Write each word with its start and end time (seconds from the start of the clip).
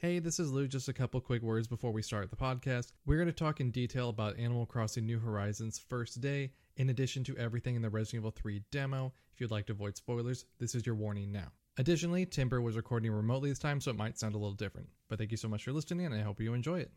Hey, 0.00 0.20
this 0.20 0.38
is 0.38 0.52
Lou. 0.52 0.68
Just 0.68 0.88
a 0.88 0.92
couple 0.92 1.20
quick 1.20 1.42
words 1.42 1.66
before 1.66 1.90
we 1.90 2.02
start 2.02 2.30
the 2.30 2.36
podcast. 2.36 2.92
We're 3.04 3.16
going 3.16 3.26
to 3.26 3.32
talk 3.32 3.58
in 3.58 3.72
detail 3.72 4.10
about 4.10 4.38
Animal 4.38 4.64
Crossing 4.64 5.04
New 5.04 5.18
Horizons' 5.18 5.76
first 5.76 6.20
day, 6.20 6.52
in 6.76 6.90
addition 6.90 7.24
to 7.24 7.36
everything 7.36 7.74
in 7.74 7.82
the 7.82 7.90
Resident 7.90 8.20
Evil 8.20 8.30
3 8.30 8.62
demo. 8.70 9.12
If 9.34 9.40
you'd 9.40 9.50
like 9.50 9.66
to 9.66 9.72
avoid 9.72 9.96
spoilers, 9.96 10.44
this 10.60 10.76
is 10.76 10.86
your 10.86 10.94
warning 10.94 11.32
now. 11.32 11.50
Additionally, 11.78 12.26
Timber 12.26 12.62
was 12.62 12.76
recording 12.76 13.10
remotely 13.10 13.48
this 13.48 13.58
time, 13.58 13.80
so 13.80 13.90
it 13.90 13.96
might 13.96 14.16
sound 14.16 14.36
a 14.36 14.38
little 14.38 14.54
different. 14.54 14.88
But 15.08 15.18
thank 15.18 15.32
you 15.32 15.36
so 15.36 15.48
much 15.48 15.64
for 15.64 15.72
listening, 15.72 16.06
and 16.06 16.14
I 16.14 16.20
hope 16.20 16.40
you 16.40 16.54
enjoy 16.54 16.78
it. 16.78 16.92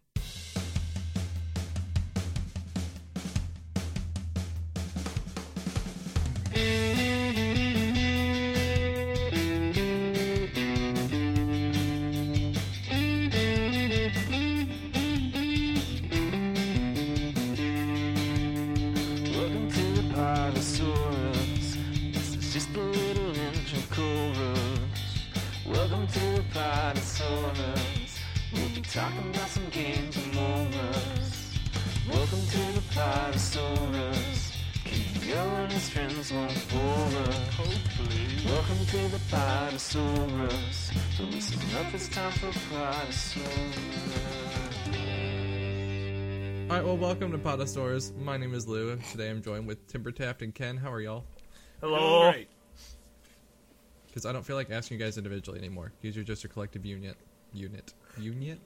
Welcome 47.61 47.75
to 47.75 47.79
Podosaurus. 47.79 48.15
My 48.17 48.37
name 48.37 48.55
is 48.55 48.67
Lou. 48.67 48.89
and 48.89 49.03
Today 49.05 49.29
I'm 49.29 49.39
joined 49.43 49.67
with 49.67 49.85
Timber 49.85 50.09
Taft 50.11 50.41
and 50.41 50.53
Ken. 50.53 50.77
How 50.77 50.91
are 50.91 50.99
y'all? 50.99 51.23
Hello. 51.79 52.33
Because 54.07 54.25
I 54.25 54.33
don't 54.33 54.43
feel 54.43 54.55
like 54.55 54.71
asking 54.71 54.97
you 54.97 55.05
guys 55.05 55.15
individually 55.19 55.59
anymore. 55.59 55.91
Because 56.01 56.15
you're 56.15 56.25
just 56.25 56.43
a 56.43 56.47
collective 56.47 56.87
unit. 56.87 57.15
Unit. 57.53 57.93
Unit? 58.17 58.59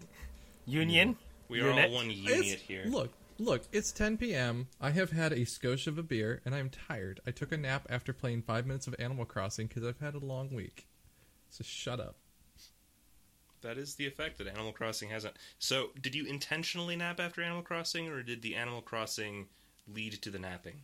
Union. 0.66 1.17
We 1.49 1.59
are 1.59 1.67
Unit. 1.71 1.89
all 1.89 1.95
one 1.95 2.09
unit 2.09 2.39
It's- 2.39 2.61
here. 2.61 2.83
Look, 2.85 3.11
look, 3.38 3.63
it's 3.73 3.91
10 3.91 4.16
p.m. 4.17 4.69
I 4.79 4.91
have 4.91 5.11
had 5.11 5.33
a 5.33 5.39
skosh 5.41 5.88
of 5.88 5.97
a 5.97 6.03
beer, 6.03 6.41
and 6.45 6.55
I'm 6.55 6.69
tired. 6.69 7.19
I 7.27 7.31
took 7.31 7.51
a 7.51 7.57
nap 7.57 7.85
after 7.89 8.13
playing 8.13 8.43
five 8.43 8.66
minutes 8.66 8.88
of 8.88 8.95
Animal 8.97 9.25
Crossing 9.25 9.67
because 9.67 9.83
I've 9.83 9.99
had 9.99 10.16
a 10.16 10.19
long 10.19 10.53
week. 10.53 10.88
So 11.49 11.66
shut 11.66 11.99
up. 11.99 12.16
That 13.66 13.80
is 13.80 13.95
the 13.95 14.05
effect 14.05 14.38
that 14.38 14.47
Animal 14.47 14.71
Crossing 14.71 15.09
hasn't. 15.09 15.35
So, 15.58 15.89
did 15.99 16.13
you 16.13 16.27
intentionally 16.27 16.95
nap 16.95 17.19
after 17.19 17.41
Animal 17.41 17.63
Crossing, 17.63 18.07
or 18.07 18.22
did 18.22 18.44
the 18.44 18.53
Animal 18.53 18.81
Crossing 18.81 19.47
lead 19.91 20.13
to 20.22 20.30
the 20.30 20.38
napping? 20.38 20.81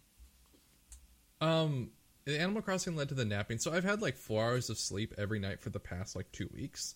Um, 1.40 1.92
the 2.26 2.40
Animal 2.40 2.64
Crossing 2.64 2.96
led 2.96 3.10
to 3.10 3.16
the 3.16 3.24
napping. 3.24 3.60
So 3.60 3.72
I've 3.72 3.84
had 3.84 4.02
like 4.02 4.18
four 4.18 4.44
hours 4.44 4.72
of 4.72 4.80
sleep 4.80 5.14
every 5.16 5.38
night 5.38 5.60
for 5.60 5.70
the 5.70 5.80
past 5.80 6.16
like 6.16 6.32
two 6.32 6.50
weeks, 6.52 6.96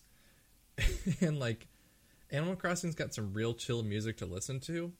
and 1.20 1.38
like 1.38 1.68
Animal 2.32 2.56
Crossing's 2.56 2.96
got 2.96 3.14
some 3.14 3.32
real 3.32 3.54
chill 3.54 3.84
music 3.84 4.16
to 4.18 4.26
listen 4.26 4.58
to, 4.60 4.92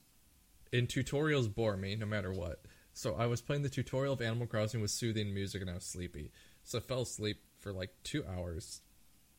and 0.71 0.87
tutorials 0.87 1.53
bore 1.53 1.75
me 1.75 1.97
no 1.97 2.05
matter 2.05 2.31
what. 2.31 2.61
So 2.93 3.13
I 3.15 3.25
was 3.25 3.41
playing 3.41 3.63
the 3.63 3.69
tutorial 3.69 4.13
of 4.13 4.21
Animal 4.21 4.47
Crossing 4.47 4.79
with 4.79 4.91
soothing 4.91 5.33
music, 5.33 5.61
and 5.61 5.69
I 5.69 5.73
was 5.75 5.83
sleepy. 5.83 6.31
So 6.63 6.77
I 6.77 6.81
fell 6.81 7.01
asleep 7.01 7.41
for 7.59 7.73
like 7.73 7.91
two 8.05 8.23
hours, 8.25 8.79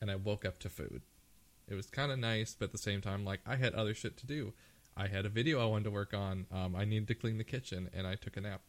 and 0.00 0.10
I 0.10 0.16
woke 0.16 0.44
up 0.44 0.58
to 0.60 0.68
food. 0.68 1.00
It 1.68 1.74
was 1.74 1.86
kind 1.86 2.10
of 2.10 2.18
nice, 2.18 2.56
but 2.58 2.66
at 2.66 2.72
the 2.72 2.78
same 2.78 3.00
time, 3.00 3.24
like 3.24 3.40
I 3.46 3.56
had 3.56 3.74
other 3.74 3.94
shit 3.94 4.16
to 4.18 4.26
do. 4.26 4.54
I 4.96 5.06
had 5.06 5.26
a 5.26 5.28
video 5.28 5.62
I 5.62 5.66
wanted 5.66 5.84
to 5.84 5.90
work 5.90 6.14
on. 6.14 6.46
Um, 6.50 6.74
I 6.74 6.84
needed 6.84 7.08
to 7.08 7.14
clean 7.14 7.38
the 7.38 7.44
kitchen, 7.44 7.88
and 7.94 8.06
I 8.06 8.14
took 8.14 8.36
a 8.36 8.40
nap. 8.40 8.62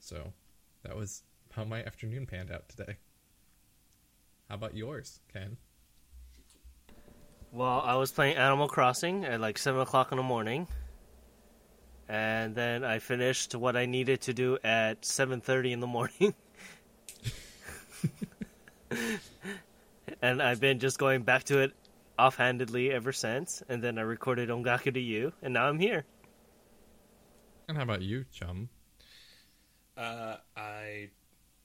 So 0.00 0.32
that 0.82 0.96
was 0.96 1.22
how 1.52 1.64
my 1.64 1.82
afternoon 1.84 2.26
panned 2.26 2.50
out 2.50 2.68
today. 2.68 2.96
How 4.48 4.56
about 4.56 4.76
yours, 4.76 5.20
Ken? 5.32 5.56
Well, 7.52 7.80
I 7.84 7.94
was 7.94 8.10
playing 8.10 8.36
Animal 8.36 8.68
Crossing 8.68 9.24
at 9.24 9.40
like 9.40 9.56
seven 9.56 9.80
o'clock 9.80 10.10
in 10.10 10.16
the 10.16 10.24
morning, 10.24 10.66
and 12.08 12.54
then 12.54 12.82
I 12.82 12.98
finished 12.98 13.54
what 13.54 13.76
I 13.76 13.86
needed 13.86 14.22
to 14.22 14.34
do 14.34 14.58
at 14.64 15.04
seven 15.04 15.40
thirty 15.40 15.72
in 15.72 15.80
the 15.80 15.86
morning. 15.86 16.34
and 20.22 20.42
I've 20.42 20.60
been 20.60 20.78
just 20.80 20.98
going 20.98 21.22
back 21.22 21.44
to 21.44 21.60
it 21.60 21.72
offhandedly 22.18 22.90
ever 22.90 23.12
since. 23.12 23.62
And 23.68 23.82
then 23.82 23.98
I 23.98 24.02
recorded 24.02 24.48
Ongaku 24.48 24.94
to 24.94 25.00
you, 25.00 25.32
and 25.42 25.54
now 25.54 25.68
I'm 25.68 25.78
here. 25.78 26.04
And 27.68 27.76
how 27.76 27.84
about 27.84 28.02
you, 28.02 28.24
chum? 28.32 28.68
Uh, 29.96 30.36
I 30.56 31.10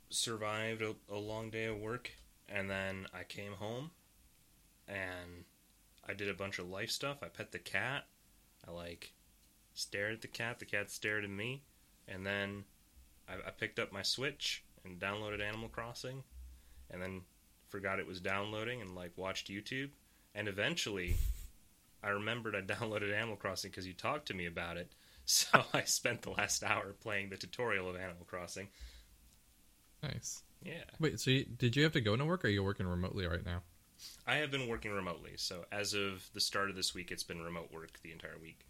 survived 0.10 0.82
a, 0.82 0.96
a 1.12 1.18
long 1.18 1.50
day 1.50 1.66
of 1.66 1.78
work, 1.78 2.12
and 2.48 2.70
then 2.70 3.08
I 3.14 3.24
came 3.24 3.54
home, 3.54 3.92
and 4.88 5.46
I 6.08 6.14
did 6.14 6.30
a 6.30 6.34
bunch 6.34 6.60
of 6.60 6.70
life 6.70 6.92
stuff. 6.92 7.18
I 7.22 7.28
pet 7.28 7.52
the 7.52 7.60
cat. 7.60 8.06
I 8.68 8.72
like 8.72 9.14
stared 9.74 10.14
at 10.14 10.22
the 10.22 10.28
cat. 10.28 10.60
The 10.60 10.66
cat 10.66 10.92
stared 10.92 11.24
at 11.24 11.30
me, 11.30 11.64
and 12.08 12.26
then 12.26 12.64
I, 13.28 13.34
I 13.48 13.52
picked 13.52 13.80
up 13.80 13.92
my 13.92 14.02
Switch 14.02 14.64
and 14.84 15.00
downloaded 15.00 15.42
Animal 15.42 15.70
Crossing, 15.70 16.24
and 16.90 17.02
then 17.02 17.22
forgot 17.70 18.00
it 18.00 18.08
was 18.08 18.22
downloading 18.22 18.82
and 18.82 18.96
like 18.96 19.12
watched 19.18 19.50
YouTube, 19.50 19.90
and 20.38 20.48
eventually 20.48 21.16
I 22.02 22.10
remembered 22.10 22.56
I 22.56 22.62
downloaded 22.74 23.14
Animal 23.14 23.36
Crossing 23.36 23.72
because 23.72 23.88
you 23.88 23.94
talked 23.94 24.28
to 24.28 24.34
me 24.34 24.46
about 24.46 24.78
it. 24.78 24.94
So 25.30 25.62
I 25.74 25.84
spent 25.84 26.22
the 26.22 26.30
last 26.30 26.64
hour 26.64 26.96
playing 27.02 27.28
the 27.28 27.36
tutorial 27.36 27.90
of 27.90 27.98
Animal 27.98 28.24
Crossing. 28.26 28.70
Nice. 30.02 30.42
Yeah. 30.64 30.86
Wait, 31.02 31.20
so 31.20 31.32
you, 31.32 31.44
did 31.44 31.76
you 31.76 31.84
have 31.84 31.92
to 31.92 32.00
go 32.00 32.16
to 32.16 32.24
work, 32.24 32.46
or 32.46 32.48
are 32.48 32.52
you 32.52 32.64
working 32.64 32.88
remotely 32.88 33.28
right 33.28 33.46
now? 33.46 33.62
I 34.26 34.36
have 34.36 34.52
been 34.52 34.70
working 34.70 34.94
remotely, 34.94 35.34
so 35.36 35.66
as 35.70 35.94
of 35.94 36.30
the 36.34 36.40
start 36.40 36.70
of 36.70 36.78
this 36.78 36.96
week, 36.96 37.12
it's 37.12 37.24
been 37.24 37.42
remote 37.42 37.74
work 37.74 38.00
the 38.02 38.14
entire 38.14 38.38
week. 38.42 38.66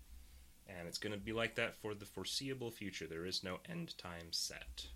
And 0.65 0.87
it's 0.87 0.97
going 0.97 1.13
to 1.13 1.19
be 1.19 1.31
like 1.31 1.53
that 1.57 1.75
for 1.75 1.93
the 1.93 2.05
foreseeable 2.05 2.71
future. 2.71 3.05
There 3.05 3.27
is 3.27 3.43
no 3.43 3.59
end 3.69 3.95
time 3.99 4.31
set. 4.31 4.87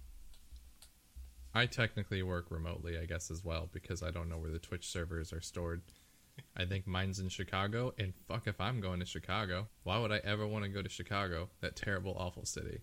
I 1.53 1.67
technically 1.67 2.23
work 2.23 2.47
remotely, 2.49 2.97
I 2.97 3.05
guess, 3.05 3.29
as 3.29 3.45
well, 3.45 3.69
because 3.71 4.01
I 4.01 4.09
don't 4.09 4.29
know 4.29 4.39
where 4.39 4.49
the 4.49 4.57
Twitch 4.57 4.87
servers 4.87 5.31
are 5.31 5.41
stored. 5.41 5.83
I 6.55 6.65
think 6.65 6.85
mine's 6.85 7.19
in 7.19 7.29
Chicago, 7.29 7.93
and 7.97 8.13
fuck 8.27 8.47
if 8.47 8.59
I'm 8.59 8.81
going 8.81 8.99
to 8.99 9.05
Chicago. 9.05 9.67
Why 9.83 9.97
would 9.99 10.11
I 10.11 10.19
ever 10.23 10.45
want 10.45 10.65
to 10.65 10.69
go 10.69 10.81
to 10.81 10.89
Chicago? 10.89 11.49
That 11.61 11.75
terrible, 11.75 12.15
awful 12.17 12.45
city. 12.45 12.79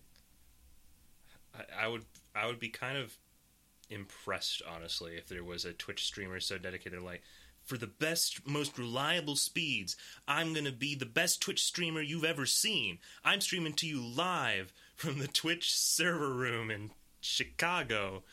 I, 1.53 1.85
I 1.85 1.87
would 1.87 2.05
I 2.35 2.47
would 2.47 2.59
be 2.59 2.69
kind 2.69 2.97
of 2.97 3.17
impressed, 3.89 4.61
honestly, 4.67 5.15
if 5.17 5.27
there 5.27 5.43
was 5.43 5.65
a 5.65 5.73
Twitch 5.73 6.05
streamer 6.05 6.39
so 6.39 6.57
dedicated, 6.57 7.01
like, 7.01 7.21
for 7.63 7.77
the 7.77 7.87
best, 7.87 8.47
most 8.47 8.77
reliable 8.77 9.35
speeds, 9.35 9.95
I'm 10.27 10.53
going 10.53 10.65
to 10.65 10.71
be 10.71 10.95
the 10.95 11.05
best 11.05 11.41
Twitch 11.41 11.63
streamer 11.63 12.01
you've 12.01 12.25
ever 12.25 12.45
seen. 12.45 12.99
I'm 13.23 13.41
streaming 13.41 13.73
to 13.73 13.87
you 13.87 14.03
live 14.03 14.73
from 14.95 15.19
the 15.19 15.27
Twitch 15.27 15.73
server 15.73 16.33
room 16.33 16.71
in 16.71 16.91
Chicago. 17.21 18.23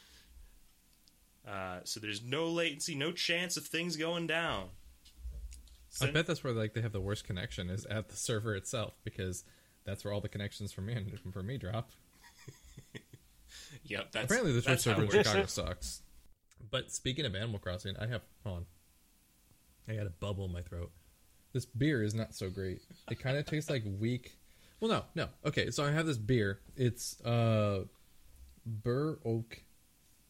Uh, 1.46 1.80
so 1.84 2.00
there's 2.00 2.22
no 2.22 2.48
latency, 2.48 2.94
no 2.94 3.12
chance 3.12 3.56
of 3.56 3.66
things 3.66 3.96
going 3.96 4.26
down. 4.26 4.68
I 6.02 6.10
bet 6.10 6.26
that's 6.26 6.44
where 6.44 6.52
like 6.52 6.74
they 6.74 6.82
have 6.82 6.92
the 6.92 7.00
worst 7.00 7.24
connection 7.24 7.70
is 7.70 7.84
at 7.86 8.08
the 8.08 8.16
server 8.16 8.54
itself, 8.54 8.94
because 9.04 9.44
that's 9.84 10.04
where 10.04 10.12
all 10.12 10.20
the 10.20 10.28
connections 10.28 10.72
for 10.72 10.80
me 10.80 10.94
and 10.94 11.18
for 11.32 11.42
me 11.42 11.58
drop. 11.58 11.90
Yep, 13.84 14.12
that's 14.12 14.24
Apparently, 14.24 14.52
the 14.52 14.62
Twitch 14.62 14.80
server 14.80 15.04
in. 15.04 15.10
Chicago 15.10 15.46
sucks. 15.46 16.02
But 16.70 16.92
speaking 16.92 17.24
of 17.24 17.34
Animal 17.34 17.58
Crossing, 17.58 17.96
I 17.98 18.06
have 18.06 18.22
hold 18.44 18.58
on. 18.58 18.66
I 19.88 19.96
got 19.96 20.06
a 20.06 20.10
bubble 20.10 20.46
in 20.46 20.52
my 20.52 20.62
throat. 20.62 20.90
This 21.52 21.64
beer 21.64 22.02
is 22.02 22.14
not 22.14 22.34
so 22.34 22.50
great. 22.50 22.82
It 23.10 23.20
kind 23.20 23.36
of 23.36 23.46
tastes 23.46 23.70
like 23.70 23.84
weak. 23.98 24.36
Well, 24.80 24.90
no, 24.90 25.04
no. 25.14 25.28
Okay, 25.46 25.70
so 25.70 25.84
I 25.84 25.90
have 25.92 26.06
this 26.06 26.18
beer. 26.18 26.60
It's 26.76 27.20
uh, 27.22 27.84
Burr 28.66 29.18
Oak. 29.24 29.62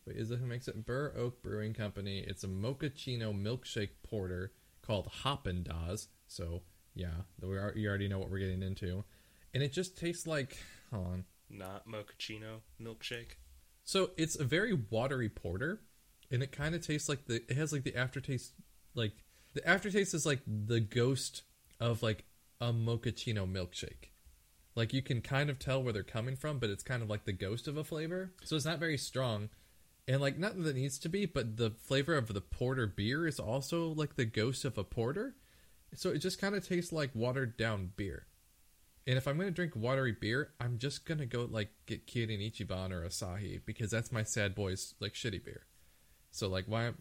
Wait, 0.07 0.17
is 0.17 0.31
it 0.31 0.39
who 0.39 0.47
makes 0.47 0.69
it? 0.69 0.87
Burr 0.87 1.13
Oak 1.17 1.43
Brewing 1.43 1.75
Company. 1.75 2.19
It's 2.21 2.45
a 2.45 2.49
mochaccino 2.49 3.35
milkshake 3.35 3.91
porter 4.09 4.53
called 4.87 5.09
Hoppin' 5.23 5.65
Daz. 5.65 6.09
So 6.27 6.63
yeah, 6.95 7.23
we 7.43 7.57
are, 7.57 7.73
you 7.77 7.89
already 7.89 8.09
know 8.09 8.19
what 8.19 8.31
we're 8.31 8.39
getting 8.39 8.63
into, 8.63 9.05
and 9.53 9.63
it 9.63 9.73
just 9.73 9.99
tastes 9.99 10.27
like. 10.27 10.57
Hold 10.93 11.07
on. 11.07 11.25
Not 11.49 11.87
mochaccino 11.89 12.61
milkshake. 12.81 13.37
So 13.85 14.11
it's 14.17 14.37
a 14.39 14.45
very 14.45 14.73
watery 14.91 15.29
porter, 15.29 15.81
and 16.31 16.43
it 16.43 16.53
kind 16.53 16.75
of 16.75 16.85
tastes 16.85 17.09
like 17.09 17.27
the. 17.27 17.43
It 17.49 17.57
has 17.57 17.73
like 17.73 17.85
the 17.85 17.97
aftertaste, 17.97 18.53
like 18.95 19.13
the 19.55 19.67
aftertaste 19.69 20.15
is 20.15 20.27
like 20.27 20.41
the 20.47 20.81
ghost 20.81 21.43
of 21.81 22.03
like 22.03 22.25
a 22.61 22.73
mochaccino 22.73 23.51
milkshake. 23.51 24.11
Like 24.75 24.93
you 24.93 25.03
can 25.03 25.23
kind 25.23 25.49
of 25.49 25.59
tell 25.59 25.83
where 25.83 25.93
they're 25.93 26.03
coming 26.03 26.37
from, 26.37 26.59
but 26.59 26.71
it's 26.71 26.83
kind 26.83 27.03
of 27.03 27.09
like 27.09 27.25
the 27.25 27.33
ghost 27.33 27.67
of 27.67 27.77
a 27.77 27.85
flavor. 27.85 28.33
So 28.45 28.57
it's 28.57 28.65
not 28.65 28.79
very 28.79 28.99
strong, 28.99 29.49
and 30.09 30.21
like 30.21 30.39
nothing 30.39 30.63
that 30.65 30.77
needs 30.77 30.99
to 31.01 31.09
be, 31.09 31.27
but 31.27 31.57
the 31.57 31.71
flavor 31.71 32.15
of 32.15 32.33
the 32.33 32.41
porter 32.41 32.87
beer 32.87 33.27
is 33.27 33.41
also 33.41 33.89
like 33.89 34.17
the 34.17 34.25
ghost 34.25 34.65
of 34.65 34.79
a 34.79 34.85
porter. 34.85 35.35
So 35.95 36.11
it 36.11 36.19
just 36.19 36.41
kind 36.41 36.55
of 36.55 36.67
tastes 36.67 36.93
like 36.93 37.11
watered 37.15 37.57
down 37.57 37.93
beer. 37.97 38.27
And 39.07 39.17
if 39.17 39.27
I'm 39.27 39.39
gonna 39.39 39.51
drink 39.51 39.75
watery 39.75 40.13
beer, 40.13 40.53
I'm 40.61 40.79
just 40.79 41.07
gonna 41.07 41.27
go 41.27 41.49
like 41.51 41.71
get 41.87 42.07
Kirin 42.07 42.41
Ichiban 42.41 42.93
or 42.93 43.07
Asahi 43.07 43.61
because 43.65 43.91
that's 43.91 44.13
my 44.13 44.23
sad 44.23 44.55
boys 44.55 44.95
like 45.01 45.15
shitty 45.15 45.45
beer. 45.45 45.67
So 46.31 46.49
like 46.49 46.67
why? 46.67 46.93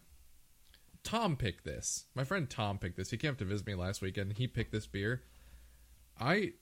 Tom 1.02 1.36
picked 1.36 1.64
this. 1.64 2.06
My 2.16 2.24
friend 2.24 2.50
Tom 2.50 2.78
picked 2.78 2.96
this. 2.96 3.10
He 3.10 3.16
came 3.16 3.30
up 3.30 3.38
to 3.38 3.44
visit 3.44 3.66
me 3.66 3.76
last 3.76 4.02
weekend. 4.02 4.30
And 4.30 4.38
he 4.38 4.48
picked 4.48 4.72
this 4.72 4.88
beer. 4.88 5.22
I 6.18 6.54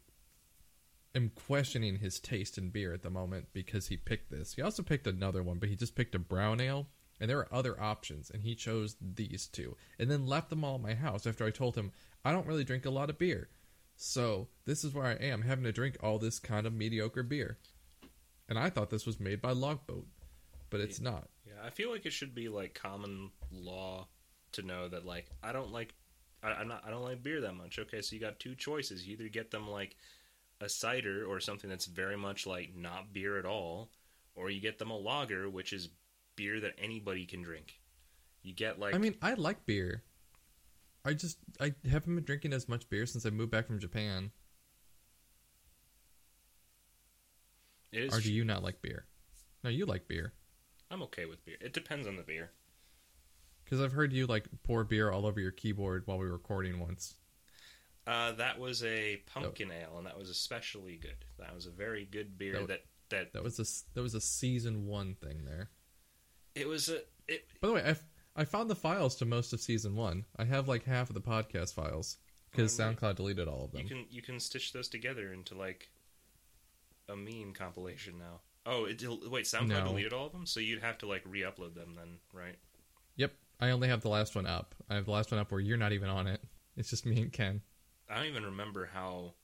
am 1.14 1.30
questioning 1.34 1.98
his 1.98 2.18
taste 2.20 2.58
in 2.58 2.70
beer 2.70 2.92
at 2.92 3.02
the 3.02 3.10
moment 3.10 3.46
because 3.52 3.88
he 3.88 3.96
picked 3.96 4.30
this. 4.30 4.54
He 4.54 4.62
also 4.62 4.82
picked 4.82 5.06
another 5.06 5.42
one, 5.42 5.58
but 5.58 5.68
he 5.68 5.76
just 5.76 5.94
picked 5.94 6.14
a 6.14 6.18
brown 6.18 6.60
ale. 6.60 6.88
And 7.20 7.30
there 7.30 7.38
are 7.38 7.54
other 7.54 7.80
options, 7.80 8.28
and 8.28 8.42
he 8.42 8.56
chose 8.56 8.96
these 9.00 9.46
two, 9.46 9.76
and 10.00 10.10
then 10.10 10.26
left 10.26 10.50
them 10.50 10.64
all 10.64 10.74
at 10.74 10.80
my 10.80 10.94
house 10.94 11.28
after 11.28 11.46
I 11.46 11.50
told 11.50 11.76
him 11.76 11.92
I 12.24 12.32
don't 12.32 12.46
really 12.46 12.64
drink 12.64 12.86
a 12.86 12.90
lot 12.90 13.08
of 13.08 13.18
beer. 13.18 13.48
So 13.96 14.48
this 14.64 14.82
is 14.82 14.92
where 14.92 15.06
I 15.06 15.12
am 15.12 15.42
having 15.42 15.64
to 15.64 15.72
drink 15.72 15.96
all 16.02 16.18
this 16.18 16.40
kind 16.40 16.66
of 16.66 16.72
mediocre 16.72 17.22
beer. 17.22 17.58
And 18.48 18.58
I 18.58 18.68
thought 18.68 18.90
this 18.90 19.06
was 19.06 19.20
made 19.20 19.40
by 19.40 19.52
Logboat, 19.52 20.06
but 20.70 20.80
it's 20.80 21.00
not. 21.00 21.28
Yeah, 21.46 21.64
I 21.64 21.70
feel 21.70 21.90
like 21.90 22.04
it 22.04 22.12
should 22.12 22.34
be 22.34 22.48
like 22.48 22.74
common 22.74 23.30
law 23.52 24.08
to 24.52 24.62
know 24.62 24.88
that 24.88 25.06
like 25.06 25.26
I 25.42 25.52
don't 25.52 25.72
like 25.72 25.94
I, 26.42 26.50
I'm 26.50 26.68
not 26.68 26.82
I 26.86 26.90
don't 26.90 27.04
like 27.04 27.22
beer 27.22 27.40
that 27.42 27.54
much. 27.54 27.78
Okay, 27.78 28.00
so 28.00 28.14
you 28.14 28.20
got 28.20 28.40
two 28.40 28.54
choices. 28.54 29.06
You 29.06 29.14
either 29.14 29.28
get 29.28 29.50
them 29.50 29.70
like 29.70 29.96
a 30.60 30.68
cider 30.68 31.24
or 31.26 31.40
something 31.40 31.68
that's 31.68 31.86
very 31.86 32.16
much 32.16 32.46
like 32.46 32.74
not 32.76 33.12
beer 33.12 33.38
at 33.38 33.44
all, 33.44 33.90
or 34.34 34.50
you 34.50 34.60
get 34.60 34.78
them 34.78 34.90
a 34.90 34.96
lager, 34.96 35.48
which 35.50 35.72
is 35.72 35.90
beer 36.36 36.60
that 36.60 36.72
anybody 36.78 37.26
can 37.26 37.42
drink. 37.42 37.80
You 38.42 38.54
get 38.54 38.78
like 38.78 38.94
I 38.94 38.98
mean, 38.98 39.16
I 39.22 39.34
like 39.34 39.66
beer. 39.66 40.02
I 41.04 41.12
just 41.14 41.38
I 41.60 41.74
haven't 41.90 42.14
been 42.14 42.24
drinking 42.24 42.52
as 42.52 42.68
much 42.68 42.88
beer 42.88 43.06
since 43.06 43.26
I 43.26 43.30
moved 43.30 43.50
back 43.50 43.66
from 43.66 43.78
Japan. 43.78 44.30
it 47.92 48.04
is 48.04 48.14
Or 48.14 48.20
do 48.20 48.32
you 48.32 48.44
not 48.44 48.62
like 48.62 48.82
beer? 48.82 49.06
No, 49.62 49.70
you 49.70 49.86
like 49.86 50.08
beer 50.08 50.32
I'm 50.90 51.02
okay 51.04 51.24
with 51.26 51.44
beer. 51.44 51.56
It 51.60 51.72
depends 51.72 52.06
on 52.06 52.16
the 52.16 52.22
beer. 52.22 52.50
because 53.64 53.80
I've 53.80 53.92
heard 53.92 54.12
you 54.12 54.26
like 54.26 54.46
pour 54.62 54.84
beer 54.84 55.10
all 55.10 55.26
over 55.26 55.40
your 55.40 55.50
keyboard 55.50 56.02
while 56.06 56.18
we 56.18 56.26
were 56.26 56.32
recording 56.32 56.78
once. 56.80 57.16
Uh, 58.06 58.32
that 58.32 58.58
was 58.58 58.82
a 58.84 59.16
pumpkin 59.26 59.70
ale, 59.70 59.96
and 59.96 60.06
that 60.06 60.18
was 60.18 60.28
especially 60.28 60.96
good. 60.96 61.24
That 61.38 61.54
was 61.54 61.66
a 61.66 61.70
very 61.70 62.04
good 62.04 62.36
beer. 62.38 62.54
That- 62.54 62.68
That 62.68 62.84
that, 63.10 63.32
That 63.34 63.44
was 63.44 63.58
a 63.60 63.64
that 63.94 64.02
was 64.02 64.14
a 64.14 64.20
season 64.20 64.86
one 64.86 65.14
thing 65.14 65.44
there. 65.44 65.70
it 66.54 66.66
was 66.68 66.88
a 66.88 67.02
it. 67.28 67.46
By 67.60 67.68
the 67.68 67.74
way, 67.74 67.82
I, 67.82 67.90
f- 67.90 68.04
I 68.34 68.44
found 68.44 68.68
the 68.70 68.74
files 68.74 69.14
to 69.16 69.24
most 69.24 69.52
of 69.52 69.60
season 69.60 69.94
one. 69.94 70.24
I 70.36 70.44
have 70.44 70.68
like 70.68 70.84
half 70.84 71.08
of 71.10 71.14
the 71.14 71.20
podcast 71.20 71.74
files 71.74 72.16
because 72.50 72.78
Oh. 72.78 72.82
SoundCloud 72.82 73.16
deleted 73.16 73.46
all 73.48 73.64
of 73.66 73.72
them. 73.72 73.82
You 73.82 73.88
can 73.88 74.06
you 74.10 74.22
can 74.22 74.40
stitch 74.40 74.72
those 74.72 74.88
together 74.88 75.32
into 75.32 75.54
like 75.54 75.90
a 77.08 77.16
meme 77.16 77.52
compilation 77.52 78.18
now. 78.18 78.40
Oh, 78.66 78.86
it 78.86 79.02
wait, 79.30 79.44
SoundCloud 79.44 79.68
No. 79.68 79.84
deleted 79.84 80.12
all 80.14 80.26
of 80.26 80.32
them, 80.32 80.46
so 80.46 80.58
you'd 80.60 80.82
have 80.82 80.96
to 80.98 81.06
like 81.06 81.22
re-upload 81.26 81.74
them 81.74 81.94
then, 81.94 82.18
right? 82.32 82.56
Yep, 83.16 83.32
I 83.60 83.70
only 83.70 83.88
have 83.88 84.00
the 84.00 84.08
last 84.08 84.34
one 84.34 84.46
up. 84.46 84.74
I 84.88 84.94
have 84.94 85.04
the 85.04 85.10
last 85.10 85.30
one 85.30 85.38
up 85.40 85.50
where 85.52 85.60
you're 85.60 85.76
not 85.76 85.92
even 85.92 86.08
on 86.08 86.26
it. 86.26 86.42
It's 86.76 86.88
just 86.90 87.04
me 87.06 87.20
and 87.20 87.32
Ken. 87.32 87.60
I 88.10 88.16
don't 88.16 88.26
even 88.26 88.44
remember 88.44 88.88
how 88.92 89.34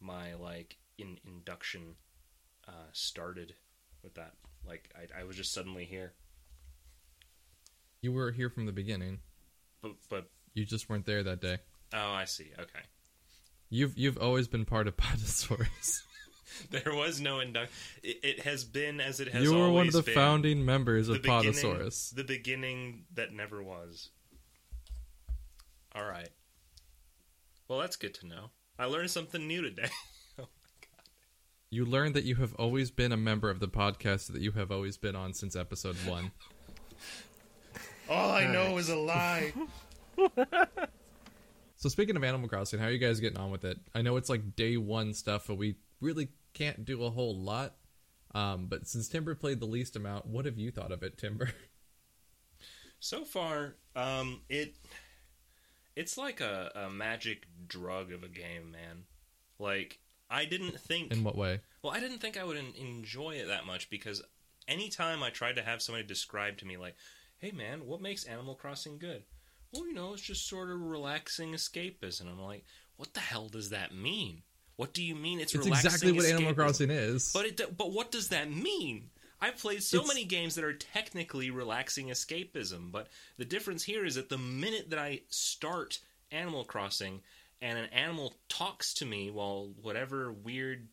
my 0.00 0.34
like 0.34 0.76
in 0.98 1.18
induction 1.26 1.96
uh, 2.68 2.72
started 2.92 3.54
with 4.02 4.14
that. 4.14 4.34
Like 4.66 4.90
I, 4.96 5.20
I 5.20 5.24
was 5.24 5.36
just 5.36 5.52
suddenly 5.52 5.84
here, 5.84 6.12
You 8.02 8.12
were 8.12 8.30
here 8.30 8.50
from 8.50 8.66
the 8.66 8.72
beginning. 8.72 9.20
but 9.82 9.92
but 10.08 10.30
You 10.54 10.64
just 10.64 10.88
weren't 10.88 11.06
there 11.06 11.22
that 11.22 11.40
day. 11.40 11.58
oh, 11.94 12.12
I 12.12 12.24
see. 12.24 12.50
Okay, 12.58 12.80
You've 13.68 13.96
you've 13.96 14.18
always 14.18 14.48
been 14.48 14.64
part 14.64 14.86
of 14.88 14.96
Podosaurus. 14.98 16.02
there 16.70 16.92
was 16.94 17.20
no 17.20 17.40
induction. 17.40 17.72
It, 18.02 18.18
it 18.22 18.40
has 18.40 18.64
been 18.64 19.00
as 19.00 19.20
it 19.20 19.28
has. 19.28 19.42
you 19.42 19.54
were 19.54 19.70
one 19.70 19.86
of 19.86 19.92
the 19.92 20.02
founding 20.02 20.64
members 20.64 21.06
the 21.08 21.14
of 21.14 21.22
Podosaurus. 21.22 22.14
the 22.14 22.24
beginning 22.24 23.04
that 23.14 23.32
never 23.32 23.62
was. 23.62 24.10
All 25.94 26.04
right. 26.04 26.28
Well, 27.70 27.78
that's 27.78 27.94
good 27.94 28.14
to 28.14 28.26
know. 28.26 28.50
I 28.80 28.86
learned 28.86 29.12
something 29.12 29.46
new 29.46 29.62
today. 29.62 29.88
You 31.72 31.84
learned 31.84 32.16
that 32.16 32.24
you 32.24 32.34
have 32.34 32.52
always 32.54 32.90
been 32.90 33.12
a 33.12 33.16
member 33.16 33.48
of 33.48 33.60
the 33.60 33.68
podcast 33.68 34.32
that 34.32 34.42
you 34.42 34.50
have 34.50 34.72
always 34.72 34.96
been 34.96 35.14
on 35.14 35.34
since 35.34 35.54
episode 35.54 35.94
one. 36.04 36.32
All 38.10 38.32
I 38.32 38.48
know 38.48 38.76
is 38.76 38.88
a 38.88 38.96
lie. 38.96 39.52
So 41.76 41.88
speaking 41.88 42.16
of 42.16 42.24
Animal 42.24 42.48
Crossing, 42.48 42.80
how 42.80 42.86
are 42.86 42.90
you 42.90 42.98
guys 42.98 43.20
getting 43.20 43.38
on 43.38 43.52
with 43.52 43.64
it? 43.64 43.78
I 43.94 44.02
know 44.02 44.16
it's 44.16 44.28
like 44.28 44.56
day 44.56 44.76
one 44.76 45.14
stuff, 45.14 45.46
but 45.46 45.54
we 45.54 45.76
really 46.00 46.28
can't 46.52 46.84
do 46.84 47.04
a 47.04 47.10
whole 47.10 47.38
lot. 47.38 47.76
Um, 48.34 48.66
but 48.66 48.88
since 48.88 49.08
Timber 49.08 49.36
played 49.36 49.60
the 49.60 49.66
least 49.66 49.94
amount, 49.94 50.26
what 50.26 50.44
have 50.44 50.58
you 50.58 50.72
thought 50.72 50.90
of 50.90 51.04
it, 51.04 51.16
Timber? 51.16 51.52
so 52.98 53.24
far, 53.24 53.76
um, 53.94 54.40
it 54.48 54.74
it's 56.00 56.16
like 56.16 56.40
a, 56.40 56.72
a 56.86 56.90
magic 56.90 57.46
drug 57.68 58.10
of 58.10 58.22
a 58.24 58.28
game, 58.28 58.72
man. 58.72 59.04
Like 59.58 59.98
I 60.30 60.46
didn't 60.46 60.80
think 60.80 61.12
In 61.12 61.22
what 61.24 61.36
way? 61.36 61.60
Well, 61.82 61.92
I 61.92 62.00
didn't 62.00 62.18
think 62.18 62.38
I 62.38 62.44
would 62.44 62.56
en- 62.56 62.74
enjoy 62.78 63.32
it 63.32 63.48
that 63.48 63.66
much 63.66 63.90
because 63.90 64.22
anytime 64.66 65.22
I 65.22 65.30
tried 65.30 65.56
to 65.56 65.62
have 65.62 65.82
somebody 65.82 66.06
describe 66.06 66.58
to 66.58 66.66
me, 66.66 66.76
like, 66.76 66.94
hey 67.38 67.50
man, 67.50 67.86
what 67.86 68.00
makes 68.00 68.24
Animal 68.24 68.54
Crossing 68.54 68.98
good? 68.98 69.22
Well, 69.72 69.86
you 69.86 69.94
know, 69.94 70.14
it's 70.14 70.22
just 70.22 70.48
sort 70.48 70.70
of 70.70 70.80
relaxing 70.80 71.52
escapism. 71.52 72.22
I'm 72.22 72.40
like, 72.40 72.64
what 72.96 73.12
the 73.14 73.20
hell 73.20 73.48
does 73.48 73.70
that 73.70 73.94
mean? 73.94 74.42
What 74.76 74.94
do 74.94 75.04
you 75.04 75.14
mean 75.14 75.40
it's, 75.40 75.54
It's 75.54 75.64
relaxing 75.64 75.90
exactly 75.90 76.12
what 76.12 76.26
Animal? 76.26 76.54
Crossing 76.54 76.90
is. 76.90 77.30
But 77.34 77.44
it, 77.46 77.76
but 77.76 77.92
what 77.92 78.10
does 78.10 78.28
that 78.28 78.50
mean? 78.50 79.10
I've 79.40 79.56
played 79.56 79.82
so 79.82 79.98
It's- 79.98 80.08
many 80.08 80.24
games 80.24 80.54
that 80.54 80.64
are 80.64 80.74
technically 80.74 81.50
relaxing 81.50 82.08
escapism, 82.08 82.92
but 82.92 83.08
the 83.38 83.44
difference 83.44 83.84
here 83.84 84.04
is 84.04 84.16
that 84.16 84.28
the 84.28 84.38
minute 84.38 84.90
that 84.90 84.98
I 84.98 85.22
start 85.28 86.00
Animal 86.30 86.64
Crossing 86.64 87.22
and 87.62 87.78
an 87.78 87.86
animal 87.90 88.36
talks 88.48 88.94
to 88.94 89.06
me 89.06 89.30
while 89.30 89.68
whatever 89.80 90.32
weird, 90.32 90.88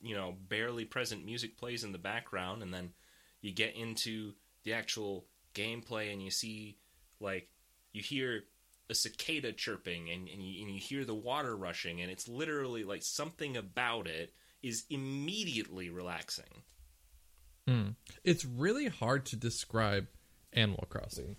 you 0.00 0.14
know, 0.14 0.36
barely 0.48 0.84
present 0.84 1.24
music 1.24 1.56
plays 1.56 1.84
in 1.84 1.92
the 1.92 1.98
background, 1.98 2.62
and 2.62 2.72
then 2.72 2.92
you 3.40 3.52
get 3.52 3.74
into 3.76 4.34
the 4.64 4.72
actual 4.72 5.26
gameplay 5.54 6.12
and 6.12 6.22
you 6.22 6.30
see, 6.30 6.76
like, 7.20 7.48
you 7.92 8.02
hear 8.02 8.44
a 8.90 8.94
cicada 8.94 9.52
chirping 9.52 10.10
and, 10.10 10.28
and, 10.28 10.42
you, 10.42 10.62
and 10.62 10.74
you 10.74 10.80
hear 10.80 11.04
the 11.04 11.14
water 11.14 11.56
rushing, 11.56 12.00
and 12.00 12.10
it's 12.10 12.26
literally 12.28 12.84
like 12.84 13.02
something 13.02 13.56
about 13.56 14.06
it 14.06 14.32
is 14.62 14.84
immediately 14.90 15.88
relaxing. 15.90 16.62
Hmm. 17.68 17.88
It's 18.24 18.46
really 18.46 18.88
hard 18.88 19.26
to 19.26 19.36
describe 19.36 20.06
Animal 20.54 20.86
Crossing. 20.88 21.36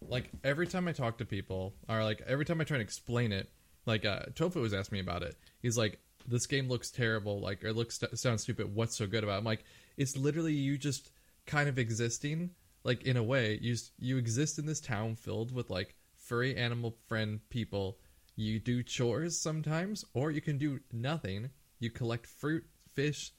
Like 0.00 0.30
every 0.42 0.66
time 0.66 0.88
I 0.88 0.92
talk 0.92 1.18
to 1.18 1.26
people, 1.26 1.74
or 1.90 2.02
like 2.02 2.22
every 2.26 2.46
time 2.46 2.62
I 2.62 2.64
try 2.64 2.78
to 2.78 2.82
explain 2.82 3.32
it, 3.32 3.50
like 3.84 4.06
uh, 4.06 4.20
Tofu 4.34 4.62
was 4.62 4.72
asking 4.72 4.96
me 4.96 5.00
about 5.00 5.22
it. 5.22 5.36
He's 5.60 5.76
like, 5.76 5.98
"This 6.26 6.46
game 6.46 6.70
looks 6.70 6.90
terrible. 6.90 7.38
Like 7.38 7.64
it 7.64 7.74
looks 7.74 8.00
sounds 8.14 8.44
stupid. 8.44 8.74
What's 8.74 8.96
so 8.96 9.06
good 9.06 9.24
about?" 9.24 9.34
it? 9.34 9.38
I'm 9.38 9.44
like, 9.44 9.64
"It's 9.98 10.16
literally 10.16 10.54
you 10.54 10.78
just 10.78 11.10
kind 11.44 11.68
of 11.68 11.78
existing. 11.78 12.52
Like 12.82 13.02
in 13.02 13.18
a 13.18 13.22
way, 13.22 13.58
you 13.60 13.76
you 13.98 14.16
exist 14.16 14.58
in 14.58 14.64
this 14.64 14.80
town 14.80 15.16
filled 15.16 15.54
with 15.54 15.68
like 15.68 15.96
furry 16.16 16.56
animal 16.56 16.96
friend 17.08 17.40
people. 17.50 17.98
You 18.36 18.58
do 18.58 18.82
chores 18.82 19.38
sometimes, 19.38 20.02
or 20.14 20.30
you 20.30 20.40
can 20.40 20.56
do 20.56 20.80
nothing. 20.90 21.50
You 21.78 21.90
collect 21.90 22.24
fruit, 22.24 22.64
fish, 22.94 23.32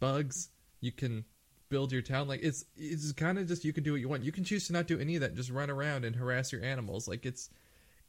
bugs. 0.00 0.48
You 0.80 0.92
can 0.92 1.26
build 1.72 1.90
your 1.90 2.02
town. 2.02 2.28
Like 2.28 2.42
it's 2.42 2.66
it's 2.76 3.12
kind 3.12 3.38
of 3.38 3.48
just 3.48 3.64
you 3.64 3.72
can 3.72 3.82
do 3.82 3.92
what 3.92 4.00
you 4.00 4.08
want. 4.08 4.22
You 4.22 4.30
can 4.30 4.44
choose 4.44 4.66
to 4.66 4.74
not 4.74 4.86
do 4.86 5.00
any 5.00 5.16
of 5.16 5.22
that. 5.22 5.34
Just 5.34 5.50
run 5.50 5.70
around 5.70 6.04
and 6.04 6.14
harass 6.14 6.52
your 6.52 6.62
animals. 6.62 7.08
Like 7.08 7.24
it's 7.24 7.48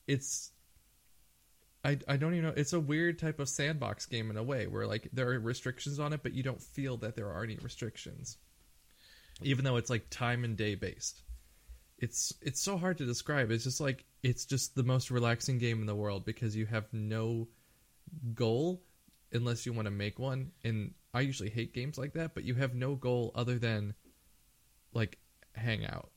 it's. 0.06 0.52
I, 1.86 1.98
I 2.08 2.18
don't 2.18 2.34
even 2.34 2.46
know. 2.46 2.54
It's 2.56 2.74
a 2.74 2.80
weird 2.80 3.20
type 3.20 3.40
of 3.40 3.50
sandbox 3.50 4.06
game 4.06 4.30
in 4.30 4.38
a 4.38 4.44
way 4.44 4.68
where 4.68 4.86
like 4.86 5.10
there 5.14 5.30
are 5.30 5.40
restrictions 5.40 6.00
on 6.00 6.14
it, 6.14 6.22
but 6.24 6.34
you 6.34 6.44
don't 6.44 6.62
feel 6.62 6.98
that 6.98 7.16
there 7.16 7.30
are 7.30 7.44
any 7.44 7.58
restrictions, 7.62 8.38
even 9.42 9.66
though 9.66 9.78
it's 9.78 9.90
like 9.90 10.10
time 10.10 10.44
and 10.44 10.58
day 10.58 10.76
based. 10.76 11.22
It's 11.98 12.34
it's 12.42 12.62
so 12.62 12.78
hard 12.78 12.98
to 12.98 13.06
describe. 13.06 13.50
It's 13.50 13.64
just 13.64 13.80
like 13.80 14.04
it's 14.24 14.46
just 14.46 14.76
the 14.76 14.84
most 14.84 15.10
relaxing 15.10 15.58
game 15.58 15.80
in 15.80 15.88
the 15.88 15.96
world 15.96 16.26
because 16.26 16.56
you 16.56 16.66
have 16.66 16.86
no 16.92 17.48
goal 18.36 18.82
unless 19.34 19.66
you 19.66 19.74
want 19.74 19.86
to 19.86 19.92
make 19.92 20.20
one. 20.20 20.52
And 20.64 20.94
I 21.14 21.22
usually 21.22 21.50
hate 21.50 21.74
games 21.74 21.98
like 21.98 22.14
that, 22.14 22.34
but 22.34 22.44
you 22.44 22.56
have 22.56 22.76
no 22.76 22.96
goal 22.96 23.32
other 23.36 23.58
than 23.58 23.94
like 24.94 25.18
hang 25.56 25.86
out. 25.86 26.12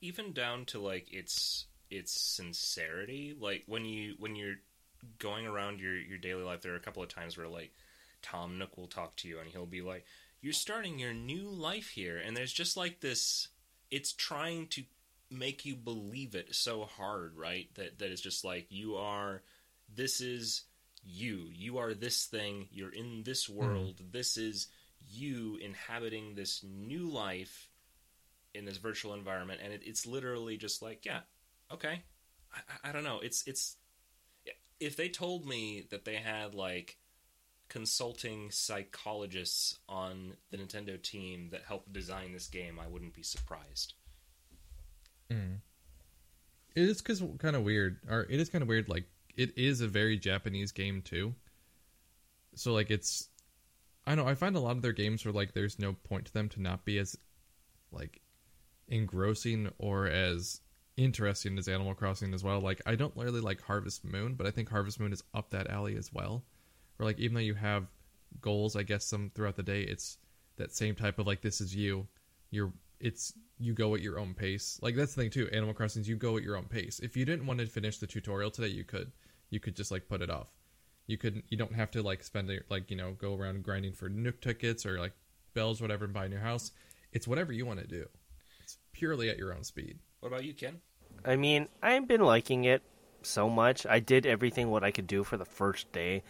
Even 0.00 0.32
down 0.32 0.66
to 0.66 0.80
like 0.80 1.12
its 1.12 1.66
its 1.90 2.34
sincerity 2.34 3.34
like 3.38 3.62
when 3.66 3.84
you 3.84 4.14
when 4.18 4.34
you're 4.34 4.56
going 5.18 5.46
around 5.46 5.80
your 5.80 5.96
your 5.96 6.18
daily 6.18 6.42
life 6.42 6.60
there 6.62 6.72
are 6.72 6.76
a 6.76 6.80
couple 6.80 7.02
of 7.02 7.08
times 7.08 7.36
where 7.36 7.46
like 7.46 7.70
tom 8.22 8.58
nook 8.58 8.76
will 8.76 8.88
talk 8.88 9.14
to 9.16 9.28
you 9.28 9.38
and 9.38 9.48
he'll 9.50 9.66
be 9.66 9.82
like 9.82 10.04
you're 10.40 10.52
starting 10.52 10.98
your 10.98 11.12
new 11.12 11.48
life 11.48 11.90
here 11.90 12.16
and 12.16 12.36
there's 12.36 12.52
just 12.52 12.76
like 12.76 13.00
this 13.00 13.48
it's 13.90 14.12
trying 14.12 14.66
to 14.66 14.82
make 15.30 15.64
you 15.64 15.76
believe 15.76 16.34
it 16.34 16.54
so 16.54 16.84
hard, 16.84 17.36
right? 17.36 17.68
That 17.74 17.98
that 17.98 18.10
it's 18.10 18.20
just 18.20 18.44
like 18.44 18.66
you 18.70 18.96
are 18.96 19.42
this 19.94 20.20
is 20.20 20.62
you. 21.04 21.48
You 21.52 21.78
are 21.78 21.94
this 21.94 22.26
thing. 22.26 22.68
You're 22.70 22.92
in 22.92 23.22
this 23.24 23.46
hmm. 23.46 23.56
world. 23.56 24.00
This 24.12 24.36
is 24.36 24.68
you 25.10 25.58
inhabiting 25.62 26.34
this 26.34 26.64
new 26.64 27.10
life 27.10 27.68
in 28.54 28.64
this 28.64 28.76
virtual 28.76 29.14
environment, 29.14 29.60
and 29.62 29.72
it, 29.72 29.82
it's 29.84 30.06
literally 30.06 30.56
just 30.56 30.80
like, 30.80 31.04
yeah, 31.04 31.20
okay. 31.72 32.02
I, 32.52 32.88
I, 32.88 32.92
don't 32.92 33.04
know. 33.04 33.20
It's 33.22 33.42
it's 33.46 33.76
if 34.80 34.96
they 34.96 35.08
told 35.08 35.46
me 35.46 35.86
that 35.90 36.04
they 36.04 36.16
had 36.16 36.54
like 36.54 36.96
consulting 37.68 38.50
psychologists 38.50 39.78
on 39.88 40.34
the 40.50 40.58
Nintendo 40.58 41.00
team 41.00 41.48
that 41.50 41.62
helped 41.66 41.92
design 41.92 42.32
this 42.32 42.46
game, 42.46 42.78
I 42.82 42.86
wouldn't 42.86 43.14
be 43.14 43.22
surprised. 43.22 43.94
Hmm. 45.30 45.54
It 46.76 46.88
is 46.88 47.00
kind 47.02 47.56
of 47.56 47.62
weird, 47.62 47.98
or 48.08 48.26
it 48.28 48.40
is 48.40 48.48
kind 48.48 48.62
of 48.62 48.68
weird. 48.68 48.88
Like 48.88 49.04
it 49.36 49.56
is 49.56 49.80
a 49.80 49.88
very 49.88 50.18
Japanese 50.18 50.72
game 50.72 51.02
too. 51.02 51.34
So 52.54 52.72
like 52.72 52.90
it's, 52.90 53.28
I 54.06 54.14
know 54.14 54.26
I 54.26 54.34
find 54.34 54.56
a 54.56 54.60
lot 54.60 54.76
of 54.76 54.82
their 54.82 54.92
games 54.92 55.24
where 55.24 55.32
like 55.32 55.54
there's 55.54 55.78
no 55.78 55.92
point 55.92 56.26
to 56.26 56.32
them 56.32 56.48
to 56.50 56.62
not 56.62 56.84
be 56.84 56.98
as, 56.98 57.16
like, 57.90 58.20
engrossing 58.88 59.70
or 59.78 60.06
as 60.06 60.60
interesting 60.96 61.58
as 61.58 61.68
Animal 61.68 61.94
Crossing 61.94 62.34
as 62.34 62.44
well. 62.44 62.60
Like 62.60 62.82
I 62.86 62.94
don't 62.94 63.16
really 63.16 63.40
like 63.40 63.60
Harvest 63.62 64.04
Moon, 64.04 64.34
but 64.34 64.46
I 64.46 64.50
think 64.50 64.68
Harvest 64.68 65.00
Moon 65.00 65.12
is 65.12 65.24
up 65.34 65.50
that 65.50 65.70
alley 65.70 65.96
as 65.96 66.12
well. 66.12 66.44
Where 66.96 67.06
like 67.06 67.18
even 67.18 67.34
though 67.34 67.40
you 67.40 67.54
have 67.54 67.86
goals, 68.40 68.76
I 68.76 68.82
guess 68.82 69.04
some 69.04 69.30
throughout 69.34 69.56
the 69.56 69.62
day, 69.62 69.82
it's 69.82 70.18
that 70.56 70.74
same 70.74 70.94
type 70.94 71.18
of 71.18 71.26
like 71.26 71.40
this 71.40 71.60
is 71.60 71.74
you. 71.74 72.06
You're 72.50 72.72
it's 73.00 73.32
you 73.58 73.72
go 73.72 73.94
at 73.94 74.02
your 74.02 74.18
own 74.18 74.34
pace. 74.34 74.78
Like 74.82 74.96
that's 74.96 75.14
the 75.14 75.22
thing 75.22 75.30
too. 75.30 75.48
Animal 75.52 75.74
Crossing's 75.74 76.08
you 76.08 76.16
go 76.16 76.36
at 76.36 76.42
your 76.42 76.56
own 76.56 76.66
pace. 76.66 77.00
If 77.00 77.16
you 77.16 77.24
didn't 77.24 77.46
want 77.46 77.60
to 77.60 77.66
finish 77.66 77.98
the 77.98 78.06
tutorial 78.06 78.50
today, 78.50 78.68
you 78.68 78.84
could. 78.84 79.10
You 79.54 79.60
could 79.60 79.76
just 79.76 79.92
like 79.92 80.08
put 80.08 80.20
it 80.20 80.30
off. 80.30 80.48
You 81.06 81.16
could. 81.16 81.44
You 81.48 81.56
don't 81.56 81.76
have 81.76 81.92
to 81.92 82.02
like 82.02 82.24
spend 82.24 82.50
it 82.50 82.64
like 82.70 82.90
you 82.90 82.96
know 82.96 83.12
go 83.12 83.36
around 83.36 83.62
grinding 83.62 83.92
for 83.92 84.08
nook 84.08 84.40
tickets 84.40 84.84
or 84.84 84.98
like 84.98 85.12
bells 85.54 85.80
whatever 85.80 86.06
and 86.06 86.12
buy 86.12 86.24
a 86.24 86.28
new 86.28 86.40
house. 86.40 86.72
It's 87.12 87.28
whatever 87.28 87.52
you 87.52 87.64
want 87.64 87.78
to 87.78 87.86
do. 87.86 88.06
It's 88.64 88.78
purely 88.92 89.30
at 89.30 89.38
your 89.38 89.54
own 89.54 89.62
speed. 89.62 90.00
What 90.18 90.30
about 90.30 90.44
you, 90.44 90.54
Ken? 90.54 90.80
I 91.24 91.36
mean, 91.36 91.68
I've 91.80 92.08
been 92.08 92.22
liking 92.22 92.64
it 92.64 92.82
so 93.22 93.48
much. 93.48 93.86
I 93.86 94.00
did 94.00 94.26
everything 94.26 94.70
what 94.70 94.82
I 94.82 94.90
could 94.90 95.06
do 95.06 95.22
for 95.22 95.36
the 95.36 95.44
first 95.44 95.92
day, 95.92 96.24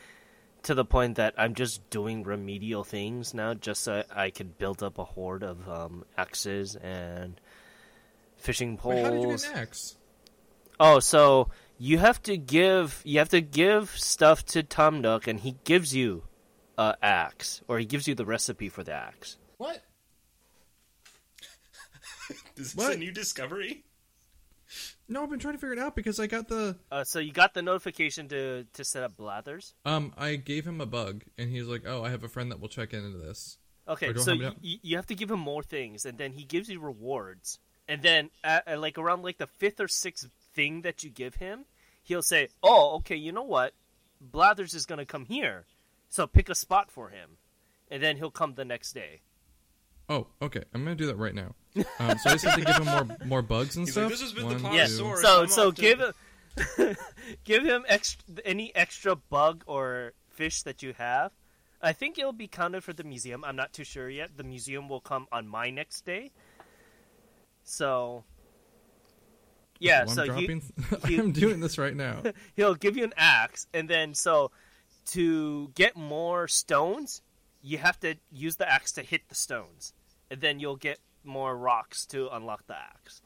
to 0.64 0.74
the 0.74 0.84
point 0.84 1.16
that 1.16 1.32
I'm 1.38 1.54
just 1.54 1.88
doing 1.88 2.24
remedial 2.24 2.84
things 2.84 3.32
now, 3.32 3.54
just 3.54 3.84
so 3.84 4.04
I 4.14 4.28
could 4.28 4.58
build 4.58 4.82
up 4.82 4.98
a 4.98 5.04
horde 5.04 5.44
of 5.44 5.66
um, 5.66 6.04
axes 6.18 6.76
and 6.76 7.40
fishing 8.36 8.76
poles. 8.76 8.96
Wait, 8.96 9.02
how 9.02 9.10
did 9.10 9.22
you 9.22 9.36
get 9.38 9.50
an 9.50 9.58
axe? 9.62 9.96
Oh, 10.78 10.98
so 10.98 11.48
you 11.78 11.98
have 11.98 12.22
to 12.24 12.36
give 12.36 13.00
you 13.04 13.18
have 13.18 13.28
to 13.30 13.40
give 13.40 13.90
stuff 13.90 14.44
to 14.46 14.62
Tom 14.62 15.00
Nook, 15.00 15.26
and 15.26 15.40
he 15.40 15.56
gives 15.64 15.94
you 15.94 16.24
a 16.78 16.96
axe, 17.02 17.62
or 17.68 17.78
he 17.78 17.84
gives 17.84 18.06
you 18.08 18.14
the 18.14 18.24
recipe 18.24 18.68
for 18.68 18.82
the 18.82 18.92
axe. 18.92 19.36
What? 19.58 19.82
Is 22.56 22.72
this 22.72 22.74
What? 22.74 22.94
a 22.94 22.98
new 22.98 23.12
discovery? 23.12 23.84
No, 25.08 25.22
I've 25.22 25.30
been 25.30 25.38
trying 25.38 25.54
to 25.54 25.58
figure 25.58 25.74
it 25.74 25.78
out 25.78 25.94
because 25.94 26.18
I 26.18 26.26
got 26.26 26.48
the 26.48 26.76
Uh, 26.90 27.04
so 27.04 27.18
you 27.18 27.30
got 27.32 27.52
the 27.54 27.62
notification 27.62 28.26
to 28.28 28.64
to 28.72 28.84
set 28.84 29.02
up 29.02 29.16
blathers. 29.16 29.74
um. 29.84 30.12
I 30.16 30.36
gave 30.36 30.66
him 30.66 30.80
a 30.80 30.86
bug, 30.86 31.24
and 31.36 31.50
he's 31.50 31.66
like, 31.66 31.82
"Oh, 31.86 32.02
I 32.04 32.10
have 32.10 32.24
a 32.24 32.28
friend 32.28 32.50
that 32.50 32.60
will 32.60 32.68
check 32.68 32.94
into 32.94 33.18
this." 33.18 33.58
Okay, 33.86 34.08
Or 34.08 34.12
do 34.14 34.20
I 34.20 34.22
so 34.22 34.38
have 34.38 34.54
it 34.62 34.78
you, 34.82 34.96
have 34.96 35.06
to 35.08 35.14
give 35.14 35.30
him 35.30 35.40
more 35.40 35.62
things, 35.62 36.06
and 36.06 36.16
then 36.16 36.32
he 36.32 36.44
gives 36.44 36.70
you 36.70 36.80
rewards. 36.80 37.58
And 37.86 38.00
then, 38.02 38.30
uh, 38.42 38.60
uh, 38.66 38.78
like 38.78 38.96
around 38.96 39.22
like 39.22 39.36
the 39.36 39.46
fifth 39.46 39.78
or 39.78 39.88
sixth 39.88 40.30
thing 40.54 40.82
that 40.82 41.02
you 41.04 41.10
give 41.10 41.36
him, 41.36 41.64
he'll 42.02 42.22
say, 42.22 42.48
"Oh, 42.62 42.96
okay, 42.96 43.16
you 43.16 43.32
know 43.32 43.42
what? 43.42 43.74
Blathers 44.20 44.74
is 44.74 44.86
gonna 44.86 45.04
come 45.06 45.26
here, 45.26 45.66
so 46.08 46.26
pick 46.26 46.48
a 46.48 46.54
spot 46.54 46.90
for 46.90 47.10
him." 47.10 47.36
And 47.90 48.02
then 48.02 48.16
he'll 48.16 48.30
come 48.30 48.54
the 48.54 48.64
next 48.64 48.92
day. 48.92 49.20
Oh, 50.08 50.26
okay. 50.42 50.62
I'm 50.72 50.82
gonna 50.84 50.96
do 50.96 51.06
that 51.06 51.16
right 51.16 51.34
now. 51.34 51.54
Um, 51.98 52.18
so 52.18 52.30
I 52.30 52.32
just 52.34 52.44
have 52.44 52.54
to 52.58 52.64
give 52.64 52.76
him 52.76 52.84
more 52.86 53.18
more 53.26 53.42
bugs 53.42 53.76
and 53.76 53.86
He's 53.86 53.96
like, 53.96 54.04
stuff. 54.04 54.10
"This 54.12 54.20
has 54.22 54.32
been 54.32 54.44
One, 54.46 54.62
the 54.62 54.68
two- 54.68 54.74
Yeah. 54.74 54.86
So 54.86 55.42
I'm 55.42 55.48
so 55.48 55.68
up 55.68 55.74
to- 55.76 55.80
give 55.82 55.98
him 56.00 56.96
give 57.44 57.64
him 57.64 57.84
extra 57.88 58.22
any 58.44 58.74
extra 58.74 59.16
bug 59.16 59.64
or 59.66 60.12
fish 60.28 60.62
that 60.62 60.82
you 60.82 60.92
have. 60.94 61.32
I 61.82 61.92
think 61.92 62.18
it'll 62.18 62.32
be 62.32 62.48
counted 62.48 62.82
for 62.84 62.92
the 62.92 63.04
museum. 63.04 63.44
I'm 63.44 63.56
not 63.56 63.72
too 63.72 63.84
sure 63.84 64.08
yet. 64.08 64.36
The 64.36 64.44
museum 64.44 64.88
will 64.88 65.00
come 65.00 65.26
on 65.32 65.46
my 65.48 65.70
next 65.70 66.04
day. 66.06 66.30
So 67.64 68.24
yeah, 69.84 70.04
so 70.06 70.26
dropping. 70.26 70.62
he- 71.06 71.18
I'm 71.18 71.32
doing 71.32 71.60
this 71.60 71.78
right 71.78 71.94
now. 71.94 72.22
he'll 72.56 72.74
give 72.74 72.96
you 72.96 73.04
an 73.04 73.14
axe, 73.16 73.66
and 73.74 73.88
then 73.88 74.14
so 74.14 74.50
to 75.06 75.70
get 75.74 75.96
more 75.96 76.48
stones, 76.48 77.22
you 77.62 77.78
have 77.78 77.98
to 78.00 78.16
use 78.32 78.56
the 78.56 78.70
axe 78.70 78.92
to 78.92 79.02
hit 79.02 79.28
the 79.28 79.34
stones, 79.34 79.92
and 80.30 80.40
then 80.40 80.58
you'll 80.60 80.76
get 80.76 80.98
more 81.24 81.56
rocks 81.56 82.06
to 82.06 82.28
unlock 82.34 82.66
the 82.66 82.76
axe. 82.76 83.22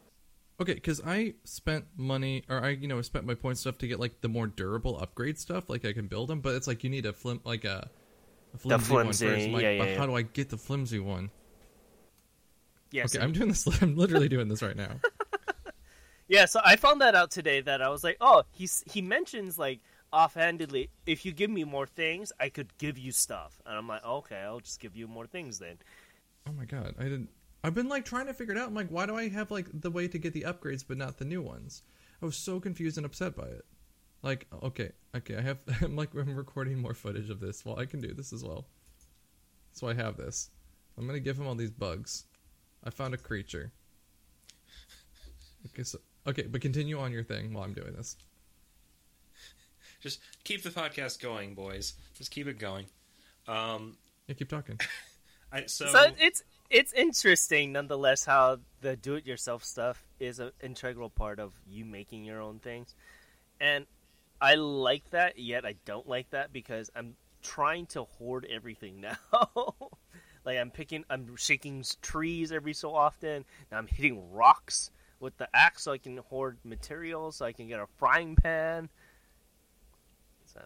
Okay, 0.61 0.75
because 0.75 1.00
I 1.07 1.35
spent 1.45 1.85
money, 1.97 2.43
or 2.49 2.61
I, 2.65 2.71
you 2.71 2.88
know, 2.88 3.00
spent 3.03 3.25
my 3.25 3.35
point 3.35 3.59
stuff 3.59 3.79
to 3.79 3.87
get 3.87 4.00
like 4.00 4.21
the 4.21 4.29
more 4.29 4.49
durable 4.49 4.99
upgrade 4.99 5.38
stuff, 5.38 5.71
like 5.71 5.85
I 5.85 5.93
can 5.93 6.09
build 6.09 6.29
them. 6.29 6.41
But 6.41 6.57
it's 6.57 6.67
like 6.67 6.83
you 6.83 6.91
need 6.91 7.07
a 7.07 7.12
flim, 7.12 7.41
like 7.45 7.65
a, 7.65 7.88
a 8.55 8.59
flimsy, 8.59 8.87
flimsy, 8.87 9.27
one 9.27 9.35
first. 9.35 9.49
Like, 9.50 9.62
yeah, 9.62 9.71
yeah, 9.71 9.79
but 9.79 9.88
yeah. 9.91 9.99
how 9.99 10.07
do 10.07 10.17
I 10.17 10.23
get 10.23 10.50
the 10.50 10.57
flimsy 10.57 10.99
one? 10.99 11.31
Yeah, 12.91 13.03
Okay, 13.03 13.19
so 13.19 13.21
I'm 13.21 13.33
doing 13.33 13.49
this. 13.49 13.67
I'm 13.83 13.97
literally 13.97 14.29
doing 14.29 14.49
this 14.49 14.62
right 14.62 14.77
now. 14.77 14.97
Yeah, 16.29 16.45
so 16.45 16.61
I 16.63 16.77
found 16.77 17.01
that 17.01 17.15
out 17.15 17.31
today 17.31 17.63
that 17.63 17.81
I 17.81 17.89
was 17.89 18.05
like, 18.05 18.19
oh, 18.21 18.45
he's 18.53 18.85
he 18.87 19.01
mentions 19.01 19.59
like 19.59 19.81
offhandedly, 20.13 20.91
if 21.07 21.25
you 21.25 21.33
give 21.33 21.51
me 21.51 21.65
more 21.65 21.87
things, 21.87 22.33
I 22.39 22.49
could 22.49 22.77
give 22.79 22.99
you 22.99 23.13
stuff. 23.13 23.61
And 23.67 23.77
I'm 23.77 23.89
like, 23.89 24.05
okay, 24.05 24.37
I'll 24.37 24.61
just 24.61 24.81
give 24.81 24.97
you 24.97 25.07
more 25.07 25.27
things 25.27 25.59
then. 25.59 25.79
Oh 26.49 26.53
my 26.53 26.65
god, 26.65 26.95
I 26.99 27.05
didn't. 27.05 27.31
I've 27.65 27.75
been 27.75 27.89
like 27.89 28.05
trying 28.05 28.27
to 28.27 28.35
figure 28.35 28.55
it 28.55 28.59
out. 28.59 28.69
I'm 28.69 28.75
like, 28.75 28.89
why 28.89 29.07
do 29.07 29.17
I 29.17 29.29
have 29.29 29.51
like 29.51 29.69
the 29.73 29.91
way 29.91 30.09
to 30.09 30.19
get 30.19 30.33
the 30.33 30.43
upgrades 30.43 30.85
but 30.87 30.97
not 30.97 31.19
the 31.19 31.25
new 31.25 31.43
ones? 31.43 31.83
I 32.23 32.27
was 32.27 32.37
so 32.37 32.61
confused 32.61 32.97
and 32.97 33.07
upset 33.07 33.37
by 33.37 33.47
it. 33.47 33.65
Like, 34.23 34.47
okay, 34.63 34.91
okay, 35.17 35.37
I 35.37 35.41
have. 35.41 35.59
I'm 35.83 35.97
like, 35.97 36.15
I'm 36.15 36.37
recording 36.37 36.79
more 36.79 36.95
footage 36.95 37.31
of 37.31 37.41
this. 37.41 37.65
Well, 37.65 37.79
I 37.79 37.87
can 37.87 38.01
do 38.01 38.13
this 38.15 38.33
as 38.33 38.45
well. 38.45 38.67
So 39.73 39.89
I 39.89 39.95
have 39.95 40.17
this. 40.17 40.51
I'm 40.97 41.07
gonna 41.07 41.21
give 41.21 41.39
him 41.39 41.47
all 41.47 41.55
these 41.55 41.71
bugs. 41.71 42.25
I 42.85 42.91
found 42.91 43.15
a 43.15 43.19
creature. 43.19 43.73
Okay, 45.67 45.83
so 45.83 45.99
okay, 46.29 46.43
but 46.43 46.61
continue 46.61 46.99
on 46.99 47.13
your 47.13 47.25
thing 47.25 47.53
while 47.53 47.65
I'm 47.65 47.73
doing 47.73 47.93
this. 47.95 48.17
Just 50.01 50.21
keep 50.45 50.63
the 50.63 50.71
podcast 50.71 51.21
going, 51.21 51.55
boys. 51.55 51.95
Just 52.15 52.31
keep 52.31 52.47
it 52.47 52.59
going. 52.59 52.87
Um, 53.47 53.97
Yeah, 54.27 54.35
keep 54.35 54.49
talking. 54.49 54.79
I, 55.53 55.67
so, 55.67 55.87
So 55.87 56.11
it's 56.21 56.43
it's 56.71 56.93
interesting 56.93 57.73
nonetheless 57.73 58.27
how 58.27 58.59
the 58.83 58.97
do-it-yourself 58.97 59.65
stuff 59.65 60.07
is 60.21 60.39
an 60.39 60.51
integral 60.63 61.09
part 61.09 61.41
of 61.41 61.55
you 61.67 61.87
making 61.87 62.25
your 62.25 62.43
own 62.43 62.59
things, 62.59 62.95
and 63.61 63.87
I 64.41 64.55
like 64.55 65.09
that. 65.11 65.39
Yet 65.39 65.65
I 65.65 65.75
don't 65.87 66.07
like 66.07 66.31
that 66.31 66.53
because 66.53 66.91
I'm 66.95 67.17
trying 67.43 67.87
to 67.87 68.05
hoard 68.05 68.47
everything 68.51 69.01
now. 69.33 69.75
like 70.45 70.59
I'm 70.59 70.71
picking, 70.71 71.05
I'm 71.09 71.37
shaking 71.37 71.83
trees 72.03 72.53
every 72.53 72.75
so 72.75 72.95
often. 72.95 73.47
Now 73.73 73.79
I'm 73.79 73.87
hitting 73.87 74.31
rocks 74.33 74.91
with 75.21 75.37
the 75.37 75.49
axe 75.55 75.85
so 75.85 75.93
I 75.93 75.99
can 75.99 76.17
hoard 76.17 76.59
materials, 76.65 77.37
so 77.37 77.47
I 77.47 77.53
can 77.53 77.69
get 77.69 77.81
a 77.81 77.87
frying 77.99 78.37
pan. 78.37 78.89
So 80.47 80.61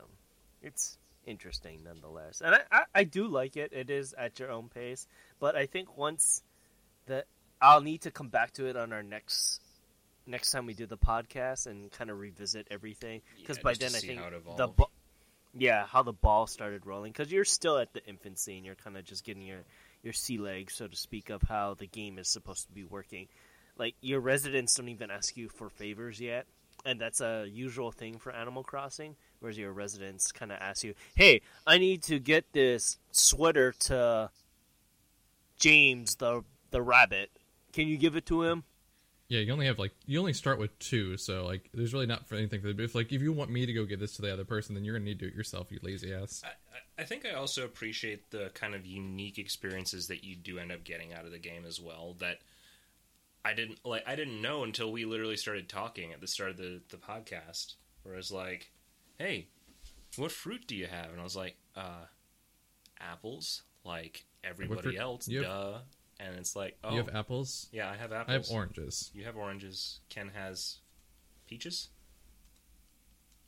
it's 0.62 0.99
interesting 1.26 1.82
nonetheless, 1.85 2.42
and 2.44 2.54
I, 2.54 2.61
I, 2.71 2.82
I 2.94 3.04
do 3.04 3.26
like 3.26 3.56
it. 3.56 3.73
It 3.73 3.90
is 3.90 4.14
at 4.16 4.38
your 4.38 4.50
own 4.50 4.68
pace, 4.68 5.06
but 5.40 5.56
I 5.56 5.66
think 5.66 5.97
once 5.97 6.42
that 7.06 7.26
I'll 7.61 7.80
need 7.80 8.02
to 8.02 8.11
come 8.11 8.28
back 8.28 8.52
to 8.54 8.66
it 8.66 8.76
on 8.76 8.92
our 8.92 9.02
next 9.02 9.61
next 10.26 10.50
time 10.52 10.66
we 10.66 10.75
do 10.75 10.87
the 10.87 10.97
podcast 10.97 11.66
and 11.66 11.90
kind 11.90 12.11
of 12.11 12.18
revisit 12.18 12.68
everything 12.71 13.23
because 13.40 13.56
Yeah, 13.56 13.62
by 13.62 13.75
then 13.75 13.94
I 13.94 13.99
think 13.99 14.21
the 14.56 14.68
ba- 14.68 14.85
yeah 15.54 15.87
how 15.87 16.02
the 16.02 16.12
ball 16.12 16.47
started 16.47 16.87
rolling 16.87 17.12
because 17.12 17.32
you're 17.32 17.44
still 17.44 17.78
at 17.78 17.92
the 17.92 18.04
infancy 18.06 18.56
and 18.56 18.64
you're 18.64 18.76
kind 18.76 18.97
of 18.97 19.04
just 19.04 19.25
getting 19.25 19.42
your 19.42 19.64
your 20.02 20.12
sea 20.12 20.38
legs 20.38 20.75
so 20.75 20.87
to 20.87 20.97
speak 20.97 21.30
of 21.30 21.42
how 21.42 21.75
the 21.75 21.87
game 21.87 22.18
is 22.18 22.28
supposed 22.28 22.66
to 22.66 22.73
be 22.73 22.85
working. 22.85 23.28
Like 23.78 23.94
your 24.00 24.20
residents 24.20 24.74
don't 24.74 24.88
even 24.88 25.10
ask 25.10 25.36
you 25.36 25.48
for 25.48 25.68
favors 25.70 26.20
yet, 26.20 26.46
and 26.84 27.00
that's 27.00 27.20
a 27.20 27.46
usual 27.50 27.90
thing 27.90 28.18
for 28.18 28.30
Animal 28.32 28.62
Crossing. 28.62 29.16
Whereas 29.40 29.58
your 29.58 29.72
residents 29.72 30.30
kind 30.30 30.52
of 30.52 30.58
ask 30.60 30.84
you, 30.84 30.94
"Hey, 31.14 31.40
I 31.66 31.78
need 31.78 32.02
to 32.04 32.18
get 32.18 32.52
this 32.52 32.98
sweater 33.10 33.72
to 33.80 34.30
James 35.58 36.16
the 36.16 36.44
the 36.70 36.82
rabbit. 36.82 37.30
Can 37.72 37.88
you 37.88 37.96
give 37.96 38.16
it 38.16 38.26
to 38.26 38.42
him?" 38.42 38.64
Yeah, 39.28 39.40
you 39.40 39.52
only 39.52 39.66
have 39.66 39.78
like 39.78 39.92
you 40.06 40.18
only 40.18 40.34
start 40.34 40.58
with 40.58 40.78
two, 40.78 41.16
so 41.16 41.44
like 41.46 41.70
there's 41.72 41.94
really 41.94 42.06
not 42.06 42.28
for 42.28 42.34
anything 42.34 42.60
for 42.60 42.68
the. 42.68 42.74
But 42.74 42.84
if 42.84 42.94
like 42.94 43.12
if 43.12 43.22
you 43.22 43.32
want 43.32 43.50
me 43.50 43.64
to 43.64 43.72
go 43.72 43.86
get 43.86 43.98
this 43.98 44.14
to 44.16 44.22
the 44.22 44.32
other 44.32 44.44
person, 44.44 44.74
then 44.74 44.84
you're 44.84 44.94
gonna 44.94 45.06
need 45.06 45.18
to 45.20 45.24
do 45.24 45.28
it 45.30 45.34
yourself, 45.34 45.68
you 45.72 45.78
lazy 45.82 46.12
ass. 46.12 46.42
I, 46.44 46.48
I- 46.48 46.52
I 46.98 47.04
think 47.04 47.24
I 47.24 47.32
also 47.32 47.64
appreciate 47.64 48.30
the 48.30 48.50
kind 48.52 48.74
of 48.74 48.84
unique 48.84 49.38
experiences 49.38 50.08
that 50.08 50.22
you 50.24 50.36
do 50.36 50.58
end 50.58 50.70
up 50.70 50.84
getting 50.84 51.14
out 51.14 51.24
of 51.24 51.32
the 51.32 51.38
game 51.38 51.64
as 51.66 51.80
well. 51.80 52.14
That 52.20 52.38
I 53.44 53.54
didn't 53.54 53.78
like 53.84 54.04
I 54.06 54.14
didn't 54.14 54.40
know 54.40 54.62
until 54.64 54.92
we 54.92 55.04
literally 55.04 55.37
started 55.37 55.68
talking 55.68 56.12
at 56.12 56.20
the 56.20 56.26
start 56.28 56.50
of 56.50 56.56
the 56.58 56.80
the 56.90 56.96
podcast. 56.96 57.75
Where 58.02 58.14
I 58.14 58.16
was 58.18 58.30
like, 58.32 58.70
"Hey, 59.18 59.49
what 60.16 60.30
fruit 60.32 60.66
do 60.66 60.75
you 60.76 60.87
have?" 60.87 61.11
And 61.11 61.20
I 61.20 61.25
was 61.25 61.37
like, 61.37 61.56
"Uh, 61.76 62.06
apples, 63.00 63.62
like 63.84 64.25
everybody 64.44 64.96
else, 64.96 65.28
You 65.28 65.38
have- 65.38 65.46
duh." 65.46 65.78
And 66.20 66.37
it's 66.37 66.54
like, 66.54 66.78
"Oh, 66.84 66.92
You 66.92 66.99
have 66.99 67.14
apples. 67.14 67.68
yeah, 67.72 67.90
I 67.90 67.96
have 67.96 68.12
apples. 68.12 68.28
I 68.30 68.32
have 68.34 68.50
oranges. 68.50 69.11
You 69.12 69.25
have 69.25 69.37
oranges. 69.37 69.99
Ken 70.08 70.28
has 70.34 70.78
peaches. 71.49 71.88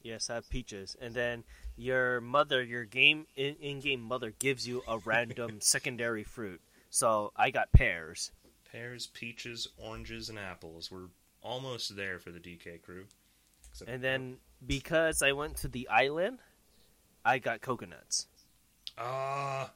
Yes, 0.03 0.29
I 0.29 0.35
have 0.35 0.51
peaches, 0.51 0.97
and 1.01 1.15
then 1.15 1.45
your 1.77 2.21
mother, 2.21 2.63
your 2.63 2.85
game 2.85 3.27
in-game 3.37 4.01
mother, 4.03 4.33
gives 4.39 4.67
you 4.69 4.83
a 4.87 4.99
random 4.99 5.61
secondary 5.63 6.25
fruit. 6.25 6.61
So 6.91 7.33
I 7.37 7.51
got 7.51 7.73
pears. 7.73 8.31
Pears, 8.75 9.07
peaches, 9.07 9.69
oranges, 9.79 10.29
and 10.29 10.37
apples. 10.37 10.91
We're 10.91 11.07
almost 11.43 11.95
there 11.95 12.19
for 12.19 12.33
the 12.33 12.41
DK 12.41 12.83
crew. 12.83 13.05
Except- 13.71 13.89
And 13.89 14.03
then 14.03 14.39
because 14.67 15.23
I 15.23 15.31
went 15.31 15.57
to 15.59 15.69
the 15.69 15.87
island, 15.89 16.41
I 17.25 17.39
got 17.39 17.61
coconuts. 17.61 18.27
ah, 18.99 19.71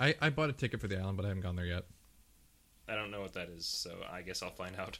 I, 0.00 0.14
I 0.20 0.30
bought 0.30 0.50
a 0.50 0.52
ticket 0.52 0.80
for 0.80 0.88
the 0.88 0.98
island, 0.98 1.16
but 1.16 1.24
I 1.26 1.28
haven't 1.28 1.42
gone 1.42 1.54
there 1.56 1.66
yet. 1.66 1.84
I 2.88 2.94
don't 2.96 3.10
know 3.12 3.20
what 3.20 3.34
that 3.34 3.48
is, 3.48 3.66
so 3.66 3.98
I 4.10 4.22
guess 4.22 4.42
I'll 4.42 4.50
find 4.50 4.74
out. 4.76 4.98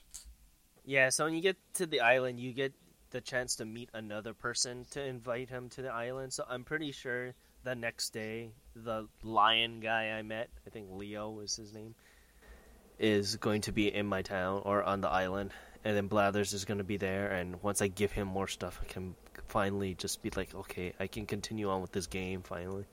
Yeah, 0.85 1.09
so 1.09 1.25
when 1.25 1.35
you 1.35 1.41
get 1.41 1.57
to 1.75 1.87
the 1.87 2.01
island, 2.01 2.39
you 2.39 2.53
get 2.53 2.73
the 3.11 3.21
chance 3.21 3.57
to 3.57 3.65
meet 3.65 3.91
another 3.95 4.33
person 4.35 4.85
to 4.93 5.03
invite 5.05 5.49
him 5.49 5.69
to 5.71 5.83
the 5.83 5.89
island. 5.93 6.33
So 6.33 6.45
I'm 6.49 6.63
pretty 6.65 6.93
sure 6.93 7.35
the 7.65 7.75
next 7.75 8.11
day, 8.11 8.53
the 8.77 9.09
lion 9.25 9.81
guy 9.81 10.11
I 10.11 10.23
met, 10.23 10.51
I 10.67 10.71
think 10.71 10.89
Leo 10.91 11.31
was 11.31 11.57
his 11.57 11.73
name, 11.73 11.95
is 13.01 13.37
going 13.37 13.63
to 13.63 13.73
be 13.73 13.93
in 13.93 14.07
my 14.07 14.23
town 14.23 14.63
or 14.65 14.85
on 14.85 15.01
the 15.01 15.09
island. 15.09 15.51
And 15.83 15.97
then 15.97 16.07
Blathers 16.09 16.53
is 16.53 16.67
going 16.67 16.79
to 16.79 16.85
be 16.85 16.99
there. 16.99 17.31
And 17.33 17.61
once 17.63 17.81
I 17.81 17.89
give 17.89 18.13
him 18.13 18.29
more 18.29 18.47
stuff, 18.47 18.79
I 18.83 18.85
can 18.85 19.15
finally 19.49 19.95
just 19.95 20.23
be 20.23 20.31
like, 20.37 20.55
okay, 20.55 20.93
I 21.01 21.07
can 21.07 21.25
continue 21.27 21.71
on 21.71 21.81
with 21.81 21.93
this 21.93 22.07
game 22.07 22.43
finally. 22.43 22.85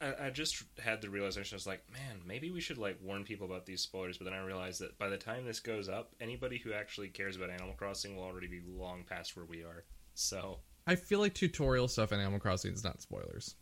I, 0.00 0.26
I 0.26 0.30
just 0.30 0.62
had 0.82 1.02
the 1.02 1.10
realization. 1.10 1.54
I 1.54 1.58
was 1.58 1.66
like, 1.66 1.82
man, 1.92 2.20
maybe 2.26 2.50
we 2.50 2.60
should 2.60 2.78
like 2.78 2.98
warn 3.02 3.24
people 3.24 3.46
about 3.46 3.66
these 3.66 3.82
spoilers. 3.82 4.16
But 4.18 4.24
then 4.24 4.34
I 4.34 4.42
realized 4.42 4.80
that 4.80 4.98
by 4.98 5.08
the 5.08 5.18
time 5.18 5.44
this 5.44 5.60
goes 5.60 5.88
up, 5.88 6.14
anybody 6.20 6.58
who 6.58 6.72
actually 6.72 7.08
cares 7.08 7.36
about 7.36 7.50
Animal 7.50 7.74
Crossing 7.76 8.16
will 8.16 8.24
already 8.24 8.48
be 8.48 8.60
long 8.66 9.04
past 9.08 9.36
where 9.36 9.44
we 9.46 9.62
are. 9.62 9.84
So 10.14 10.60
I 10.86 10.94
feel 10.96 11.18
like 11.20 11.34
tutorial 11.34 11.88
stuff 11.88 12.12
in 12.12 12.20
Animal 12.20 12.40
Crossing 12.40 12.72
is 12.72 12.84
not 12.84 13.02
spoilers. 13.02 13.54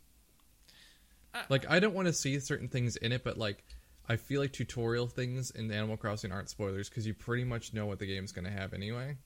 I- 1.33 1.43
Like 1.49 1.69
I 1.69 1.79
don't 1.79 1.93
want 1.93 2.07
to 2.07 2.13
see 2.13 2.39
certain 2.39 2.69
things 2.69 2.95
in 2.95 3.11
it, 3.11 3.23
but 3.25 3.37
like 3.37 3.63
I 4.07 4.15
feel 4.17 4.39
like 4.41 4.53
tutorial 4.53 5.07
things 5.07 5.51
in 5.51 5.71
Animal 5.71 5.97
Crossing 5.97 6.31
aren't 6.31 6.49
spoilers 6.49 6.89
because 6.89 7.07
you 7.07 7.13
pretty 7.13 7.43
much 7.43 7.73
know 7.73 7.85
what 7.85 7.99
the 7.99 8.05
game's 8.05 8.31
going 8.31 8.45
to 8.45 8.51
have 8.51 8.73
anyway. 8.73 9.17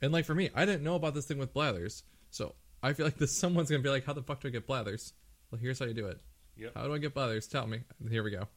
And 0.00 0.12
like 0.12 0.24
for 0.24 0.34
me, 0.34 0.48
I 0.54 0.64
didn't 0.64 0.82
know 0.84 0.94
about 0.94 1.14
this 1.14 1.26
thing 1.26 1.38
with 1.38 1.52
Blathers, 1.52 2.02
so 2.30 2.54
I 2.82 2.92
feel 2.92 3.04
like 3.06 3.18
this 3.18 3.32
someone's 3.36 3.68
going 3.70 3.82
to 3.82 3.86
be 3.86 3.90
like, 3.90 4.04
"How 4.06 4.12
the 4.12 4.22
fuck 4.22 4.40
do 4.40 4.48
I 4.48 4.50
get 4.52 4.66
Blathers?" 4.66 5.12
Well, 5.50 5.60
here's 5.60 5.78
how 5.78 5.86
you 5.86 5.94
do 5.94 6.06
it. 6.06 6.20
Yep. 6.56 6.72
How 6.74 6.84
do 6.84 6.94
I 6.94 6.98
get 6.98 7.14
Blathers? 7.14 7.46
Tell 7.46 7.66
me. 7.66 7.80
Here 8.10 8.22
we 8.22 8.30
go. 8.30 8.48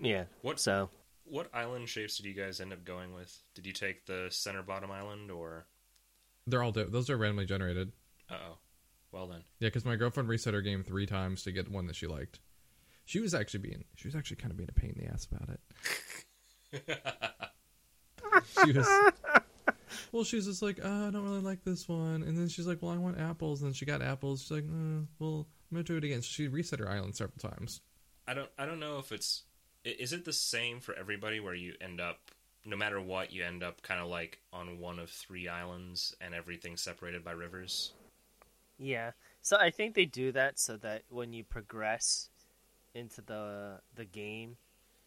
Yeah. 0.00 0.24
What- 0.42 0.60
So 0.60 0.90
what 1.24 1.48
island 1.54 1.88
shapes 1.88 2.16
did 2.18 2.26
you 2.26 2.34
guys 2.34 2.60
end 2.60 2.72
up 2.72 2.84
going 2.84 3.12
with? 3.14 3.36
Did 3.54 3.66
you 3.66 3.72
take 3.72 4.06
the 4.06 4.28
center 4.30 4.62
bottom 4.62 4.90
island 4.90 5.30
or? 5.30 5.66
They're 6.46 6.62
all 6.62 6.72
di- 6.72 6.84
those 6.84 7.10
are 7.10 7.16
randomly 7.16 7.46
generated. 7.46 7.92
Uh 8.30 8.34
oh. 8.50 8.58
Well 9.12 9.26
then. 9.26 9.42
Yeah, 9.60 9.68
because 9.68 9.84
my 9.84 9.96
girlfriend 9.96 10.28
reset 10.28 10.54
her 10.54 10.60
game 10.62 10.84
three 10.84 11.06
times 11.06 11.42
to 11.44 11.52
get 11.52 11.70
one 11.70 11.86
that 11.86 11.96
she 11.96 12.06
liked. 12.06 12.38
She 13.06 13.20
was 13.20 13.34
actually 13.34 13.60
being 13.60 13.84
she 13.94 14.08
was 14.08 14.14
actually 14.14 14.36
kind 14.36 14.50
of 14.50 14.58
being 14.58 14.68
a 14.68 14.78
pain 14.78 14.94
in 14.96 15.04
the 15.04 15.12
ass 15.12 15.26
about 15.30 15.48
it. 15.48 16.98
she 18.64 18.72
was 18.72 18.88
well, 20.12 20.24
she's 20.24 20.46
just 20.46 20.62
like, 20.62 20.78
oh, 20.82 21.08
I 21.08 21.10
don't 21.10 21.24
really 21.24 21.40
like 21.40 21.64
this 21.64 21.88
one, 21.88 22.22
and 22.22 22.36
then 22.36 22.48
she's 22.48 22.66
like, 22.66 22.82
well, 22.82 22.92
I 22.92 22.96
want 22.96 23.18
apples, 23.18 23.62
and 23.62 23.74
she 23.74 23.84
got 23.86 24.02
apples. 24.02 24.42
She's 24.42 24.50
like, 24.50 24.64
uh, 24.64 25.02
well, 25.18 25.46
I'm 25.70 25.76
gonna 25.76 25.84
do 25.84 25.96
it 25.96 26.04
again. 26.04 26.22
So 26.22 26.28
she 26.28 26.48
reset 26.48 26.80
her 26.80 26.88
island 26.88 27.16
several 27.16 27.38
times. 27.38 27.80
I 28.26 28.34
don't. 28.34 28.50
I 28.58 28.66
don't 28.66 28.80
know 28.80 28.98
if 28.98 29.12
it's. 29.12 29.44
Is 29.84 30.12
it 30.12 30.24
the 30.24 30.32
same 30.32 30.80
for 30.80 30.94
everybody 30.94 31.38
where 31.38 31.54
you 31.54 31.74
end 31.80 32.00
up, 32.00 32.18
no 32.64 32.76
matter 32.76 33.00
what, 33.00 33.32
you 33.32 33.44
end 33.44 33.62
up 33.62 33.82
kind 33.82 34.00
of 34.00 34.08
like 34.08 34.40
on 34.52 34.80
one 34.80 34.98
of 34.98 35.10
three 35.10 35.46
islands 35.48 36.14
and 36.20 36.34
everything 36.34 36.76
separated 36.76 37.24
by 37.24 37.30
rivers? 37.30 37.92
Yeah. 38.78 39.12
So 39.42 39.56
I 39.56 39.70
think 39.70 39.94
they 39.94 40.04
do 40.04 40.32
that 40.32 40.58
so 40.58 40.76
that 40.78 41.02
when 41.08 41.32
you 41.32 41.44
progress 41.44 42.30
into 42.96 43.20
the 43.20 43.80
the 43.94 44.04
game 44.04 44.56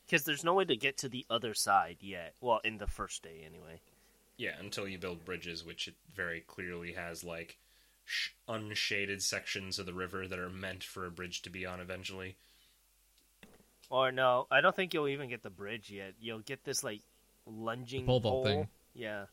because 0.06 0.24
there's 0.24 0.44
no 0.44 0.54
way 0.54 0.66
to 0.66 0.76
get 0.76 0.98
to 0.98 1.10
the 1.10 1.26
other 1.30 1.54
side 1.54 1.98
yet. 2.00 2.34
Well, 2.42 2.62
in 2.64 2.78
the 2.78 2.88
first 2.88 3.24
day 3.24 3.44
anyway. 3.46 3.82
Yeah, 4.38 4.52
until 4.60 4.88
you 4.88 4.98
build 4.98 5.26
bridges, 5.26 5.66
which 5.66 5.88
it 5.88 5.96
very 6.16 6.42
clearly 6.42 6.94
has 6.94 7.24
like 7.24 7.58
sh- 8.06 8.30
unshaded 8.48 9.22
sections 9.22 9.80
of 9.80 9.86
the 9.86 9.94
river 9.94 10.28
that 10.28 10.40
are 10.40 10.50
meant 10.50 10.84
for 10.84 11.06
a 11.06 11.12
bridge 11.12 11.42
to 11.44 11.50
be 11.50 11.66
on 11.66 11.80
eventually. 11.80 12.38
Or 13.90 14.12
no, 14.12 14.48
I 14.50 14.62
don't 14.62 14.76
think 14.76 14.94
you'll 14.94 15.08
even 15.08 15.30
get 15.30 15.44
the 15.44 15.50
bridge 15.50 15.90
yet. 15.90 16.14
You'll 16.22 16.40
get 16.40 16.64
this 16.64 16.84
like 16.84 17.02
lunging 17.46 18.06
pole 18.06 18.22
pole. 18.22 18.44
thing. 18.44 18.68
Yeah. 18.94 19.26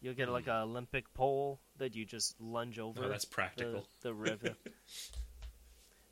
You'll 0.00 0.14
get 0.14 0.28
like 0.30 0.44
hmm. 0.44 0.50
an 0.50 0.62
Olympic 0.62 1.12
pole 1.14 1.60
that 1.78 1.94
you 1.94 2.04
just 2.04 2.40
lunge 2.40 2.78
oh, 2.78 2.88
over. 2.88 3.04
Oh, 3.04 3.08
that's 3.08 3.24
practical. 3.24 3.86
the, 4.00 4.08
the 4.08 4.14
river. 4.14 4.54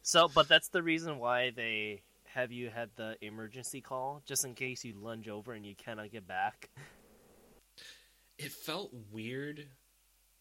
so, 0.08 0.26
but 0.26 0.48
that's 0.48 0.68
the 0.68 0.82
reason 0.82 1.18
why 1.18 1.50
they 1.50 2.00
have 2.24 2.50
you 2.50 2.70
had 2.70 2.88
the 2.96 3.16
emergency 3.20 3.82
call, 3.82 4.22
just 4.24 4.42
in 4.42 4.54
case 4.54 4.82
you 4.82 4.94
lunge 4.98 5.28
over 5.28 5.52
and 5.52 5.66
you 5.66 5.74
cannot 5.74 6.10
get 6.10 6.26
back. 6.26 6.70
It 8.38 8.50
felt 8.50 8.90
weird 9.12 9.66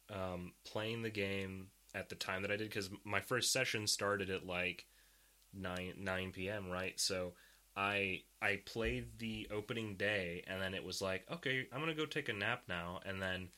um, 0.09 0.53
playing 0.63 1.01
the 1.01 1.09
game 1.09 1.67
at 1.93 2.07
the 2.07 2.15
time 2.15 2.43
that 2.43 2.51
I 2.51 2.55
did 2.55 2.69
because 2.69 2.89
my 3.03 3.19
first 3.19 3.51
session 3.51 3.87
started 3.87 4.29
at 4.29 4.45
like 4.45 4.85
nine 5.53 5.95
nine 5.99 6.31
p.m. 6.31 6.69
Right, 6.71 6.97
so 6.97 7.33
I 7.75 8.21
I 8.41 8.61
played 8.65 9.19
the 9.19 9.49
opening 9.51 9.95
day 9.95 10.45
and 10.47 10.61
then 10.61 10.75
it 10.75 10.85
was 10.85 11.01
like, 11.01 11.25
okay, 11.29 11.67
I'm 11.73 11.81
gonna 11.81 11.93
go 11.93 12.05
take 12.05 12.29
a 12.29 12.33
nap 12.33 12.63
now, 12.69 13.01
and 13.05 13.21
then 13.21 13.49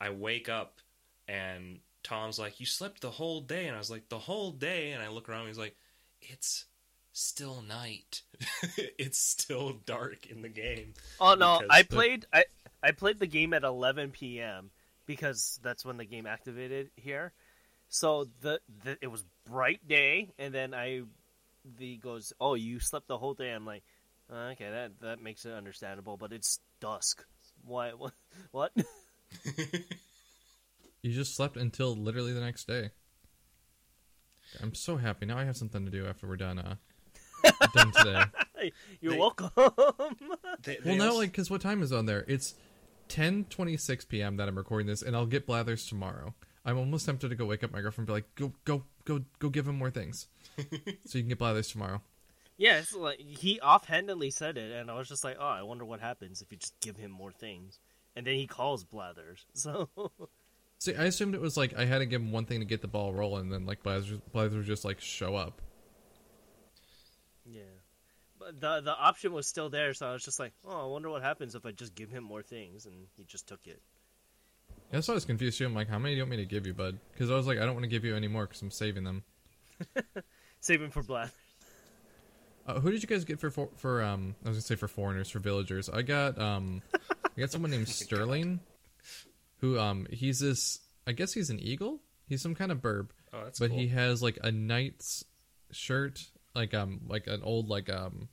I 0.00 0.10
wake 0.10 0.48
up 0.48 0.80
and 1.28 1.78
Tom's 2.06 2.38
like, 2.38 2.60
you 2.60 2.66
slept 2.66 3.00
the 3.00 3.10
whole 3.10 3.40
day, 3.40 3.66
and 3.66 3.74
I 3.74 3.78
was 3.78 3.90
like, 3.90 4.08
the 4.08 4.18
whole 4.18 4.52
day, 4.52 4.92
and 4.92 5.02
I 5.02 5.08
look 5.08 5.28
around, 5.28 5.40
and 5.40 5.48
he's 5.48 5.58
like, 5.58 5.76
it's 6.22 6.66
still 7.12 7.62
night, 7.62 8.22
it's 8.76 9.18
still 9.18 9.72
dark 9.84 10.26
in 10.26 10.42
the 10.42 10.48
game. 10.48 10.94
Oh 11.20 11.34
no, 11.34 11.60
I 11.68 11.82
the- 11.82 11.88
played 11.88 12.26
I 12.32 12.44
I 12.82 12.92
played 12.92 13.18
the 13.18 13.26
game 13.26 13.52
at 13.54 13.64
11 13.64 14.10
p.m. 14.12 14.70
because 15.06 15.58
that's 15.62 15.84
when 15.84 15.96
the 15.96 16.04
game 16.04 16.26
activated 16.26 16.90
here. 16.96 17.32
So 17.88 18.28
the, 18.40 18.60
the 18.84 18.98
it 19.00 19.08
was 19.08 19.24
bright 19.48 19.86
day, 19.88 20.28
and 20.38 20.54
then 20.54 20.74
I 20.74 21.02
the 21.78 21.96
goes, 21.96 22.32
oh, 22.40 22.54
you 22.54 22.78
slept 22.78 23.08
the 23.08 23.18
whole 23.18 23.34
day. 23.34 23.50
I'm 23.50 23.66
like, 23.66 23.82
"Uh, 24.32 24.50
okay, 24.52 24.70
that 24.70 25.00
that 25.00 25.20
makes 25.22 25.44
it 25.44 25.52
understandable, 25.52 26.16
but 26.16 26.32
it's 26.32 26.60
dusk. 26.80 27.24
Why? 27.64 27.90
What? 27.98 28.12
What? 28.52 28.72
You 31.06 31.12
just 31.12 31.36
slept 31.36 31.56
until 31.56 31.94
literally 31.94 32.32
the 32.32 32.40
next 32.40 32.66
day. 32.66 32.90
I'm 34.60 34.74
so 34.74 34.96
happy 34.96 35.24
now. 35.24 35.38
I 35.38 35.44
have 35.44 35.56
something 35.56 35.84
to 35.84 35.90
do 35.90 36.04
after 36.04 36.26
we're 36.26 36.36
done. 36.36 36.58
Uh, 36.58 36.74
done 37.74 37.92
today. 37.92 38.24
You're 39.00 39.12
They- 39.12 39.18
welcome. 39.20 39.50
They, 40.64 40.78
Well, 40.84 40.96
now, 40.96 41.04
also- 41.06 41.18
like, 41.20 41.30
because 41.30 41.48
what 41.48 41.60
time 41.60 41.80
is 41.84 41.92
on 41.92 42.06
there? 42.06 42.24
It's 42.26 42.54
10:26 43.08 44.08
p.m. 44.08 44.36
that 44.38 44.48
I'm 44.48 44.56
recording 44.58 44.88
this, 44.88 45.00
and 45.02 45.14
I'll 45.14 45.26
get 45.26 45.46
Blathers 45.46 45.86
tomorrow. 45.86 46.34
I'm 46.64 46.76
almost 46.76 47.06
tempted 47.06 47.28
to 47.28 47.36
go 47.36 47.46
wake 47.46 47.62
up 47.62 47.70
my 47.70 47.80
girlfriend 47.82 48.08
and 48.10 48.12
be 48.12 48.12
like, 48.14 48.34
"Go, 48.34 48.52
go, 48.64 48.82
go, 49.04 49.24
go, 49.38 49.48
give 49.48 49.68
him 49.68 49.76
more 49.78 49.92
things, 49.92 50.26
so 50.58 51.18
you 51.18 51.22
can 51.22 51.28
get 51.28 51.38
Blathers 51.38 51.68
tomorrow." 51.68 52.02
yeah, 52.58 52.78
it's 52.78 52.92
like 52.94 53.20
he 53.20 53.60
offhandedly 53.60 54.30
said 54.30 54.58
it, 54.58 54.72
and 54.72 54.90
I 54.90 54.94
was 54.94 55.06
just 55.08 55.22
like, 55.22 55.36
oh, 55.38 55.46
I 55.46 55.62
wonder 55.62 55.84
what 55.84 56.00
happens 56.00 56.42
if 56.42 56.50
you 56.50 56.58
just 56.58 56.74
give 56.80 56.96
him 56.96 57.12
more 57.12 57.30
things. 57.30 57.78
And 58.16 58.26
then 58.26 58.34
he 58.34 58.48
calls 58.48 58.82
Blathers. 58.82 59.44
So 59.54 59.88
See, 60.86 60.94
I 60.94 61.06
assumed 61.06 61.34
it 61.34 61.40
was 61.40 61.56
like 61.56 61.76
I 61.76 61.84
had 61.84 61.98
to 61.98 62.06
give 62.06 62.20
him 62.20 62.30
one 62.30 62.44
thing 62.44 62.60
to 62.60 62.64
get 62.64 62.80
the 62.80 62.86
ball 62.86 63.12
rolling, 63.12 63.46
and 63.46 63.52
then 63.52 63.66
like 63.66 63.82
Blathers, 63.82 64.20
Blathers 64.32 64.68
just 64.68 64.84
like 64.84 65.00
show 65.00 65.34
up. 65.34 65.60
Yeah. 67.44 67.62
But 68.38 68.60
the 68.60 68.82
the 68.82 68.96
option 68.96 69.32
was 69.32 69.48
still 69.48 69.68
there, 69.68 69.94
so 69.94 70.06
I 70.06 70.12
was 70.12 70.24
just 70.24 70.38
like, 70.38 70.52
oh, 70.64 70.84
I 70.84 70.86
wonder 70.86 71.10
what 71.10 71.22
happens 71.22 71.56
if 71.56 71.66
I 71.66 71.72
just 71.72 71.96
give 71.96 72.08
him 72.08 72.22
more 72.22 72.40
things, 72.40 72.86
and 72.86 72.94
he 73.16 73.24
just 73.24 73.48
took 73.48 73.66
it. 73.66 73.82
That's 74.92 75.08
why 75.08 75.14
I 75.14 75.16
was 75.16 75.24
confused 75.24 75.58
too. 75.58 75.66
I'm 75.66 75.74
like, 75.74 75.88
"How 75.88 75.98
many 75.98 76.14
do 76.14 76.18
you 76.18 76.22
want 76.22 76.30
me 76.30 76.36
to 76.36 76.44
give 76.44 76.68
you, 76.68 76.72
bud?" 76.72 77.00
Because 77.12 77.32
I 77.32 77.34
was 77.34 77.48
like, 77.48 77.58
"I 77.58 77.66
don't 77.66 77.74
want 77.74 77.82
to 77.82 77.90
give 77.90 78.04
you 78.04 78.14
any 78.14 78.28
more 78.28 78.46
because 78.46 78.62
I'm 78.62 78.70
saving 78.70 79.02
them." 79.02 79.24
saving 80.60 80.90
for 80.90 81.02
Blath. 81.02 81.34
Uh, 82.64 82.78
who 82.78 82.92
did 82.92 83.02
you 83.02 83.08
guys 83.08 83.24
get 83.24 83.40
for, 83.40 83.50
for 83.50 83.70
for 83.74 84.04
um? 84.04 84.36
I 84.44 84.50
was 84.50 84.58
gonna 84.58 84.62
say 84.62 84.76
for 84.76 84.86
foreigners, 84.86 85.30
for 85.30 85.40
villagers. 85.40 85.88
I 85.88 86.02
got 86.02 86.38
um, 86.40 86.80
I 86.94 87.40
got 87.40 87.50
someone 87.50 87.72
named 87.72 87.88
Sterling, 87.88 88.60
who 89.60 89.78
um, 89.78 90.06
he's 90.10 90.40
this. 90.40 90.80
I 91.06 91.12
guess 91.12 91.32
he's 91.32 91.50
an 91.50 91.60
eagle. 91.60 92.00
He's 92.28 92.42
some 92.42 92.54
kind 92.54 92.72
of 92.72 92.78
burb, 92.78 93.08
oh, 93.32 93.44
that's 93.44 93.58
but 93.60 93.70
cool. 93.70 93.78
he 93.78 93.88
has 93.88 94.22
like 94.22 94.38
a 94.42 94.50
knight's 94.50 95.24
shirt, 95.70 96.24
like 96.54 96.74
um, 96.74 97.02
like 97.06 97.26
an 97.28 97.42
old 97.42 97.68
like 97.68 97.88
um, 97.88 98.28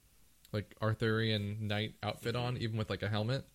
like 0.51 0.75
Arthurian 0.81 1.67
knight 1.67 1.93
outfit 2.01 2.35
on, 2.35 2.57
even 2.57 2.77
with 2.77 2.89
like 2.89 3.03
a 3.03 3.09
helmet. 3.09 3.45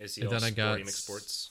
Is 0.00 0.14
he 0.14 0.22
And 0.22 0.30
then 0.30 0.42
I 0.42 0.50
got- 0.50 0.80
McSports? 0.80 1.50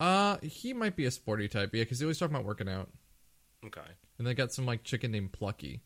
Uh, 0.00 0.36
he 0.42 0.72
might 0.72 0.94
be 0.96 1.06
a 1.06 1.10
sporty 1.10 1.48
type, 1.48 1.74
yeah, 1.74 1.82
because 1.82 1.98
he 1.98 2.04
always 2.04 2.18
talking 2.18 2.34
about 2.34 2.46
working 2.46 2.68
out. 2.68 2.88
Okay. 3.66 3.80
And 4.16 4.26
they 4.26 4.32
got 4.34 4.52
some 4.52 4.64
like 4.64 4.84
chicken 4.84 5.10
named 5.10 5.32
Plucky, 5.32 5.82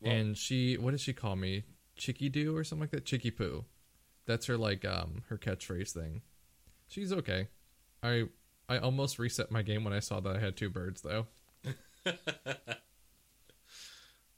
Well- 0.00 0.12
and 0.12 0.38
she 0.38 0.76
what 0.78 0.92
does 0.92 1.00
she 1.00 1.12
call 1.12 1.34
me? 1.36 1.64
Chicky 1.96 2.28
Doo 2.28 2.56
or 2.56 2.64
something 2.64 2.82
like 2.82 2.90
that. 2.90 3.04
Chicky 3.04 3.30
Poo. 3.30 3.64
That's 4.26 4.46
her 4.46 4.56
like 4.56 4.84
um 4.84 5.22
her 5.28 5.38
catchphrase 5.38 5.92
thing. 5.92 6.22
She's 6.88 7.12
okay. 7.12 7.48
I 8.02 8.24
I 8.68 8.78
almost 8.78 9.18
reset 9.18 9.50
my 9.50 9.62
game 9.62 9.84
when 9.84 9.92
I 9.92 10.00
saw 10.00 10.20
that 10.20 10.36
I 10.36 10.40
had 10.40 10.56
two 10.56 10.70
birds 10.70 11.02
though. 11.02 11.26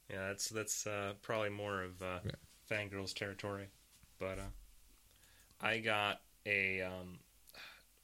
Yeah, 0.09 0.27
that's 0.29 0.49
that's 0.49 0.87
uh, 0.87 1.13
probably 1.21 1.49
more 1.49 1.83
of 1.83 2.01
uh, 2.01 2.19
Yeah. 2.23 2.31
fangirls 2.69 3.13
territory. 3.13 3.67
But 4.19 4.39
uh, 4.39 4.51
I 5.61 5.79
got 5.79 6.21
a. 6.45 6.81
Um, 6.81 7.19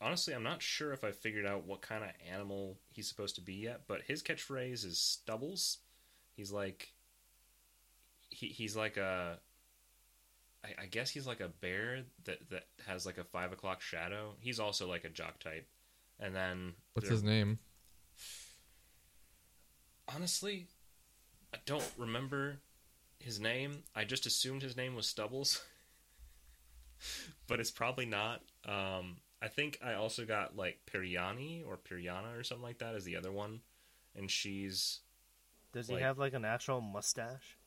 honestly, 0.01 0.33
I'm 0.33 0.43
not 0.43 0.61
sure 0.61 0.91
if 0.93 1.03
I 1.03 1.11
figured 1.11 1.45
out 1.45 1.65
what 1.65 1.81
kind 1.81 2.03
of 2.03 2.09
animal 2.31 2.77
he's 2.91 3.07
supposed 3.07 3.35
to 3.35 3.41
be 3.41 3.53
yet. 3.53 3.83
But 3.87 4.01
his 4.03 4.21
catchphrase 4.21 4.85
is 4.85 4.99
stubbles. 4.99 5.79
He's 6.35 6.51
like. 6.51 6.93
He 8.29 8.47
he's 8.47 8.75
like 8.75 8.97
a. 8.97 9.39
I, 10.63 10.83
I 10.83 10.85
guess 10.85 11.09
he's 11.09 11.27
like 11.27 11.39
a 11.41 11.49
bear 11.49 12.03
that 12.25 12.49
that 12.49 12.63
has 12.87 13.05
like 13.05 13.17
a 13.17 13.23
five 13.23 13.51
o'clock 13.51 13.81
shadow. 13.81 14.35
He's 14.39 14.59
also 14.59 14.87
like 14.87 15.03
a 15.03 15.09
jock 15.09 15.39
type, 15.39 15.67
and 16.19 16.35
then 16.35 16.73
What's 16.93 17.07
there- 17.09 17.13
his 17.15 17.23
name? 17.23 17.59
honestly, 20.13 20.67
I 21.53 21.57
don't 21.65 21.89
remember 21.97 22.59
his 23.19 23.39
name. 23.39 23.83
I 23.95 24.03
just 24.03 24.25
assumed 24.25 24.61
his 24.61 24.75
name 24.77 24.95
was 24.95 25.07
Stubbles, 25.07 25.61
but 27.47 27.59
it's 27.59 27.71
probably 27.71 28.05
not. 28.05 28.41
Um, 28.67 29.17
I 29.41 29.47
think 29.47 29.79
I 29.83 29.93
also 29.93 30.25
got 30.25 30.55
like 30.55 30.79
Piriani 30.91 31.65
or 31.65 31.77
Piriana 31.77 32.37
or 32.37 32.43
something 32.43 32.63
like 32.63 32.79
that 32.79 32.95
as 32.95 33.03
the 33.03 33.15
other 33.17 33.31
one, 33.31 33.61
and 34.15 34.29
she's 34.29 34.99
Does 35.73 35.87
he 35.87 35.95
Like- 35.95 36.03
have 36.03 36.17
like 36.17 36.33
an 36.33 36.45
actual 36.45 36.81
mustache? 36.81 37.57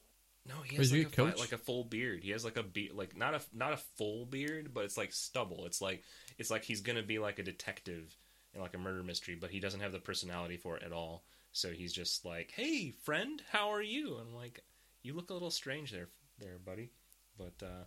No, 0.48 0.62
he 0.62 0.76
has 0.76 0.86
is 0.86 0.92
he 0.92 1.04
like 1.04 1.18
a 1.18 1.22
a, 1.24 1.30
fi- 1.32 1.40
like 1.40 1.52
a 1.52 1.58
full 1.58 1.84
beard. 1.84 2.22
He 2.22 2.30
has 2.30 2.44
like 2.44 2.56
a 2.56 2.62
be 2.62 2.90
like 2.92 3.16
not 3.16 3.34
a 3.34 3.40
not 3.52 3.72
a 3.72 3.76
full 3.96 4.24
beard, 4.26 4.72
but 4.74 4.84
it's 4.84 4.96
like 4.96 5.12
stubble. 5.12 5.64
It's 5.66 5.80
like 5.80 6.02
it's 6.38 6.50
like 6.50 6.64
he's 6.64 6.80
gonna 6.80 7.02
be 7.02 7.18
like 7.18 7.38
a 7.38 7.42
detective 7.42 8.16
in 8.54 8.60
like 8.60 8.74
a 8.74 8.78
murder 8.78 9.02
mystery, 9.02 9.34
but 9.34 9.50
he 9.50 9.60
doesn't 9.60 9.80
have 9.80 9.92
the 9.92 9.98
personality 9.98 10.56
for 10.56 10.76
it 10.76 10.82
at 10.82 10.92
all. 10.92 11.24
So 11.52 11.70
he's 11.70 11.92
just 11.92 12.24
like, 12.24 12.52
"Hey, 12.54 12.90
friend, 13.04 13.42
how 13.50 13.70
are 13.70 13.82
you?" 13.82 14.18
And 14.18 14.28
I'm 14.28 14.34
like, 14.34 14.62
"You 15.02 15.14
look 15.14 15.30
a 15.30 15.32
little 15.32 15.50
strange 15.50 15.90
there, 15.90 16.08
there, 16.38 16.58
buddy." 16.64 16.90
But 17.38 17.54
uh, 17.64 17.84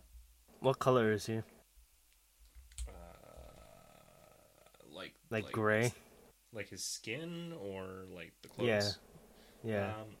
What 0.60 0.78
color 0.78 1.12
is 1.12 1.26
he? 1.26 1.38
uh, 2.88 2.92
like 4.92 5.14
Like, 5.30 5.52
gray? 5.52 5.92
like 6.52 6.68
his 6.68 6.84
skin 6.84 7.52
or 7.60 8.04
like 8.14 8.32
the 8.42 8.48
clothes. 8.48 8.68
Yeah. 8.68 9.72
Yeah. 9.72 9.86
Um, 9.88 10.16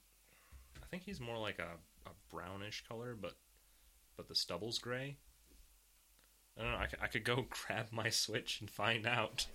I 0.82 0.86
think 0.90 1.02
he's 1.04 1.20
more 1.20 1.38
like 1.38 1.58
a, 1.58 1.62
a 1.64 1.89
brownish 2.30 2.84
color, 2.88 3.16
but 3.20 3.34
but 4.16 4.28
the 4.28 4.34
stubble's 4.34 4.78
gray. 4.78 5.16
I 6.58 6.62
don't 6.62 6.72
know. 6.72 6.78
I, 6.78 6.86
c- 6.88 6.96
I 7.02 7.06
could 7.06 7.24
go 7.24 7.46
grab 7.66 7.86
my 7.90 8.10
switch 8.10 8.60
and 8.60 8.70
find 8.70 9.06
out. 9.06 9.46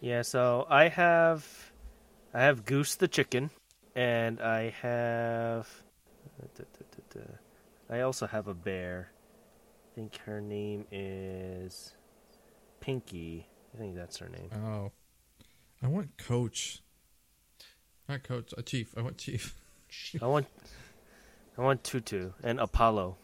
Yeah, 0.00 0.22
so 0.22 0.66
I 0.68 0.88
have 0.88 1.72
I 2.34 2.42
have 2.42 2.64
Goose 2.64 2.94
the 2.96 3.08
chicken 3.08 3.50
and 3.94 4.40
I 4.40 4.70
have 4.82 5.68
I 7.88 8.00
also 8.00 8.26
have 8.26 8.48
a 8.48 8.54
bear. 8.54 9.10
I 9.92 9.94
think 9.94 10.18
her 10.26 10.40
name 10.40 10.84
is 10.92 11.94
Pinky. 12.80 13.46
I 13.74 13.78
think 13.78 13.94
that's 13.94 14.18
her 14.18 14.28
name. 14.28 14.50
Oh, 14.54 14.92
I 15.82 15.88
want 15.88 16.16
Coach. 16.18 16.82
Not 18.08 18.22
Coach, 18.22 18.52
a 18.56 18.62
Chief. 18.62 18.94
I 18.96 19.02
want 19.02 19.18
Chief. 19.18 19.54
I 20.20 20.26
want 20.26 20.46
I 21.58 21.62
want 21.62 21.84
Tutu 21.84 22.30
and 22.42 22.60
Apollo. 22.60 23.16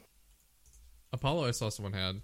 Apollo, 1.13 1.47
I 1.47 1.51
saw 1.51 1.69
someone 1.69 1.93
had. 1.93 2.23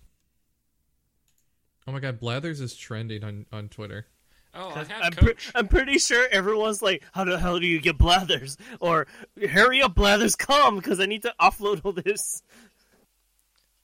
Oh 1.87 1.93
my 1.93 2.01
god, 2.01 2.21
Blathers 2.21 2.61
is 2.61 2.75
trending 2.77 3.25
on 3.25 3.47
on 3.53 3.69
Twitter. 3.69 4.07
Oh, 4.55 4.71
I 4.71 4.73
'Cause 4.75 4.89
have 4.89 5.03
I'm, 5.05 5.13
pre- 5.13 5.35
I'm 5.55 5.69
pretty 5.69 5.99
sure 5.99 6.27
everyone's 6.31 6.81
like, 6.83 7.03
"How 7.13 7.25
the 7.25 7.39
hell 7.39 7.59
do 7.61 7.67
you 7.67 7.81
get 7.81 7.99
Blathers?" 7.99 8.57
Or 8.81 9.07
"Hurry 9.51 9.83
up, 9.83 9.95
Blathers, 9.95 10.35
come!" 10.35 10.77
Because 10.77 11.01
I 11.01 11.07
need 11.07 11.23
to 11.23 11.35
offload 11.41 11.83
all 11.85 11.93
this. 11.93 12.43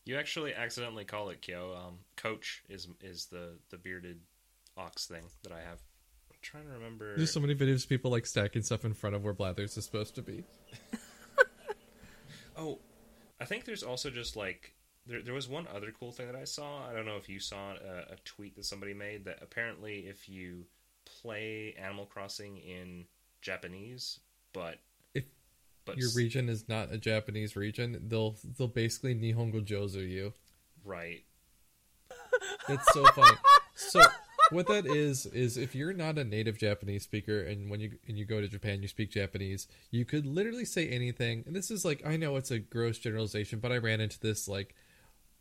You 0.06 0.16
actually 0.18 0.54
accidentally 0.54 1.04
call 1.04 1.30
it 1.30 1.40
Kyo. 1.42 1.74
Um, 1.74 1.98
coach 2.16 2.62
is 2.68 2.88
is 3.02 3.26
the 3.26 3.58
the 3.70 3.76
bearded 3.78 4.20
ox 4.76 5.06
thing 5.06 5.24
that 5.42 5.52
I 5.52 5.60
have. 5.60 5.80
I'm 6.30 6.38
trying 6.42 6.64
to 6.66 6.72
remember. 6.72 7.16
There's 7.16 7.32
so 7.32 7.40
many 7.40 7.54
videos 7.54 7.84
of 7.84 7.88
people 7.90 8.10
like 8.10 8.26
stacking 8.26 8.62
stuff 8.62 8.84
in 8.84 8.94
front 8.94 9.16
of 9.16 9.22
where 9.22 9.34
Blathers 9.34 9.76
is 9.76 9.84
supposed 9.84 10.14
to 10.16 10.22
be. 10.22 10.44
Oh, 12.56 12.78
I 13.40 13.44
think 13.44 13.64
there's 13.64 13.82
also 13.82 14.10
just 14.10 14.36
like 14.36 14.74
there. 15.06 15.22
There 15.22 15.34
was 15.34 15.48
one 15.48 15.66
other 15.74 15.92
cool 15.98 16.12
thing 16.12 16.26
that 16.26 16.36
I 16.36 16.44
saw. 16.44 16.88
I 16.88 16.92
don't 16.92 17.06
know 17.06 17.16
if 17.16 17.28
you 17.28 17.40
saw 17.40 17.72
a, 17.72 18.12
a 18.12 18.16
tweet 18.24 18.56
that 18.56 18.64
somebody 18.64 18.94
made 18.94 19.24
that 19.24 19.38
apparently 19.42 20.06
if 20.06 20.28
you 20.28 20.64
play 21.04 21.74
Animal 21.78 22.06
Crossing 22.06 22.58
in 22.58 23.04
Japanese, 23.42 24.20
but 24.52 24.78
If 25.14 25.24
but 25.84 25.98
Your 25.98 26.10
region 26.16 26.48
is 26.48 26.68
not 26.68 26.92
a 26.92 26.98
Japanese 26.98 27.56
region. 27.56 28.00
They'll 28.08 28.36
they'll 28.56 28.68
basically 28.68 29.14
Nihongo 29.14 29.64
Jozu 29.64 30.08
you. 30.08 30.32
right, 30.84 31.22
It's 32.68 32.92
so 32.92 33.04
funny. 33.06 33.36
So 33.74 34.00
what 34.50 34.66
that 34.68 34.86
is 34.86 35.26
is 35.26 35.56
if 35.56 35.74
you're 35.74 35.92
not 35.92 36.18
a 36.18 36.24
native 36.24 36.58
Japanese 36.58 37.04
speaker 37.04 37.40
and 37.40 37.70
when 37.70 37.80
you 37.80 37.92
and 38.06 38.18
you 38.18 38.24
go 38.24 38.40
to 38.40 38.48
Japan 38.48 38.82
you 38.82 38.88
speak 38.88 39.10
Japanese, 39.10 39.66
you 39.90 40.04
could 40.04 40.26
literally 40.26 40.64
say 40.64 40.88
anything. 40.88 41.44
And 41.46 41.54
this 41.54 41.70
is 41.70 41.84
like 41.84 42.04
I 42.06 42.16
know 42.16 42.36
it's 42.36 42.50
a 42.50 42.58
gross 42.58 42.98
generalization, 42.98 43.58
but 43.58 43.72
I 43.72 43.78
ran 43.78 44.00
into 44.00 44.20
this 44.20 44.48
like 44.48 44.74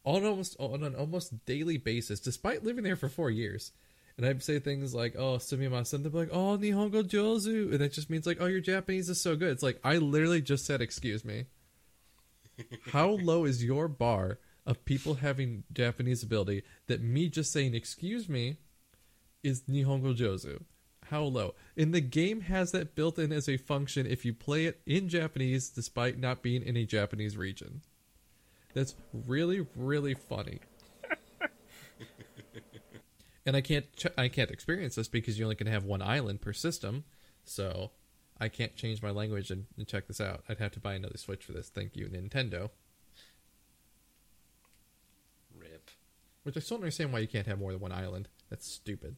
on 0.04 0.26
almost 0.26 0.56
on 0.60 0.84
an 0.84 0.96
almost 0.96 1.46
daily 1.46 1.78
basis, 1.78 2.20
despite 2.20 2.64
living 2.64 2.84
there 2.84 2.96
for 2.96 3.10
four 3.10 3.30
years. 3.30 3.72
And 4.16 4.26
I'd 4.28 4.44
say 4.44 4.60
things 4.60 4.94
like, 4.94 5.16
"Oh, 5.18 5.38
sumimasen," 5.38 6.04
they'd 6.04 6.12
be 6.12 6.18
like, 6.20 6.30
"Oh, 6.32 6.58
nihongo 6.58 7.04
jozu," 7.04 7.72
and 7.72 7.80
that 7.80 7.94
just 7.94 8.10
means 8.12 8.28
like, 8.28 8.38
"Oh, 8.40 8.46
your 8.46 8.62
Japanese 8.62 9.10
is 9.10 9.20
so 9.20 9.36
good." 9.36 9.52
It's 9.52 9.64
like 9.64 9.80
I 9.84 9.98
literally 9.98 10.42
just 10.42 10.66
said, 10.66 10.82
"Excuse 10.82 11.26
me." 11.26 11.46
How 12.92 13.10
low 13.22 13.46
is 13.46 13.64
your 13.64 13.88
bar 13.88 14.38
of 14.66 14.86
people 14.86 15.16
having 15.16 15.64
Japanese 15.74 16.22
ability 16.22 16.64
that 16.88 17.02
me 17.02 17.28
just 17.28 17.52
saying 17.52 17.74
"excuse 17.74 18.30
me" 18.30 18.58
is 19.44 19.64
nihongo 19.64 20.16
jozu? 20.16 20.64
How 21.10 21.24
low? 21.24 21.54
And 21.76 21.94
the 21.94 22.02
game 22.02 22.42
has 22.42 22.72
that 22.72 22.96
built 22.96 23.20
in 23.20 23.32
as 23.32 23.50
a 23.50 23.58
function 23.58 24.08
if 24.08 24.26
you 24.26 24.34
play 24.34 24.66
it 24.66 24.82
in 24.86 25.10
Japanese, 25.10 25.70
despite 25.70 26.18
not 26.18 26.42
being 26.42 26.64
in 26.64 26.78
a 26.78 26.86
Japanese 26.86 27.38
region. 27.38 27.82
That's 28.74 28.96
really, 29.28 29.68
really 29.76 30.14
funny. 30.14 30.60
and 33.46 33.56
I 33.56 33.62
can't, 33.62 33.86
ch- 33.96 34.08
I 34.18 34.30
can't 34.30 34.50
experience 34.50 34.96
this 34.96 35.08
because 35.08 35.38
you 35.38 35.46
only 35.46 35.56
can 35.56 35.68
have 35.68 35.84
one 35.84 36.02
island 36.02 36.42
per 36.42 36.54
system, 36.54 37.04
so 37.44 37.92
I 38.40 38.50
can't 38.50 38.76
change 38.76 39.02
my 39.02 39.12
language 39.12 39.52
and, 39.52 39.66
and 39.78 39.88
check 39.88 40.08
this 40.08 40.22
out. 40.22 40.44
I'd 40.50 40.60
have 40.60 40.72
to 40.72 40.80
buy 40.80 40.94
another 40.94 41.18
Switch 41.18 41.44
for 41.44 41.52
this. 41.52 41.70
Thank 41.70 41.96
you, 41.96 42.08
Nintendo. 42.08 42.70
rip. 45.56 45.92
Which 46.44 46.58
I 46.58 46.60
still 46.60 46.78
don't 46.78 46.86
understand 46.86 47.14
why 47.14 47.20
you 47.20 47.28
can't 47.28 47.48
have 47.48 47.60
more 47.60 47.72
than 47.72 47.82
one 47.82 47.92
island. 47.92 48.28
That's 48.50 48.68
stupid. 48.68 49.16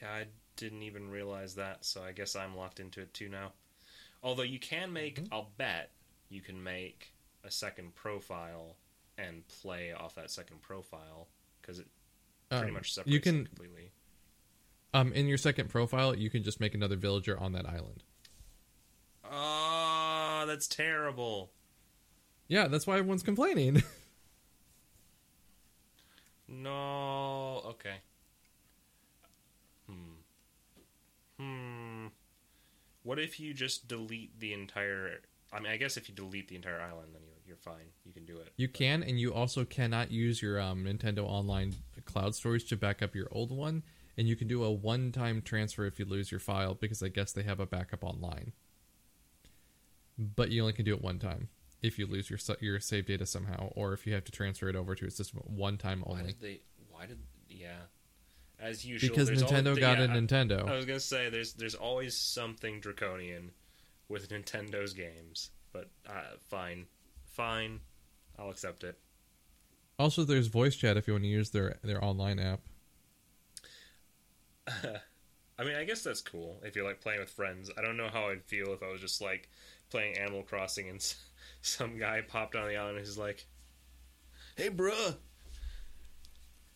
Yeah, 0.00 0.10
I 0.12 0.26
didn't 0.56 0.82
even 0.82 1.10
realize 1.10 1.54
that. 1.56 1.84
So 1.84 2.02
I 2.02 2.12
guess 2.12 2.36
I'm 2.36 2.56
locked 2.56 2.80
into 2.80 3.00
it 3.00 3.12
too 3.14 3.28
now. 3.28 3.52
Although 4.22 4.42
you 4.42 4.58
can 4.58 4.92
make, 4.92 5.22
I'll 5.32 5.50
bet 5.58 5.90
you 6.28 6.40
can 6.40 6.62
make 6.62 7.12
a 7.44 7.50
second 7.50 7.94
profile 7.94 8.76
and 9.18 9.46
play 9.48 9.92
off 9.92 10.14
that 10.16 10.30
second 10.30 10.62
profile 10.62 11.28
because 11.60 11.78
it 11.78 11.86
pretty 12.54 12.72
Um, 12.72 12.72
much 12.72 12.92
separates 12.94 13.14
you 13.14 13.18
it 13.18 13.22
can 13.22 13.48
completely. 13.48 13.92
um 14.94 15.12
in 15.12 15.26
your 15.26 15.38
second 15.38 15.68
profile 15.68 16.14
you 16.14 16.28
can 16.30 16.42
just 16.42 16.60
make 16.60 16.74
another 16.74 16.96
villager 16.96 17.38
on 17.38 17.52
that 17.52 17.66
island. 17.66 18.02
Oh, 19.24 20.44
that's 20.48 20.66
terrible. 20.66 21.52
Yeah, 22.48 22.68
that's 22.68 22.86
why 22.86 22.98
everyone's 22.98 23.22
complaining. 23.22 23.82
No. 26.48 27.62
Okay. 27.64 28.02
Hmm. 29.86 30.22
Hmm. 31.38 32.08
What 33.08 33.18
if 33.18 33.40
you 33.40 33.54
just 33.54 33.88
delete 33.88 34.38
the 34.38 34.52
entire? 34.52 35.20
I 35.50 35.60
mean, 35.60 35.72
I 35.72 35.78
guess 35.78 35.96
if 35.96 36.10
you 36.10 36.14
delete 36.14 36.48
the 36.48 36.56
entire 36.56 36.78
island, 36.78 37.14
then 37.14 37.22
you're 37.24 37.38
you're 37.46 37.56
fine. 37.56 37.86
You 38.04 38.12
can 38.12 38.26
do 38.26 38.36
it. 38.36 38.52
You 38.58 38.68
can, 38.68 39.02
and 39.02 39.18
you 39.18 39.32
also 39.32 39.64
cannot 39.64 40.10
use 40.10 40.42
your 40.42 40.60
um, 40.60 40.84
Nintendo 40.84 41.20
Online 41.20 41.74
cloud 42.04 42.34
storage 42.34 42.68
to 42.68 42.76
back 42.76 43.00
up 43.00 43.14
your 43.14 43.28
old 43.32 43.50
one. 43.50 43.82
And 44.18 44.28
you 44.28 44.36
can 44.36 44.46
do 44.46 44.62
a 44.62 44.70
one-time 44.70 45.40
transfer 45.40 45.86
if 45.86 45.98
you 45.98 46.04
lose 46.04 46.30
your 46.30 46.38
file 46.38 46.74
because 46.74 47.02
I 47.02 47.08
guess 47.08 47.32
they 47.32 47.44
have 47.44 47.60
a 47.60 47.66
backup 47.66 48.04
online. 48.04 48.52
but 50.18 50.50
you 50.50 50.60
only 50.60 50.74
can 50.74 50.84
do 50.84 50.92
it 50.92 51.00
one 51.00 51.18
time 51.18 51.48
if 51.80 51.98
you 51.98 52.06
lose 52.06 52.28
your 52.28 52.38
your 52.60 52.78
save 52.78 53.06
data 53.06 53.24
somehow, 53.24 53.68
or 53.74 53.94
if 53.94 54.06
you 54.06 54.12
have 54.12 54.24
to 54.24 54.32
transfer 54.32 54.68
it 54.68 54.76
over 54.76 54.94
to 54.94 55.06
a 55.06 55.10
system 55.10 55.40
one 55.46 55.78
time 55.78 56.04
only. 56.06 56.14
Why 56.14 56.20
only. 56.20 56.32
did 56.34 56.42
they? 56.42 56.60
Why 56.90 57.06
did? 57.06 57.20
Yeah. 57.48 57.78
As 58.60 58.84
usual, 58.84 59.10
Because 59.10 59.30
Nintendo 59.30 59.68
al- 59.68 59.76
got 59.76 59.98
yeah, 59.98 60.04
a 60.06 60.08
I- 60.08 60.16
Nintendo. 60.16 60.68
I 60.68 60.74
was 60.74 60.84
gonna 60.84 60.98
say 60.98 61.30
there's 61.30 61.52
there's 61.52 61.74
always 61.76 62.16
something 62.16 62.80
draconian 62.80 63.52
with 64.08 64.28
Nintendo's 64.30 64.94
games, 64.94 65.50
but 65.72 65.88
uh, 66.08 66.36
fine, 66.48 66.86
fine, 67.24 67.80
I'll 68.38 68.50
accept 68.50 68.82
it. 68.82 68.98
Also, 69.98 70.24
there's 70.24 70.46
voice 70.48 70.74
chat 70.76 70.96
if 70.96 71.06
you 71.06 71.14
want 71.14 71.24
to 71.24 71.28
use 71.28 71.50
their 71.50 71.76
their 71.84 72.02
online 72.04 72.38
app. 72.40 72.60
I 75.60 75.64
mean, 75.64 75.74
I 75.76 75.84
guess 75.84 76.02
that's 76.02 76.20
cool 76.20 76.60
if 76.64 76.76
you're 76.76 76.84
like 76.84 77.00
playing 77.00 77.20
with 77.20 77.30
friends. 77.30 77.70
I 77.76 77.82
don't 77.82 77.96
know 77.96 78.08
how 78.12 78.28
I'd 78.28 78.44
feel 78.44 78.72
if 78.72 78.82
I 78.82 78.88
was 78.90 79.00
just 79.00 79.20
like 79.20 79.48
playing 79.90 80.16
Animal 80.18 80.42
Crossing 80.42 80.88
and 80.88 81.14
some 81.62 81.98
guy 81.98 82.20
popped 82.22 82.54
on 82.56 82.68
the 82.68 82.76
island 82.76 82.98
and 82.98 83.06
he's 83.06 83.18
like, 83.18 83.46
"Hey, 84.56 84.68
bruh, 84.70 85.16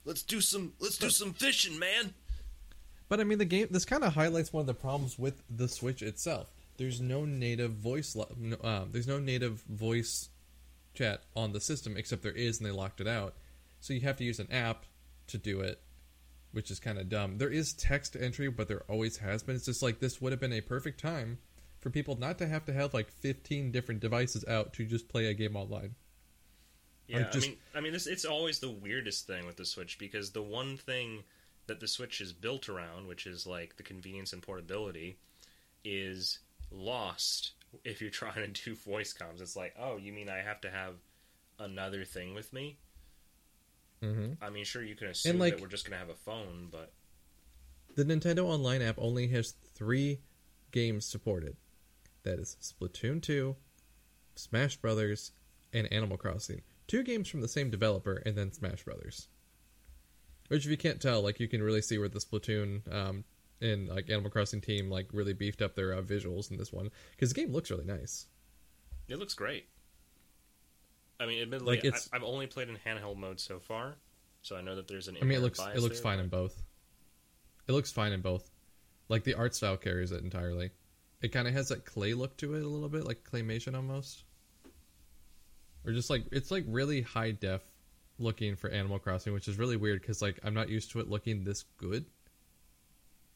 let's 0.04 0.22
do 0.22 0.40
some 0.40 0.72
let's 0.80 0.98
do 0.98 1.10
some 1.10 1.32
fishing, 1.32 1.78
man." 1.78 2.14
But 3.08 3.20
I 3.20 3.24
mean, 3.24 3.38
the 3.38 3.44
game. 3.44 3.68
This 3.70 3.84
kind 3.84 4.04
of 4.04 4.14
highlights 4.14 4.52
one 4.52 4.62
of 4.62 4.66
the 4.66 4.74
problems 4.74 5.18
with 5.18 5.42
the 5.54 5.68
Switch 5.68 6.02
itself. 6.02 6.48
There's 6.78 7.00
no 7.00 7.24
native 7.24 7.72
voice. 7.72 8.16
uh, 8.16 8.84
there's 8.90 9.06
no 9.06 9.18
native 9.18 9.62
voice 9.62 10.30
chat 10.94 11.22
on 11.36 11.52
the 11.52 11.60
system, 11.60 11.96
except 11.96 12.22
there 12.22 12.32
is, 12.32 12.58
and 12.58 12.66
they 12.66 12.70
locked 12.70 13.00
it 13.00 13.06
out. 13.06 13.34
So 13.80 13.92
you 13.92 14.00
have 14.00 14.16
to 14.16 14.24
use 14.24 14.38
an 14.38 14.50
app 14.50 14.84
to 15.26 15.38
do 15.38 15.60
it, 15.60 15.80
which 16.52 16.70
is 16.70 16.80
kind 16.80 16.98
of 16.98 17.08
dumb. 17.08 17.38
There 17.38 17.50
is 17.50 17.72
text 17.74 18.16
entry, 18.18 18.48
but 18.48 18.68
there 18.68 18.82
always 18.88 19.18
has 19.18 19.42
been. 19.42 19.56
It's 19.56 19.66
just 19.66 19.82
like 19.82 19.98
this 19.98 20.20
would 20.20 20.32
have 20.32 20.40
been 20.40 20.52
a 20.52 20.60
perfect 20.60 21.00
time 21.00 21.38
for 21.80 21.90
people 21.90 22.16
not 22.16 22.38
to 22.38 22.46
have 22.46 22.64
to 22.66 22.72
have 22.72 22.94
like 22.94 23.10
15 23.10 23.72
different 23.72 24.00
devices 24.00 24.44
out 24.46 24.72
to 24.74 24.84
just 24.86 25.08
play 25.08 25.26
a 25.26 25.34
game 25.34 25.56
online. 25.56 25.96
Yeah, 27.08 27.28
just- 27.30 27.46
I 27.46 27.50
mean, 27.50 27.58
I 27.74 27.80
mean, 27.80 27.92
this 27.92 28.06
it's 28.06 28.24
always 28.24 28.58
the 28.60 28.70
weirdest 28.70 29.26
thing 29.26 29.44
with 29.46 29.56
the 29.56 29.64
Switch 29.64 29.98
because 29.98 30.30
the 30.30 30.42
one 30.42 30.76
thing 30.76 31.24
that 31.66 31.80
the 31.80 31.88
Switch 31.88 32.20
is 32.20 32.32
built 32.32 32.68
around, 32.68 33.06
which 33.06 33.26
is 33.26 33.46
like 33.46 33.76
the 33.76 33.82
convenience 33.82 34.32
and 34.32 34.42
portability, 34.42 35.16
is 35.84 36.38
lost 36.70 37.52
if 37.84 38.00
you're 38.00 38.10
trying 38.22 38.52
to 38.52 38.64
do 38.64 38.74
voice 38.74 39.12
comms. 39.12 39.40
It's 39.40 39.56
like, 39.56 39.74
oh, 39.78 39.96
you 39.96 40.12
mean 40.12 40.28
I 40.28 40.38
have 40.38 40.60
to 40.62 40.70
have 40.70 40.94
another 41.58 42.04
thing 42.04 42.34
with 42.34 42.52
me? 42.52 42.76
Mm-hmm. 44.02 44.42
I 44.42 44.50
mean, 44.50 44.64
sure, 44.64 44.82
you 44.82 44.94
can 44.96 45.08
assume 45.08 45.38
like- 45.38 45.54
that 45.56 45.62
we're 45.62 45.68
just 45.68 45.84
gonna 45.84 45.98
have 46.00 46.08
a 46.08 46.14
phone, 46.14 46.68
but 46.70 46.92
The 47.94 48.04
Nintendo 48.04 48.44
Online 48.46 48.80
app 48.82 48.96
only 48.98 49.28
has 49.28 49.52
three 49.74 50.20
games 50.70 51.04
supported. 51.04 51.56
That 52.22 52.38
is 52.38 52.56
Splatoon 52.60 53.20
2, 53.22 53.54
Smash 54.34 54.76
Brothers, 54.76 55.32
and 55.72 55.92
Animal 55.92 56.16
Crossing. 56.16 56.62
Two 56.92 57.02
games 57.02 57.26
from 57.26 57.40
the 57.40 57.48
same 57.48 57.70
developer, 57.70 58.16
and 58.26 58.36
then 58.36 58.52
Smash 58.52 58.82
Brothers. 58.84 59.28
Which, 60.48 60.66
if 60.66 60.70
you 60.70 60.76
can't 60.76 61.00
tell, 61.00 61.22
like 61.22 61.40
you 61.40 61.48
can 61.48 61.62
really 61.62 61.80
see 61.80 61.96
where 61.96 62.10
the 62.10 62.18
Splatoon 62.18 62.82
um, 62.94 63.24
and 63.62 63.88
like 63.88 64.10
Animal 64.10 64.30
Crossing 64.30 64.60
team 64.60 64.90
like 64.90 65.06
really 65.10 65.32
beefed 65.32 65.62
up 65.62 65.74
their 65.74 65.94
uh, 65.94 66.02
visuals 66.02 66.50
in 66.50 66.58
this 66.58 66.70
one 66.70 66.90
because 67.12 67.30
the 67.32 67.40
game 67.40 67.50
looks 67.50 67.70
really 67.70 67.86
nice. 67.86 68.26
it 69.08 69.16
looks 69.18 69.32
great. 69.32 69.70
I 71.18 71.24
mean, 71.24 71.40
admittedly, 71.40 71.80
Like, 71.82 71.94
I, 71.94 72.16
I've 72.16 72.22
only 72.22 72.46
played 72.46 72.68
in 72.68 72.76
handheld 72.76 73.16
mode 73.16 73.40
so 73.40 73.58
far, 73.58 73.94
so 74.42 74.56
I 74.56 74.60
know 74.60 74.76
that 74.76 74.86
there's 74.86 75.08
an. 75.08 75.16
I 75.18 75.24
mean, 75.24 75.38
it 75.38 75.40
looks 75.40 75.60
it 75.60 75.80
looks 75.80 75.96
there, 75.96 76.02
fine 76.02 76.18
but- 76.18 76.24
in 76.24 76.28
both. 76.28 76.62
It 77.68 77.72
looks 77.72 77.90
fine 77.90 78.12
in 78.12 78.20
both. 78.20 78.50
Like 79.08 79.24
the 79.24 79.32
art 79.32 79.54
style 79.54 79.78
carries 79.78 80.12
it 80.12 80.22
entirely. 80.22 80.72
It 81.22 81.28
kind 81.32 81.48
of 81.48 81.54
has 81.54 81.68
that 81.68 81.86
clay 81.86 82.12
look 82.12 82.36
to 82.36 82.54
it 82.54 82.62
a 82.62 82.68
little 82.68 82.90
bit, 82.90 83.06
like 83.06 83.24
claymation 83.24 83.74
almost. 83.74 84.24
Or 85.86 85.92
just 85.92 86.10
like 86.10 86.24
it's 86.32 86.50
like 86.50 86.64
really 86.68 87.02
high 87.02 87.32
def 87.32 87.62
looking 88.18 88.56
for 88.56 88.70
Animal 88.70 88.98
Crossing, 88.98 89.32
which 89.32 89.48
is 89.48 89.58
really 89.58 89.76
weird 89.76 90.00
because 90.00 90.22
like 90.22 90.38
I'm 90.44 90.54
not 90.54 90.68
used 90.68 90.92
to 90.92 91.00
it 91.00 91.08
looking 91.08 91.44
this 91.44 91.64
good. 91.78 92.04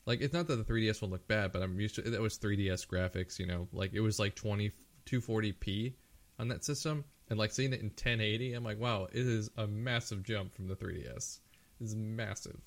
Like 0.06 0.20
it's 0.20 0.34
not 0.34 0.46
that 0.46 0.56
the 0.56 0.64
3DS 0.72 1.02
one 1.02 1.10
looked 1.10 1.26
bad, 1.28 1.52
but 1.52 1.62
I'm 1.62 1.80
used 1.80 1.96
to 1.96 2.06
it 2.06 2.10
that 2.10 2.20
was 2.20 2.38
3DS 2.38 2.86
graphics. 2.86 3.38
You 3.38 3.46
know, 3.46 3.68
like 3.72 3.92
it 3.92 4.00
was 4.00 4.18
like 4.18 4.34
20 4.36 4.70
240p 5.06 5.94
on 6.38 6.48
that 6.48 6.64
system, 6.64 7.04
and 7.30 7.38
like 7.38 7.52
seeing 7.52 7.72
it 7.72 7.80
in 7.80 7.86
1080, 7.86 8.54
I'm 8.54 8.64
like, 8.64 8.78
wow, 8.78 9.04
it 9.04 9.26
is 9.26 9.50
a 9.56 9.66
massive 9.66 10.22
jump 10.22 10.54
from 10.54 10.68
the 10.68 10.76
3DS. 10.76 11.38
It's 11.80 11.94
massive. 11.94 12.60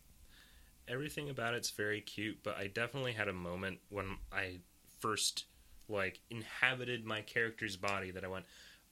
everything 0.88 1.30
about 1.30 1.54
it's 1.54 1.70
very 1.70 2.02
cute, 2.02 2.40
but 2.44 2.58
I 2.58 2.68
definitely 2.68 3.14
had 3.14 3.28
a 3.28 3.34
moment 3.34 3.80
when 3.90 4.18
I 4.32 4.58
first 5.00 5.46
like 5.88 6.20
inhabited 6.30 7.06
my 7.06 7.22
character's 7.22 7.78
body 7.78 8.12
that 8.12 8.24
I 8.24 8.28
went, 8.28 8.46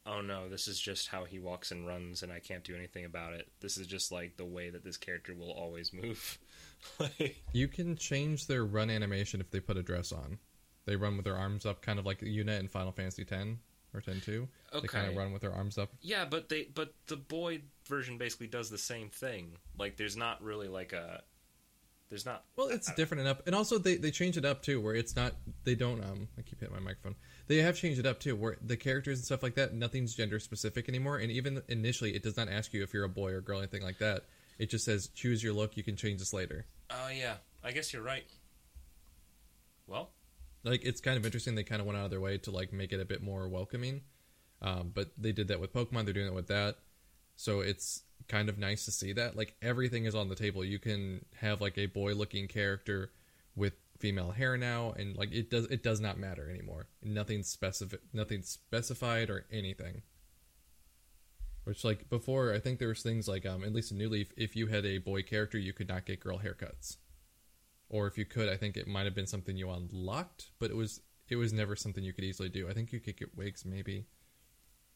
"Oh 0.08 0.22
no, 0.22 0.50
this 0.50 0.68
is 0.68 0.80
just 0.80 1.08
how 1.08 1.26
he 1.26 1.40
walks 1.40 1.72
and 1.72 1.86
runs 1.86 2.24
and 2.24 2.32
I 2.32 2.40
can't 2.40 2.64
do 2.64 2.76
anything 2.76 3.06
about 3.06 3.34
it. 3.34 3.48
This 3.60 3.78
is 3.78 3.88
just 3.88 4.12
like 4.12 4.38
the 4.38 4.46
way 4.46 4.70
that 4.70 4.84
this 4.84 4.98
character 4.98 5.34
will 5.36 5.52
always 5.52 5.94
move." 5.94 6.40
like 7.00 7.38
You 7.54 7.68
can 7.68 7.96
change 7.96 8.48
their 8.48 8.66
run 8.66 8.90
animation 8.90 9.42
if 9.42 9.52
they 9.52 9.60
put 9.60 9.78
a 9.78 9.84
dress 9.84 10.12
on. 10.12 10.40
They 10.86 10.96
run 10.96 11.18
with 11.18 11.26
their 11.26 11.38
arms 11.38 11.66
up, 11.66 11.82
kind 11.82 12.00
of 12.00 12.06
like 12.06 12.20
the 12.20 12.26
Yuna 12.26 12.60
in 12.60 12.70
Final 12.70 12.94
Fantasy 12.94 13.24
X 13.30 13.34
or 13.94 14.02
X 14.08 14.26
two. 14.26 14.48
They 14.74 14.88
kind 14.88 15.08
of 15.08 15.16
run 15.16 15.34
with 15.34 15.42
their 15.42 15.54
arms 15.54 15.78
up. 15.78 15.90
Yeah, 16.02 16.26
but 16.26 16.50
they 16.50 16.70
but 16.74 16.94
the 17.08 17.18
boy 17.18 17.62
version 17.88 18.18
basically 18.18 18.48
does 18.48 18.70
the 18.70 18.78
same 18.78 19.10
thing. 19.10 19.58
Like 19.78 19.98
there's 19.98 20.16
not 20.16 20.42
really 20.42 20.68
like 20.68 20.94
a 20.94 21.24
there's 22.10 22.26
not 22.26 22.44
Well, 22.56 22.68
it's 22.68 22.94
different 22.94 23.22
enough, 23.22 23.42
and 23.46 23.56
also 23.56 23.78
they 23.78 23.96
they 23.96 24.12
change 24.12 24.38
it 24.38 24.46
up 24.46 24.62
too, 24.62 24.80
where 24.82 24.96
it's 24.96 25.16
not 25.16 25.34
they 25.64 25.76
don't 25.76 26.04
um 26.04 26.28
I 26.38 26.42
keep 26.42 26.60
hitting 26.60 26.76
my 26.76 26.82
microphone. 26.82 27.16
They 27.48 27.58
have 27.58 27.78
changed 27.78 28.00
it 28.00 28.06
up 28.06 28.20
too, 28.20 28.36
where 28.36 28.58
the 28.62 28.78
characters 28.78 29.20
and 29.20 29.26
stuff 29.26 29.44
like 29.44 29.56
that, 29.56 29.74
nothing's 29.74 30.16
gender 30.16 30.40
specific 30.40 30.90
anymore, 30.90 31.18
and 31.18 31.32
even 31.32 31.62
initially, 31.68 32.16
it 32.16 32.24
does 32.24 32.38
not 32.38 32.50
ask 32.50 32.74
you 32.74 32.84
if 32.84 32.94
you're 32.94 33.04
a 33.04 33.10
boy 33.10 33.32
or 33.32 33.42
girl, 33.42 33.58
or 33.60 33.62
anything 33.62 33.84
like 33.84 34.00
that. 34.00 34.26
It 34.60 34.70
just 34.70 34.86
says 34.86 35.10
choose 35.10 35.44
your 35.44 35.54
look. 35.54 35.78
You 35.78 35.84
can 35.84 35.96
change 35.96 36.20
this 36.20 36.34
later. 36.34 36.66
Oh 36.90 37.10
yeah, 37.10 37.36
I 37.64 37.72
guess 37.72 37.94
you're 37.94 38.02
right. 38.02 38.26
Well, 39.86 40.10
like 40.68 40.84
it's 40.84 41.02
kind 41.02 41.18
of 41.18 41.26
interesting 41.26 41.56
they 41.56 41.64
kind 41.64 41.82
of 41.82 41.88
went 41.88 41.98
out 41.98 42.06
of 42.06 42.12
their 42.12 42.22
way 42.22 42.38
to 42.40 42.52
like 42.52 42.74
make 42.74 42.92
it 42.92 43.00
a 43.00 43.06
bit 43.06 43.22
more 43.24 43.48
welcoming 43.48 44.02
um, 44.62 44.92
but 44.94 45.12
they 45.18 45.32
did 45.32 45.48
that 45.48 45.60
with 45.60 45.74
pokemon 45.74 46.06
they're 46.06 46.14
doing 46.14 46.28
it 46.28 46.34
with 46.34 46.48
that 46.48 46.78
so 47.36 47.62
it's 47.62 48.04
kind 48.28 48.50
of 48.50 48.58
nice 48.58 48.86
to 48.86 48.92
see 48.92 49.14
that. 49.14 49.36
Like 49.36 49.56
everything 49.62 50.06
is 50.06 50.16
on 50.16 50.30
the 50.30 50.36
table. 50.36 50.64
You 50.64 50.80
can 50.80 51.26
have 51.40 51.62
like 51.62 51.78
a 51.78 51.86
boy 51.88 52.14
looking 52.14 52.48
character 52.48 53.12
with 53.56 53.74
female 53.98 54.32
hair 54.32 54.58
now 54.58 54.94
and 54.96 55.18
like 55.18 55.34
it 55.34 55.50
does 55.50 55.66
it 55.66 55.84
does 55.84 56.00
not 56.00 56.20
matter 56.20 56.50
anymore. 56.50 56.88
Nothing 57.02 57.44
specific 57.44 58.02
nothing 58.14 58.42
specified 58.44 59.30
or 59.30 59.46
anything. 59.52 60.04
Which 61.64 61.84
like 61.84 62.10
before 62.10 62.54
i 62.54 62.60
think 62.60 62.80
there 62.80 62.88
was 62.88 63.02
things 63.02 63.28
like 63.28 63.46
um 63.46 63.64
at 63.64 63.74
least 63.74 63.92
in 63.92 63.98
new 63.98 64.08
leaf 64.08 64.32
if 64.38 64.56
you 64.56 64.68
had 64.68 64.86
a 64.86 65.00
boy 65.00 65.22
character 65.22 65.58
you 65.58 65.74
could 65.74 65.90
not 65.90 66.06
get 66.06 66.20
girl 66.20 66.40
haircuts. 66.40 66.98
Or 67.90 68.08
if 68.08 68.18
you 68.18 68.26
could, 68.26 68.50
I 68.50 68.58
think 68.58 68.76
it 68.76 68.88
might 68.88 69.06
have 69.06 69.16
been 69.16 69.28
something 69.28 69.56
you 69.56 69.70
unlocked, 69.70 70.52
but 70.60 70.70
it 70.70 70.76
was 70.76 71.02
it 71.30 71.38
was 71.38 71.54
never 71.54 71.76
something 71.76 72.04
you 72.04 72.14
could 72.14 72.24
easily 72.24 72.50
do. 72.50 72.70
I 72.70 72.74
think 72.74 72.92
you 72.92 73.00
could 73.00 73.18
get 73.18 73.36
wigs 73.36 73.66
maybe, 73.66 74.06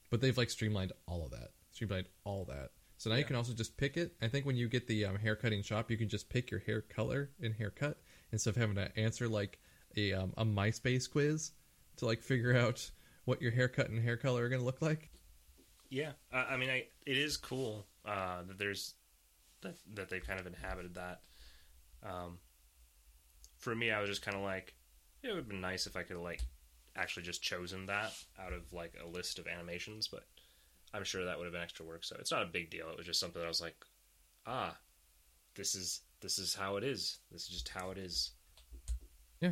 but 0.10 0.22
they've 0.22 0.38
like 0.38 0.50
streamlined 0.50 0.94
all 1.08 1.24
of 1.26 1.32
that, 1.32 1.52
streamlined 1.72 2.08
all 2.24 2.46
that. 2.46 2.72
So 3.02 3.10
now 3.10 3.16
you 3.16 3.24
can 3.24 3.36
also 3.36 3.54
just 3.54 3.78
pick 3.78 3.98
it. 3.98 4.14
I 4.22 4.28
think 4.28 4.46
when 4.46 4.56
you 4.56 4.70
get 4.70 4.86
the 4.86 5.06
um, 5.06 5.16
hair 5.16 5.36
cutting 5.36 5.64
shop, 5.64 5.90
you 5.90 5.98
can 5.98 6.08
just 6.08 6.30
pick 6.30 6.52
your 6.52 6.60
hair 6.60 6.82
color 6.82 7.32
and 7.42 7.52
haircut 7.52 7.98
instead 8.32 8.52
of 8.52 8.58
having 8.58 8.76
to 8.76 8.96
answer 8.96 9.28
like 9.28 9.58
a 9.98 10.14
um, 10.14 10.34
a 10.38 10.46
MySpace 10.46 11.10
quiz 11.10 11.54
to 11.98 12.06
like 12.06 12.22
figure 12.22 12.56
out 12.56 12.92
what 13.26 13.42
your 13.42 13.50
haircut 13.54 13.90
and 13.90 14.00
hair 14.00 14.18
color 14.18 14.44
are 14.44 14.50
going 14.50 14.62
to 14.62 14.66
look 14.66 14.84
like. 14.84 15.10
Yeah, 15.90 16.12
I, 16.32 16.42
I 16.42 16.58
mean, 16.58 16.70
I, 16.70 16.86
it 17.08 17.18
is 17.18 17.38
cool 17.38 17.88
uh, 18.06 18.44
that 18.48 18.60
there's 18.60 18.94
that 19.62 19.78
that 19.96 20.10
they 20.12 20.20
kind 20.20 20.40
of 20.40 20.46
inhabited 20.46 20.94
that. 20.94 21.22
Um, 22.04 22.38
for 23.58 23.74
me, 23.74 23.90
I 23.90 24.00
was 24.00 24.12
just 24.12 24.22
kind 24.22 24.38
of 24.38 24.44
like, 24.44 24.76
it 25.24 25.30
would 25.30 25.38
have 25.38 25.50
been 25.50 25.60
nice 25.60 25.88
if 25.88 25.98
I 25.98 26.04
could 26.04 26.18
like 26.18 26.44
actually 26.96 27.24
just 27.24 27.42
chosen 27.42 27.88
that 27.88 28.14
out 28.40 28.54
of 28.54 28.72
like 28.72 28.94
a 29.04 29.08
list 29.08 29.40
of 29.40 29.48
animations, 29.48 30.08
but 30.08 30.26
I'm 30.94 31.04
sure 31.04 31.26
that 31.26 31.38
would 31.38 31.46
have 31.46 31.54
been 31.54 31.62
extra 31.62 31.86
work. 31.86 32.04
So 32.04 32.16
it's 32.20 32.32
not 32.32 32.44
a 32.44 32.48
big 32.48 32.70
deal. 32.70 32.90
It 32.90 32.98
was 32.98 33.06
just 33.06 33.20
something 33.20 33.40
that 33.40 33.46
I 33.46 33.50
was 33.50 33.62
like, 33.62 33.76
ah, 34.46 34.76
this 35.56 35.76
is 35.76 36.02
this 36.22 36.38
is 36.40 36.54
how 36.54 36.78
it 36.78 36.84
is. 36.84 37.18
This 37.32 37.44
is 37.44 37.50
just 37.50 37.70
how 37.70 37.92
it 37.92 37.98
is. 37.98 38.32
Yeah. 39.40 39.52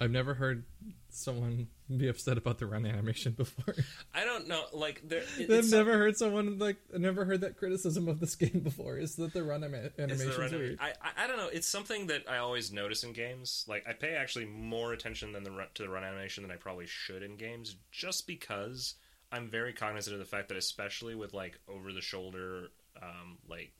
I've 0.00 0.10
never 0.10 0.34
heard 0.34 0.64
someone 1.10 1.68
be 1.96 2.08
upset 2.08 2.36
about 2.36 2.58
the 2.58 2.66
run 2.66 2.84
animation 2.84 3.32
before. 3.36 3.74
I 4.12 4.24
don't 4.24 4.48
know, 4.48 4.64
like 4.72 5.02
there. 5.06 5.22
it- 5.38 5.48
I've 5.50 5.70
never 5.70 5.96
heard 5.96 6.16
someone 6.16 6.58
like 6.58 6.78
I've 6.92 7.00
never 7.00 7.24
heard 7.24 7.42
that 7.42 7.56
criticism 7.56 8.08
of 8.08 8.18
this 8.18 8.34
game 8.44 8.60
before. 8.64 8.98
Is 8.98 9.14
that 9.16 9.32
the 9.32 9.44
run 9.44 9.62
anima- 9.62 9.90
Is 9.96 10.18
the 10.24 10.36
run- 10.40 10.50
weird? 10.50 10.78
I, 10.80 10.94
I 11.00 11.24
I 11.24 11.26
don't 11.28 11.36
know. 11.36 11.48
It's 11.52 11.68
something 11.68 12.08
that 12.08 12.24
I 12.28 12.38
always 12.38 12.72
notice 12.72 13.04
in 13.04 13.12
games. 13.12 13.64
Like 13.68 13.84
I 13.88 13.92
pay 13.92 14.14
actually 14.14 14.46
more 14.46 14.92
attention 14.92 15.32
than 15.32 15.44
the 15.44 15.52
run, 15.52 15.68
to 15.74 15.82
the 15.84 15.88
run 15.88 16.02
animation 16.02 16.42
than 16.42 16.50
I 16.50 16.56
probably 16.56 16.86
should 16.86 17.22
in 17.22 17.36
games, 17.36 17.76
just 17.92 18.26
because 18.26 18.94
I'm 19.34 19.48
very 19.48 19.72
cognizant 19.72 20.14
of 20.14 20.20
the 20.20 20.24
fact 20.24 20.48
that, 20.48 20.56
especially 20.56 21.16
with 21.16 21.34
like 21.34 21.58
over 21.68 21.92
the 21.92 22.00
shoulder, 22.00 22.68
um, 23.02 23.38
like 23.48 23.72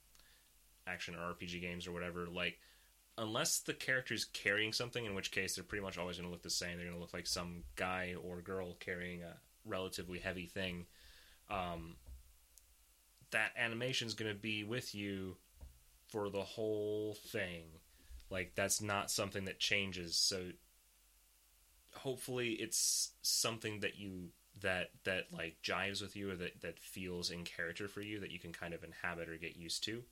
action 0.84 1.14
or 1.14 1.32
RPG 1.32 1.60
games 1.60 1.86
or 1.86 1.92
whatever, 1.92 2.26
like 2.26 2.58
unless 3.16 3.60
the 3.60 3.72
character's 3.72 4.24
carrying 4.24 4.72
something, 4.72 5.04
in 5.04 5.14
which 5.14 5.30
case 5.30 5.54
they're 5.54 5.62
pretty 5.62 5.84
much 5.84 5.96
always 5.96 6.16
going 6.16 6.28
to 6.28 6.32
look 6.32 6.42
the 6.42 6.50
same. 6.50 6.76
They're 6.76 6.86
going 6.86 6.96
to 6.96 7.00
look 7.00 7.14
like 7.14 7.28
some 7.28 7.62
guy 7.76 8.16
or 8.20 8.40
girl 8.40 8.74
carrying 8.80 9.22
a 9.22 9.36
relatively 9.64 10.18
heavy 10.18 10.46
thing. 10.46 10.86
Um, 11.48 11.94
that 13.30 13.52
is 13.56 14.14
going 14.14 14.32
to 14.32 14.38
be 14.38 14.64
with 14.64 14.92
you 14.92 15.36
for 16.08 16.30
the 16.30 16.42
whole 16.42 17.16
thing. 17.28 17.62
Like 18.28 18.56
that's 18.56 18.82
not 18.82 19.08
something 19.08 19.44
that 19.44 19.60
changes. 19.60 20.16
So 20.16 20.50
hopefully 21.92 22.54
it's 22.54 23.12
something 23.22 23.80
that 23.80 23.96
you 23.96 24.30
that 24.60 24.90
that 25.04 25.24
like 25.32 25.56
jives 25.62 26.00
with 26.00 26.16
you 26.16 26.30
or 26.30 26.36
that 26.36 26.60
that 26.62 26.78
feels 26.78 27.30
in 27.30 27.44
character 27.44 27.88
for 27.88 28.00
you 28.00 28.20
that 28.20 28.30
you 28.30 28.38
can 28.38 28.52
kind 28.52 28.72
of 28.74 28.84
inhabit 28.84 29.28
or 29.28 29.36
get 29.36 29.56
used 29.56 29.84
to. 29.84 30.02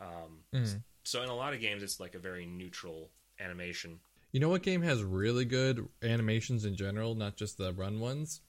Um, 0.00 0.44
Mhm. 0.52 0.82
So 1.04 1.22
in 1.22 1.28
a 1.28 1.34
lot 1.36 1.54
of 1.54 1.60
games, 1.60 1.82
it's 1.82 2.00
like 2.00 2.14
a 2.14 2.18
very 2.18 2.46
neutral 2.46 3.10
animation. 3.38 4.00
You 4.32 4.40
know 4.40 4.48
what 4.48 4.62
game 4.62 4.82
has 4.82 5.02
really 5.04 5.44
good 5.44 5.88
animations 6.02 6.64
in 6.64 6.76
general, 6.76 7.14
not 7.14 7.36
just 7.36 7.56
the 7.58 7.72
run 7.72 8.00
ones? 8.00 8.40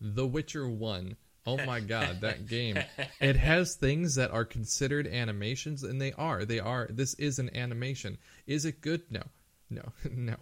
The 0.00 0.26
Witcher 0.26 0.68
1. 0.68 1.16
Oh 1.44 1.56
my 1.66 1.80
god, 1.94 2.20
that 2.20 2.46
game. 2.46 2.78
It 3.20 3.36
has 3.36 3.74
things 3.74 4.14
that 4.14 4.30
are 4.30 4.44
considered 4.44 5.08
animations 5.08 5.82
and 5.82 6.00
they 6.00 6.12
are. 6.12 6.44
They 6.44 6.60
are. 6.60 6.86
This 6.88 7.14
is 7.14 7.40
an 7.40 7.54
animation. 7.56 8.16
Is 8.46 8.64
it 8.64 8.80
good? 8.80 9.02
No. 9.10 9.22
No. 9.68 9.92
No. 10.10 10.36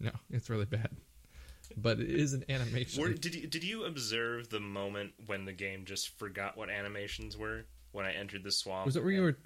No. 0.00 0.12
It's 0.30 0.48
really 0.48 0.64
bad. 0.64 0.88
But 1.76 2.00
it 2.00 2.10
is 2.10 2.32
an 2.32 2.44
animation. 2.48 3.02
Were, 3.02 3.10
did 3.10 3.34
you 3.34 3.46
did 3.46 3.64
you 3.64 3.84
observe 3.84 4.48
the 4.50 4.60
moment 4.60 5.12
when 5.26 5.44
the 5.44 5.52
game 5.52 5.84
just 5.84 6.18
forgot 6.18 6.56
what 6.56 6.70
animations 6.70 7.36
were 7.36 7.64
when 7.92 8.06
I 8.06 8.12
entered 8.12 8.44
the 8.44 8.52
swamp? 8.52 8.86
was 8.86 8.96
it 8.96 9.02
where 9.02 9.12
you 9.12 9.22
were 9.22 9.38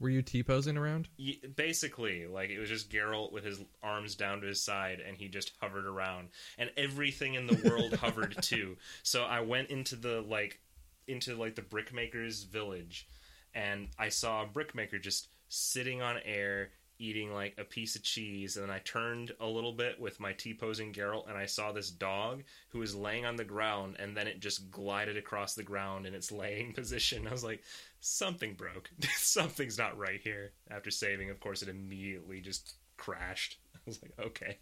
were 0.00 0.10
you 0.10 0.22
T 0.22 0.42
posing 0.42 0.76
around? 0.76 1.08
Basically 1.56 2.26
like 2.26 2.50
it 2.50 2.58
was 2.58 2.68
just 2.68 2.90
Geralt 2.90 3.32
with 3.32 3.44
his 3.44 3.60
arms 3.82 4.14
down 4.14 4.40
to 4.40 4.46
his 4.46 4.62
side 4.62 5.00
and 5.06 5.16
he 5.16 5.28
just 5.28 5.52
hovered 5.60 5.86
around 5.86 6.28
and 6.56 6.70
everything 6.76 7.34
in 7.34 7.46
the 7.46 7.68
world 7.68 7.94
hovered 8.00 8.36
too 8.42 8.76
so 9.02 9.24
i 9.24 9.40
went 9.40 9.70
into 9.70 9.96
the 9.96 10.20
like 10.28 10.60
into 11.06 11.34
like 11.34 11.54
the 11.54 11.62
brickmaker's 11.62 12.44
village 12.44 13.08
and 13.54 13.88
i 13.98 14.08
saw 14.08 14.42
a 14.42 14.46
brickmaker 14.46 14.98
just 14.98 15.28
sitting 15.48 16.02
on 16.02 16.16
air 16.24 16.70
eating 16.98 17.32
like 17.32 17.54
a 17.58 17.64
piece 17.64 17.96
of 17.96 18.02
cheese 18.02 18.56
and 18.56 18.64
then 18.64 18.74
i 18.74 18.78
turned 18.80 19.32
a 19.40 19.46
little 19.46 19.72
bit 19.72 20.00
with 20.00 20.20
my 20.20 20.32
t-posing 20.32 20.92
Geralt 20.92 21.28
and 21.28 21.38
i 21.38 21.46
saw 21.46 21.72
this 21.72 21.90
dog 21.90 22.42
who 22.70 22.78
was 22.80 22.94
laying 22.94 23.24
on 23.24 23.36
the 23.36 23.44
ground 23.44 23.96
and 23.98 24.16
then 24.16 24.26
it 24.26 24.40
just 24.40 24.70
glided 24.70 25.16
across 25.16 25.54
the 25.54 25.62
ground 25.62 26.06
in 26.06 26.14
its 26.14 26.32
laying 26.32 26.72
position 26.74 27.26
i 27.26 27.30
was 27.30 27.44
like 27.44 27.62
something 28.00 28.54
broke. 28.54 28.90
Something's 29.16 29.78
not 29.78 29.98
right 29.98 30.20
here. 30.20 30.52
After 30.70 30.90
saving, 30.90 31.30
of 31.30 31.40
course, 31.40 31.62
it 31.62 31.68
immediately 31.68 32.40
just 32.40 32.74
crashed. 32.96 33.58
I 33.74 33.78
was 33.86 34.00
like, 34.02 34.12
okay, 34.18 34.58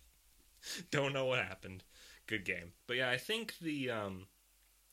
don't 0.91 1.13
know 1.13 1.27
what 1.27 1.39
happened. 1.39 1.85
Good 2.27 2.45
game, 2.45 2.73
but 2.87 2.97
yeah, 2.97 3.11
I 3.11 3.19
think 3.19 3.55
the 3.61 3.91
um, 3.91 4.27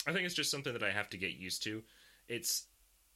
I 0.06 0.13
think 0.13 0.25
it's 0.25 0.36
just 0.36 0.51
something 0.51 0.73
that 0.73 0.84
I 0.84 0.91
have 0.91 1.10
to 1.10 1.17
get 1.17 1.32
used 1.32 1.63
to. 1.63 1.82
It's 2.27 2.67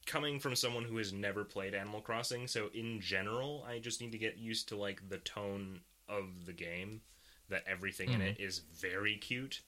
coming 0.08 0.40
from 0.40 0.56
someone 0.56 0.82
who 0.82 0.96
has 0.96 1.12
never 1.12 1.44
played 1.44 1.74
Animal 1.74 2.00
Crossing, 2.00 2.48
so 2.48 2.68
in 2.74 3.00
general, 3.00 3.64
I 3.68 3.78
just 3.78 4.00
need 4.00 4.10
to 4.12 4.18
get 4.18 4.38
used 4.38 4.68
to 4.70 4.76
like 4.76 5.08
the 5.08 5.18
tone 5.18 5.80
of 6.08 6.46
the 6.46 6.52
game. 6.52 7.02
That 7.50 7.62
everything 7.66 8.12
in 8.12 8.20
it 8.20 8.34
mm-hmm. 8.34 8.46
is 8.46 8.58
very 8.58 9.16
cute. 9.16 9.62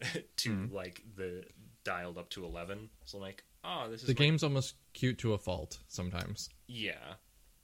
to 0.36 0.50
mm-hmm. 0.50 0.74
like 0.74 1.02
the 1.16 1.44
dialed 1.84 2.18
up 2.18 2.28
to 2.30 2.44
eleven. 2.44 2.88
So 3.04 3.18
I'm 3.18 3.22
like, 3.22 3.44
oh, 3.64 3.88
this 3.90 4.00
is 4.00 4.06
The 4.06 4.14
game's 4.14 4.42
almost 4.42 4.74
cute 4.92 5.18
to 5.18 5.34
a 5.34 5.38
fault 5.38 5.78
sometimes. 5.88 6.48
yeah. 6.66 7.14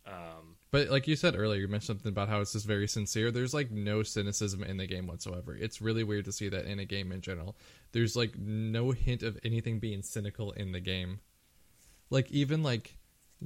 Um, 0.04 0.56
But 0.72 0.88
like 0.88 1.06
you 1.06 1.14
said 1.14 1.36
earlier, 1.36 1.60
you 1.60 1.68
mentioned 1.68 1.98
something 1.98 2.08
about 2.08 2.28
how 2.28 2.40
it's 2.40 2.54
just 2.54 2.66
very 2.66 2.88
sincere. 2.88 3.30
There's 3.30 3.54
like 3.54 3.70
no 3.70 4.02
cynicism 4.02 4.64
in 4.64 4.76
the 4.76 4.86
game 4.86 5.06
whatsoever. 5.06 5.54
It's 5.54 5.80
really 5.80 6.02
weird 6.02 6.24
to 6.24 6.32
see 6.32 6.48
that 6.48 6.66
in 6.66 6.80
a 6.80 6.84
game 6.84 7.12
in 7.12 7.20
general. 7.20 7.56
There's 7.92 8.16
like 8.16 8.36
no 8.36 8.90
hint 8.90 9.22
of 9.22 9.38
anything 9.44 9.78
being 9.78 10.02
cynical 10.02 10.50
in 10.52 10.72
the 10.72 10.80
game. 10.80 11.20
Like 12.12 12.30
even 12.30 12.62
like 12.62 12.98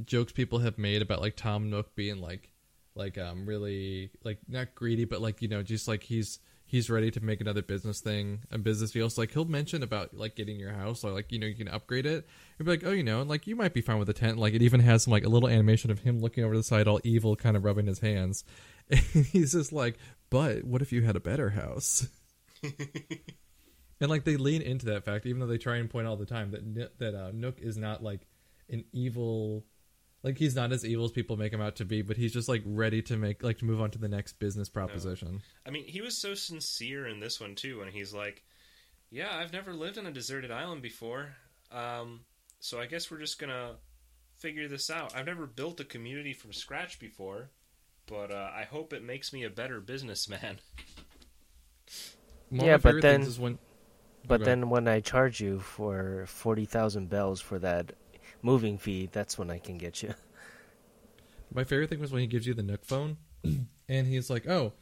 jokes 0.04 0.32
people 0.32 0.58
have 0.58 0.76
made 0.76 1.00
about 1.00 1.20
like 1.20 1.36
Tom 1.36 1.70
Nook 1.70 1.94
being 1.94 2.20
like 2.20 2.50
like 2.96 3.16
um 3.16 3.46
really 3.46 4.10
like 4.24 4.38
not 4.48 4.74
greedy 4.74 5.04
but 5.04 5.20
like 5.20 5.40
you 5.40 5.48
know 5.48 5.62
just 5.62 5.86
like 5.86 6.02
he's 6.02 6.40
he's 6.64 6.90
ready 6.90 7.10
to 7.12 7.20
make 7.20 7.40
another 7.40 7.62
business 7.62 8.00
thing 8.00 8.40
a 8.50 8.58
business 8.58 8.90
deal. 8.90 9.08
So 9.08 9.22
like 9.22 9.32
he'll 9.32 9.44
mention 9.44 9.84
about 9.84 10.14
like 10.14 10.34
getting 10.34 10.58
your 10.58 10.72
house 10.72 11.04
or 11.04 11.12
like 11.12 11.30
you 11.30 11.38
know 11.38 11.46
you 11.46 11.54
can 11.54 11.68
upgrade 11.68 12.06
it. 12.06 12.26
You'll 12.58 12.66
be 12.66 12.72
like 12.72 12.84
oh 12.84 12.90
you 12.90 13.04
know 13.04 13.20
and 13.20 13.30
like 13.30 13.46
you 13.46 13.54
might 13.54 13.72
be 13.72 13.82
fine 13.82 14.00
with 14.00 14.08
a 14.08 14.14
tent. 14.14 14.36
Like 14.36 14.52
it 14.52 14.62
even 14.62 14.80
has 14.80 15.04
some 15.04 15.12
like 15.12 15.24
a 15.24 15.28
little 15.28 15.48
animation 15.48 15.92
of 15.92 16.00
him 16.00 16.20
looking 16.20 16.42
over 16.42 16.56
the 16.56 16.64
side 16.64 16.88
all 16.88 17.00
evil 17.04 17.36
kind 17.36 17.56
of 17.56 17.64
rubbing 17.64 17.86
his 17.86 18.00
hands. 18.00 18.44
And 18.88 19.26
he's 19.26 19.52
just 19.52 19.72
like 19.72 19.98
but 20.28 20.64
what 20.64 20.82
if 20.82 20.92
you 20.92 21.02
had 21.02 21.16
a 21.16 21.20
better 21.20 21.50
house? 21.50 22.08
And 24.00 24.10
like 24.10 24.24
they 24.24 24.36
lean 24.36 24.62
into 24.62 24.86
that 24.86 25.04
fact 25.04 25.24
even 25.24 25.40
though 25.40 25.46
they 25.46 25.58
try 25.58 25.76
and 25.76 25.88
point 25.88 26.06
all 26.06 26.16
the 26.16 26.26
time 26.26 26.50
that 26.50 26.98
that 26.98 27.14
uh, 27.14 27.30
nook 27.32 27.60
is 27.60 27.78
not 27.78 28.02
like 28.02 28.26
an 28.70 28.84
evil 28.92 29.64
like 30.22 30.38
he's 30.38 30.56
not 30.56 30.72
as 30.72 30.84
evil 30.84 31.04
as 31.04 31.12
people 31.12 31.36
make 31.36 31.52
him 31.52 31.60
out 31.60 31.76
to 31.76 31.84
be 31.84 32.02
but 32.02 32.16
he's 32.16 32.32
just 32.32 32.48
like 32.48 32.62
ready 32.66 33.00
to 33.02 33.16
make 33.16 33.42
like 33.42 33.58
to 33.58 33.64
move 33.64 33.80
on 33.80 33.90
to 33.90 33.98
the 33.98 34.08
next 34.08 34.38
business 34.40 34.68
proposition 34.68 35.40
I 35.64 35.70
mean, 35.70 35.84
he 35.84 36.00
was 36.00 36.16
so 36.16 36.34
sincere 36.34 37.06
in 37.06 37.20
this 37.20 37.40
one 37.40 37.54
too, 37.54 37.82
and 37.82 37.90
he's 37.92 38.12
like, 38.14 38.42
"Yeah, 39.10 39.30
I've 39.36 39.52
never 39.52 39.72
lived 39.74 39.98
on 39.98 40.06
a 40.06 40.12
deserted 40.12 40.50
island 40.50 40.80
before, 40.82 41.34
um, 41.72 42.20
so 42.60 42.80
I 42.80 42.86
guess 42.86 43.10
we're 43.10 43.18
just 43.18 43.38
gonna 43.38 43.76
figure 44.38 44.68
this 44.68 44.90
out. 44.90 45.14
I've 45.16 45.26
never 45.26 45.46
built 45.46 45.80
a 45.80 45.84
community 45.84 46.32
from 46.32 46.52
scratch 46.52 46.98
before, 47.00 47.50
but 48.06 48.30
uh, 48.30 48.50
I 48.54 48.62
hope 48.64 48.92
it 48.92 49.02
makes 49.04 49.32
me 49.32 49.42
a 49.44 49.50
better 49.50 49.80
businessman." 49.80 50.58
Yeah, 52.50 52.76
but 52.78 53.00
then- 53.02 53.22
is 53.22 53.38
when 53.38 53.58
But 54.28 54.40
Okay. 54.42 54.50
then 54.50 54.70
when 54.70 54.88
I 54.88 54.98
charge 55.00 55.40
you 55.40 55.60
for 55.60 56.26
forty 56.26 56.64
thousand 56.64 57.08
bells 57.08 57.40
for 57.40 57.58
that 57.60 57.92
moving 58.46 58.78
fee, 58.78 59.08
that's 59.10 59.36
when 59.36 59.50
I 59.50 59.58
can 59.58 59.76
get 59.76 60.02
you. 60.02 60.14
My 61.54 61.64
favorite 61.64 61.90
thing 61.90 62.00
was 62.00 62.12
when 62.12 62.20
he 62.20 62.28
gives 62.28 62.46
you 62.46 62.54
the 62.54 62.62
Nook 62.62 62.84
phone, 62.84 63.16
and 63.88 64.06
he's 64.06 64.30
like, 64.30 64.48
"Oh, 64.48 64.72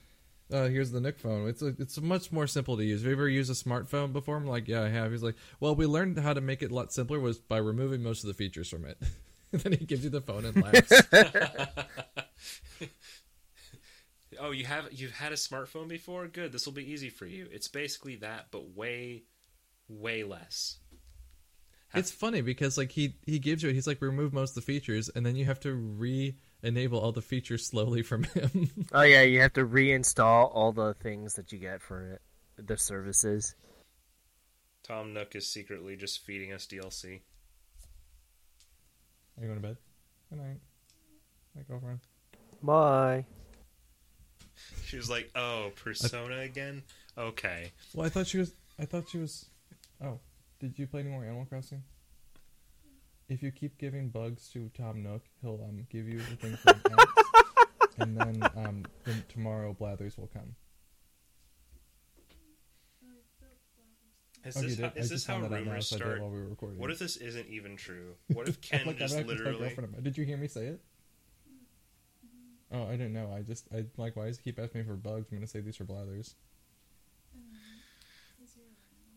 uh, 0.53 0.67
here's 0.67 0.91
the 0.91 1.01
Nook 1.01 1.19
phone. 1.19 1.49
It's 1.49 1.63
a, 1.63 1.69
it's 1.79 2.01
much 2.01 2.31
more 2.31 2.47
simple 2.47 2.77
to 2.77 2.85
use. 2.85 3.01
Have 3.01 3.07
you 3.07 3.13
ever 3.13 3.29
used 3.29 3.51
a 3.51 3.55
smartphone 3.55 4.13
before?" 4.13 4.37
I'm 4.37 4.47
like, 4.47 4.69
"Yeah, 4.69 4.83
I 4.83 4.89
have." 4.91 5.11
He's 5.11 5.23
like, 5.23 5.37
"Well, 5.61 5.75
we 5.75 5.87
learned 5.87 6.19
how 6.19 6.35
to 6.35 6.41
make 6.41 6.63
it 6.63 6.71
a 6.71 6.75
lot 6.75 6.93
simpler 6.93 7.19
was 7.19 7.39
by 7.39 7.57
removing 7.57 8.03
most 8.03 8.23
of 8.23 8.29
the 8.29 8.35
features 8.35 8.69
from 8.69 8.85
it." 8.85 8.99
and 9.53 9.61
then 9.63 9.73
he 9.73 9.87
gives 9.87 10.05
you 10.05 10.11
the 10.11 10.21
phone 10.21 10.45
and 10.45 10.63
laughs. 10.63 10.93
oh, 14.41 14.51
you 14.51 14.67
have 14.67 14.93
you've 14.93 15.13
had 15.13 15.33
a 15.33 15.37
smartphone 15.37 15.89
before? 15.89 16.27
Good. 16.27 16.53
This 16.53 16.67
will 16.67 16.75
be 16.75 16.91
easy 16.93 17.09
for 17.09 17.27
you. 17.27 17.49
It's 17.51 17.69
basically 17.69 18.17
that, 18.17 18.47
but 18.51 18.77
way, 18.77 19.23
way 19.89 20.23
less. 20.23 20.79
It's 21.95 22.11
funny 22.11 22.41
because 22.41 22.77
like 22.77 22.93
he 22.93 23.15
he 23.25 23.39
gives 23.39 23.63
you 23.63 23.71
it. 23.71 23.75
he's 23.75 23.87
like 23.87 24.01
remove 24.03 24.33
most 24.33 24.51
of 24.51 24.55
the 24.57 24.61
features, 24.63 25.09
and 25.15 25.25
then 25.25 25.37
you 25.37 25.45
have 25.45 25.61
to 25.61 25.73
re-enable 25.73 26.99
all 26.99 27.13
the 27.13 27.23
features 27.23 27.67
slowly 27.67 28.03
from 28.03 28.25
him. 28.25 28.71
Oh 28.93 29.03
yeah, 29.03 29.23
you 29.23 29.41
have 29.41 29.53
to 29.55 29.65
reinstall 29.65 30.51
all 30.55 30.73
the 30.73 30.95
things 30.95 31.35
that 31.35 31.53
you 31.53 31.59
get 31.59 31.83
for 31.83 32.13
it, 32.13 32.23
the 32.57 32.77
services. 32.77 33.55
Tom 34.83 35.15
Nook 35.15 35.35
is 35.35 35.49
secretly 35.49 35.97
just 35.97 36.25
feeding 36.25 36.53
us 36.53 36.67
DLC. 36.67 37.21
Are 39.37 39.43
you 39.43 39.49
going 39.49 39.61
to 39.61 39.67
bed? 39.69 39.77
Good 40.31 40.39
night, 40.39 40.61
my 41.57 41.63
girlfriend. 41.63 42.01
Bye. 42.63 43.25
She 44.87 44.97
was 44.97 45.11
like, 45.11 45.31
"Oh, 45.35 45.73
Persona 45.75 46.39
again? 46.41 46.83
Okay." 47.19 47.73
Well, 47.95 48.07
I 48.07 48.09
thought 48.11 48.27
she 48.27 48.39
was. 48.39 48.53
I 48.79 48.85
thought 48.85 49.09
she 49.09 49.19
was. 49.19 49.47
Oh, 50.03 50.21
did 50.65 50.79
you 50.79 50.87
play 50.87 51.01
any 51.01 51.11
more 51.11 51.25
Animal 51.25 51.45
Crossing? 51.45 51.83
If 53.29 53.43
you 53.43 53.51
keep 53.51 53.77
giving 53.79 54.09
bugs 54.09 54.49
to 54.51 54.71
Tom 54.77 55.03
Nook, 55.03 55.23
he'll 55.43 55.63
um 55.69 55.87
give 55.91 56.09
you 56.09 56.19
the 56.19 56.37
thing 56.37 56.57
from 56.57 56.81
Alex, 56.91 57.13
and 57.99 58.17
then 58.17 58.43
um 58.57 58.85
then 59.05 59.23
tomorrow 59.29 59.75
Blathers 59.75 60.17
will 60.17 60.29
come. 60.33 60.55
Is 64.45 64.57
Oh, 64.57 64.61
this, 64.61 64.77
did? 64.77 64.85
how, 64.85 64.93
is 64.97 65.09
this 65.09 65.25
how 65.25 65.35
found 65.35 65.45
that 65.45 65.57
out 65.57 65.65
now, 65.65 65.71
rumors 65.71 65.89
so 65.89 65.97
I 65.97 65.99
did 65.99 66.05
it 66.05 66.09
start? 66.09 66.21
while 66.21 66.31
we 66.31 66.39
were 66.39 66.49
recording. 66.49 66.79
What 66.79 66.91
if 66.91 66.99
this 66.99 67.17
isn't 67.17 67.49
even 67.49 67.77
true? 67.77 68.15
What 68.35 68.49
if 68.49 68.61
Ken 68.61 68.87
Like, 68.87 68.99
just 68.99 69.15
don't 69.17 69.27
have 69.29 69.37
to 69.39 69.43
tell 69.43 69.53
literally? 69.55 70.03
Did 70.03 70.19
you 70.19 70.25
hear 70.25 70.37
me 70.37 70.49
say 70.49 70.67
it? 70.67 70.81
Oh, 72.73 72.85
I 72.87 72.93
didn't 72.93 73.13
know. 73.13 73.33
I 73.35 73.43
just 73.43 73.69
I 73.73 73.85
like 73.97 74.17
why 74.17 74.27
does 74.27 74.39
he 74.39 74.43
keep 74.43 74.59
asking 74.59 74.81
me 74.83 74.87
for 74.87 74.97
bugs? 74.97 75.29
I'm 75.31 75.39
gonna 75.39 75.47
say 75.47 75.61
these 75.61 75.81
are 75.81 75.85
Blathers. 75.85 76.35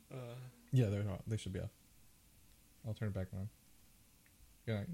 Uh, 0.09 0.15
Yeah, 0.72 0.88
they're 0.88 1.03
not. 1.03 1.22
They 1.28 1.38
should 1.38 1.53
be 1.53 1.59
off. 1.59 1.70
I'll 2.88 2.93
turn 2.93 3.09
it 3.09 3.13
back 3.13 3.28
on. 3.34 3.49
Good 4.65 4.76
night. 4.76 4.88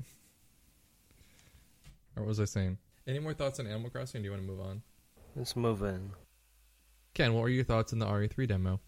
Or 2.16 2.24
what 2.24 2.28
was 2.28 2.40
I 2.40 2.46
saying? 2.46 2.78
Any 3.08 3.20
more 3.20 3.34
thoughts 3.34 3.60
on 3.60 3.68
Animal 3.68 3.90
Crossing? 3.90 4.20
Or 4.20 4.22
do 4.22 4.26
you 4.26 4.32
want 4.32 4.44
to 4.44 4.48
move 4.48 4.62
on? 4.62 4.82
Let's 5.36 5.56
move 5.56 5.82
in. 5.84 6.12
Ken, 7.14 7.34
what 7.34 7.42
were 7.42 7.50
your 7.50 7.64
thoughts 7.64 7.94
on 7.94 8.00
the 8.00 8.06
RE3 8.06 8.48
demo? 8.48 8.80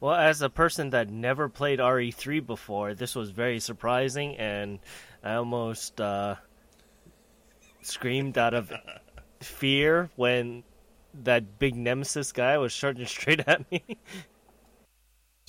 Well, 0.00 0.14
as 0.14 0.42
a 0.42 0.50
person 0.50 0.90
that 0.90 1.10
never 1.10 1.48
played 1.48 1.78
RE3 1.78 2.46
before, 2.46 2.94
this 2.94 3.14
was 3.14 3.30
very 3.30 3.60
surprising, 3.60 4.36
and 4.36 4.78
I 5.22 5.34
almost 5.34 6.00
uh, 6.00 6.36
screamed 7.82 8.38
out 8.38 8.54
of 8.54 8.72
fear 9.40 10.10
when 10.16 10.64
that 11.22 11.58
big 11.58 11.76
nemesis 11.76 12.32
guy 12.32 12.58
was 12.58 12.74
charging 12.74 13.06
straight 13.06 13.40
at 13.46 13.70
me. 13.70 13.82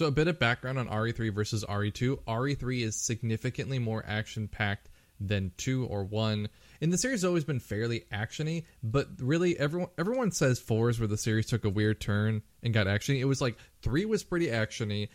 So 0.01 0.07
a 0.07 0.11
bit 0.11 0.27
of 0.27 0.39
background 0.39 0.79
on 0.79 0.89
RE3 0.89 1.31
versus 1.31 1.63
RE2. 1.63 2.23
RE3 2.23 2.81
is 2.81 3.05
significantly 3.05 3.77
more 3.77 4.03
action 4.07 4.47
packed 4.47 4.89
than 5.19 5.51
2 5.57 5.85
or 5.85 6.03
1. 6.03 6.49
And 6.81 6.91
the 6.91 6.97
series 6.97 7.21
has 7.21 7.25
always 7.25 7.43
been 7.43 7.59
fairly 7.59 8.05
actiony, 8.11 8.63
but 8.81 9.09
really 9.19 9.55
everyone 9.59 9.91
everyone 9.99 10.31
says 10.31 10.57
4 10.57 10.89
is 10.89 10.99
where 10.99 11.07
the 11.07 11.19
series 11.19 11.45
took 11.45 11.65
a 11.65 11.69
weird 11.69 12.01
turn 12.01 12.41
and 12.63 12.73
got 12.73 12.87
actiony. 12.87 13.19
It 13.19 13.25
was 13.25 13.41
like 13.41 13.59
3 13.83 14.05
was 14.05 14.23
pretty 14.23 14.47
actiony. 14.47 15.09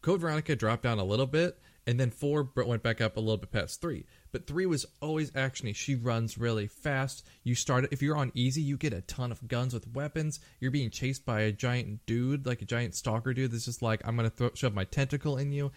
Code 0.00 0.22
Veronica 0.22 0.56
dropped 0.56 0.84
down 0.84 0.98
a 0.98 1.04
little 1.04 1.26
bit, 1.26 1.58
and 1.86 2.00
then 2.00 2.10
4 2.10 2.52
went 2.56 2.82
back 2.82 3.02
up 3.02 3.18
a 3.18 3.20
little 3.20 3.36
bit 3.36 3.52
past 3.52 3.82
3. 3.82 4.06
But 4.32 4.46
3 4.46 4.64
was 4.66 4.86
always 5.00 5.30
actiony. 5.32 5.76
She 5.76 5.94
runs 5.94 6.38
really 6.38 6.66
fast. 6.66 7.26
You 7.44 7.54
start 7.54 7.86
if 7.92 8.00
you're 8.00 8.16
on 8.16 8.32
easy, 8.34 8.62
you 8.62 8.78
get 8.78 8.94
a 8.94 9.02
ton 9.02 9.30
of 9.30 9.46
guns 9.46 9.74
with 9.74 9.92
weapons. 9.94 10.40
You're 10.58 10.70
being 10.70 10.90
chased 10.90 11.26
by 11.26 11.42
a 11.42 11.52
giant 11.52 12.04
dude, 12.06 12.46
like 12.46 12.62
a 12.62 12.66
giant 12.66 12.94
stalker 12.94 13.34
dude 13.34 13.52
that's 13.52 13.66
just 13.66 13.82
like 13.82 14.00
I'm 14.06 14.16
to 14.16 14.30
throw 14.30 14.50
shove 14.54 14.74
my 14.74 14.84
tentacle 14.84 15.36
in 15.36 15.52
you. 15.52 15.70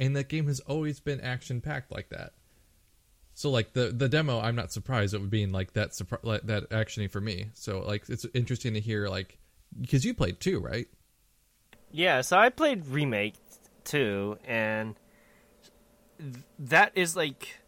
And 0.00 0.16
that 0.16 0.28
game 0.28 0.48
has 0.48 0.60
always 0.60 0.98
been 0.98 1.20
action 1.20 1.60
packed 1.60 1.92
like 1.92 2.08
that. 2.08 2.32
So 3.34 3.50
like 3.50 3.72
the 3.72 3.86
the 3.86 4.08
demo, 4.08 4.40
I'm 4.40 4.56
not 4.56 4.72
surprised 4.72 5.14
it 5.14 5.20
would 5.20 5.30
be 5.30 5.42
in 5.42 5.52
like 5.52 5.72
that 5.74 5.98
like 6.22 6.42
that 6.42 6.68
actiony 6.70 7.10
for 7.10 7.20
me. 7.20 7.50
So 7.54 7.80
like 7.80 8.08
it's 8.08 8.26
interesting 8.34 8.74
to 8.74 8.80
hear 8.80 9.08
like 9.08 9.38
because 9.80 10.04
you 10.04 10.14
played 10.14 10.40
two, 10.40 10.58
right? 10.58 10.88
Yeah, 11.92 12.20
so 12.20 12.36
I 12.38 12.50
played 12.50 12.86
remake 12.86 13.34
too, 13.84 14.38
and 14.44 14.94
that 16.58 16.92
is 16.94 17.16
like 17.16 17.59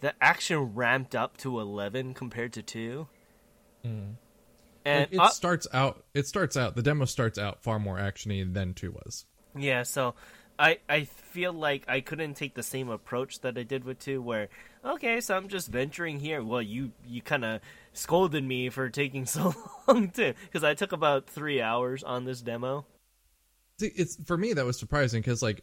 the 0.00 0.14
action 0.20 0.74
ramped 0.74 1.14
up 1.14 1.36
to 1.38 1.60
eleven 1.60 2.14
compared 2.14 2.52
to 2.54 2.62
two. 2.62 3.08
And 4.84 5.02
Like, 5.10 5.12
it 5.12 5.18
uh, 5.20 5.28
starts 5.28 5.66
out. 5.72 6.04
It 6.14 6.26
starts 6.26 6.56
out. 6.56 6.74
The 6.74 6.82
demo 6.82 7.04
starts 7.04 7.38
out 7.38 7.62
far 7.62 7.78
more 7.78 7.96
actiony 7.98 8.52
than 8.52 8.74
two 8.74 8.92
was. 8.92 9.26
yeah, 9.56 9.82
so 9.82 10.14
I 10.58 10.78
I 10.88 11.04
feel 11.04 11.52
like 11.52 11.84
I 11.88 12.00
couldn't 12.00 12.34
take 12.34 12.54
the 12.54 12.62
same 12.62 12.88
approach 12.88 13.40
that 13.40 13.56
I 13.58 13.62
did 13.62 13.84
with 13.84 13.98
two, 13.98 14.20
where 14.22 14.48
okay, 14.84 15.20
so 15.20 15.36
I'm 15.36 15.48
just 15.48 15.68
venturing 15.68 16.20
here. 16.20 16.42
Well, 16.42 16.62
you 16.62 16.92
you 17.06 17.22
kind 17.22 17.44
of 17.44 17.60
scolded 17.92 18.44
me 18.44 18.68
for 18.70 18.88
taking 18.90 19.26
so 19.26 19.54
long 19.86 20.10
too, 20.10 20.34
because 20.44 20.64
I 20.64 20.74
took 20.74 20.92
about 20.92 21.26
three 21.28 21.60
hours 21.60 22.02
on 22.02 22.24
this 22.24 22.40
demo. 22.40 22.86
See, 23.78 23.92
it's 23.96 24.16
for 24.24 24.36
me 24.36 24.52
that 24.52 24.64
was 24.64 24.78
surprising 24.78 25.20
because 25.22 25.42
like, 25.42 25.62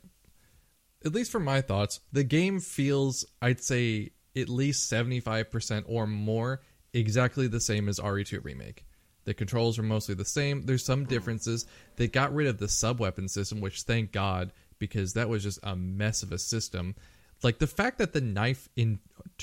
at 1.05 1.13
least 1.13 1.31
from 1.31 1.43
my 1.43 1.61
thoughts, 1.61 1.99
the 2.11 2.23
game 2.23 2.59
feels 2.59 3.25
I'd 3.41 3.61
say 3.61 4.11
at 4.37 4.49
least 4.49 4.87
seventy 4.87 5.19
five 5.19 5.51
percent 5.51 5.85
or 5.87 6.07
more 6.07 6.61
exactly 6.93 7.47
the 7.47 7.59
same 7.59 7.89
as 7.89 7.99
RE2 7.99 8.43
remake. 8.43 8.85
The 9.25 9.33
controls 9.33 9.77
are 9.77 9.83
mostly 9.83 10.15
the 10.15 10.25
same. 10.25 10.65
There's 10.65 10.85
some 10.85 11.05
differences. 11.05 11.65
They 11.97 12.07
got 12.07 12.33
rid 12.33 12.47
of 12.47 12.59
the 12.59 12.69
sub 12.69 12.99
weapon 12.99 13.27
system, 13.27 13.59
which 13.59 13.81
thank 13.81 14.11
God 14.11 14.53
because 14.79 15.13
that 15.13 15.27
was 15.27 15.43
just 15.43 15.59
a 15.63 15.75
mess 15.75 16.23
of 16.23 16.31
a 16.31 16.37
system. 16.37 16.95
Like 17.43 17.59
the 17.59 17.67
fact 17.67 17.97
that 17.97 18.13
the 18.13 18.21
knife 18.21 18.69
in 18.75 18.99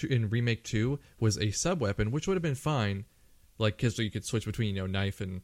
in 0.08 0.30
remake 0.30 0.64
two 0.64 1.00
was 1.20 1.38
a 1.38 1.50
sub 1.50 1.80
weapon, 1.80 2.10
which 2.10 2.26
would 2.26 2.34
have 2.34 2.42
been 2.42 2.54
fine, 2.54 3.04
like 3.58 3.76
because 3.76 3.98
you 3.98 4.10
could 4.10 4.24
switch 4.24 4.46
between 4.46 4.74
you 4.74 4.80
know 4.80 4.86
knife 4.86 5.20
and 5.20 5.42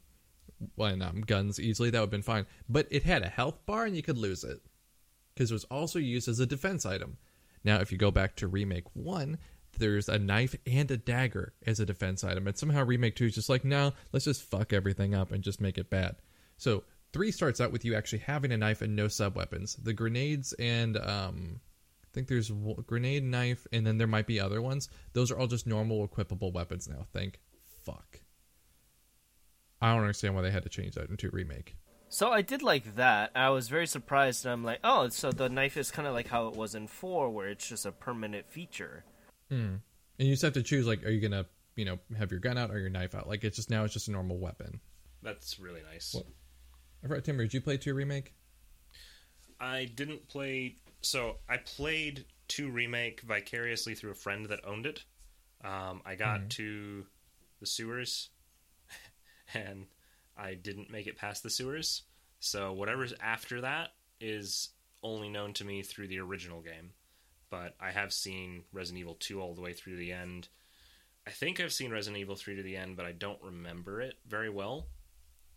and 0.79 1.03
um, 1.03 1.21
guns 1.21 1.61
easily. 1.61 1.91
That 1.91 2.01
would 2.01 2.07
have 2.07 2.11
been 2.11 2.23
fine. 2.23 2.47
But 2.69 2.87
it 2.91 3.03
had 3.03 3.23
a 3.23 3.29
health 3.29 3.65
bar 3.67 3.85
and 3.85 3.95
you 3.95 4.03
could 4.03 4.19
lose 4.19 4.43
it 4.43 4.61
because 5.35 5.51
it 5.51 5.55
was 5.55 5.65
also 5.65 5.99
used 5.99 6.29
as 6.29 6.41
a 6.41 6.47
defense 6.47 6.85
item. 6.85 7.19
Now, 7.65 7.81
if 7.81 7.93
you 7.93 7.99
go 7.99 8.11
back 8.11 8.37
to 8.37 8.49
remake 8.49 8.85
one, 8.95 9.39
there's 9.79 10.09
a 10.09 10.19
knife 10.19 10.55
and 10.67 10.91
a 10.91 10.97
dagger 10.97 11.55
as 11.67 11.81
a 11.81 11.87
defense 11.87 12.25
item, 12.25 12.47
and 12.47 12.57
somehow 12.57 12.85
remake 12.85 13.17
two 13.17 13.27
is 13.27 13.35
just 13.35 13.49
like, 13.49 13.65
no, 13.65 13.93
let's 14.13 14.25
just 14.25 14.43
fuck 14.43 14.73
everything 14.73 15.15
up 15.15 15.33
and 15.33 15.45
just 15.45 15.61
make 15.61 15.79
it 15.79 15.91
bad. 15.91 16.17
So 16.57 16.85
three 17.13 17.31
starts 17.31 17.61
out 17.61 17.73
with 17.73 17.85
you 17.85 17.95
actually 17.95 18.21
having 18.21 18.53
a 18.53 18.57
knife 18.57 18.83
and 18.83 18.97
no 18.97 19.09
sub 19.09 19.37
weapons. 19.37 19.77
The 19.77 19.93
grenades 19.93 20.53
and 20.55 20.97
um, 20.97 21.61
I 22.05 22.09
think 22.13 22.29
there's 22.29 22.51
grenade, 22.87 23.25
knife, 23.25 23.67
and 23.73 23.87
then 23.87 23.99
there 23.99 24.07
might 24.07 24.27
be 24.27 24.41
other 24.41 24.61
ones. 24.61 24.89
Those 25.13 25.31
are 25.31 25.39
all 25.39 25.47
just 25.47 25.67
normal 25.67 26.07
equipable 26.07 26.53
weapons 26.53 26.89
now. 26.89 27.07
Thank 27.13 27.41
fuck. 27.85 28.21
I 29.81 29.93
don't 29.93 30.03
understand 30.03 30.35
why 30.35 30.43
they 30.43 30.51
had 30.51 30.65
to 30.65 30.69
change 30.69 30.95
that 30.95 31.09
into 31.09 31.31
remake. 31.31 31.77
So 32.11 32.33
I 32.33 32.43
did 32.43 32.61
like 32.61 32.97
that. 32.97 33.31
I 33.37 33.51
was 33.51 33.69
very 33.69 33.87
surprised. 33.87 34.45
And 34.45 34.53
I'm 34.53 34.65
like, 34.65 34.81
oh, 34.83 35.09
so 35.09 35.31
the 35.31 35.49
knife 35.49 35.77
is 35.77 35.93
kind 35.93 36.09
of 36.09 36.13
like 36.13 36.27
how 36.27 36.49
it 36.49 36.57
was 36.57 36.75
in 36.75 36.89
four, 36.89 37.31
where 37.31 37.49
it's 37.49 37.69
just 37.69 37.87
a 37.87 37.93
permanent 37.93 38.51
feature. 38.51 39.05
And 40.19 40.29
you 40.29 40.35
just 40.35 40.43
have 40.43 40.53
to 40.55 40.63
choose 40.63 40.87
like, 40.87 41.05
are 41.05 41.11
you 41.11 41.21
gonna, 41.21 41.47
you 41.77 41.85
know, 41.85 41.99
have 42.19 42.31
your 42.31 42.41
gun 42.41 42.59
out 42.59 42.71
or 42.73 42.79
your 42.79 42.91
knife 42.91 43.15
out? 43.15 43.29
Like 43.29 43.45
it's 43.45 43.57
just 43.57 43.71
now 43.71 43.85
it's 43.85 43.95
just 43.95 44.09
a 44.09 44.11
normal 44.11 44.39
weapon. 44.39 44.81
That's 45.23 45.61
really 45.61 45.83
nice. 45.91 46.13
What? 46.13 46.27
I 47.03 47.09
forgot, 47.09 47.25
Timber, 47.25 47.45
did 47.45 47.55
you 47.55 47.61
play 47.61 47.77
two 47.77 47.95
remake? 47.95 48.35
I 49.61 49.85
didn't 49.95 50.29
play. 50.29 50.77
So 51.03 51.37
I 51.49 51.59
played 51.59 52.25
two 52.49 52.71
remake 52.71 53.21
vicariously 53.21 53.95
through 53.95 54.11
a 54.11 54.17
friend 54.17 54.47
that 54.47 54.61
owned 54.67 54.87
it. 54.87 55.05
Um, 55.63 56.03
I 56.05 56.17
got 56.17 56.51
to 56.51 57.07
the 57.61 57.67
sewers, 57.67 58.31
and 59.55 59.87
I 60.41 60.55
didn't 60.55 60.91
make 60.91 61.07
it 61.07 61.17
past 61.19 61.43
the 61.43 61.51
sewers. 61.51 62.03
So 62.41 62.73
whatever's 62.73 63.13
after 63.21 63.61
that 63.61 63.91
is 64.21 64.71
only 65.03 65.29
known 65.29 65.53
to 65.55 65.65
me 65.65 65.83
through 65.83 66.09
the 66.09 66.19
original 66.21 66.61
game. 66.63 66.93
But 67.51 67.75
I 67.81 67.91
have 67.91 68.13
seen 68.13 68.63
Resident 68.73 69.01
Evil 69.01 69.17
2 69.19 69.41
all 69.41 69.55
the 69.55 69.61
way 69.61 69.73
through 69.73 69.97
the 69.97 70.13
end. 70.13 70.49
I 71.27 71.31
think 71.31 71.61
I've 71.61 71.73
seen 71.73 71.91
Resident 71.91 72.21
Evil 72.21 72.37
3 72.37 72.57
to 72.57 72.63
the 72.63 72.77
end, 72.77 72.97
but 72.97 73.07
I 73.07 73.13
don't 73.13 73.43
remember 73.43 74.01
it 74.01 74.15
very 74.27 74.49
well. 74.49 74.87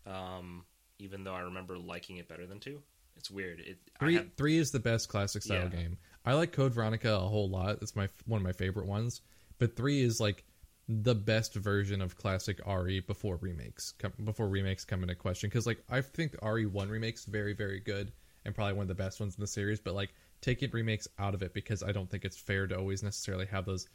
Um, 0.06 0.64
even 0.98 1.24
though 1.24 1.34
I 1.34 1.40
remember 1.40 1.78
liking 1.78 2.18
it 2.18 2.28
better 2.28 2.46
than 2.46 2.60
2. 2.60 2.80
It's 3.16 3.30
weird. 3.30 3.60
It 3.60 3.78
I 3.96 4.04
Three 4.04 4.14
had- 4.16 4.36
three 4.36 4.58
is 4.58 4.70
the 4.72 4.80
best 4.80 5.08
classic 5.08 5.42
style 5.42 5.62
Yeah. 5.72 5.80
game. 5.82 5.98
I 6.24 6.34
like 6.34 6.52
Code 6.52 6.74
Veronica 6.74 7.12
a 7.14 7.20
whole 7.28 7.48
lot. 7.48 7.78
It's 7.80 7.94
my 7.96 8.08
one 8.26 8.38
of 8.38 8.42
my 8.44 8.52
favorite 8.52 8.86
ones. 8.86 9.20
But 9.58 9.76
three 9.76 10.00
is 10.00 10.20
like 10.20 10.44
the 10.88 11.14
best 11.14 11.54
version 11.54 12.02
of 12.02 12.16
classic 12.16 12.60
RE 12.66 13.00
before 13.00 13.36
remakes 13.36 13.92
come, 13.98 14.12
before 14.24 14.48
remakes 14.48 14.84
come 14.84 15.02
into 15.02 15.14
question. 15.14 15.48
Because 15.48 15.66
like 15.66 15.82
I 15.90 16.00
think 16.00 16.36
RE 16.42 16.66
one 16.66 16.88
remakes 16.88 17.24
very 17.24 17.54
very 17.54 17.80
good 17.80 18.12
and 18.44 18.54
probably 18.54 18.74
one 18.74 18.84
of 18.84 18.88
the 18.88 18.94
best 18.94 19.20
ones 19.20 19.34
in 19.36 19.40
the 19.40 19.46
series. 19.46 19.80
But 19.80 19.94
like 19.94 20.14
taking 20.40 20.70
remakes 20.70 21.08
out 21.18 21.34
of 21.34 21.42
it 21.42 21.54
because 21.54 21.82
I 21.82 21.92
don't 21.92 22.10
think 22.10 22.24
it's 22.24 22.36
fair 22.36 22.66
to 22.66 22.76
always 22.76 23.02
necessarily 23.02 23.46
have 23.46 23.64
those 23.64 23.88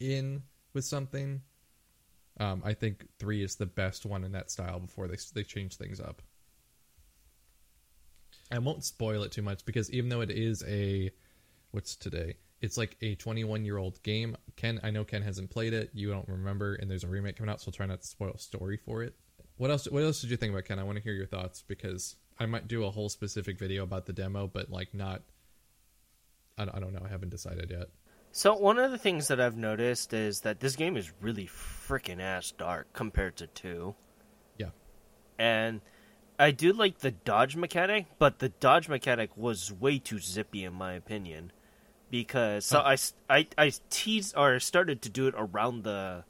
in 0.00 0.42
with 0.72 0.84
something. 0.84 1.40
Um, 2.40 2.62
I 2.64 2.74
think 2.74 3.06
three 3.20 3.44
is 3.44 3.54
the 3.54 3.66
best 3.66 4.04
one 4.04 4.24
in 4.24 4.32
that 4.32 4.50
style 4.50 4.80
before 4.80 5.06
they 5.06 5.16
they 5.34 5.44
change 5.44 5.76
things 5.76 6.00
up. 6.00 6.20
I 8.50 8.58
won't 8.58 8.84
spoil 8.84 9.22
it 9.22 9.32
too 9.32 9.42
much 9.42 9.64
because 9.64 9.90
even 9.90 10.10
though 10.10 10.20
it 10.20 10.30
is 10.30 10.64
a 10.66 11.10
what's 11.70 11.94
today, 11.96 12.34
it's 12.64 12.78
like 12.78 12.96
a 13.02 13.14
21 13.16 13.64
year 13.64 13.76
old 13.76 14.02
game. 14.02 14.36
Ken, 14.56 14.80
I 14.82 14.90
know 14.90 15.04
Ken 15.04 15.22
hasn't 15.22 15.50
played 15.50 15.74
it. 15.74 15.90
You 15.92 16.10
don't 16.10 16.28
remember, 16.28 16.74
and 16.74 16.90
there's 16.90 17.04
a 17.04 17.08
remake 17.08 17.36
coming 17.36 17.50
out, 17.52 17.60
so 17.60 17.68
I'll 17.68 17.72
try 17.72 17.86
not 17.86 18.00
to 18.00 18.06
spoil 18.06 18.36
story 18.38 18.78
for 18.78 19.02
it. 19.02 19.14
What 19.56 19.70
else? 19.70 19.88
What 19.90 20.02
else 20.02 20.20
did 20.20 20.30
you 20.30 20.36
think 20.36 20.52
about 20.52 20.64
Ken? 20.64 20.78
I 20.78 20.82
want 20.82 20.96
to 20.96 21.02
hear 21.04 21.12
your 21.12 21.26
thoughts 21.26 21.62
because 21.68 22.16
I 22.38 22.46
might 22.46 22.66
do 22.66 22.84
a 22.84 22.90
whole 22.90 23.08
specific 23.08 23.58
video 23.58 23.82
about 23.84 24.06
the 24.06 24.12
demo, 24.12 24.46
but 24.48 24.70
like 24.70 24.94
not. 24.94 25.22
I 26.56 26.64
don't, 26.64 26.74
I 26.76 26.80
don't 26.80 26.92
know. 26.94 27.02
I 27.04 27.08
haven't 27.08 27.30
decided 27.30 27.70
yet. 27.70 27.88
So 28.32 28.54
one 28.56 28.78
of 28.78 28.90
the 28.90 28.98
things 28.98 29.28
that 29.28 29.40
I've 29.40 29.56
noticed 29.56 30.12
is 30.12 30.40
that 30.40 30.58
this 30.58 30.74
game 30.74 30.96
is 30.96 31.12
really 31.20 31.46
freaking 31.46 32.20
ass 32.20 32.50
dark 32.50 32.92
compared 32.92 33.36
to 33.36 33.46
two, 33.46 33.94
Yeah. 34.58 34.70
and 35.38 35.80
I 36.38 36.50
do 36.50 36.72
like 36.72 36.98
the 36.98 37.12
dodge 37.12 37.54
mechanic, 37.54 38.06
but 38.18 38.40
the 38.40 38.48
dodge 38.48 38.88
mechanic 38.88 39.36
was 39.36 39.70
way 39.72 39.98
too 40.00 40.18
zippy 40.18 40.64
in 40.64 40.72
my 40.72 40.94
opinion. 40.94 41.52
Because 42.10 42.64
so 42.64 42.80
Oh. 42.80 42.82
I, 42.82 42.96
I 43.28 43.46
I 43.58 43.72
teased 43.90 44.36
or 44.36 44.60
started 44.60 45.02
to 45.02 45.08
do 45.08 45.26
it 45.26 45.34
around 45.36 45.84
the 45.84 46.24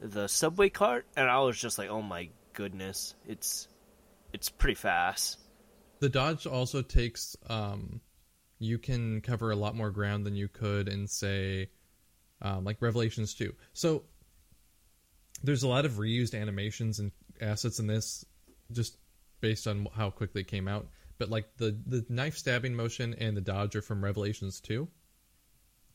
the 0.00 0.28
subway 0.28 0.68
cart, 0.68 1.06
and 1.16 1.28
I 1.28 1.38
was 1.40 1.58
just 1.58 1.78
like, 1.78 1.90
oh 1.90 2.02
my 2.02 2.28
goodness, 2.52 3.14
it's 3.26 3.68
it's 4.32 4.48
pretty 4.48 4.74
fast. 4.74 5.38
The 6.00 6.08
dodge 6.08 6.46
also 6.46 6.82
takes 6.82 7.36
um 7.48 8.00
you 8.58 8.78
can 8.78 9.20
cover 9.20 9.50
a 9.50 9.56
lot 9.56 9.76
more 9.76 9.90
ground 9.90 10.26
than 10.26 10.34
you 10.34 10.48
could 10.48 10.88
in 10.88 11.06
say 11.06 11.70
um, 12.42 12.64
like 12.64 12.80
Revelations 12.80 13.34
2. 13.34 13.54
So 13.72 14.04
there's 15.42 15.62
a 15.62 15.68
lot 15.68 15.84
of 15.84 15.92
reused 15.92 16.40
animations 16.40 16.98
and 16.98 17.12
assets 17.40 17.78
in 17.78 17.86
this 17.86 18.24
just 18.72 18.96
based 19.40 19.66
on 19.66 19.86
how 19.94 20.10
quickly 20.10 20.40
it 20.40 20.48
came 20.48 20.68
out. 20.68 20.88
But 21.18 21.30
like 21.30 21.56
the 21.56 21.76
the 21.86 22.04
knife 22.08 22.36
stabbing 22.36 22.74
motion 22.74 23.14
and 23.14 23.36
the 23.36 23.40
dodge 23.40 23.74
are 23.76 23.82
from 23.82 24.02
Revelations 24.04 24.60
2. 24.60 24.88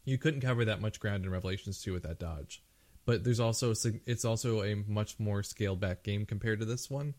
You 0.05 0.17
couldn't 0.17 0.41
cover 0.41 0.65
that 0.65 0.81
much 0.81 0.99
ground 0.99 1.25
in 1.25 1.31
Revelations 1.31 1.81
2 1.81 1.93
with 1.93 2.03
that 2.03 2.19
dodge. 2.19 2.61
But 3.05 3.23
there's 3.23 3.39
also 3.39 3.73
it's 4.05 4.25
also 4.25 4.63
a 4.63 4.75
much 4.75 5.19
more 5.19 5.43
scaled 5.43 5.79
back 5.79 6.03
game 6.03 6.25
compared 6.25 6.59
to 6.59 6.65
this 6.65 6.89
one 6.89 7.15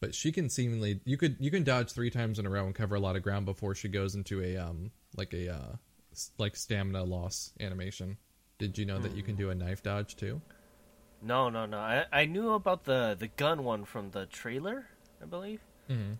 but 0.00 0.14
she 0.14 0.32
can 0.32 0.48
seemingly 0.48 1.00
you 1.04 1.16
could 1.16 1.36
you 1.40 1.50
can 1.50 1.64
dodge 1.64 1.92
three 1.92 2.10
times 2.10 2.38
in 2.38 2.46
a 2.46 2.50
row 2.50 2.66
and 2.66 2.74
cover 2.74 2.94
a 2.94 3.00
lot 3.00 3.16
of 3.16 3.22
ground 3.22 3.46
before 3.46 3.74
she 3.74 3.88
goes 3.88 4.14
into 4.14 4.42
a 4.42 4.56
um 4.56 4.90
like 5.16 5.32
a 5.32 5.52
uh 5.52 5.76
like 6.38 6.56
stamina 6.56 7.02
loss 7.04 7.52
animation 7.60 8.16
Did 8.58 8.78
you 8.78 8.86
know 8.86 8.98
that 8.98 9.16
you 9.16 9.22
can 9.22 9.36
do 9.36 9.50
a 9.50 9.54
knife 9.54 9.82
dodge 9.82 10.16
too? 10.16 10.40
No, 11.20 11.48
no, 11.48 11.66
no. 11.66 11.78
I 11.78 12.06
I 12.12 12.24
knew 12.26 12.52
about 12.52 12.84
the 12.84 13.16
the 13.18 13.28
gun 13.28 13.64
one 13.64 13.84
from 13.84 14.10
the 14.10 14.26
trailer, 14.26 14.86
I 15.22 15.26
believe, 15.26 15.60
Mm-hmm. 15.88 16.14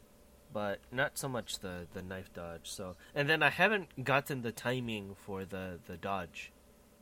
But 0.53 0.80
not 0.92 1.18
so 1.18 1.28
much 1.28 1.59
the 1.61 1.86
the 1.92 2.03
knife 2.03 2.32
dodge. 2.32 2.70
So, 2.70 2.96
and 3.14 3.28
then 3.28 3.42
I 3.42 3.51
haven't 3.51 4.05
gotten 4.05 4.42
the 4.42 4.53
timing 4.53 5.16
for 5.26 5.44
the 5.44 5.78
the 5.86 5.96
dodge. 5.96 6.53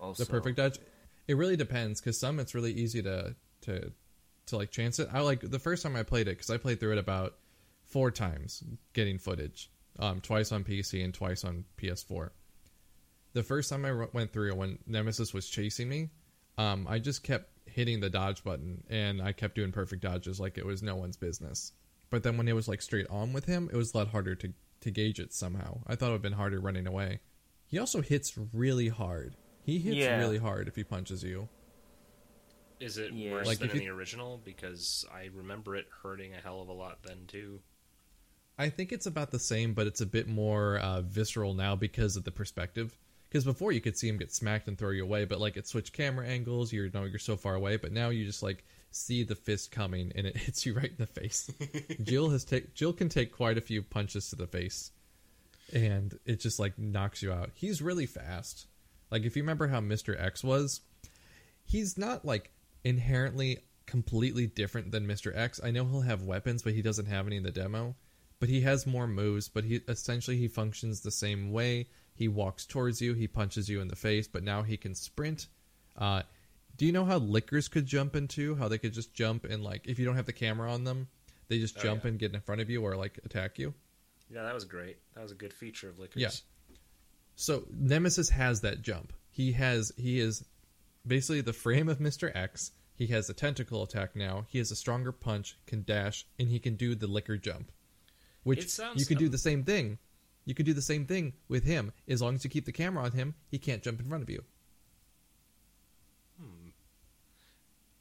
Also, 0.01 0.25
The 0.25 0.31
perfect 0.31 0.57
dodge. 0.57 0.79
It 1.29 1.37
really 1.37 1.57
depends 1.57 2.01
because 2.01 2.19
some 2.19 2.39
it's 2.39 2.55
really 2.55 2.73
easy 2.73 3.03
to 3.03 3.35
to 3.63 3.93
to 4.47 4.57
like 4.57 4.71
chance 4.71 4.99
it. 4.99 5.09
I 5.13 5.21
like 5.21 5.41
the 5.41 5.59
first 5.59 5.83
time 5.83 5.97
I 5.97 6.03
played 6.03 6.29
it 6.29 6.37
because 6.37 6.51
I 6.51 6.57
played 6.57 6.81
through 6.81 6.93
it 6.93 6.99
about 6.99 7.35
four 7.85 8.11
times, 8.11 8.63
getting 8.93 9.19
footage, 9.19 9.71
um, 9.99 10.21
twice 10.21 10.53
on 10.53 10.65
PC 10.65 11.05
and 11.05 11.15
twice 11.15 11.45
on 11.45 11.65
PS4. 11.79 12.31
The 13.33 13.43
first 13.43 13.71
time 13.71 13.85
I 13.85 13.93
went 14.13 14.33
through 14.33 14.55
when 14.55 14.79
Nemesis 14.87 15.35
was 15.35 15.49
chasing 15.49 15.89
me, 15.89 16.11
um, 16.59 16.87
I 16.89 16.99
just 16.99 17.23
kept 17.23 17.51
hitting 17.67 18.01
the 18.01 18.09
dodge 18.09 18.43
button 18.43 18.83
and 18.89 19.21
I 19.21 19.33
kept 19.33 19.55
doing 19.55 19.73
perfect 19.73 20.03
dodges 20.03 20.41
like 20.41 20.57
it 20.59 20.65
was 20.65 20.83
no 20.83 20.97
one's 20.97 21.17
business. 21.17 21.73
But 22.11 22.23
then 22.23 22.37
when 22.37 22.49
it 22.49 22.55
was 22.55 22.69
like 22.69 22.83
straight 22.83 23.07
on 23.11 23.33
with 23.33 23.47
him, 23.47 23.69
it 23.73 23.77
was 23.77 23.93
a 23.95 23.99
lot 23.99 24.09
harder 24.09 24.35
to 24.37 24.53
to 24.81 24.91
gauge 24.91 25.19
it 25.19 25.33
somehow. 25.33 25.81
I 25.87 25.97
thought 25.97 26.07
it 26.09 26.11
would 26.11 26.17
have 26.17 26.23
been 26.23 26.33
harder 26.35 26.61
running 26.61 26.87
away. 26.87 27.21
He 27.67 27.79
also 27.79 28.03
hits 28.03 28.37
really 28.53 28.89
hard. 28.89 29.35
He 29.65 29.79
hits 29.79 29.97
Yeah. 29.97 30.19
really 30.19 30.39
hard 30.39 30.69
if 30.69 30.77
he 30.77 30.85
punches 30.85 31.25
you. 31.25 31.49
Is 32.79 32.99
it 32.99 33.13
Yeah. 33.13 33.33
worse 33.33 33.47
Like, 33.47 33.59
than 33.59 33.71
in 33.71 33.77
you- 33.77 33.83
the 33.83 33.89
original? 33.89 34.39
Because 34.45 35.05
I 35.11 35.31
remember 35.35 35.75
it 35.77 35.87
hurting 36.03 36.35
a 36.35 36.41
hell 36.41 36.61
of 36.61 36.69
a 36.69 36.73
lot 36.73 37.03
then 37.03 37.27
too. 37.27 37.63
I 38.59 38.69
think 38.69 38.93
it's 38.93 39.07
about 39.07 39.31
the 39.31 39.39
same, 39.39 39.75
but 39.75 39.87
it's 39.87 40.01
a 40.01 40.07
bit 40.07 40.29
more 40.29 40.79
uh, 40.79 41.01
visceral 41.03 41.55
now 41.55 41.75
because 41.75 42.17
of 42.17 42.25
the 42.25 42.31
perspective. 42.31 42.97
Because 43.37 43.45
before 43.45 43.73
you 43.73 43.83
could 43.83 43.99
see 43.99 44.09
him 44.09 44.17
get 44.17 44.33
smacked 44.33 44.67
and 44.67 44.79
throw 44.79 44.89
you 44.89 45.03
away, 45.03 45.27
but 45.27 45.39
like 45.39 45.59
it 45.59 45.69
switched 45.69 45.93
camera 45.93 46.27
angles. 46.27 46.73
You 46.73 46.91
know 46.95 47.05
you're 47.05 47.19
so 47.19 47.37
far 47.37 47.55
away, 47.55 47.77
but 47.77 47.93
now 47.93 48.09
you 48.09 48.25
just 48.25 48.43
like 48.43 48.65
see 48.91 49.25
the 49.25 49.35
fist 49.35 49.71
coming 49.71 50.11
and 50.15 50.27
it 50.27 50.35
hits 50.39 50.65
you 50.65 50.73
right 50.73 50.89
in 50.89 50.97
the 50.97 51.07
face. 51.07 51.51
Jill 52.03 52.31
has 52.31 52.47
take 52.47 52.73
Jill 52.73 52.95
can 52.95 53.11
take 53.11 53.33
quite 53.33 53.59
a 53.59 53.61
few 53.61 53.83
punches 53.83 54.31
to 54.31 54.37
the 54.37 54.47
face, 54.47 54.91
and 55.71 56.19
it 56.25 56.41
just 56.41 56.59
like 56.59 56.79
knocks 56.79 57.23
you 57.23 57.31
out. 57.31 57.51
He's 57.53 57.83
really 57.83 58.07
fast. 58.07 58.69
Like 59.11 59.25
if 59.25 59.37
you 59.37 59.43
remember 59.43 59.69
how 59.69 59.81
Mister 59.83 60.19
X 60.19 60.43
was, 60.43 60.81
he's 61.63 61.99
not 61.99 62.25
like 62.25 62.53
inherently 62.85 63.59
completely 63.85 64.47
different 64.47 64.93
than 64.93 65.07
Mr. 65.07 65.37
X. 65.37 65.61
I 65.63 65.73
know 65.73 65.85
he'll 65.85 66.01
have 66.01 66.23
weapons, 66.23 66.63
but 66.63 66.73
he 66.73 66.81
doesn't 66.81 67.05
have 67.05 67.27
any 67.27 67.37
in 67.37 67.43
the 67.43 67.51
demo. 67.51 67.97
But 68.41 68.49
he 68.49 68.63
has 68.63 68.87
more 68.87 69.07
moves, 69.07 69.51
but 69.51 69.65
he 69.65 69.83
essentially 69.89 70.39
he 70.39 70.49
functions 70.49 71.03
the 71.03 71.11
same 71.11 71.53
way. 71.53 71.89
He 72.17 72.29
walks 72.29 72.65
towards 72.67 73.01
you, 73.03 73.13
he 73.15 73.29
punches 73.29 73.69
you 73.69 73.81
in 73.81 73.89
the 73.89 73.97
face, 73.97 74.27
but 74.27 74.43
now 74.43 74.63
he 74.63 74.77
can 74.77 74.95
sprint. 74.95 75.49
Uh, 75.97 76.23
do 76.77 76.87
you 76.87 76.93
know 76.93 77.05
how 77.05 77.19
lickers 77.19 77.69
could 77.69 77.87
jump 77.87 78.17
into? 78.17 78.55
How 78.57 78.69
they 78.69 78.79
could 78.79 78.93
just 78.95 79.15
jump 79.15 79.45
and 79.45 79.63
like 79.63 79.87
if 79.87 79.99
you 79.99 80.05
don't 80.05 80.17
have 80.17 80.27
the 80.27 80.33
camera 80.33 80.73
on 80.73 80.85
them, 80.85 81.09
they 81.49 81.59
just 81.59 81.79
Oh, 81.79 81.83
jump 81.83 82.05
yeah. 82.05 82.09
and 82.11 82.19
get 82.19 82.35
in 82.35 82.41
front 82.41 82.61
of 82.61 82.69
you 82.71 82.83
or 82.83 82.97
like 82.97 83.19
attack 83.25 83.59
you. 83.59 83.73
Yeah, 84.33 84.43
that 84.43 84.55
was 84.55 84.65
great. 84.65 84.97
That 85.15 85.23
was 85.23 85.31
a 85.33 85.37
good 85.37 85.53
feature 85.53 85.89
of 85.89 85.99
Lickers. 85.99 86.21
Yeah. 86.23 86.31
So 87.37 87.65
Nemesis 87.71 88.31
has 88.31 88.63
that 88.63 88.83
jump. 88.83 89.13
He 89.31 89.53
has 89.53 89.93
he 89.97 90.19
is 90.19 90.45
basically 91.07 91.43
the 91.43 91.53
frame 91.53 91.89
of 91.89 91.99
Mr. 91.99 92.35
X. 92.35 92.73
He 92.95 93.09
has 93.09 93.29
a 93.29 93.35
tentacle 93.35 93.83
attack 93.83 94.17
now. 94.17 94.47
He 94.49 94.59
has 94.59 94.71
a 94.71 94.77
stronger 94.77 95.13
punch, 95.13 95.57
can 95.67 95.83
dash, 95.83 96.27
and 96.39 96.49
he 96.49 96.59
can 96.59 96.77
do 96.77 96.95
the 96.95 97.07
licker 97.07 97.37
jump. 97.37 97.71
Which 98.43 98.69
sounds- 98.71 99.01
you 99.01 99.07
can 99.07 99.19
do 99.19 99.29
the 99.29 99.37
same 99.39 99.65
thing. 99.65 99.99
You 100.47 100.55
can 100.55 100.65
do 100.65 100.73
the 100.73 100.81
same 100.81 101.05
thing 101.05 101.35
with 101.49 101.65
him 101.65 101.93
as 102.09 102.23
long 102.23 102.37
as 102.37 102.45
you 102.45 102.49
keep 102.49 102.65
the 102.65 102.73
camera 102.73 103.05
on 103.05 103.13
him. 103.13 103.35
He 103.51 103.59
can't 103.59 103.83
jump 103.83 104.01
in 104.01 104.09
front 104.09 104.23
of 104.23 104.31
you. 104.31 104.45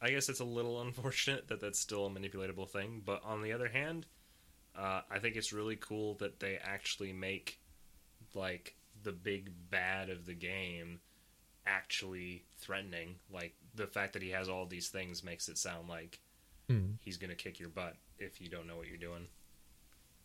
I 0.00 0.10
guess 0.10 0.28
it's 0.28 0.40
a 0.40 0.44
little 0.44 0.80
unfortunate 0.82 1.48
that 1.48 1.60
that's 1.60 1.78
still 1.78 2.06
a 2.06 2.10
manipulatable 2.10 2.68
thing, 2.70 3.02
but 3.04 3.22
on 3.24 3.42
the 3.42 3.52
other 3.52 3.68
hand, 3.68 4.06
uh, 4.76 5.00
I 5.10 5.18
think 5.18 5.36
it's 5.36 5.52
really 5.52 5.76
cool 5.76 6.14
that 6.16 6.38
they 6.40 6.58
actually 6.62 7.12
make 7.12 7.58
like 8.34 8.76
the 9.02 9.12
big 9.12 9.50
bad 9.70 10.10
of 10.10 10.26
the 10.26 10.34
game 10.34 11.00
actually 11.66 12.44
threatening. 12.58 13.16
Like 13.32 13.54
the 13.74 13.86
fact 13.86 14.12
that 14.12 14.22
he 14.22 14.30
has 14.30 14.48
all 14.48 14.66
these 14.66 14.88
things 14.88 15.24
makes 15.24 15.48
it 15.48 15.58
sound 15.58 15.88
like 15.88 16.20
Hmm. 16.68 16.94
he's 17.00 17.16
gonna 17.16 17.36
kick 17.36 17.60
your 17.60 17.68
butt 17.68 17.96
if 18.18 18.40
you 18.40 18.48
don't 18.48 18.66
know 18.66 18.76
what 18.76 18.88
you're 18.88 18.96
doing. 18.98 19.28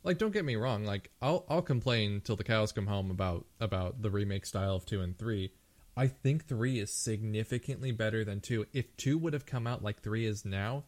Like, 0.04 0.18
don't 0.18 0.34
get 0.34 0.46
me 0.46 0.56
wrong. 0.56 0.84
Like, 0.84 1.12
I'll 1.22 1.46
I'll 1.48 1.62
complain 1.62 2.22
till 2.22 2.36
the 2.36 2.44
cows 2.44 2.72
come 2.72 2.88
home 2.88 3.12
about 3.12 3.46
about 3.60 4.02
the 4.02 4.10
remake 4.10 4.46
style 4.46 4.76
of 4.76 4.86
two 4.86 5.02
and 5.02 5.18
three. 5.18 5.52
I 5.96 6.08
think 6.08 6.48
three 6.48 6.80
is 6.80 6.94
significantly 6.94 7.92
better 7.92 8.24
than 8.24 8.40
two. 8.40 8.66
If 8.74 8.96
two 8.98 9.18
would 9.18 9.34
have 9.34 9.46
come 9.46 9.68
out 9.68 9.84
like 9.84 10.02
three 10.02 10.26
is 10.26 10.46
now, 10.46 10.86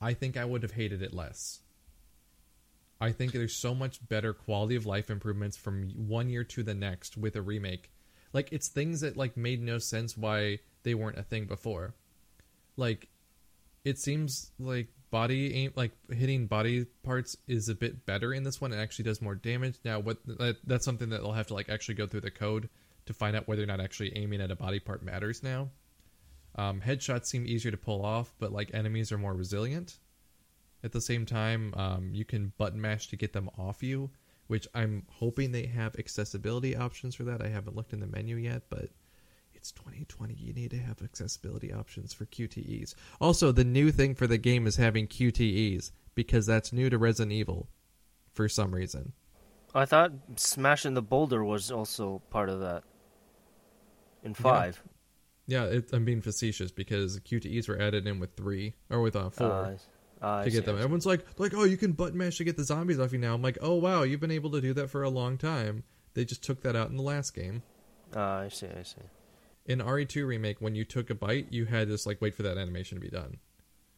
I 0.00 0.14
think 0.14 0.36
I 0.36 0.44
would 0.44 0.62
have 0.62 0.72
hated 0.72 1.02
it 1.02 1.12
less. 1.12 1.60
I 3.00 3.12
think 3.12 3.32
there's 3.32 3.54
so 3.54 3.74
much 3.74 4.06
better 4.08 4.32
quality 4.32 4.76
of 4.76 4.86
life 4.86 5.10
improvements 5.10 5.56
from 5.56 5.90
one 6.08 6.30
year 6.30 6.44
to 6.44 6.62
the 6.62 6.74
next 6.74 7.16
with 7.16 7.36
a 7.36 7.42
remake. 7.42 7.90
Like 8.32 8.48
it's 8.52 8.68
things 8.68 9.00
that 9.00 9.16
like 9.16 9.36
made 9.36 9.62
no 9.62 9.78
sense 9.78 10.16
why 10.16 10.60
they 10.82 10.94
weren't 10.94 11.18
a 11.18 11.22
thing 11.22 11.44
before. 11.46 11.94
Like 12.76 13.08
it 13.84 13.98
seems 13.98 14.52
like 14.58 14.88
body 15.10 15.54
aim 15.54 15.72
like 15.76 15.92
hitting 16.10 16.46
body 16.46 16.86
parts 17.02 17.36
is 17.46 17.68
a 17.68 17.74
bit 17.74 18.06
better 18.06 18.32
in 18.32 18.42
this 18.42 18.60
one. 18.60 18.72
It 18.72 18.78
actually 18.78 19.04
does 19.04 19.22
more 19.22 19.34
damage. 19.34 19.78
Now 19.84 20.00
what 20.00 20.18
that, 20.26 20.58
that's 20.64 20.84
something 20.84 21.08
that 21.10 21.22
they'll 21.22 21.32
have 21.32 21.46
to 21.48 21.54
like 21.54 21.68
actually 21.68 21.94
go 21.94 22.06
through 22.06 22.22
the 22.22 22.30
code 22.30 22.68
to 23.06 23.12
find 23.12 23.36
out 23.36 23.46
whether 23.46 23.62
or 23.62 23.66
not 23.66 23.80
actually 23.80 24.16
aiming 24.16 24.40
at 24.40 24.50
a 24.50 24.56
body 24.56 24.80
part 24.80 25.02
matters 25.02 25.42
now. 25.42 25.70
Um, 26.56 26.80
headshots 26.80 27.26
seem 27.26 27.46
easier 27.46 27.70
to 27.70 27.76
pull 27.76 28.04
off 28.04 28.34
but 28.38 28.52
like 28.52 28.70
enemies 28.74 29.12
are 29.12 29.18
more 29.18 29.34
resilient. 29.34 29.98
At 30.82 30.92
the 30.92 31.00
same 31.00 31.26
time 31.26 31.72
um, 31.76 32.10
you 32.12 32.24
can 32.24 32.52
button 32.58 32.80
mash 32.80 33.08
to 33.08 33.16
get 33.16 33.32
them 33.32 33.50
off 33.58 33.82
you 33.82 34.10
which 34.48 34.68
i'm 34.76 35.04
hoping 35.10 35.50
they 35.50 35.66
have 35.66 35.96
accessibility 35.96 36.76
options 36.76 37.16
for 37.16 37.24
that. 37.24 37.42
I 37.42 37.48
haven't 37.48 37.74
looked 37.74 37.92
in 37.92 38.00
the 38.00 38.06
menu 38.06 38.36
yet 38.36 38.62
but 38.70 38.90
it's 39.66 39.72
2020. 39.72 40.34
You 40.34 40.52
need 40.52 40.70
to 40.70 40.78
have 40.78 41.02
accessibility 41.02 41.72
options 41.72 42.12
for 42.12 42.24
QTEs. 42.26 42.94
Also, 43.20 43.50
the 43.50 43.64
new 43.64 43.90
thing 43.90 44.14
for 44.14 44.28
the 44.28 44.38
game 44.38 44.66
is 44.66 44.76
having 44.76 45.08
QTEs 45.08 45.90
because 46.14 46.46
that's 46.46 46.72
new 46.72 46.88
to 46.88 46.98
Resident 46.98 47.32
Evil 47.32 47.68
for 48.32 48.48
some 48.48 48.72
reason. 48.72 49.12
I 49.74 49.84
thought 49.84 50.12
smashing 50.36 50.94
the 50.94 51.02
boulder 51.02 51.44
was 51.44 51.72
also 51.72 52.22
part 52.30 52.48
of 52.48 52.60
that. 52.60 52.84
In 54.22 54.34
five, 54.34 54.82
Yeah, 55.46 55.64
it, 55.64 55.92
I'm 55.92 56.04
being 56.04 56.20
facetious 56.20 56.70
because 56.70 57.18
QTEs 57.20 57.68
were 57.68 57.80
added 57.80 58.06
in 58.06 58.18
with 58.20 58.34
three 58.36 58.74
or 58.88 59.00
with 59.00 59.16
uh, 59.16 59.30
four 59.30 59.78
Uh, 60.22 60.24
uh, 60.24 60.44
to 60.44 60.50
get 60.50 60.64
them. 60.64 60.76
Everyone's 60.76 61.06
like, 61.06 61.24
like, 61.38 61.54
oh, 61.54 61.64
you 61.64 61.76
can 61.76 61.92
button 61.92 62.18
mash 62.18 62.38
to 62.38 62.44
get 62.44 62.56
the 62.56 62.64
zombies 62.64 62.98
off 62.98 63.12
you 63.12 63.18
now. 63.18 63.34
I'm 63.34 63.42
like, 63.42 63.58
oh 63.60 63.74
wow, 63.74 64.02
you've 64.02 64.20
been 64.20 64.30
able 64.30 64.50
to 64.52 64.60
do 64.60 64.72
that 64.74 64.90
for 64.90 65.02
a 65.02 65.10
long 65.10 65.38
time. 65.38 65.82
They 66.14 66.24
just 66.24 66.42
took 66.42 66.62
that 66.62 66.74
out 66.76 66.90
in 66.90 66.96
the 66.96 67.02
last 67.02 67.34
game. 67.34 67.62
Uh, 68.14 68.20
I 68.20 68.48
see. 68.48 68.68
I 68.68 68.82
see. 68.82 69.02
In 69.66 69.80
RE2 69.80 70.26
remake, 70.26 70.60
when 70.60 70.74
you 70.74 70.84
took 70.84 71.10
a 71.10 71.14
bite, 71.14 71.48
you 71.50 71.66
had 71.66 71.88
this 71.88 72.06
like 72.06 72.20
wait 72.20 72.34
for 72.34 72.42
that 72.42 72.56
animation 72.56 72.96
to 72.96 73.04
be 73.04 73.10
done. 73.10 73.38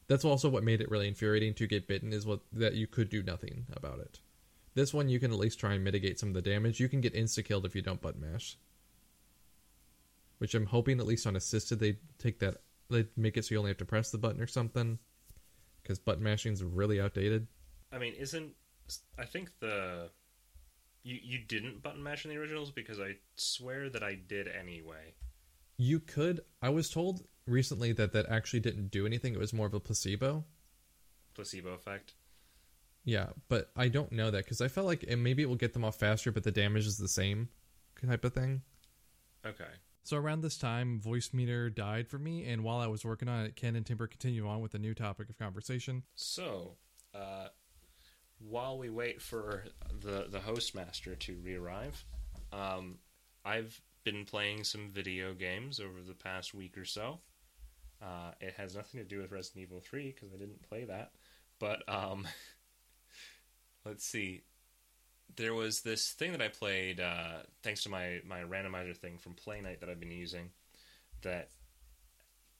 That's 0.09 0.25
also 0.25 0.49
what 0.49 0.65
made 0.65 0.81
it 0.81 0.91
really 0.91 1.09
infuriating 1.09 1.55
to 1.55 1.67
get 1.67 1.87
bitten 1.87 2.13
is 2.13 2.27
what 2.27 2.41
that 2.53 2.75
you 2.75 2.87
could 2.87 3.11
do 3.11 3.23
nothing 3.23 3.67
about 3.73 4.01
it. 4.01 4.21
This 4.75 4.95
one 4.95 5.09
you 5.09 5.21
can 5.21 5.33
at 5.33 5.39
least 5.39 5.61
try 5.61 5.75
and 5.75 5.85
mitigate 5.85 6.19
some 6.19 6.31
of 6.31 6.35
the 6.35 6.43
damage. 6.43 6.81
You 6.81 6.89
can 6.89 7.01
get 7.01 7.15
insta 7.15 7.45
killed 7.45 7.67
if 7.67 7.75
you 7.75 7.83
don't 7.83 8.01
button 8.01 8.21
mash. 8.21 8.57
Which 10.39 10.55
I'm 10.55 10.67
hoping 10.67 11.01
at 11.01 11.07
least 11.07 11.27
on 11.27 11.37
assisted 11.37 11.79
they 11.79 11.99
take 12.19 12.39
that 12.39 12.59
they 12.91 13.07
make 13.17 13.37
it 13.37 13.45
so 13.45 13.55
you 13.55 13.59
only 13.59 13.71
have 13.71 13.79
to 13.79 13.85
press 13.85 14.11
the 14.11 14.19
button 14.19 14.41
or 14.41 14.47
something. 14.47 14.99
Because 15.83 15.99
button 15.99 16.23
mashing's 16.23 16.63
really 16.63 17.01
outdated. 17.01 17.47
I 17.93 17.99
mean, 17.99 18.15
isn't 18.15 18.53
I 19.19 19.27
think 19.27 19.51
the 19.61 20.11
you 21.03 21.19
you 21.23 21.39
didn't 21.39 21.83
button 21.83 22.03
mash 22.03 22.25
in 22.25 22.31
the 22.31 22.39
originals 22.39 22.71
because 22.71 22.99
I 22.99 23.17
swear 23.37 23.91
that 23.91 24.03
I 24.03 24.15
did 24.15 24.49
anyway. 24.49 25.15
You 25.79 26.01
could 26.01 26.41
I 26.61 26.69
was 26.69 26.91
told 26.91 27.25
recently 27.47 27.93
that 27.93 28.13
that 28.13 28.27
actually 28.29 28.61
didn't 28.61 28.91
do 28.91 29.07
anything, 29.07 29.33
it 29.33 29.41
was 29.41 29.53
more 29.53 29.67
of 29.67 29.75
a 29.75 29.81
placebo. 29.81 30.45
Placebo 31.35 31.71
effect. 31.71 32.15
Yeah, 33.05 33.29
but 33.49 33.71
I 33.75 33.89
don't 33.89 34.13
know 34.13 34.31
that 34.31 34.45
because 34.45 34.61
I 34.61 34.69
felt 34.69 34.87
like 34.87 35.05
it, 35.05 35.17
maybe 35.17 35.43
it 35.43 35.47
will 35.47 35.57
get 35.57 35.73
them 35.73 35.85
off 35.85 35.99
faster, 35.99 36.31
but 36.31 36.45
the 36.45 36.53
damage 36.53 36.87
is 36.87 36.99
the 36.99 37.09
same 37.09 37.49
type 38.07 38.25
of 38.25 38.35
thing. 38.35 38.63
Okay. 39.47 39.65
So 40.03 40.17
around 40.17 40.43
this 40.43 40.59
time, 40.59 41.01
Voicemeeter 41.05 41.75
died 41.75 42.09
for 42.09 42.19
me, 42.19 42.45
and 42.47 42.65
while 42.65 42.79
I 42.79 42.87
was 42.87 43.05
working 43.05 43.29
on 43.29 43.45
it, 43.45 43.57
Ken 43.57 43.77
and 43.77 43.85
Timber 43.85 44.07
continue 44.07 44.47
on 44.49 44.61
with 44.61 44.75
a 44.75 44.79
new 44.79 44.95
topic 44.95 45.29
of 45.29 45.39
conversation. 45.39 46.03
So, 46.15 46.77
uh, 47.15 47.49
while 48.39 48.79
we 48.79 48.89
wait 48.89 49.21
for 49.21 49.65
the 50.01 50.27
the 50.31 50.41
host 50.41 50.75
master 50.75 51.15
to 51.15 51.35
re-arrive, 51.37 52.05
um, 52.53 52.99
I've 53.45 53.81
been 54.11 54.25
playing 54.25 54.65
some 54.65 54.89
video 54.89 55.35
games 55.35 55.81
over 55.81 56.01
the 56.07 56.15
past 56.15 56.55
week 56.55 56.79
or 56.79 56.85
so. 56.85 57.19
Uh, 58.01 58.31
it 58.41 58.55
has 58.57 58.75
nothing 58.75 59.01
to 59.01 59.07
do 59.07 59.21
with 59.21 59.33
Resident 59.33 59.65
Evil 59.65 59.81
Three 59.81 60.15
because 60.15 60.33
I 60.33 60.39
didn't 60.39 60.63
play 60.63 60.85
that, 60.85 61.11
but 61.59 61.83
um, 61.89 62.27
let's 63.85 64.05
see. 64.05 64.43
There 65.37 65.53
was 65.53 65.83
this 65.83 66.13
thing 66.13 66.33
that 66.33 66.41
I 66.41 66.49
played 66.49 67.01
uh, 67.01 67.43
thanks 67.63 67.83
to 67.83 67.91
my 67.91 68.21
my 68.27 68.41
randomizer 68.41 68.97
thing 68.97 69.19
from 69.19 69.35
Play 69.35 69.61
Night 69.61 69.81
that 69.81 69.91
I've 69.91 70.01
been 70.01 70.11
using 70.11 70.51
that 71.23 71.51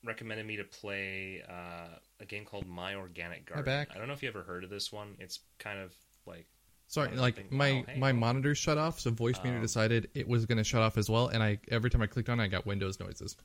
recommended 0.05 0.47
me 0.47 0.57
to 0.57 0.65
play 0.65 1.43
uh, 1.49 1.97
a 2.21 2.25
game 2.27 2.45
called 2.45 2.67
My 2.67 2.95
Organic 2.95 3.47
Garden. 3.47 3.65
I 3.95 3.99
don't 3.99 4.07
know 4.07 4.15
if 4.15 4.23
you 4.23 4.29
ever 4.29 4.43
heard 4.43 4.65
of 4.65 4.71
this 4.71 4.93
one. 4.93 5.17
It's 5.19 5.41
kind 5.59 5.79
of 5.79 5.95
like 6.27 6.47
Sorry, 6.89 7.15
like 7.15 7.53
my 7.53 7.85
hey, 7.87 7.99
my 7.99 8.11
oh. 8.11 8.15
monitor 8.15 8.55
shut 8.55 8.79
off, 8.79 8.99
so 8.99 9.11
Voicemeeter 9.11 9.59
Oh. 9.59 9.61
decided 9.61 10.09
it 10.15 10.27
was 10.27 10.47
going 10.47 10.57
to 10.59 10.65
shut 10.65 10.81
off 10.81 10.97
as 10.97 11.11
well, 11.11 11.29
and 11.29 11.43
I 11.43 11.59
every 11.71 11.91
time 11.91 12.01
I 12.01 12.07
clicked 12.07 12.31
on, 12.31 12.41
it, 12.41 12.45
I 12.45 12.49
got 12.49 12.65
Windows 12.67 12.99
noises. 12.99 13.37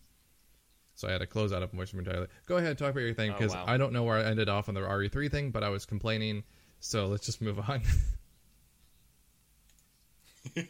So 0.96 1.10
I 1.10 1.12
had 1.12 1.18
to 1.20 1.28
close 1.28 1.52
out 1.52 1.62
of 1.62 1.72
Voicemeeter 1.74 2.00
entirely. 2.00 2.28
Go 2.46 2.58
ahead, 2.58 2.78
talk 2.78 2.92
about 2.92 3.02
your 3.02 3.14
thing 3.14 3.32
Oh, 3.32 3.34
because 3.38 3.54
wow. 3.54 3.66
I 3.68 3.78
don't 3.78 3.92
know 3.92 4.04
where 4.04 4.18
I 4.18 4.24
ended 4.24 4.48
off 4.48 4.70
on 4.70 4.76
the 4.76 4.82
RE3 4.82 5.30
thing, 5.30 5.52
but 5.52 5.64
I 5.64 5.70
was 5.70 5.86
complaining. 5.86 6.44
So 6.80 7.08
let's 7.08 7.26
just 7.26 7.42
move 7.42 7.60
on. 7.60 7.82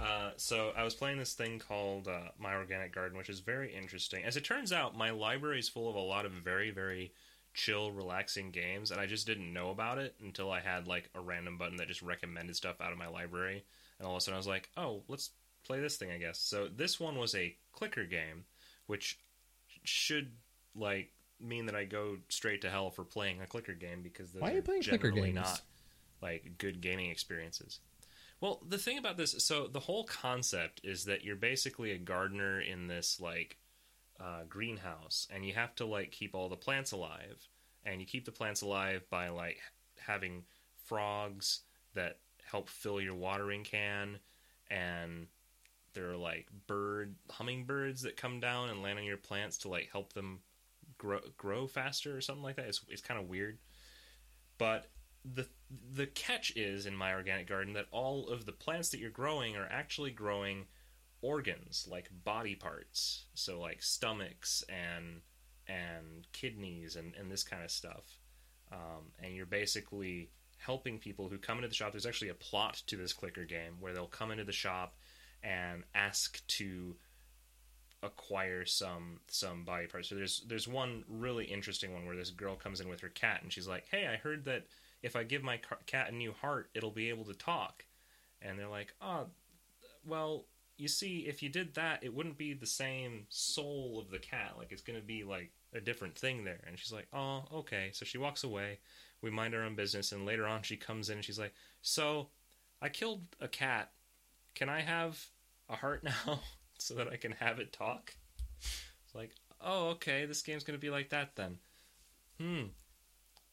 Uh, 0.00 0.30
so 0.38 0.72
I 0.74 0.82
was 0.82 0.94
playing 0.94 1.18
this 1.18 1.34
thing 1.34 1.58
called 1.58 2.08
uh, 2.08 2.30
My 2.38 2.54
Organic 2.54 2.94
Garden, 2.94 3.18
which 3.18 3.28
is 3.28 3.40
very 3.40 3.74
interesting. 3.74 4.24
As 4.24 4.34
it 4.34 4.44
turns 4.44 4.72
out, 4.72 4.96
my 4.96 5.10
library 5.10 5.58
is 5.58 5.68
full 5.68 5.90
of 5.90 5.94
a 5.94 6.00
lot 6.00 6.24
of 6.24 6.32
very, 6.32 6.70
very 6.70 7.12
chill, 7.54 7.92
relaxing 7.92 8.50
games, 8.50 8.90
and 8.90 9.00
I 9.00 9.06
just 9.06 9.26
didn't 9.26 9.52
know 9.52 9.70
about 9.70 9.98
it 9.98 10.14
until 10.22 10.50
I 10.50 10.60
had 10.60 10.86
like 10.86 11.10
a 11.14 11.20
random 11.20 11.58
button 11.58 11.76
that 11.76 11.88
just 11.88 12.02
recommended 12.02 12.56
stuff 12.56 12.80
out 12.80 12.92
of 12.92 12.98
my 12.98 13.08
library, 13.08 13.64
and 13.98 14.06
all 14.06 14.14
of 14.14 14.18
a 14.18 14.20
sudden 14.20 14.34
I 14.34 14.38
was 14.38 14.46
like, 14.46 14.70
"Oh, 14.76 15.02
let's 15.08 15.30
play 15.64 15.80
this 15.80 15.96
thing." 15.96 16.10
I 16.10 16.18
guess. 16.18 16.38
So 16.38 16.68
this 16.68 17.00
one 17.00 17.16
was 17.16 17.34
a 17.34 17.56
clicker 17.72 18.04
game, 18.04 18.44
which 18.86 19.18
should 19.84 20.32
like 20.74 21.12
mean 21.40 21.66
that 21.66 21.74
I 21.74 21.84
go 21.84 22.18
straight 22.28 22.62
to 22.62 22.70
hell 22.70 22.90
for 22.90 23.04
playing 23.04 23.40
a 23.40 23.46
clicker 23.46 23.74
game 23.74 24.02
because 24.02 24.30
those 24.32 24.42
Why 24.42 24.52
are 24.52 24.56
you 24.56 24.62
playing 24.62 24.82
clicker 24.82 25.10
games? 25.10 25.34
not 25.34 25.60
like 26.20 26.58
good 26.58 26.80
gaming 26.80 27.10
experiences. 27.10 27.80
Well, 28.40 28.62
the 28.66 28.78
thing 28.78 28.96
about 28.96 29.16
this, 29.18 29.34
so 29.44 29.66
the 29.66 29.80
whole 29.80 30.04
concept 30.04 30.80
is 30.82 31.04
that 31.04 31.24
you're 31.24 31.36
basically 31.36 31.92
a 31.92 31.98
gardener 31.98 32.60
in 32.60 32.86
this 32.86 33.20
like 33.20 33.58
uh, 34.20 34.42
greenhouse, 34.48 35.26
and 35.32 35.44
you 35.44 35.54
have 35.54 35.74
to 35.76 35.86
like 35.86 36.10
keep 36.10 36.34
all 36.34 36.48
the 36.48 36.56
plants 36.56 36.92
alive, 36.92 37.48
and 37.84 38.00
you 38.00 38.06
keep 38.06 38.24
the 38.24 38.32
plants 38.32 38.62
alive 38.62 39.02
by 39.10 39.28
like 39.28 39.58
having 39.98 40.44
frogs 40.86 41.60
that 41.94 42.18
help 42.44 42.68
fill 42.68 43.00
your 43.00 43.14
watering 43.14 43.64
can, 43.64 44.18
and 44.70 45.26
there 45.94 46.10
are 46.10 46.16
like 46.16 46.48
bird 46.66 47.14
hummingbirds 47.30 48.02
that 48.02 48.16
come 48.16 48.40
down 48.40 48.68
and 48.68 48.82
land 48.82 48.98
on 48.98 49.04
your 49.04 49.16
plants 49.16 49.58
to 49.58 49.68
like 49.68 49.88
help 49.90 50.12
them 50.12 50.40
grow 50.98 51.20
grow 51.36 51.66
faster 51.66 52.16
or 52.16 52.20
something 52.20 52.44
like 52.44 52.56
that. 52.56 52.66
It's 52.66 52.80
it's 52.88 53.02
kind 53.02 53.20
of 53.20 53.28
weird, 53.28 53.58
but 54.58 54.90
the 55.24 55.46
the 55.92 56.06
catch 56.06 56.52
is 56.56 56.86
in 56.86 56.94
my 56.94 57.14
organic 57.14 57.48
garden 57.48 57.74
that 57.74 57.86
all 57.90 58.28
of 58.28 58.46
the 58.46 58.52
plants 58.52 58.90
that 58.90 59.00
you're 59.00 59.10
growing 59.10 59.56
are 59.56 59.68
actually 59.70 60.10
growing 60.10 60.66
organs 61.22 61.86
like 61.90 62.10
body 62.24 62.54
parts 62.54 63.26
so 63.34 63.60
like 63.60 63.82
stomachs 63.82 64.64
and 64.68 65.20
and 65.68 66.26
kidneys 66.32 66.96
and, 66.96 67.14
and 67.18 67.30
this 67.30 67.42
kind 67.42 67.62
of 67.62 67.70
stuff 67.70 68.18
um, 68.72 69.12
and 69.22 69.34
you're 69.34 69.46
basically 69.46 70.30
helping 70.58 70.98
people 70.98 71.28
who 71.28 71.38
come 71.38 71.58
into 71.58 71.68
the 71.68 71.74
shop 71.74 71.92
there's 71.92 72.06
actually 72.06 72.30
a 72.30 72.34
plot 72.34 72.82
to 72.86 72.96
this 72.96 73.12
clicker 73.12 73.44
game 73.44 73.74
where 73.80 73.92
they'll 73.92 74.06
come 74.06 74.30
into 74.30 74.44
the 74.44 74.52
shop 74.52 74.96
and 75.42 75.84
ask 75.94 76.46
to 76.46 76.96
acquire 78.02 78.64
some 78.64 79.20
some 79.28 79.64
body 79.64 79.86
parts. 79.86 80.08
So 80.08 80.14
there's 80.14 80.42
there's 80.46 80.68
one 80.68 81.04
really 81.08 81.44
interesting 81.44 81.92
one 81.92 82.06
where 82.06 82.16
this 82.16 82.30
girl 82.30 82.56
comes 82.56 82.80
in 82.80 82.88
with 82.88 83.00
her 83.00 83.08
cat 83.08 83.42
and 83.42 83.52
she's 83.52 83.68
like, 83.68 83.86
"Hey, 83.90 84.06
I 84.06 84.16
heard 84.16 84.44
that 84.46 84.66
if 85.02 85.16
I 85.16 85.24
give 85.24 85.42
my 85.42 85.60
cat 85.86 86.10
a 86.10 86.14
new 86.14 86.32
heart, 86.32 86.70
it'll 86.74 86.90
be 86.90 87.10
able 87.10 87.24
to 87.24 87.34
talk." 87.34 87.84
And 88.42 88.58
they're 88.58 88.68
like, 88.68 88.94
"Oh, 89.02 89.26
well, 90.04 90.46
you 90.80 90.88
see, 90.88 91.26
if 91.26 91.42
you 91.42 91.48
did 91.48 91.74
that, 91.74 92.02
it 92.02 92.14
wouldn't 92.14 92.38
be 92.38 92.54
the 92.54 92.66
same 92.66 93.26
soul 93.28 94.00
of 94.00 94.10
the 94.10 94.18
cat. 94.18 94.54
Like 94.58 94.72
it's 94.72 94.82
going 94.82 94.98
to 94.98 95.04
be 95.04 95.24
like 95.24 95.50
a 95.74 95.80
different 95.80 96.16
thing 96.16 96.44
there." 96.44 96.60
And 96.66 96.78
she's 96.78 96.92
like, 96.92 97.08
"Oh, 97.12 97.44
okay." 97.52 97.90
So 97.92 98.04
she 98.04 98.18
walks 98.18 98.44
away. 98.44 98.78
We 99.22 99.30
mind 99.30 99.54
our 99.54 99.62
own 99.62 99.74
business, 99.74 100.12
and 100.12 100.26
later 100.26 100.46
on, 100.46 100.62
she 100.62 100.76
comes 100.76 101.10
in 101.10 101.16
and 101.16 101.24
she's 101.24 101.38
like, 101.38 101.54
"So, 101.82 102.28
I 102.80 102.88
killed 102.88 103.22
a 103.40 103.48
cat. 103.48 103.92
Can 104.54 104.68
I 104.68 104.80
have 104.80 105.24
a 105.68 105.76
heart 105.76 106.02
now 106.26 106.40
so 106.78 106.94
that 106.94 107.08
I 107.08 107.16
can 107.16 107.32
have 107.32 107.58
it 107.60 107.72
talk?" 107.72 108.14
It's 108.58 109.14
like, 109.14 109.32
"Oh, 109.60 109.88
okay. 109.90 110.26
This 110.26 110.42
game's 110.42 110.64
going 110.64 110.78
to 110.78 110.84
be 110.84 110.90
like 110.90 111.10
that 111.10 111.36
then." 111.36 111.58
Hmm. 112.38 112.68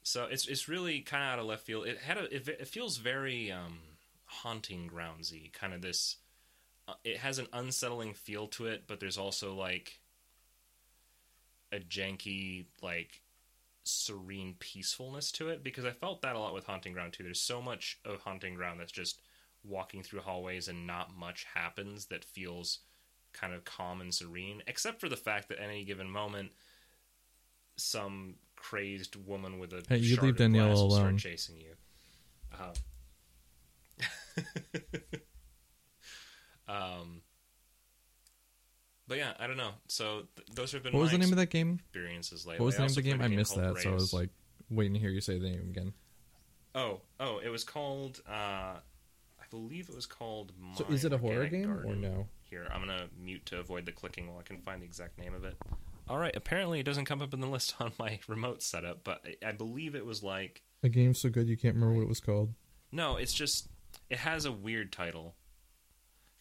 So 0.03 0.25
it's 0.25 0.47
it's 0.47 0.69
really 0.69 1.01
kind 1.01 1.21
of 1.21 1.29
out 1.33 1.39
of 1.39 1.45
left 1.45 1.65
field. 1.65 1.85
It 1.85 1.97
had 1.97 2.17
a 2.17 2.33
it, 2.33 2.47
it 2.47 2.67
feels 2.69 2.95
very 2.95 3.51
um, 3.51 3.79
haunting 4.23 4.89
groundsy, 4.89 5.51
kind 5.51 5.73
of 5.73 5.81
this. 5.81 6.15
Uh, 6.87 6.93
it 7.03 7.17
has 7.17 7.39
an 7.39 7.47
unsettling 7.53 8.13
feel 8.13 8.47
to 8.47 8.65
it, 8.67 8.83
but 8.87 8.99
there's 8.99 9.17
also 9.17 9.53
like 9.53 9.99
a 11.71 11.79
janky 11.79 12.65
like 12.81 13.21
serene 13.83 14.55
peacefulness 14.59 15.31
to 15.31 15.49
it 15.49 15.63
because 15.63 15.85
I 15.85 15.91
felt 15.91 16.21
that 16.21 16.35
a 16.35 16.39
lot 16.39 16.53
with 16.53 16.65
Haunting 16.65 16.93
Ground 16.93 17.13
too. 17.13 17.23
There's 17.23 17.41
so 17.41 17.61
much 17.61 17.99
of 18.05 18.21
Haunting 18.21 18.55
Ground 18.55 18.79
that's 18.79 18.91
just 18.91 19.19
walking 19.63 20.03
through 20.03 20.21
hallways 20.21 20.67
and 20.67 20.87
not 20.87 21.15
much 21.17 21.45
happens 21.53 22.05
that 22.07 22.23
feels 22.23 22.79
kind 23.33 23.53
of 23.53 23.65
calm 23.65 24.01
and 24.01 24.13
serene, 24.13 24.63
except 24.67 24.99
for 24.99 25.09
the 25.09 25.17
fact 25.17 25.49
that 25.49 25.59
at 25.59 25.69
any 25.69 25.83
given 25.83 26.09
moment, 26.09 26.51
some 27.75 28.35
crazed 28.55 29.15
woman 29.27 29.59
with 29.59 29.73
a 29.73 29.83
Hey, 29.87 29.97
you 29.97 30.15
leave 30.17 30.37
Daniella 30.37 30.69
will 30.69 30.91
start 30.91 31.17
chasing 31.17 31.57
you. 31.57 31.75
Uh, 32.57 32.73
um, 36.67 37.21
but 39.07 39.17
yeah, 39.17 39.33
I 39.39 39.47
don't 39.47 39.57
know. 39.57 39.71
So 39.87 40.23
th- 40.35 40.47
those 40.53 40.71
have 40.73 40.83
been 40.83 40.93
what 40.93 41.01
was 41.01 41.11
the 41.11 41.17
name 41.17 41.31
of 41.31 41.37
that 41.37 41.49
game? 41.49 41.79
experiences 41.79 42.45
lately. 42.45 42.59
What 42.59 42.65
was 42.67 42.75
the 42.75 42.81
name 42.81 42.89
of 42.89 42.95
the 42.95 43.01
game? 43.01 43.21
I 43.21 43.27
missed 43.27 43.55
that, 43.55 43.77
so 43.77 43.91
I 43.91 43.93
was 43.93 44.13
like 44.13 44.29
waiting 44.69 44.93
to 44.93 44.99
hear 44.99 45.09
you 45.09 45.21
say 45.21 45.37
the 45.39 45.49
name 45.49 45.67
again. 45.69 45.93
Oh, 46.75 47.01
oh, 47.19 47.39
it 47.39 47.49
was 47.49 47.63
called. 47.63 48.21
Uh, 48.27 48.31
I 48.79 49.45
believe 49.49 49.89
it 49.89 49.95
was 49.95 50.05
called. 50.05 50.51
So 50.75 50.85
My 50.87 50.93
is 50.93 51.05
it 51.05 51.13
a 51.13 51.17
horror 51.17 51.47
game 51.47 51.71
or 51.71 51.95
no? 51.95 52.27
Here, 52.43 52.67
I'm 52.71 52.81
gonna 52.81 53.07
mute 53.19 53.45
to 53.47 53.59
avoid 53.59 53.85
the 53.85 53.91
clicking 53.91 54.27
while 54.27 54.39
I 54.39 54.43
can 54.43 54.59
find 54.61 54.81
the 54.81 54.85
exact 54.85 55.17
name 55.17 55.33
of 55.33 55.43
it. 55.43 55.55
All 56.09 56.17
right. 56.17 56.35
Apparently, 56.35 56.79
it 56.79 56.83
doesn't 56.83 57.05
come 57.05 57.21
up 57.21 57.33
in 57.33 57.39
the 57.39 57.47
list 57.47 57.75
on 57.79 57.91
my 57.99 58.19
remote 58.27 58.61
setup, 58.61 59.03
but 59.03 59.21
I, 59.25 59.49
I 59.49 59.51
believe 59.53 59.95
it 59.95 60.05
was 60.05 60.23
like. 60.23 60.61
A 60.83 60.89
game 60.89 61.13
so 61.13 61.29
good 61.29 61.47
you 61.47 61.57
can't 61.57 61.75
remember 61.75 61.95
what 61.95 62.03
it 62.03 62.09
was 62.09 62.19
called. 62.19 62.53
No, 62.91 63.15
it's 63.15 63.33
just. 63.33 63.69
It 64.09 64.19
has 64.19 64.45
a 64.45 64.51
weird 64.51 64.91
title. 64.91 65.35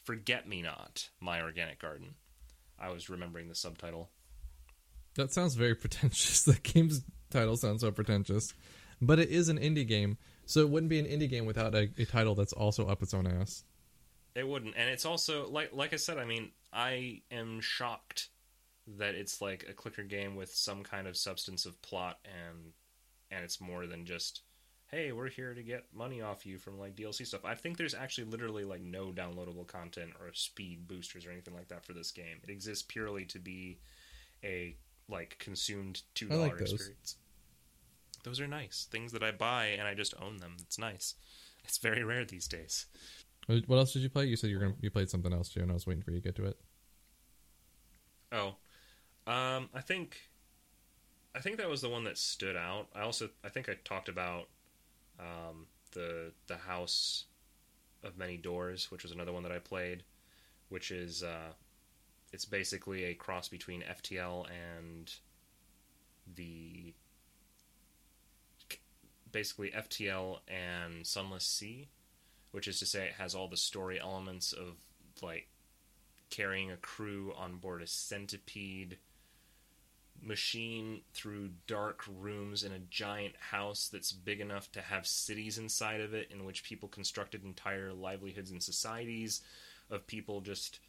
Forget 0.07 0.49
Me 0.49 0.63
Not, 0.63 1.11
My 1.21 1.43
Organic 1.43 1.81
Garden. 1.81 2.15
I 2.79 2.91
was 2.91 3.11
remembering 3.11 3.49
the 3.49 3.55
subtitle. 3.55 4.09
That 5.17 5.33
sounds 5.33 5.55
very 5.55 5.75
pretentious. 5.83 6.45
The 6.45 6.55
game's 6.63 7.03
title 7.31 7.57
sounds 7.57 7.81
so 7.81 7.91
pretentious, 7.91 8.55
but 9.03 9.19
it 9.19 9.31
is 9.31 9.49
an 9.49 9.59
indie 9.59 9.87
game, 9.87 10.17
so 10.47 10.61
it 10.61 10.71
wouldn't 10.71 10.91
be 10.91 11.01
an 11.01 11.07
indie 11.07 11.29
game 11.29 11.45
without 11.45 11.75
a, 11.75 11.91
a 11.99 12.05
title 12.05 12.37
that's 12.37 12.53
also 12.53 12.87
up 12.87 13.03
its 13.03 13.13
own 13.13 13.27
ass. 13.27 13.65
It 14.37 14.47
wouldn't, 14.47 14.77
and 14.77 14.89
it's 14.89 15.05
also 15.05 15.49
like 15.49 15.71
like 15.73 15.93
I 15.93 15.97
said. 15.97 16.19
I 16.19 16.25
mean, 16.25 16.51
I 16.73 17.23
am 17.33 17.61
shocked 17.61 18.29
that 18.99 19.15
it's 19.15 19.41
like 19.41 19.67
a 19.69 19.73
clicker 19.73 20.05
game 20.05 20.37
with 20.37 20.51
some 20.55 20.85
kind 20.85 21.09
of 21.09 21.17
substance 21.17 21.67
of 21.67 21.81
plot, 21.83 22.19
and 22.25 22.73
and 23.31 23.43
it's 23.45 23.61
more 23.61 23.87
than 23.87 24.05
just, 24.05 24.43
hey, 24.89 25.13
we're 25.13 25.29
here 25.29 25.53
to 25.53 25.63
get 25.63 25.85
money 25.95 26.23
off 26.23 26.47
you 26.47 26.59
from 26.59 26.79
like 26.79 26.95
DLC 26.95 27.27
stuff. 27.27 27.45
I 27.45 27.55
think 27.55 27.77
there's 27.77 27.95
actually 27.95 28.25
literally 28.25 28.65
like 28.65 28.83
no 28.83 29.07
downloadable 29.07 29.67
content 29.67 30.13
or 30.21 30.33
speed 30.33 30.87
boosters 30.87 31.27
or 31.27 31.31
anything 31.31 31.55
like 31.55 31.69
that 31.69 31.85
for 31.85 31.93
this 31.93 32.11
game. 32.11 32.39
It 32.43 32.51
exists 32.51 32.85
purely 32.87 33.25
to 33.27 33.39
be 33.39 33.79
a 34.45 34.77
like 35.09 35.37
consumed 35.39 36.03
two 36.15 36.29
dollar 36.29 36.49
like 36.49 36.61
experience. 36.61 37.17
Those 38.23 38.41
are 38.41 38.47
nice 38.47 38.89
things 38.91 39.13
that 39.13 39.23
I 39.23 39.31
buy 39.31 39.67
and 39.67 39.87
I 39.87 39.95
just 39.95 40.15
own 40.21 40.39
them. 40.39 40.57
It's 40.61 40.79
nice. 40.79 41.15
It's 41.65 41.79
very 41.79 42.05
rare 42.05 42.25
these 42.25 42.49
days. 42.49 42.87
What 43.47 43.69
what 43.69 43.79
else 43.79 43.93
did 43.93 44.03
you 44.03 44.11
play? 44.11 44.27
You 44.27 44.37
said 44.37 44.51
you 44.51 44.59
were 44.59 44.65
gonna, 44.67 44.77
you 44.81 44.91
played 44.91 45.11
something 45.11 45.33
else 45.33 45.49
too, 45.49 45.61
and 45.61 45.71
I 45.71 45.75
was 45.75 45.87
waiting 45.87 46.03
for 46.03 46.11
you 46.11 46.21
to 46.21 46.25
get 46.25 46.37
to 46.37 46.47
it. 46.47 46.59
Oh, 48.33 48.57
um, 49.27 49.69
I 49.73 49.81
think, 49.81 50.19
I 51.35 51.41
think 51.41 51.59
that 51.59 51.69
was 51.69 51.81
the 51.81 51.89
one 51.89 52.05
that 52.05 52.19
stood 52.19 52.57
out. 52.57 52.89
I 52.95 53.03
also, 53.03 53.31
I 53.45 53.49
think 53.49 53.69
I 53.69 53.75
talked 53.85 54.09
about 54.09 54.49
um, 55.19 55.67
the 55.93 56.33
the 56.47 56.57
House 56.57 57.25
of 58.03 58.17
Many 58.17 58.37
Doors, 58.37 58.91
which 58.91 59.03
was 59.03 59.13
another 59.13 59.33
one 59.33 59.43
that 59.43 59.53
I 59.53 59.59
played, 59.59 60.03
which 60.69 60.91
is 60.91 61.23
uh, 61.23 61.53
it's 62.33 62.45
basically 62.45 63.05
a 63.05 63.15
cross 63.15 63.49
between 63.49 63.83
FTL 63.83 64.47
and 64.51 65.13
the 66.35 66.93
basically 69.33 69.71
FTL 69.71 70.39
and 70.49 71.07
Sunless 71.07 71.45
Sea, 71.45 71.89
which 72.53 72.69
is 72.69 72.79
to 72.81 72.87
say 72.87 73.07
it 73.07 73.15
has 73.15 73.35
all 73.35 73.49
the 73.49 73.57
story 73.57 74.01
elements 74.01 74.53
of 74.53 74.77
like 75.23 75.49
carrying 76.31 76.71
a 76.71 76.77
crew 76.77 77.33
on 77.37 77.57
board 77.57 77.83
a 77.83 77.87
centipede 77.87 78.99
machine 80.23 81.03
through 81.13 81.51
dark 81.67 82.03
rooms 82.21 82.63
in 82.65 82.73
a 82.73 82.79
giant 82.91 83.35
house 83.37 83.89
that's 83.93 84.13
big 84.13 84.41
enough 84.41 84.71
to 84.73 84.81
have 84.81 85.07
cities 85.07 85.59
inside 85.59 86.01
of 86.01 86.15
it 86.15 86.29
in 86.31 86.45
which 86.45 86.65
people 86.65 86.89
constructed 86.89 87.45
entire 87.45 87.93
livelihoods 87.93 88.51
and 88.51 88.63
societies 88.63 89.43
of 89.91 90.07
people 90.07 90.41
just 90.41 90.81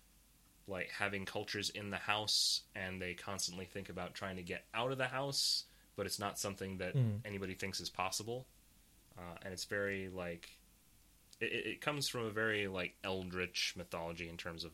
like 0.68 0.90
having 0.90 1.26
cultures 1.26 1.70
in 1.70 1.90
the 1.90 1.98
house 1.98 2.62
and 2.76 3.02
they 3.02 3.14
constantly 3.14 3.66
think 3.66 3.90
about 3.90 4.14
trying 4.14 4.36
to 4.36 4.44
get 4.44 4.66
out 4.74 4.92
of 4.92 4.98
the 4.98 5.08
house, 5.08 5.64
but 5.96 6.06
it's 6.06 6.20
not 6.20 6.38
something 6.38 6.78
that 6.78 6.96
Mm. 6.96 7.22
anybody 7.26 7.54
thinks 7.54 7.80
is 7.80 7.90
possible. 7.90 8.46
Uh, 9.18 9.36
and 9.44 9.54
it's 9.54 9.66
very 9.66 10.10
like 10.10 10.50
it, 11.40 11.52
it 11.52 11.66
it 11.68 11.82
comes 11.82 12.08
from 12.08 12.26
a 12.26 12.30
very 12.32 12.68
like 12.68 12.96
eldritch 13.04 13.74
mythology 13.78 14.28
in 14.30 14.38
terms 14.38 14.64
of 14.64 14.72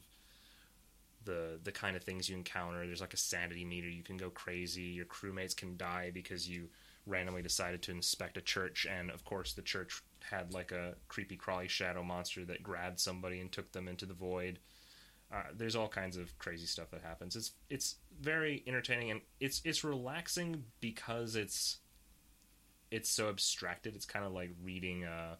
the 1.26 1.60
the 1.64 1.72
kind 1.72 1.96
of 1.96 2.04
things 2.04 2.30
you 2.30 2.36
encounter. 2.36 2.86
There's 2.86 3.02
like 3.02 3.14
a 3.14 3.18
sanity 3.18 3.66
meter. 3.66 3.90
You 3.90 4.04
can 4.04 4.18
go 4.18 4.30
crazy. 4.30 4.84
Your 4.84 5.06
crewmates 5.06 5.56
can 5.56 5.78
die 5.78 6.12
because 6.14 6.48
you 6.48 6.70
randomly 7.06 7.42
decided 7.42 7.82
to 7.84 7.92
inspect 7.92 8.38
a 8.38 8.42
church, 8.42 8.88
and 8.90 9.12
of 9.12 9.24
course 9.26 9.54
the 9.54 9.62
church 9.62 10.02
had 10.30 10.54
like 10.54 10.72
a 10.72 10.96
creepy 11.08 11.36
crawly 11.36 11.68
shadow 11.68 12.04
monster 12.04 12.46
that 12.46 12.64
grabbed 12.64 13.00
somebody 13.00 13.40
and 13.40 13.52
took 13.52 13.72
them 13.72 13.88
into 13.88 14.06
the 14.06 14.14
void. 14.14 14.60
Uh, 15.32 15.44
there's 15.56 15.76
all 15.76 15.88
kinds 15.88 16.16
of 16.16 16.38
crazy 16.38 16.68
stuff 16.68 16.92
that 16.92 17.02
happens. 17.02 17.36
It's 17.36 17.52
it's 17.70 17.96
very 18.22 18.64
entertaining 18.68 19.12
and 19.12 19.22
it's 19.40 19.62
it's 19.66 19.84
relaxing 19.84 20.64
because 20.80 21.36
it's 21.36 21.80
it's 22.92 23.10
so 23.10 23.30
abstracted. 23.30 23.96
It's 23.96 24.06
kind 24.06 24.26
of 24.26 24.32
like 24.32 24.52
reading 24.64 25.04
a 25.06 25.38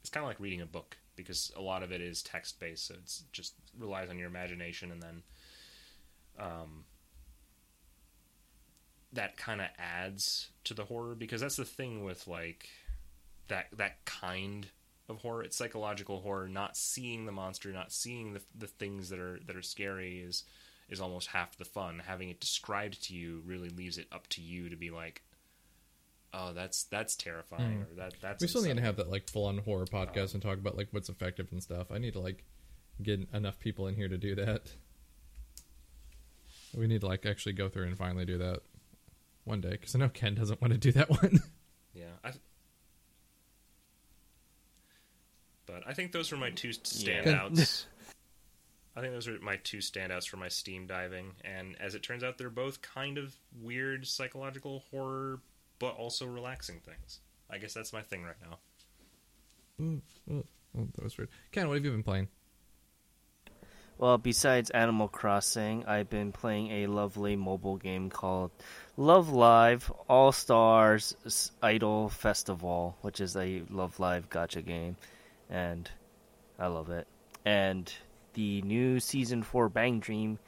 it's 0.00 0.10
kind 0.10 0.24
of 0.24 0.28
like 0.28 0.40
reading 0.40 0.62
a 0.62 0.66
book 0.66 0.96
because 1.16 1.52
a 1.56 1.60
lot 1.60 1.82
of 1.82 1.92
it 1.92 2.00
is 2.00 2.22
text 2.22 2.58
based, 2.60 2.86
so 2.86 2.94
it's 2.94 3.24
just 3.32 3.54
relies 3.78 4.10
on 4.10 4.18
your 4.18 4.28
imagination 4.28 4.90
and 4.90 5.02
then 5.02 5.22
um 6.38 6.84
that 9.12 9.36
kind 9.36 9.60
of 9.60 9.66
adds 9.78 10.48
to 10.64 10.74
the 10.74 10.84
horror 10.84 11.14
because 11.14 11.40
that's 11.40 11.56
the 11.56 11.64
thing 11.64 12.04
with 12.04 12.26
like 12.26 12.68
that 13.48 13.66
that 13.76 14.04
kind 14.04 14.68
of 15.08 15.18
horror. 15.18 15.42
It's 15.42 15.56
psychological 15.56 16.20
horror. 16.20 16.48
Not 16.48 16.76
seeing 16.76 17.26
the 17.26 17.32
monster 17.32 17.72
not 17.72 17.92
seeing 17.92 18.32
the, 18.34 18.40
the 18.54 18.66
things 18.66 19.10
that 19.10 19.18
are 19.18 19.38
that 19.46 19.56
are 19.56 19.62
scary 19.62 20.20
is 20.20 20.44
is 20.88 21.00
almost 21.00 21.28
half 21.28 21.56
the 21.56 21.64
fun. 21.64 22.02
Having 22.06 22.30
it 22.30 22.40
described 22.40 23.04
to 23.04 23.14
you 23.14 23.42
really 23.46 23.68
leaves 23.68 23.98
it 23.98 24.06
up 24.12 24.26
to 24.28 24.40
you 24.40 24.68
to 24.68 24.76
be 24.76 24.90
like 24.90 25.22
oh 26.34 26.52
that's 26.52 26.84
that's 26.84 27.14
terrifying 27.16 27.78
hmm. 27.78 27.82
or 27.82 27.94
that 27.96 28.14
that's 28.20 28.40
We 28.42 28.48
still 28.48 28.62
need 28.62 28.68
to 28.68 28.70
unsettling. 28.72 28.84
have 28.86 28.96
that 28.96 29.10
like 29.10 29.28
full 29.30 29.46
on 29.46 29.58
horror 29.58 29.84
podcast 29.86 30.34
and 30.34 30.42
talk 30.42 30.58
about 30.58 30.76
like 30.76 30.88
what's 30.90 31.08
effective 31.08 31.48
and 31.52 31.62
stuff. 31.62 31.90
I 31.90 31.98
need 31.98 32.12
to 32.14 32.20
like 32.20 32.44
get 33.02 33.20
enough 33.34 33.58
people 33.58 33.86
in 33.88 33.94
here 33.94 34.08
to 34.08 34.18
do 34.18 34.34
that. 34.36 34.72
We 36.74 36.86
need 36.86 37.02
to 37.02 37.06
like 37.06 37.26
actually 37.26 37.52
go 37.52 37.68
through 37.68 37.86
and 37.86 37.98
finally 37.98 38.24
do 38.24 38.38
that 38.38 38.60
one 39.44 39.60
day 39.60 39.70
because 39.72 39.94
I 39.94 39.98
know 39.98 40.08
Ken 40.08 40.34
doesn't 40.34 40.60
want 40.62 40.72
to 40.72 40.78
do 40.78 40.92
that 40.92 41.10
one. 41.22 41.40
Yeah, 41.94 42.04
I. 42.24 42.32
But 45.66 45.82
I 45.86 45.94
think 45.94 46.12
those 46.12 46.30
were 46.30 46.38
my 46.38 46.50
two 46.50 46.68
Yeah. 46.68 47.22
standouts. 47.22 47.84
I 48.96 49.00
think 49.00 49.14
those 49.14 49.26
were 49.26 49.38
my 49.40 49.56
two 49.64 49.78
standouts 49.78 50.28
for 50.28 50.36
my 50.36 50.48
Steam 50.48 50.86
diving, 50.86 51.32
and 51.44 51.76
as 51.80 51.94
it 51.94 52.02
turns 52.02 52.22
out, 52.22 52.36
they're 52.36 52.50
both 52.50 52.82
kind 52.82 53.16
of 53.16 53.34
weird 53.58 54.06
psychological 54.06 54.84
horror, 54.90 55.40
but 55.82 55.96
also 55.96 56.24
relaxing 56.24 56.78
things. 56.78 57.18
I 57.50 57.58
guess 57.58 57.74
that's 57.74 57.92
my 57.92 58.02
thing 58.02 58.22
right 58.22 58.36
now. 58.40 58.58
oh, 60.30 60.44
that 60.94 61.02
was 61.02 61.18
weird. 61.18 61.28
Ken, 61.50 61.66
what 61.66 61.74
have 61.74 61.84
you 61.84 61.90
been 61.90 62.04
playing? 62.04 62.28
Well, 63.98 64.16
besides 64.16 64.70
Animal 64.70 65.08
Crossing, 65.08 65.84
I've 65.84 66.08
been 66.08 66.30
playing 66.30 66.70
a 66.70 66.86
lovely 66.86 67.34
mobile 67.34 67.78
game 67.78 68.10
called 68.10 68.52
Love 68.96 69.30
Live 69.30 69.90
All 70.08 70.30
Stars 70.30 71.16
Idol 71.60 72.08
Festival, 72.10 72.96
which 73.00 73.20
is 73.20 73.36
a 73.36 73.62
Love 73.68 73.98
Live 73.98 74.30
gacha 74.30 74.64
game, 74.64 74.96
and 75.50 75.90
I 76.60 76.68
love 76.68 76.90
it. 76.90 77.08
And 77.44 77.92
the 78.34 78.62
new 78.62 79.00
season 79.00 79.42
for 79.42 79.68
Bang 79.68 79.98
Dream, 79.98 80.38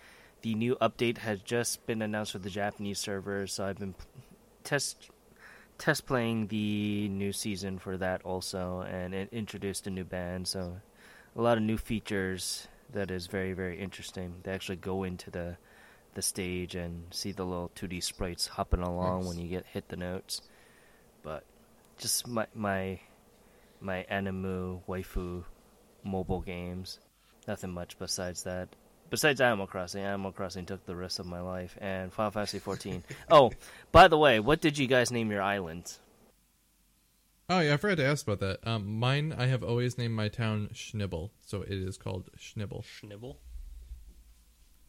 the 0.43 0.55
new 0.55 0.77
update 0.77 1.19
has 1.19 1.41
just 1.41 1.85
been 1.89 2.03
announced 2.03 2.31
for 2.31 2.39
the 2.39 2.51
Japanese 2.51 3.01
server, 3.01 3.49
so 3.49 3.65
I've 3.65 3.79
been 3.81 3.95
p- 3.95 4.05
test 4.63 5.11
test 5.79 6.07
playing 6.07 6.49
the 6.49 7.09
new 7.09 7.33
season 7.33 7.79
for 7.79 7.97
that 7.97 8.23
also, 8.25 8.81
and 8.83 9.15
it 9.15 9.29
introduced 9.33 9.87
a 9.87 9.91
new 9.91 10.05
band, 10.05 10.49
so 10.49 10.81
a 11.37 11.43
lot 11.43 11.57
of 11.57 11.63
new 11.63 11.77
features 11.77 12.69
that 12.93 13.11
is 13.11 13.27
very 13.27 13.53
very 13.53 13.79
interesting. 13.81 14.35
They 14.43 14.53
actually 14.53 14.77
go 14.77 15.05
into 15.05 15.31
the 15.31 15.57
the 16.15 16.23
stage 16.23 16.75
and 16.77 17.07
see 17.11 17.33
the 17.33 17.45
little 17.45 17.71
2D 17.75 18.03
sprites 18.03 18.47
hopping 18.47 18.81
along 18.81 19.21
Nice. 19.23 19.29
when 19.29 19.39
you 19.41 19.49
get 19.49 19.67
hit 19.67 19.89
the 19.89 19.97
notes. 19.97 20.43
But 21.23 21.45
just 21.99 22.27
my 22.29 22.47
my 22.55 23.01
my 23.81 24.07
animu 24.11 24.81
waifu 24.89 25.45
mobile 26.05 26.41
games. 26.41 27.01
Nothing 27.49 27.71
much 27.73 27.99
besides 27.99 28.45
that. 28.45 28.69
Besides 29.11 29.41
Animal 29.41 29.67
Crossing, 29.67 30.03
Animal 30.03 30.33
Crossing 30.33 30.67
took 30.67 30.85
the 30.87 30.97
rest 30.97 31.19
of 31.19 31.27
my 31.27 31.41
life, 31.41 31.77
and 31.81 32.13
Final 32.13 32.33
Fantasy 32.33 32.59
14. 32.59 33.05
oh, 33.31 33.53
by 33.93 34.09
the 34.09 34.19
way, 34.19 34.41
what 34.41 34.61
did 34.61 34.77
you 34.79 34.87
guys 34.87 35.11
name 35.11 35.31
your 35.31 35.43
islands? 35.43 36.01
Oh 37.49 37.61
yeah, 37.61 37.75
I 37.75 37.77
forgot 37.77 37.99
to 37.99 38.07
ask 38.07 38.27
about 38.27 38.41
that. 38.41 38.67
Um, 38.67 38.99
mine, 38.99 39.35
I 39.37 39.47
have 39.47 39.63
always 39.63 39.99
named 39.99 40.15
my 40.15 40.29
town 40.29 40.71
Schnibble, 40.73 41.31
so 41.45 41.61
it 41.61 41.73
is 41.73 41.99
called 41.99 42.31
Schnibble. 42.39 42.85
Schnibble. 42.85 43.37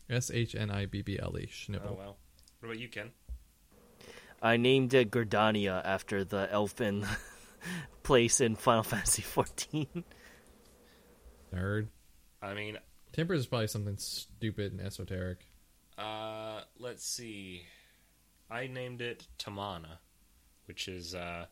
S 0.10 0.32
H 0.34 0.56
N 0.56 0.72
I 0.72 0.86
B 0.86 1.02
B 1.02 1.20
L 1.20 1.38
E. 1.38 1.48
Schnibble. 1.48 1.90
Oh 1.90 1.94
wow. 1.94 2.16
What 2.60 2.70
about 2.70 2.80
you, 2.80 2.88
Ken? 2.88 3.12
I 4.42 4.58
named 4.58 4.94
it 4.94 5.12
Gridania 5.12 5.82
after 5.84 6.24
the 6.24 6.48
elfin 6.52 7.06
place 8.04 8.40
in 8.40 8.56
Final 8.56 8.84
Fantasy 8.84 9.22
14. 9.22 10.04
Nerd. 11.54 11.88
I 12.42 12.54
mean, 12.54 12.78
Timbers 13.16 13.40
is 13.40 13.48
probably 13.48 13.68
something 13.68 13.96
stupid 13.98 14.74
and 14.74 14.82
esoteric. 14.82 15.46
uh, 15.98 16.60
let's 16.78 17.08
see. 17.08 17.64
I 18.52 18.68
named 18.68 19.02
it 19.02 19.26
Tomahna, 19.40 20.00
which 20.66 20.90
is 20.90 21.16
uh, 21.16 21.46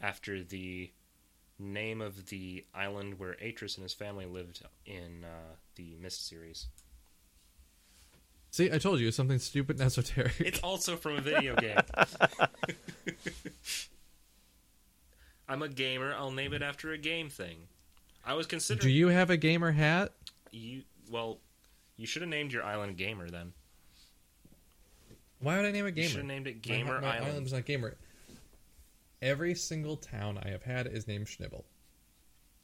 after 0.00 0.42
the 0.42 0.90
name 1.58 2.00
of 2.00 2.28
the 2.28 2.64
island 2.74 3.18
where 3.18 3.34
Atrus 3.34 3.76
and 3.76 3.82
his 3.82 3.92
family 3.92 4.24
lived 4.24 4.62
in 4.86 5.22
uh, 5.24 5.56
the 5.74 5.98
Myst 6.00 6.26
series. 6.26 6.68
See, 8.50 8.72
I 8.72 8.78
told 8.78 8.98
you 8.98 9.08
it's 9.08 9.16
something 9.18 9.38
stupid 9.38 9.80
and 9.80 9.86
esoteric. 9.86 10.40
It's 10.40 10.60
also 10.60 10.96
from 10.96 11.16
a 11.16 11.20
video 11.20 11.54
game. 11.56 11.76
I'm 15.46 15.60
a 15.60 15.68
gamer. 15.68 16.14
I'll 16.14 16.30
name 16.30 16.54
it 16.54 16.62
after 16.62 16.90
a 16.90 16.96
game 16.96 17.28
thing. 17.28 17.68
I 18.24 18.32
was 18.32 18.46
considering. 18.46 18.88
Do 18.88 18.90
you 18.90 19.08
have 19.08 19.28
a 19.28 19.36
gamer 19.36 19.72
hat? 19.72 20.12
you. 20.52 20.82
Well, 21.12 21.38
you 21.96 22.06
should 22.06 22.22
have 22.22 22.28
named 22.30 22.52
your 22.52 22.64
island 22.64 22.96
Gamer 22.96 23.28
then. 23.30 23.52
Why 25.40 25.56
would 25.58 25.66
I 25.66 25.70
name 25.72 25.86
it 25.86 25.96
You 25.96 26.04
should 26.04 26.10
gamer? 26.12 26.18
have 26.20 26.26
named 26.26 26.46
it 26.46 26.54
My- 26.56 26.60
Gamer 26.60 27.00
my, 27.00 27.08
Island. 27.16 27.26
island's 27.26 27.52
not 27.52 27.64
gamer. 27.66 27.96
Every 29.20 29.54
single 29.54 29.96
town 29.96 30.38
I 30.42 30.48
have 30.50 30.62
had 30.62 30.86
is 30.86 31.06
named 31.06 31.26
Schnibble. 31.26 31.64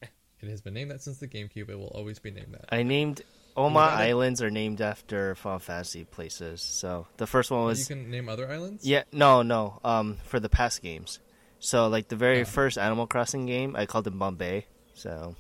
It 0.40 0.49
has 0.49 0.61
been 0.61 0.74
named 0.74 0.92
that 0.92 1.03
since 1.03 1.18
the 1.18 1.26
GameCube. 1.26 1.68
It 1.68 1.74
will 1.76 1.88
always 1.88 2.20
be 2.20 2.30
named 2.30 2.55
that. 2.55 2.66
I 2.72 2.84
named 2.84 3.22
all 3.57 3.70
my 3.70 3.88
islands 3.88 4.40
are 4.40 4.51
named 4.51 4.80
after 4.80 5.34
Final 5.34 5.59
Fantasy 5.59 6.05
places. 6.05 6.62
So 6.62 7.09
the 7.16 7.26
first 7.26 7.51
one 7.51 7.64
was. 7.64 7.90
you 7.90 7.96
can 7.96 8.09
name 8.09 8.28
other 8.28 8.49
islands. 8.49 8.86
yeah, 8.86 9.03
no, 9.12 9.42
no, 9.42 9.80
um, 9.84 10.16
for 10.24 10.38
the 10.38 10.49
past 10.49 10.80
games. 10.80 11.18
So 11.59 11.88
like 11.88 12.07
the 12.07 12.14
very 12.14 12.42
Oh. 12.42 12.44
first 12.44 12.78
Animal 12.78 13.09
Crossing 13.09 13.46
game, 13.46 13.74
I 13.74 13.86
called 13.86 14.07
it 14.07 14.12
Bombay. 14.16 14.66
So, 14.94 15.34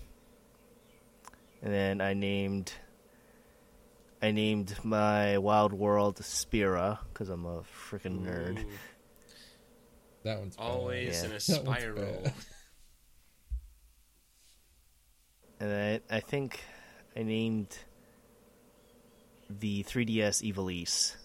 and 1.62 1.72
then 1.72 2.00
I 2.00 2.14
named, 2.14 2.72
I 4.20 4.32
named 4.32 4.74
my 4.82 5.38
Wild 5.38 5.72
World 5.72 6.18
Spira 6.24 6.98
because 7.12 7.28
I'm 7.28 7.46
a 7.46 7.62
freaking 7.62 8.24
nerd. 8.24 8.64
That 10.24 10.38
one's 10.40 10.56
bad. 10.56 10.62
always 10.64 11.20
Yeah. 11.22 11.28
in 11.28 11.32
a 11.36 11.40
spiral. 11.40 12.32
And 15.60 16.02
I, 16.10 16.16
I 16.16 16.20
think 16.20 16.60
I 17.16 17.22
named 17.22 17.78
the 19.50 19.82
3DS 19.84 20.42
Ivalice. 20.52 21.16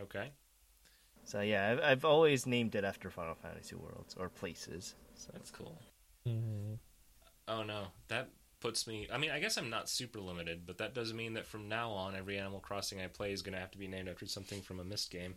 Okay. 0.00 0.30
So 1.24 1.40
yeah, 1.40 1.70
I've, 1.70 1.80
I've 1.80 2.04
always 2.04 2.46
named 2.46 2.74
it 2.74 2.84
after 2.84 3.10
Final 3.10 3.34
Fantasy 3.34 3.76
worlds 3.76 4.14
or 4.18 4.28
places. 4.28 4.94
So 5.14 5.30
That's 5.32 5.50
cool. 5.50 5.78
Mhm. 6.26 6.78
Oh 7.48 7.62
no, 7.64 7.88
that 8.08 8.28
puts 8.62 8.86
me. 8.86 9.08
I 9.12 9.18
mean, 9.18 9.30
I 9.30 9.40
guess 9.40 9.56
I'm 9.58 9.68
not 9.68 9.88
super 9.90 10.20
limited, 10.20 10.62
but 10.66 10.78
that 10.78 10.94
doesn't 10.94 11.16
mean 11.16 11.34
that 11.34 11.46
from 11.46 11.68
now 11.68 11.90
on, 11.90 12.14
every 12.14 12.38
Animal 12.38 12.60
Crossing 12.60 13.00
I 13.00 13.08
play 13.08 13.32
is 13.32 13.42
going 13.42 13.54
to 13.54 13.60
have 13.60 13.72
to 13.72 13.78
be 13.78 13.88
named 13.88 14.08
after 14.08 14.26
something 14.26 14.62
from 14.62 14.80
a 14.80 14.84
Myst 14.84 15.10
game. 15.10 15.34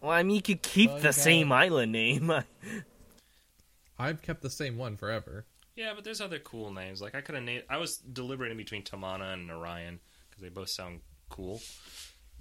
well, 0.00 0.12
I 0.12 0.22
mean, 0.22 0.36
you 0.36 0.42
could 0.42 0.62
keep 0.62 0.88
Well, 0.88 0.96
you 0.98 1.02
the 1.02 1.08
gotta- 1.08 1.20
same 1.20 1.52
island 1.52 1.92
name. 1.92 2.32
I've 3.98 4.22
kept 4.22 4.42
the 4.42 4.50
same 4.50 4.76
one 4.76 4.96
forever. 4.96 5.46
Yeah, 5.74 5.92
but 5.94 6.04
there's 6.04 6.20
other 6.20 6.38
cool 6.38 6.70
names. 6.72 7.00
Like 7.02 7.14
I 7.14 7.20
could 7.20 7.34
have 7.34 7.44
named. 7.44 7.64
I 7.68 7.76
was 7.78 7.98
deliberating 7.98 8.56
between 8.56 8.82
Tomahna 8.82 9.32
and 9.32 9.50
Orion 9.50 10.00
because 10.30 10.42
they 10.42 10.48
both 10.48 10.68
sound 10.70 11.00
cool. 11.28 11.60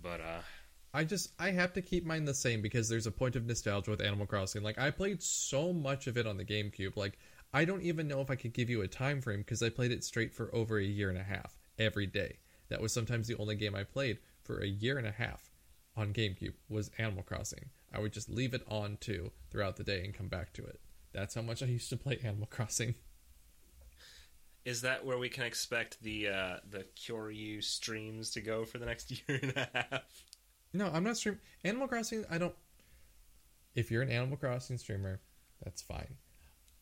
But 0.01 0.21
uh, 0.21 0.41
I 0.93 1.03
just 1.03 1.31
I 1.39 1.51
have 1.51 1.73
to 1.73 1.81
keep 1.81 2.05
mine 2.05 2.25
the 2.25 2.33
same 2.33 2.61
because 2.61 2.87
there's 2.87 3.07
a 3.07 3.11
point 3.11 3.35
of 3.35 3.45
nostalgia 3.45 3.91
with 3.91 4.01
Animal 4.01 4.25
Crossing. 4.25 4.63
Like 4.63 4.77
I 4.79 4.91
played 4.91 5.21
so 5.21 5.73
much 5.73 6.07
of 6.07 6.17
it 6.17 6.27
on 6.27 6.37
the 6.37 6.45
GameCube. 6.45 6.95
Like 6.95 7.17
I 7.55 7.63
don't 7.63 7.83
even 7.83 8.09
know 8.09 8.19
if 8.19 8.29
I 8.29 8.35
could 8.35 8.51
give 8.51 8.69
you 8.69 8.81
a 8.81 8.87
time 8.89 9.21
frame 9.21 9.39
because 9.39 9.63
I 9.63 9.69
played 9.69 9.93
it 9.93 10.03
straight 10.03 10.33
for 10.33 10.53
over 10.53 10.77
a 10.77 10.83
year 10.83 11.09
and 11.09 11.17
a 11.17 11.23
half 11.23 11.57
every 11.79 12.05
day. 12.05 12.39
that 12.67 12.81
was 12.81 12.91
sometimes 12.91 13.27
the 13.27 13.37
only 13.37 13.55
game 13.55 13.73
I 13.73 13.83
played 13.83 14.17
for 14.43 14.59
a 14.59 14.67
year 14.67 14.97
and 14.97 15.07
a 15.07 15.11
half 15.11 15.51
on 15.95 16.11
GameCube 16.11 16.55
was 16.67 16.91
Animal 16.97 17.23
Crossing. 17.23 17.69
I 17.93 17.99
would 17.99 18.11
just 18.11 18.29
leave 18.29 18.53
it 18.53 18.65
on 18.67 18.97
too 18.99 19.31
throughout 19.49 19.77
the 19.77 19.85
day 19.85 20.03
and 20.03 20.13
come 20.13 20.27
back 20.27 20.51
to 20.53 20.65
it. 20.65 20.81
That's 21.13 21.33
how 21.35 21.43
much 21.43 21.63
I 21.63 21.67
used 21.67 21.89
to 21.91 21.95
play 21.95 22.19
Animal 22.25 22.47
Crossing. 22.47 22.95
Is 24.65 24.81
that 24.81 25.05
where 25.05 25.17
we 25.17 25.29
can 25.29 25.45
expect 25.45 26.03
the 26.03 26.27
uh, 26.27 26.57
the 26.69 26.85
Kyoryu 26.97 27.63
streams 27.63 28.31
to 28.31 28.41
go 28.41 28.65
for 28.65 28.79
the 28.79 28.85
next 28.85 29.11
year 29.29 29.39
and 29.41 29.53
a 29.55 29.69
half? 29.73 30.03
No, 30.73 30.89
I'm 30.91 31.05
not 31.05 31.15
stream 31.15 31.39
Animal 31.63 31.87
Crossing. 31.87 32.25
I 32.29 32.37
don't. 32.37 32.55
If 33.75 33.91
you're 33.91 34.01
an 34.01 34.11
Animal 34.11 34.35
Crossing 34.35 34.77
streamer, 34.77 35.21
that's 35.63 35.81
fine. 35.81 36.15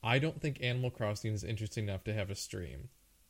I 0.04 0.20
don't 0.20 0.42
think 0.42 0.62
Animal 0.62 0.92
Crossing 0.92 1.34
is 1.34 1.44
interesting 1.44 1.86
enough 1.86 2.04
to 2.06 2.14
have 2.14 2.30
a 2.30 2.36
stream 2.36 2.90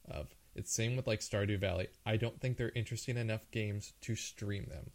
of. 0.10 0.34
It's 0.56 0.72
same 0.72 0.96
with 0.96 1.08
like 1.08 1.20
Stardew 1.20 1.60
Valley. 1.60 1.88
I 2.06 2.16
don't 2.18 2.40
think 2.40 2.58
they're 2.58 2.72
interesting 2.76 3.18
enough 3.18 3.50
games 3.52 3.94
to 4.02 4.16
stream 4.16 4.66
them. 4.70 4.92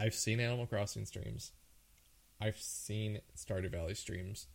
I've 0.00 0.14
seen 0.14 0.40
Animal 0.40 0.66
Crossing 0.66 1.04
streams. 1.04 1.52
I've 2.40 2.58
seen 2.58 3.20
Stardew 3.36 3.70
Valley 3.70 3.94
streams. 3.94 4.46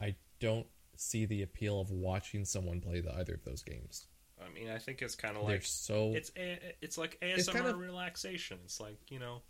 I 0.00 0.14
don't 0.40 0.66
see 0.96 1.24
the 1.26 1.42
appeal 1.42 1.80
of 1.80 1.90
watching 1.90 2.44
someone 2.44 2.80
play 2.80 3.00
the, 3.00 3.14
either 3.16 3.34
of 3.34 3.44
those 3.44 3.62
games. 3.62 4.06
I 4.42 4.52
mean, 4.52 4.70
I 4.70 4.78
think 4.78 5.00
it's 5.00 5.14
kind 5.14 5.36
of 5.36 5.42
like 5.42 5.52
They're 5.52 5.60
so 5.62 6.12
it's 6.14 6.30
it's 6.36 6.98
like 6.98 7.18
ASMR 7.22 7.38
It's 7.38 7.48
kind 7.48 7.66
of- 7.66 7.78
relaxation. 7.78 8.58
It's 8.64 8.80
like 8.80 8.98
you 9.10 9.18
know, 9.18 9.42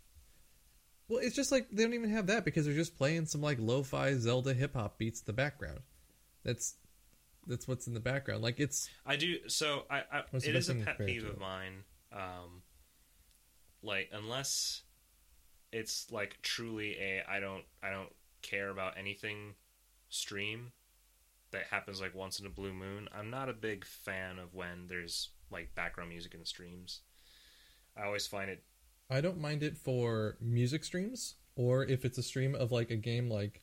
Well, 1.09 1.19
it's 1.19 1.35
just 1.35 1.51
like 1.51 1.69
they 1.71 1.83
don't 1.83 1.93
even 1.93 2.09
have 2.11 2.27
that 2.27 2.45
because 2.45 2.65
they're 2.65 2.75
just 2.75 2.97
playing 2.97 3.25
some 3.25 3.41
like 3.41 3.57
lo-fi 3.59 4.13
Zelda 4.15 4.53
hip 4.53 4.75
hop 4.75 4.97
beats 4.97 5.21
in 5.21 5.25
the 5.25 5.33
background. 5.33 5.79
That's 6.45 6.75
that's 7.47 7.67
what's 7.67 7.87
in 7.87 7.93
the 7.93 7.99
background. 7.99 8.41
Like 8.41 8.59
it's 8.59 8.89
I 9.05 9.17
do. 9.17 9.37
So 9.47 9.83
I, 9.89 10.03
I 10.11 10.23
it 10.33 10.55
is 10.55 10.69
a 10.69 10.75
pet 10.75 10.97
peeve 10.99 11.25
of 11.25 11.39
mine. 11.39 11.83
Um, 12.13 12.61
like 13.83 14.09
unless 14.13 14.83
it's 15.73 16.09
like 16.11 16.37
truly 16.41 16.95
a 16.99 17.23
I 17.27 17.39
don't 17.39 17.63
I 17.83 17.89
don't 17.89 18.09
care 18.41 18.69
about 18.69 18.97
anything 18.97 19.55
stream 20.09 20.71
that 21.51 21.63
happens 21.71 21.99
like 21.99 22.15
once 22.15 22.39
in 22.39 22.45
a 22.45 22.49
blue 22.49 22.73
moon. 22.73 23.09
I'm 23.17 23.29
not 23.29 23.49
a 23.49 23.53
big 23.53 23.85
fan 23.85 24.39
of 24.39 24.53
when 24.53 24.87
there's 24.87 25.29
like 25.51 25.73
background 25.75 26.09
music 26.09 26.33
in 26.33 26.39
the 26.39 26.45
streams. 26.45 27.01
I 27.97 28.05
always 28.05 28.27
find 28.27 28.49
it 28.49 28.63
I 29.09 29.21
don't 29.21 29.39
mind 29.39 29.63
it 29.63 29.77
for 29.77 30.37
music 30.41 30.83
streams 30.83 31.35
or 31.55 31.85
if 31.85 32.05
it's 32.05 32.17
a 32.17 32.23
stream 32.23 32.55
of 32.55 32.71
like 32.71 32.91
a 32.91 32.95
game 32.95 33.29
like 33.29 33.61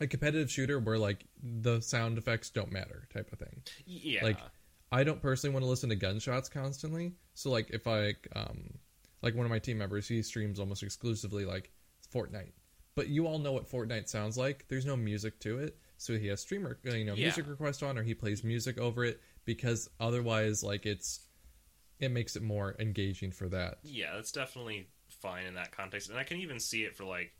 a 0.00 0.06
competitive 0.06 0.50
shooter 0.50 0.78
where 0.78 0.98
like 0.98 1.26
the 1.42 1.80
sound 1.80 2.18
effects 2.18 2.50
don't 2.50 2.72
matter 2.72 3.06
type 3.12 3.30
of 3.32 3.38
thing. 3.38 3.62
yeah 3.86 4.24
Like 4.24 4.38
I 4.92 5.04
don't 5.04 5.20
personally 5.22 5.52
want 5.54 5.64
to 5.64 5.68
listen 5.68 5.88
to 5.90 5.96
gunshots 5.96 6.48
constantly. 6.48 7.12
So 7.34 7.50
like 7.50 7.70
if 7.70 7.86
I 7.86 8.14
um 8.34 8.78
like 9.22 9.34
one 9.34 9.44
of 9.46 9.50
my 9.50 9.58
team 9.58 9.78
members, 9.78 10.08
he 10.08 10.22
streams 10.22 10.58
almost 10.58 10.82
exclusively 10.82 11.44
like 11.44 11.70
Fortnite. 12.12 12.52
But 12.96 13.08
you 13.08 13.26
all 13.26 13.38
know 13.38 13.52
what 13.52 13.70
Fortnite 13.70 14.08
sounds 14.08 14.36
like. 14.36 14.66
There's 14.68 14.86
no 14.86 14.96
music 14.96 15.38
to 15.40 15.58
it. 15.58 15.78
So 15.96 16.18
he 16.18 16.26
has 16.28 16.40
streamer 16.40 16.78
uh, 16.88 16.94
you 16.94 17.04
know 17.04 17.14
Yeah. 17.14 17.26
music 17.26 17.46
request 17.46 17.82
on 17.82 17.98
or 17.98 18.02
he 18.02 18.14
plays 18.14 18.42
music 18.42 18.78
over 18.78 19.04
it 19.04 19.20
because 19.44 19.88
otherwise 20.00 20.62
like 20.64 20.86
it's 20.86 21.26
it 21.98 22.10
makes 22.10 22.34
it 22.34 22.42
more 22.42 22.74
engaging 22.78 23.30
for 23.30 23.48
that. 23.50 23.78
Yeah, 23.82 24.14
that's 24.14 24.32
definitely 24.32 24.88
fine 25.08 25.44
in 25.44 25.54
that 25.54 25.70
context. 25.70 26.08
And 26.08 26.18
I 26.18 26.24
can 26.24 26.38
even 26.38 26.58
see 26.58 26.84
it 26.84 26.96
for 26.96 27.04
like 27.04 27.32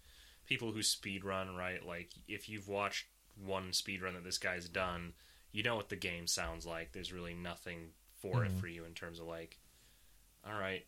people 0.51 0.73
who 0.73 0.83
speed 0.83 1.25
run, 1.25 1.55
right? 1.57 1.83
Like 1.87 2.11
if 2.29 2.49
you've 2.51 2.69
watched 2.69 3.07
one 3.43 3.73
speed 3.73 4.03
run 4.03 4.13
that 4.15 4.25
this 4.25 4.37
guy's 4.37 4.69
done, 4.69 5.15
you 5.53 5.63
know 5.63 5.77
what 5.77 5.89
the 5.89 5.97
game 5.97 6.27
sounds 6.27 6.67
like. 6.67 6.93
There's 6.93 7.13
really 7.13 7.33
nothing 7.33 7.93
for 8.17 8.45
it 8.45 8.53
Mhm. 8.53 8.61
for 8.61 8.67
you 8.67 8.85
in 8.85 8.93
terms 8.93 9.19
of 9.19 9.27
like 9.27 9.57
all 10.45 10.55
right, 10.59 10.87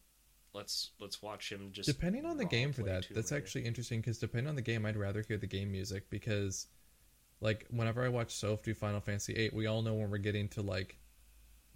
let's 0.54 0.90
let's 0.98 1.22
watch 1.22 1.50
him 1.50 1.70
just 1.72 1.86
depending 1.88 2.26
on 2.26 2.36
the 2.36 2.44
game 2.44 2.72
for 2.72 2.82
that 2.82 3.06
that's 3.14 3.30
Raider. 3.32 3.42
actually 3.42 3.64
interesting 3.64 4.00
because 4.00 4.18
depending 4.18 4.48
on 4.48 4.54
the 4.54 4.60
game 4.62 4.84
i'd 4.84 4.96
rather 4.96 5.22
hear 5.26 5.38
the 5.38 5.46
game 5.46 5.72
music 5.72 6.10
because 6.10 6.66
like 7.40 7.66
whenever 7.70 8.02
i 8.04 8.08
watch 8.08 8.34
soph 8.34 8.62
do 8.62 8.74
final 8.74 9.00
fantasy 9.00 9.34
8 9.34 9.54
we 9.54 9.66
all 9.66 9.80
know 9.82 9.94
when 9.94 10.10
we're 10.10 10.18
getting 10.18 10.48
to 10.50 10.60
like 10.62 10.98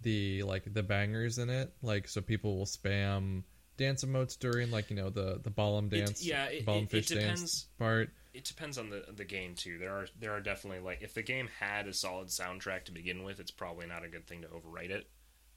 the 0.01 0.43
like 0.43 0.71
the 0.73 0.83
bangers 0.83 1.39
in 1.39 1.49
it 1.49 1.73
like 1.81 2.07
so 2.07 2.21
people 2.21 2.55
will 2.57 2.65
spam 2.67 3.43
dance 3.77 4.03
emotes 4.03 4.37
during 4.37 4.71
like 4.71 4.89
you 4.89 4.95
know 4.95 5.09
the 5.09 5.39
the 5.43 5.49
Balamb 5.51 5.91
It- 5.93 5.99
dance 6.05 6.25
yeah, 6.25 6.45
it- 6.45 6.65
Balamb 6.65 6.83
it- 6.83 6.93
it 6.95 7.05
fish 7.05 7.07
dance 7.17 7.67
part 7.79 8.09
it 8.33 8.43
depends 8.45 8.77
on 8.77 8.89
the 8.89 9.05
the 9.15 9.25
game 9.25 9.55
too. 9.55 9.77
There 9.79 9.91
are 9.91 10.07
there 10.19 10.31
are 10.31 10.41
definitely 10.41 10.79
like 10.81 11.01
if 11.01 11.13
the 11.13 11.23
game 11.23 11.47
had 11.59 11.87
a 11.87 11.93
solid 11.93 12.27
soundtrack 12.27 12.85
to 12.85 12.91
begin 12.91 13.23
with, 13.23 13.39
it's 13.39 13.51
probably 13.51 13.87
not 13.87 14.03
a 14.03 14.07
good 14.07 14.27
thing 14.27 14.41
to 14.43 14.47
overwrite 14.47 14.91
it. 14.91 15.07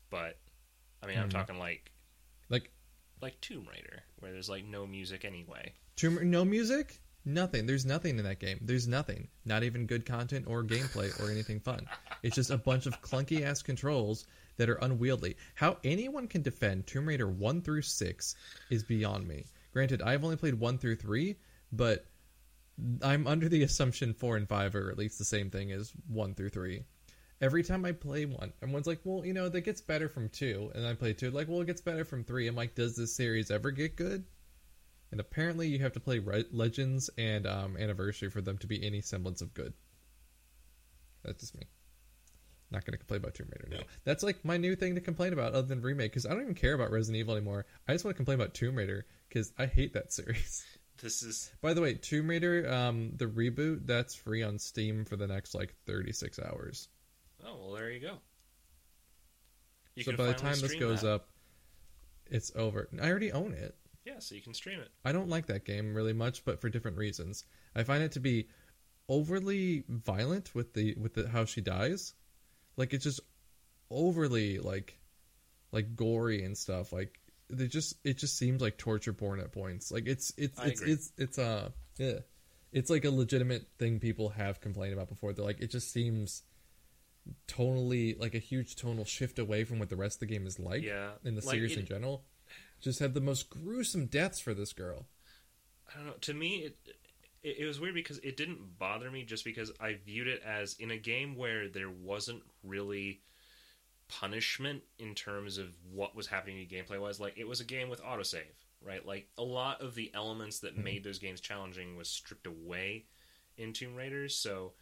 But 0.08 0.38
I 1.02 1.06
mean, 1.06 1.18
I'm 1.18 1.28
Mhm. 1.28 1.32
talking 1.32 1.58
like 1.58 1.90
like 2.48 2.70
like 3.20 3.38
Tomb 3.42 3.66
Raider, 3.70 4.02
where 4.20 4.32
there's 4.32 4.48
like 4.48 4.64
no 4.64 4.86
music 4.86 5.24
anyway. 5.26 5.74
Tomb- 5.96 6.14
Raider, 6.16 6.24
no 6.26 6.44
music 6.44 7.00
nothing 7.26 7.66
there's 7.66 7.84
nothing 7.84 8.18
in 8.18 8.24
that 8.24 8.38
game 8.38 8.58
there's 8.62 8.88
nothing 8.88 9.28
not 9.44 9.62
even 9.62 9.84
good 9.84 10.06
content 10.06 10.46
or 10.48 10.64
gameplay 10.64 11.12
or 11.22 11.30
anything 11.30 11.60
fun 11.60 11.86
it's 12.22 12.34
just 12.34 12.48
a 12.48 12.56
bunch 12.56 12.86
of 12.86 12.98
clunky 13.02 13.42
ass 13.42 13.60
controls 13.60 14.24
that 14.60 14.68
are 14.68 14.74
unwieldy. 14.74 15.36
How 15.54 15.78
anyone 15.82 16.28
can 16.28 16.42
defend 16.42 16.86
tomb 16.86 17.08
raider 17.08 17.26
1 17.26 17.62
through 17.62 17.82
6 17.82 18.34
is 18.68 18.84
beyond 18.84 19.26
me. 19.26 19.44
Granted 19.72 20.02
i've 20.02 20.24
only 20.24 20.36
played 20.36 20.54
1 20.54 20.78
through 20.78 20.96
3 20.96 21.36
but 21.72 22.04
i'm 23.02 23.26
under 23.26 23.48
the 23.48 23.62
assumption 23.62 24.14
4 24.14 24.36
and 24.36 24.48
5 24.48 24.74
are 24.74 24.90
at 24.90 24.98
least 24.98 25.18
the 25.18 25.24
same 25.24 25.50
thing 25.50 25.70
as 25.70 25.92
1 26.08 26.34
through 26.34 26.48
3 26.48 26.82
every 27.40 27.62
time 27.62 27.84
i 27.84 27.92
play 27.92 28.26
one 28.26 28.52
everyone's 28.62 28.86
like 28.86 29.00
well 29.04 29.24
you 29.24 29.32
know 29.32 29.48
that 29.48 29.60
gets 29.60 29.80
better 29.80 30.08
from 30.08 30.28
2 30.28 30.72
and 30.74 30.86
i 30.86 30.94
play 30.94 31.12
2 31.12 31.30
like 31.30 31.48
well 31.48 31.60
it 31.60 31.66
gets 31.66 31.80
better 31.80 32.04
from 32.04 32.24
3 32.24 32.48
i'm 32.48 32.56
like 32.56 32.74
does 32.74 32.96
this 32.96 33.14
series 33.14 33.50
ever 33.50 33.70
get 33.70 33.96
good? 33.96 34.24
And 35.10 35.20
apparently, 35.20 35.68
you 35.68 35.80
have 35.80 35.92
to 35.94 36.00
play 36.00 36.20
Re- 36.20 36.44
Legends 36.52 37.10
and 37.18 37.46
um, 37.46 37.76
Anniversary 37.76 38.30
for 38.30 38.40
them 38.40 38.58
to 38.58 38.66
be 38.66 38.84
any 38.84 39.00
semblance 39.00 39.42
of 39.42 39.52
good. 39.54 39.72
That's 41.24 41.40
just 41.40 41.56
me. 41.56 41.66
Not 42.70 42.84
going 42.84 42.92
to 42.92 42.98
complain 42.98 43.18
about 43.20 43.34
Tomb 43.34 43.48
Raider 43.50 43.68
now. 43.68 43.84
That's 44.04 44.22
like 44.22 44.44
my 44.44 44.56
new 44.56 44.76
thing 44.76 44.94
to 44.94 45.00
complain 45.00 45.32
about, 45.32 45.54
other 45.54 45.66
than 45.66 45.80
remake, 45.82 46.12
because 46.12 46.24
I 46.24 46.30
don't 46.30 46.42
even 46.42 46.54
care 46.54 46.74
about 46.74 46.92
Resident 46.92 47.18
Evil 47.18 47.34
anymore. 47.34 47.66
I 47.88 47.92
just 47.92 48.04
want 48.04 48.14
to 48.14 48.16
complain 48.16 48.36
about 48.36 48.54
Tomb 48.54 48.76
Raider 48.76 49.06
because 49.28 49.52
I 49.58 49.66
hate 49.66 49.94
that 49.94 50.12
series. 50.12 50.64
This 51.02 51.22
is 51.22 51.50
By 51.62 51.74
the 51.74 51.80
way, 51.80 51.94
Tomb 51.94 52.28
Raider, 52.28 52.70
um, 52.70 53.12
the 53.16 53.26
reboot, 53.26 53.86
that's 53.86 54.14
free 54.14 54.42
on 54.42 54.58
Steam 54.58 55.04
for 55.04 55.16
the 55.16 55.26
next 55.26 55.54
like 55.54 55.74
36 55.86 56.38
hours. 56.38 56.88
oh 57.44 57.56
well, 57.58 57.72
there 57.72 57.90
you 57.90 58.00
go. 58.00 58.18
You 59.94 60.04
so 60.04 60.12
can 60.12 60.16
by 60.18 60.26
the 60.26 60.34
finally 60.34 60.52
time 60.54 60.60
this 60.62 60.72
stream 60.72 60.88
goes 60.88 61.00
that. 61.02 61.12
up, 61.12 61.28
it's 62.30 62.52
over. 62.54 62.88
I 63.02 63.08
already 63.10 63.32
own 63.32 63.52
it. 63.54 63.74
yeah, 64.04 64.18
so 64.18 64.34
you 64.34 64.40
can 64.42 64.54
stream 64.54 64.78
it. 64.80 64.90
I 65.04 65.12
don't 65.12 65.28
like 65.28 65.46
that 65.46 65.64
game 65.64 65.94
really 65.94 66.12
much, 66.12 66.44
but 66.44 66.60
for 66.60 66.68
different 66.68 66.96
reasons. 66.96 67.44
I 67.74 67.82
find 67.82 68.02
it 68.02 68.12
to 68.12 68.20
be 68.20 68.48
overly 69.08 69.84
violent 69.88 70.54
with 70.54 70.74
the 70.74 70.94
with 70.94 71.14
the 71.14 71.28
how 71.28 71.44
she 71.44 71.60
dies. 71.60 72.14
Like 72.76 72.94
it's 72.94 73.04
just 73.04 73.20
overly 73.90 74.58
like 74.58 74.98
like 75.72 75.96
gory 75.96 76.44
and 76.44 76.56
stuff. 76.56 76.92
Like 76.92 77.18
they 77.48 77.66
just 77.66 77.96
it 78.04 78.18
just 78.18 78.36
seems 78.38 78.60
like 78.62 78.76
torture 78.78 79.12
porn 79.12 79.40
at 79.40 79.52
points. 79.52 79.90
Like 79.90 80.06
it's 80.06 80.32
it's 80.36 80.58
I 80.58 80.66
it's 80.68 80.80
agree. 80.80 80.92
it's 80.92 81.12
it's 81.18 81.38
uh 81.38 81.70
yeah. 81.98 82.18
It's 82.72 82.88
like 82.90 83.04
a 83.04 83.10
legitimate 83.10 83.66
thing 83.78 83.98
people 83.98 84.28
have 84.30 84.60
complained 84.60 84.92
about 84.92 85.08
before. 85.08 85.32
They're 85.32 85.44
like 85.44 85.60
it 85.60 85.70
just 85.70 85.92
seems 85.92 86.42
tonally 87.48 88.18
like 88.18 88.34
a 88.34 88.38
huge 88.38 88.76
tonal 88.76 89.04
shift 89.04 89.38
away 89.38 89.64
from 89.64 89.78
what 89.78 89.88
the 89.88 89.96
rest 89.96 90.16
of 90.16 90.20
the 90.20 90.26
game 90.34 90.46
is 90.46 90.58
like 90.58 90.82
Yeah, 90.82 91.10
in 91.24 91.34
the 91.34 91.44
like, 91.44 91.54
series 91.56 91.72
it- 91.72 91.80
in 91.80 91.86
general. 91.86 92.24
Just 92.80 92.98
had 92.98 93.12
the 93.12 93.20
most 93.20 93.50
gruesome 93.50 94.06
deaths 94.06 94.40
for 94.40 94.54
this 94.54 94.72
girl. 94.72 95.06
I 95.92 95.98
don't 95.98 96.06
know. 96.06 96.12
To 96.18 96.32
me, 96.34 96.56
it, 96.60 96.76
it 97.42 97.58
it 97.60 97.66
was 97.66 97.80
weird 97.80 97.94
because 97.94 98.18
it 98.18 98.36
didn't 98.36 98.78
bother 98.78 99.10
me 99.10 99.24
just 99.24 99.44
because 99.44 99.72
I 99.80 99.98
viewed 100.04 100.28
it 100.28 100.42
as 100.44 100.74
in 100.78 100.90
a 100.90 100.98
game 100.98 101.36
where 101.36 101.68
there 101.68 101.90
wasn't 101.90 102.42
really 102.62 103.22
punishment 104.08 104.82
in 104.98 105.14
terms 105.14 105.56
of 105.56 105.68
what 105.92 106.16
was 106.16 106.26
happening 106.26 106.58
in 106.58 106.66
gameplay 106.66 107.00
wise. 107.00 107.20
Like 107.20 107.38
it 107.38 107.46
was 107.46 107.60
a 107.60 107.64
game 107.64 107.88
with 107.88 108.02
autosave, 108.02 108.66
right? 108.84 109.04
Like 109.06 109.28
a 109.38 109.42
lot 109.42 109.80
of 109.80 109.94
the 109.94 110.10
elements 110.14 110.58
that 110.60 110.74
mm-hmm. 110.74 110.84
made 110.84 111.04
those 111.04 111.18
games 111.18 111.40
challenging 111.40 111.96
was 111.96 112.08
stripped 112.08 112.46
away 112.46 113.06
in 113.56 113.72
Tomb 113.72 113.94
Raiders. 113.94 114.34
So 114.34 114.72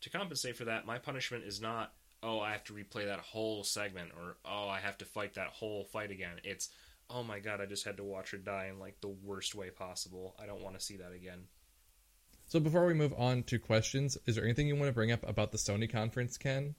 to 0.00 0.10
compensate 0.10 0.56
for 0.56 0.64
that, 0.64 0.86
my 0.86 0.98
punishment 0.98 1.44
is 1.44 1.60
not 1.60 1.92
oh 2.22 2.40
I 2.40 2.52
have 2.52 2.64
to 2.64 2.72
replay 2.72 3.06
that 3.06 3.18
whole 3.18 3.64
segment 3.64 4.10
or 4.16 4.36
oh 4.44 4.68
I 4.68 4.78
have 4.78 4.98
to 4.98 5.04
fight 5.04 5.34
that 5.34 5.48
whole 5.48 5.84
fight 5.84 6.10
again. 6.10 6.36
It's 6.44 6.70
oh 7.10 7.22
my 7.22 7.38
god, 7.38 7.60
I 7.60 7.66
just 7.66 7.84
had 7.84 7.98
to 7.98 8.04
watch 8.04 8.30
her 8.30 8.38
die 8.38 8.68
in 8.72 8.78
like 8.78 9.00
the 9.00 9.14
worst 9.22 9.54
way 9.54 9.70
possible. 9.70 10.34
I 10.42 10.46
don't 10.46 10.62
want 10.62 10.78
to 10.78 10.84
see 10.84 10.96
that 10.96 11.12
again. 11.12 11.44
So 12.52 12.60
before 12.60 12.84
we 12.84 12.92
move 12.92 13.14
on 13.16 13.44
to 13.44 13.58
questions, 13.58 14.18
is 14.26 14.34
there 14.34 14.44
anything 14.44 14.68
you 14.68 14.76
want 14.76 14.90
to 14.90 14.92
bring 14.92 15.10
up 15.10 15.26
about 15.26 15.52
the 15.52 15.56
Sony 15.56 15.90
conference, 15.90 16.36
Ken, 16.36 16.74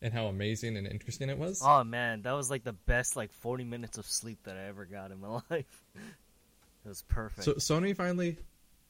and 0.00 0.12
how 0.12 0.26
amazing 0.26 0.76
and 0.76 0.84
interesting 0.84 1.30
it 1.30 1.38
was? 1.38 1.62
Oh 1.64 1.84
man, 1.84 2.22
that 2.22 2.32
was 2.32 2.50
like 2.50 2.64
the 2.64 2.72
best 2.72 3.14
like 3.14 3.32
40 3.32 3.62
minutes 3.62 3.98
of 3.98 4.06
sleep 4.06 4.40
that 4.42 4.56
I 4.56 4.64
ever 4.64 4.84
got 4.84 5.12
in 5.12 5.20
my 5.20 5.28
life. 5.48 5.84
It 5.94 6.88
was 6.88 7.02
perfect. 7.02 7.44
So 7.44 7.52
Sony 7.52 7.96
finally, 7.96 8.36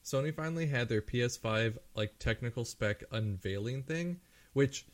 Sony 0.03 0.35
finally 0.35 0.65
had 0.65 0.89
their 0.89 1.03
PS5 1.03 1.77
like 1.93 2.17
technical 2.17 2.65
spec 2.65 3.03
unveiling 3.11 3.83
thing, 3.83 4.19
which, 4.53 4.87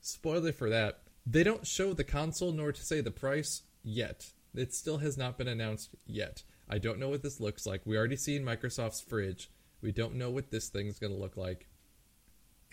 spoiler 0.00 0.50
for 0.50 0.70
that, 0.70 1.02
they 1.24 1.44
don't 1.44 1.64
show 1.64 1.92
the 1.92 2.02
console 2.02 2.50
nor 2.50 2.72
to 2.72 2.82
say 2.82 3.00
the 3.00 3.12
price 3.12 3.62
yet. 3.84 4.26
It 4.56 4.74
still 4.74 4.98
has 4.98 5.16
not 5.16 5.38
been 5.38 5.46
announced 5.46 5.90
yet. 6.04 6.42
I 6.68 6.78
don't 6.78 6.98
know 6.98 7.10
what 7.10 7.22
this 7.22 7.38
looks 7.38 7.64
like. 7.64 7.82
We 7.84 7.96
already 7.96 8.16
seen 8.16 8.42
Microsoft's 8.42 9.00
fridge. 9.00 9.50
We 9.84 9.92
don't 9.92 10.14
know 10.14 10.30
what 10.30 10.50
this 10.50 10.70
thing's 10.70 10.98
going 10.98 11.12
to 11.12 11.18
look 11.18 11.36
like. 11.36 11.66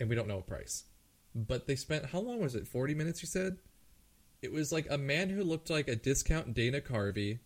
And 0.00 0.08
we 0.08 0.16
don't 0.16 0.26
know 0.26 0.38
a 0.38 0.42
price. 0.42 0.84
But 1.34 1.66
they 1.66 1.76
spent 1.76 2.06
how 2.06 2.20
long 2.20 2.40
was 2.40 2.54
it? 2.54 2.66
40 2.66 2.94
minutes 2.94 3.22
you 3.22 3.28
said? 3.28 3.58
It 4.40 4.50
was 4.50 4.72
like 4.72 4.86
a 4.90 4.96
man 4.96 5.28
who 5.28 5.44
looked 5.44 5.68
like 5.68 5.88
a 5.88 5.94
discount 5.94 6.54
Dana 6.54 6.80
Carvey. 6.80 7.38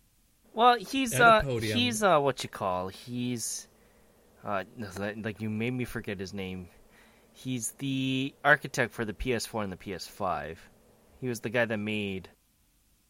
Well, 0.53 0.77
he's 0.77 1.19
uh 1.19 1.41
podium. 1.41 1.77
he's 1.77 2.01
uh 2.01 2.19
what 2.19 2.43
you 2.43 2.49
call 2.49 2.87
he's 2.87 3.67
uh 4.43 4.63
like 5.17 5.41
you 5.41 5.49
made 5.49 5.73
me 5.73 5.83
forget 5.85 6.19
his 6.19 6.33
name. 6.33 6.69
He's 7.33 7.73
the 7.73 8.33
architect 8.43 8.93
for 8.93 9.05
the 9.05 9.13
PS4 9.13 9.63
and 9.63 9.71
the 9.71 9.77
PS5. 9.77 10.57
He 11.19 11.27
was 11.27 11.41
the 11.41 11.49
guy 11.49 11.65
that 11.65 11.77
made 11.77 12.29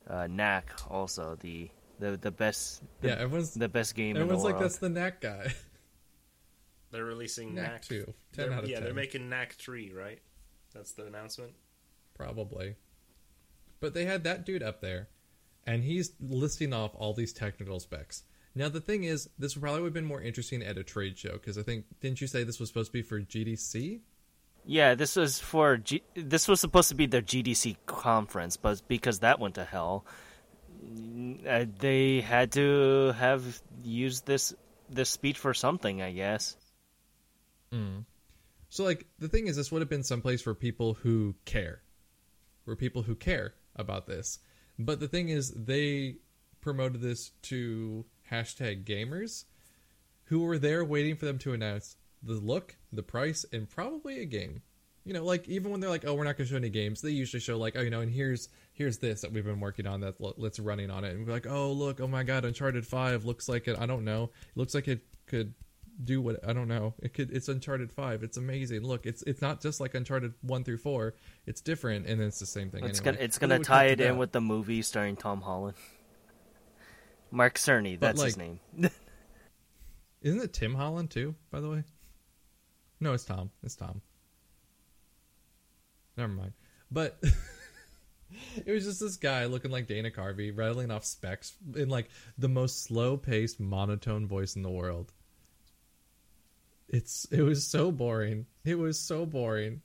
uh 0.09 0.27
Knack 0.27 0.71
also 0.89 1.37
the 1.39 1.69
the 1.99 2.17
the 2.17 2.31
best 2.31 2.81
the, 3.01 3.09
Yeah, 3.09 3.15
everyone's 3.15 3.53
the 3.53 3.69
best 3.69 3.95
game 3.95 4.15
in 4.15 4.15
the 4.15 4.21
everyone's 4.21 4.43
like 4.43 4.59
that's 4.59 4.77
the 4.77 4.89
knack 4.89 5.21
guy. 5.21 5.53
They're 6.91 7.05
releasing 7.05 7.53
Knack 7.53 7.71
Knack. 7.71 7.81
2. 7.83 7.95
10 8.05 8.13
They're- 8.33 8.53
out 8.53 8.63
of 8.63 8.69
yeah, 8.69 8.75
10. 8.77 8.83
they're 8.85 8.93
making 8.93 9.29
Knack 9.29 9.53
3, 9.53 9.91
right? 9.93 10.19
That's 10.73 10.91
the 10.93 11.05
announcement. 11.05 11.53
Probably. 12.13 12.75
But 13.79 13.93
they 13.93 14.05
had 14.05 14.23
that 14.23 14.45
dude 14.45 14.63
up 14.63 14.81
there, 14.81 15.09
and 15.65 15.83
he's 15.83 16.13
listing 16.19 16.73
off 16.73 16.91
all 16.95 17.13
these 17.13 17.33
technical 17.33 17.79
specs. 17.79 18.23
Now, 18.55 18.69
the 18.69 18.81
thing 18.81 19.03
is, 19.03 19.29
this 19.37 19.53
probably 19.55 19.81
would 19.81 19.87
have 19.89 19.93
been 19.93 20.05
more 20.05 20.21
interesting 20.21 20.63
at 20.63 20.77
a 20.77 20.83
trade 20.83 21.17
show, 21.17 21.33
because 21.33 21.57
I 21.57 21.61
think, 21.63 21.85
didn't 21.99 22.21
you 22.21 22.27
say 22.27 22.43
this 22.43 22.59
was 22.59 22.69
supposed 22.69 22.89
to 22.89 22.93
be 22.93 23.01
for 23.03 23.19
GDC? 23.19 23.99
Yeah, 24.65 24.95
this 24.95 25.15
was 25.15 25.39
for 25.39 25.77
G- 25.77 26.03
this 26.15 26.47
was 26.47 26.59
supposed 26.59 26.89
to 26.89 26.95
be 26.95 27.05
their 27.05 27.21
GDC 27.21 27.77
conference, 27.85 28.57
but 28.57 28.81
because 28.87 29.19
that 29.19 29.39
went 29.39 29.55
to 29.55 29.63
hell, 29.63 30.05
uh, 31.47 31.65
they 31.79 32.21
had 32.21 32.51
to 32.53 33.11
have 33.17 33.61
used 33.83 34.25
this 34.25 34.53
this 34.89 35.09
speech 35.09 35.37
for 35.37 35.53
something, 35.53 36.01
I 36.01 36.11
guess. 36.11 36.55
Mm. 37.71 38.05
So, 38.69 38.83
like, 38.83 39.05
the 39.19 39.29
thing 39.29 39.47
is, 39.47 39.55
this 39.55 39.71
would 39.71 39.81
have 39.81 39.89
been 39.89 40.03
someplace 40.03 40.41
for 40.41 40.53
people 40.53 40.95
who 40.95 41.35
care, 41.45 41.81
for 42.65 42.75
people 42.75 43.01
who 43.03 43.15
care 43.15 43.53
about 43.75 44.07
this. 44.07 44.39
But 44.77 44.99
the 44.99 45.07
thing 45.07 45.29
is, 45.29 45.51
they 45.51 46.17
promoted 46.61 47.01
this 47.01 47.31
to 47.43 48.05
hashtag 48.29 48.83
gamers 48.83 49.45
who 50.25 50.41
were 50.41 50.59
there 50.59 50.83
waiting 50.83 51.15
for 51.15 51.25
them 51.25 51.37
to 51.39 51.53
announce 51.53 51.95
the 52.21 52.33
look, 52.33 52.75
the 52.91 53.03
price, 53.03 53.45
and 53.53 53.69
probably 53.69 54.19
a 54.19 54.25
game. 54.25 54.61
You 55.05 55.13
know, 55.13 55.23
like 55.23 55.47
even 55.47 55.71
when 55.71 55.79
they're 55.79 55.89
like, 55.89 56.03
"Oh, 56.05 56.15
we're 56.15 56.25
not 56.25 56.35
going 56.37 56.47
to 56.47 56.51
show 56.51 56.57
any 56.57 56.69
games," 56.69 56.99
they 57.01 57.11
usually 57.11 57.39
show 57.39 57.57
like, 57.57 57.77
"Oh, 57.77 57.81
you 57.81 57.89
know, 57.89 58.01
and 58.01 58.11
here's 58.11 58.49
here's 58.73 58.97
this 58.97 59.21
that 59.21 59.31
we've 59.31 59.45
been 59.45 59.61
working 59.61 59.87
on 59.87 60.01
that 60.01 60.15
that's 60.37 60.59
running 60.59 60.91
on 60.91 61.05
it," 61.05 61.15
and 61.15 61.25
we're 61.25 61.31
like, 61.31 61.47
"Oh, 61.47 61.71
look, 61.71 62.01
oh 62.01 62.07
my 62.07 62.23
God, 62.23 62.43
Uncharted 62.43 62.85
Five 62.85 63.23
looks 63.23 63.47
like 63.47 63.69
it. 63.69 63.79
I 63.79 63.85
don't 63.85 64.03
know, 64.03 64.23
it 64.25 64.57
looks 64.57 64.73
like 64.73 64.89
it 64.89 64.99
could 65.25 65.53
do 66.03 66.21
what 66.21 66.47
I 66.47 66.53
don't 66.53 66.67
know. 66.67 66.93
It 66.99 67.13
could. 67.13 67.31
It's 67.31 67.47
Uncharted 67.47 67.91
Five. 67.91 68.23
It's 68.23 68.37
amazing. 68.37 68.83
Look, 68.83 69.05
it's 69.05 69.23
it's 69.23 69.41
not 69.41 69.61
just 69.61 69.79
like 69.79 69.95
Uncharted 69.95 70.33
One 70.41 70.63
through 70.63 70.77
Four. 70.77 71.15
It's 71.45 71.61
different, 71.61 72.05
and 72.07 72.21
it's 72.21 72.39
the 72.39 72.45
same 72.45 72.69
thing. 72.69 72.83
It's 72.85 72.99
anyway. 72.99 73.13
gonna 73.13 73.25
it's 73.25 73.37
gonna 73.37 73.59
tie 73.59 73.85
it 73.85 74.01
in 74.01 74.17
with 74.17 74.31
the 74.31 74.41
movie 74.41 74.81
starring 74.81 75.15
Tom 75.15 75.41
Holland. 75.41 75.77
Mark 77.31 77.55
Cerny, 77.55 77.99
that's 77.99 78.21
his 78.21 78.37
name. 78.37 78.59
Isn't 80.21 80.41
it 80.41 80.53
Tim 80.53 80.75
Holland 80.75 81.09
too? 81.09 81.35
By 81.51 81.59
the 81.61 81.69
way, 81.69 81.83
no, 82.99 83.13
it's 83.13 83.25
Tom. 83.25 83.51
It's 83.63 83.75
Tom. 83.75 84.01
Never 86.15 86.31
mind. 86.33 86.53
But 86.89 87.19
it 88.65 88.71
was 88.71 88.85
just 88.85 88.99
this 88.99 89.17
guy 89.17 89.45
looking 89.45 89.71
like 89.71 89.87
Dana 89.87 90.09
Carvey, 90.09 90.55
rattling 90.55 90.89
off 90.89 91.05
specs 91.05 91.53
in 91.75 91.89
like 91.89 92.09
the 92.37 92.49
most 92.49 92.83
slow-paced, 92.83 93.59
monotone 93.59 94.27
voice 94.27 94.55
in 94.55 94.63
the 94.63 94.69
world. 94.69 95.11
It's 96.89 97.25
it 97.31 97.41
was 97.41 97.65
so 97.67 97.91
boring. 97.91 98.45
It 98.63 98.77
was 98.77 98.99
so 98.99 99.25
boring. 99.25 99.81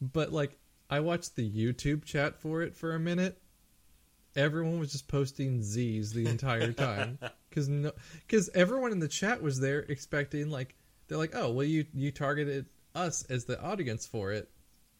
But 0.00 0.32
like 0.32 0.58
I 0.90 1.00
watched 1.00 1.36
the 1.36 1.50
YouTube 1.50 2.04
chat 2.04 2.40
for 2.40 2.62
it 2.62 2.74
for 2.74 2.94
a 2.94 3.00
minute. 3.00 3.40
Everyone 4.36 4.78
was 4.78 4.92
just 4.92 5.08
posting 5.08 5.62
Z's 5.62 6.12
the 6.12 6.26
entire 6.26 6.72
time 6.72 7.18
because 7.48 7.68
no, 7.68 7.92
because 8.26 8.48
everyone 8.54 8.92
in 8.92 9.00
the 9.00 9.08
chat 9.08 9.42
was 9.42 9.58
there 9.58 9.80
expecting 9.80 10.50
like 10.50 10.76
they're 11.08 11.18
like, 11.18 11.34
oh 11.34 11.50
well, 11.50 11.66
you 11.66 11.86
you 11.92 12.12
targeted 12.12 12.66
us 12.94 13.24
as 13.24 13.44
the 13.44 13.60
audience 13.60 14.06
for 14.06 14.32
it, 14.32 14.48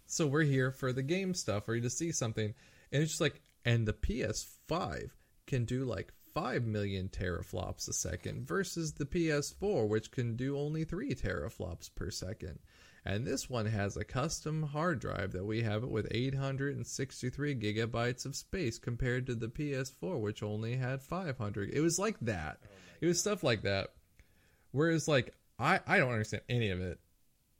so 0.06 0.26
we're 0.26 0.42
here 0.42 0.72
for 0.72 0.92
the 0.92 1.02
game 1.02 1.34
stuff 1.34 1.68
or 1.68 1.78
to 1.78 1.90
see 1.90 2.10
something, 2.10 2.54
and 2.92 3.02
it's 3.02 3.12
just 3.12 3.20
like, 3.20 3.40
and 3.64 3.86
the 3.86 3.92
PS5 3.92 5.10
can 5.46 5.64
do 5.64 5.84
like 5.84 6.12
five 6.38 6.64
million 6.64 7.08
teraflops 7.08 7.88
a 7.88 7.92
second 7.92 8.46
versus 8.46 8.92
the 8.92 9.04
PS4, 9.04 9.88
which 9.88 10.12
can 10.12 10.36
do 10.36 10.56
only 10.56 10.84
three 10.84 11.12
teraflops 11.12 11.90
per 11.92 12.10
second. 12.12 12.60
And 13.04 13.26
this 13.26 13.50
one 13.50 13.66
has 13.66 13.96
a 13.96 14.04
custom 14.04 14.62
hard 14.62 15.00
drive 15.00 15.32
that 15.32 15.44
we 15.44 15.62
have 15.62 15.82
it 15.82 15.90
with 15.90 16.06
863 16.12 17.56
gigabytes 17.56 18.24
of 18.24 18.36
space 18.36 18.78
compared 18.78 19.26
to 19.26 19.34
the 19.34 19.48
PS4, 19.48 20.20
which 20.20 20.44
only 20.44 20.76
had 20.76 21.02
500. 21.02 21.70
It 21.70 21.80
was 21.80 21.98
like 21.98 22.20
that. 22.20 22.58
Oh 22.62 22.68
it 23.00 23.06
was 23.06 23.18
stuff 23.18 23.42
like 23.42 23.62
that. 23.62 23.88
Whereas, 24.70 25.08
like, 25.08 25.34
I, 25.58 25.80
I 25.88 25.98
don't 25.98 26.12
understand 26.12 26.44
any 26.48 26.70
of 26.70 26.80
it. 26.80 27.00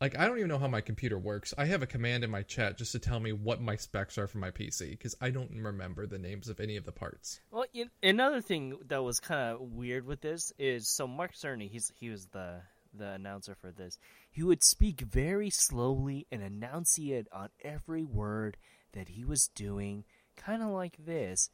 Like, 0.00 0.16
I 0.16 0.28
don't 0.28 0.38
even 0.38 0.48
know 0.48 0.58
how 0.58 0.68
my 0.68 0.80
computer 0.80 1.18
works. 1.18 1.52
I 1.58 1.64
have 1.64 1.82
a 1.82 1.86
command 1.86 2.22
in 2.22 2.30
my 2.30 2.42
chat 2.42 2.78
just 2.78 2.92
to 2.92 3.00
tell 3.00 3.18
me 3.18 3.32
what 3.32 3.60
my 3.60 3.74
specs 3.74 4.16
are 4.16 4.28
for 4.28 4.38
my 4.38 4.52
PC 4.52 4.90
because 4.90 5.16
I 5.20 5.30
don't 5.30 5.50
remember 5.50 6.06
the 6.06 6.18
names 6.18 6.48
of 6.48 6.60
any 6.60 6.76
of 6.76 6.84
the 6.84 6.92
parts. 6.92 7.40
Well, 7.50 7.64
y- 7.74 7.90
another 8.00 8.40
thing 8.40 8.78
that 8.86 9.02
was 9.02 9.18
kind 9.18 9.54
of 9.54 9.60
weird 9.60 10.06
with 10.06 10.20
this 10.20 10.52
is 10.56 10.88
so 10.88 11.08
Mark 11.08 11.34
Cerny, 11.34 11.68
he's 11.68 11.92
he 11.96 12.10
was 12.10 12.26
the 12.26 12.60
the 12.94 13.08
announcer 13.10 13.56
for 13.56 13.72
this. 13.72 13.98
He 14.30 14.44
would 14.44 14.62
speak 14.62 15.00
very 15.00 15.50
slowly 15.50 16.26
and 16.30 16.42
enunciate 16.42 17.26
on 17.32 17.48
every 17.62 18.04
word 18.04 18.56
that 18.92 19.08
he 19.08 19.24
was 19.24 19.48
doing, 19.48 20.04
kind 20.36 20.62
of 20.62 20.68
like 20.68 20.96
this, 21.04 21.50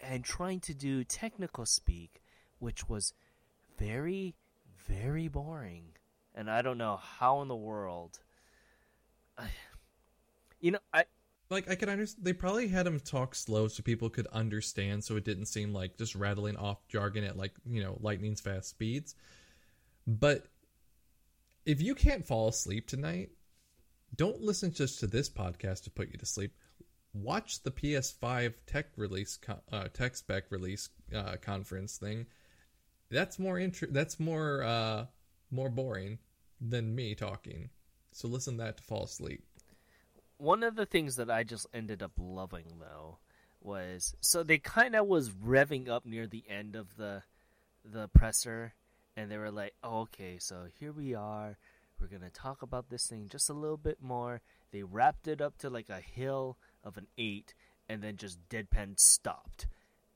and 0.00 0.22
trying 0.22 0.60
to 0.60 0.74
do 0.74 1.02
technical 1.02 1.64
speak, 1.64 2.20
which 2.58 2.90
was 2.90 3.14
very 3.78 4.34
very 4.86 5.28
boring. 5.28 5.92
And 6.34 6.50
I 6.50 6.62
don't 6.62 6.78
know 6.78 6.96
how 6.96 7.42
in 7.42 7.48
the 7.48 7.56
world. 7.56 8.18
I, 9.38 9.48
you 10.60 10.72
know, 10.72 10.78
I 10.92 11.04
Like 11.50 11.68
I 11.68 11.74
could 11.74 11.88
understand, 11.88 12.24
they 12.24 12.32
probably 12.32 12.68
had 12.68 12.86
him 12.86 13.00
talk 13.00 13.34
slow 13.34 13.68
so 13.68 13.82
people 13.82 14.08
could 14.10 14.26
understand, 14.28 15.02
so 15.04 15.16
it 15.16 15.24
didn't 15.24 15.46
seem 15.46 15.72
like 15.72 15.96
just 15.98 16.14
rattling 16.14 16.56
off 16.56 16.86
jargon 16.88 17.24
at 17.24 17.36
like 17.36 17.52
you 17.66 17.82
know 17.82 17.98
lightning's 18.00 18.40
fast 18.40 18.68
speeds. 18.70 19.14
But 20.06 20.46
if 21.66 21.80
you 21.82 21.94
can't 21.94 22.26
fall 22.26 22.48
asleep 22.48 22.86
tonight, 22.86 23.30
don't 24.14 24.40
listen 24.40 24.72
just 24.72 25.00
to 25.00 25.06
this 25.06 25.28
podcast 25.28 25.84
to 25.84 25.90
put 25.90 26.10
you 26.10 26.18
to 26.18 26.26
sleep. 26.26 26.54
Watch 27.12 27.62
the 27.62 27.70
PS5 27.72 28.54
tech 28.66 28.86
release, 28.96 29.38
uh, 29.72 29.88
tech 29.92 30.16
spec 30.16 30.44
release 30.50 30.88
uh, 31.14 31.36
conference 31.42 31.96
thing. 31.98 32.26
That's 33.10 33.38
more 33.38 33.58
inter- 33.58 33.88
That's 33.90 34.20
more 34.20 34.62
uh, 34.62 35.06
more 35.50 35.70
boring 35.70 36.18
than 36.60 36.94
me 36.94 37.14
talking. 37.14 37.70
So 38.12 38.28
listen 38.28 38.54
to 38.58 38.64
that 38.64 38.76
to 38.78 38.82
fall 38.82 39.04
asleep. 39.04 39.44
one 40.38 40.62
of 40.62 40.74
the 40.76 40.86
things 40.86 41.16
that 41.16 41.30
I 41.30 41.42
just 41.44 41.66
ended 41.74 42.02
up 42.02 42.12
loving 42.18 42.78
though 42.80 43.18
was 43.60 44.14
so 44.20 44.42
they 44.42 44.58
kind 44.58 44.94
of 44.96 45.06
was 45.06 45.30
revving 45.30 45.88
up 45.88 46.06
near 46.06 46.26
the 46.26 46.44
end 46.48 46.76
of 46.76 46.96
the 46.96 47.22
the 47.84 48.08
presser 48.08 48.74
and 49.16 49.30
they 49.30 49.36
were 49.38 49.50
like, 49.50 49.74
oh, 49.82 50.00
"Okay, 50.02 50.38
so 50.38 50.66
here 50.78 50.92
we 50.92 51.14
are. 51.14 51.58
We're 52.00 52.06
going 52.06 52.22
to 52.22 52.30
talk 52.30 52.62
about 52.62 52.88
this 52.88 53.06
thing 53.06 53.28
just 53.28 53.50
a 53.50 53.54
little 53.54 53.76
bit 53.76 53.98
more." 54.00 54.40
They 54.72 54.82
wrapped 54.82 55.28
it 55.28 55.40
up 55.42 55.58
to 55.58 55.68
like 55.70 55.88
a 55.90 56.00
hill 56.00 56.56
of 56.84 56.96
an 56.96 57.08
8 57.18 57.52
and 57.88 58.02
then 58.02 58.16
just 58.16 58.48
deadpan 58.48 58.98
stopped 58.98 59.66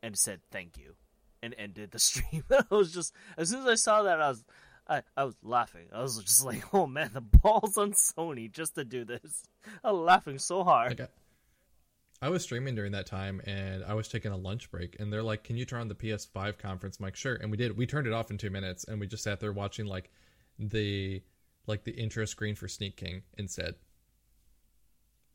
and 0.02 0.16
said, 0.16 0.40
"Thank 0.50 0.78
you." 0.78 0.94
And 1.42 1.54
ended 1.58 1.90
the 1.90 1.98
stream. 2.08 2.44
I 2.50 2.62
was 2.70 2.92
just 2.94 3.12
as 3.36 3.50
soon 3.50 3.60
as 3.62 3.66
I 3.68 3.74
saw 3.74 4.02
that 4.04 4.20
I 4.22 4.28
was 4.30 4.44
I, 4.86 5.02
I 5.16 5.24
was 5.24 5.34
laughing. 5.42 5.86
I 5.92 6.02
was 6.02 6.18
just 6.22 6.44
like, 6.44 6.62
"Oh 6.74 6.86
man, 6.86 7.10
the 7.14 7.20
balls 7.20 7.76
on 7.78 7.92
Sony 7.92 8.50
just 8.50 8.74
to 8.74 8.84
do 8.84 9.04
this." 9.04 9.44
I 9.82 9.92
was 9.92 10.00
laughing 10.00 10.38
so 10.38 10.62
hard. 10.64 11.00
I, 11.00 12.26
I 12.26 12.28
was 12.28 12.42
streaming 12.42 12.74
during 12.74 12.92
that 12.92 13.06
time 13.06 13.40
and 13.46 13.84
I 13.84 13.94
was 13.94 14.08
taking 14.08 14.32
a 14.32 14.36
lunch 14.36 14.70
break 14.70 14.96
and 15.00 15.12
they're 15.12 15.22
like, 15.22 15.44
"Can 15.44 15.56
you 15.56 15.64
turn 15.64 15.80
on 15.80 15.88
the 15.88 15.94
PS5 15.94 16.58
conference?" 16.58 16.98
I'm 16.98 17.04
like, 17.04 17.16
"Sure." 17.16 17.34
And 17.34 17.50
we 17.50 17.56
did. 17.56 17.76
We 17.76 17.86
turned 17.86 18.06
it 18.06 18.12
off 18.12 18.30
in 18.30 18.38
2 18.38 18.50
minutes 18.50 18.84
and 18.84 19.00
we 19.00 19.06
just 19.06 19.24
sat 19.24 19.40
there 19.40 19.52
watching 19.52 19.86
like 19.86 20.10
the 20.58 21.22
like 21.66 21.84
the 21.84 21.92
intro 21.92 22.24
screen 22.24 22.54
for 22.54 22.68
Sneak 22.68 22.96
King 22.96 23.22
instead. 23.38 23.74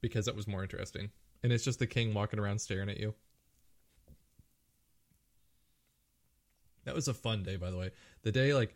Because 0.02 0.26
that 0.26 0.36
was 0.36 0.48
more 0.48 0.64
interesting. 0.64 1.10
And 1.44 1.52
it's 1.52 1.64
just 1.64 1.80
the 1.80 1.88
king 1.88 2.14
walking 2.14 2.40
around 2.40 2.60
staring 2.60 2.90
at 2.90 3.00
you. 3.00 3.14
That 6.86 6.96
was 6.96 7.08
a 7.08 7.14
fun 7.14 7.44
day 7.44 7.56
by 7.56 7.72
the 7.72 7.78
way. 7.78 7.92
The 8.22 8.32
day 8.32 8.54
like 8.54 8.76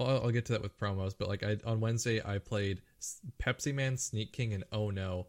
I'll, 0.00 0.24
I'll 0.24 0.30
get 0.30 0.46
to 0.46 0.52
that 0.52 0.62
with 0.62 0.78
promos, 0.78 1.14
but 1.18 1.28
like 1.28 1.42
I 1.42 1.58
on 1.64 1.80
Wednesday 1.80 2.20
I 2.24 2.38
played 2.38 2.82
Pepsi 3.42 3.74
Man, 3.74 3.96
Sneak 3.96 4.32
King, 4.32 4.52
and 4.54 4.64
Oh 4.72 4.90
No, 4.90 5.26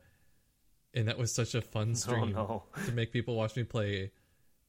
and 0.94 1.08
that 1.08 1.18
was 1.18 1.32
such 1.32 1.56
a 1.56 1.62
fun 1.62 1.90
oh, 1.92 1.96
stream 1.96 2.34
no. 2.34 2.64
to 2.86 2.92
make 2.92 3.12
people 3.12 3.36
watch 3.36 3.56
me 3.56 3.64
play 3.64 4.12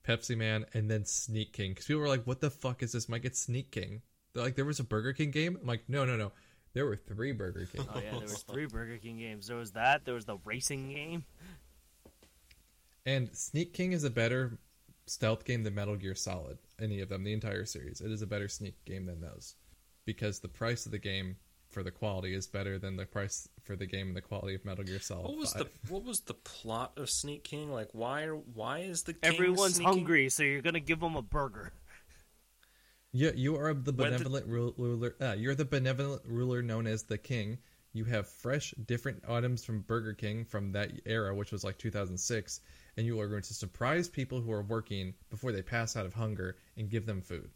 Pepsi 0.07 0.37
Man, 0.37 0.67
and 0.75 0.91
then 0.91 1.05
Sneak 1.05 1.53
King. 1.53 1.73
Because 1.73 1.87
people 1.87 2.01
were 2.01 2.09
like, 2.09 2.27
"What 2.27 2.41
the 2.41 2.51
fuck 2.51 2.83
is 2.83 2.93
this, 2.93 3.09
Mike? 3.09 3.25
It's 3.25 3.41
Sneak 3.41 3.71
King." 3.71 4.03
They're 4.33 4.45
like, 4.45 4.57
"There 4.57 4.65
was 4.65 4.81
a 4.81 4.85
Burger 4.85 5.13
King 5.13 5.31
game." 5.31 5.59
I'm 5.61 5.67
like, 5.67 5.85
"No, 5.89 6.05
no, 6.05 6.17
no. 6.17 6.33
There 6.73 6.87
were 6.87 6.97
three 6.97 7.33
Burger 7.33 7.67
King." 7.67 7.87
Oh 7.95 8.01
yeah, 8.01 8.11
there 8.13 8.21
was 8.21 8.43
three 8.43 8.67
Burger 8.67 8.99
King 8.99 9.19
games. 9.19 9.49
There 9.49 9.57
was 9.57 9.73
that. 9.73 10.05
There 10.05 10.15
was 10.15 10.25
the 10.25 10.39
racing 10.45 10.93
game. 10.93 11.25
And 13.07 13.35
Sneak 13.35 13.73
King 13.73 13.93
is 13.93 14.05
a 14.05 14.11
better 14.11 14.59
stealth 15.07 15.45
game 15.45 15.65
than 15.65 15.75
Metal 15.75 15.97
Gear 15.97 16.15
Solid. 16.15 16.59
Any 16.81 17.01
of 17.01 17.09
them, 17.09 17.25
the 17.25 17.33
entire 17.33 17.65
series. 17.65 18.01
It 18.01 18.11
is 18.11 18.23
a 18.23 18.27
better 18.27 18.49
sneak 18.49 18.83
game 18.85 19.07
than 19.07 19.21
those. 19.21 19.57
Because 20.05 20.41
the 20.41 20.49
price 20.49 20.87
of 20.87 20.93
the 20.93 20.99
game 20.99 21.37
for 21.69 21.83
the 21.85 21.91
quality 21.91 22.35
is 22.35 22.47
better 22.49 22.79
than 22.79 22.97
the 22.97 23.07
price 23.07 23.49
for 23.63 23.77
the 23.77 23.87
game 23.87 24.09
and 24.09 24.17
the 24.17 24.21
quality 24.21 24.55
of 24.57 24.65
Metal 24.65 24.83
Gear 24.83 24.99
Solid. 24.99 25.29
What 25.29 25.37
was 25.37 25.53
5. 25.53 25.63
the 25.63 25.93
what 25.93 26.05
was 26.05 26.21
the 26.21 26.35
plot 26.35 26.93
of 26.97 27.09
Sneak 27.11 27.45
King? 27.45 27.71
Like, 27.71 27.89
why 27.93 28.23
are 28.25 28.35
why 28.37 28.81
is 28.81 29.05
the 29.05 29.13
king 29.13 29.33
Everyone's 29.35 29.77
sneaking- 29.77 29.93
hungry, 29.93 30.29
so 30.31 30.43
you're 30.43 30.63
gonna 30.63 30.81
give 30.81 31.01
them 31.01 31.15
a 31.17 31.23
burger. 31.23 31.73
Yeah, 33.13 33.31
you 33.35 33.57
are 33.57 33.75
the 33.75 33.93
When 33.93 34.11
did- 34.11 34.19
benevolent 34.19 34.47
ru- 34.47 34.75
ruler. 34.77 35.17
Uh, 35.21 35.33
you're 35.39 35.55
the 35.57 35.65
benevolent 35.65 36.23
ruler 36.25 36.63
known 36.63 36.87
as 36.87 37.03
the 37.05 37.19
King. 37.19 37.59
You 37.93 38.05
have 38.05 38.29
fresh, 38.29 38.73
different 38.87 39.25
items 39.29 39.65
from 39.65 39.81
Burger 39.83 40.15
King 40.15 40.45
from 40.45 40.71
that 40.73 40.93
era, 41.07 41.35
which 41.35 41.51
was 41.51 41.65
like 41.65 41.77
2006, 41.77 42.61
and 42.97 43.05
you 43.05 43.19
are 43.21 43.27
going 43.27 43.43
to 43.43 43.53
surprise 43.55 44.09
people 44.09 44.41
who 44.41 44.53
are 44.53 44.63
working 44.63 45.13
before 45.29 45.51
they 45.51 45.61
pass 45.63 45.97
out 45.97 46.07
of 46.07 46.15
hunger 46.15 46.57
and 46.77 46.89
give 46.89 47.05
them 47.05 47.21
food. 47.21 47.51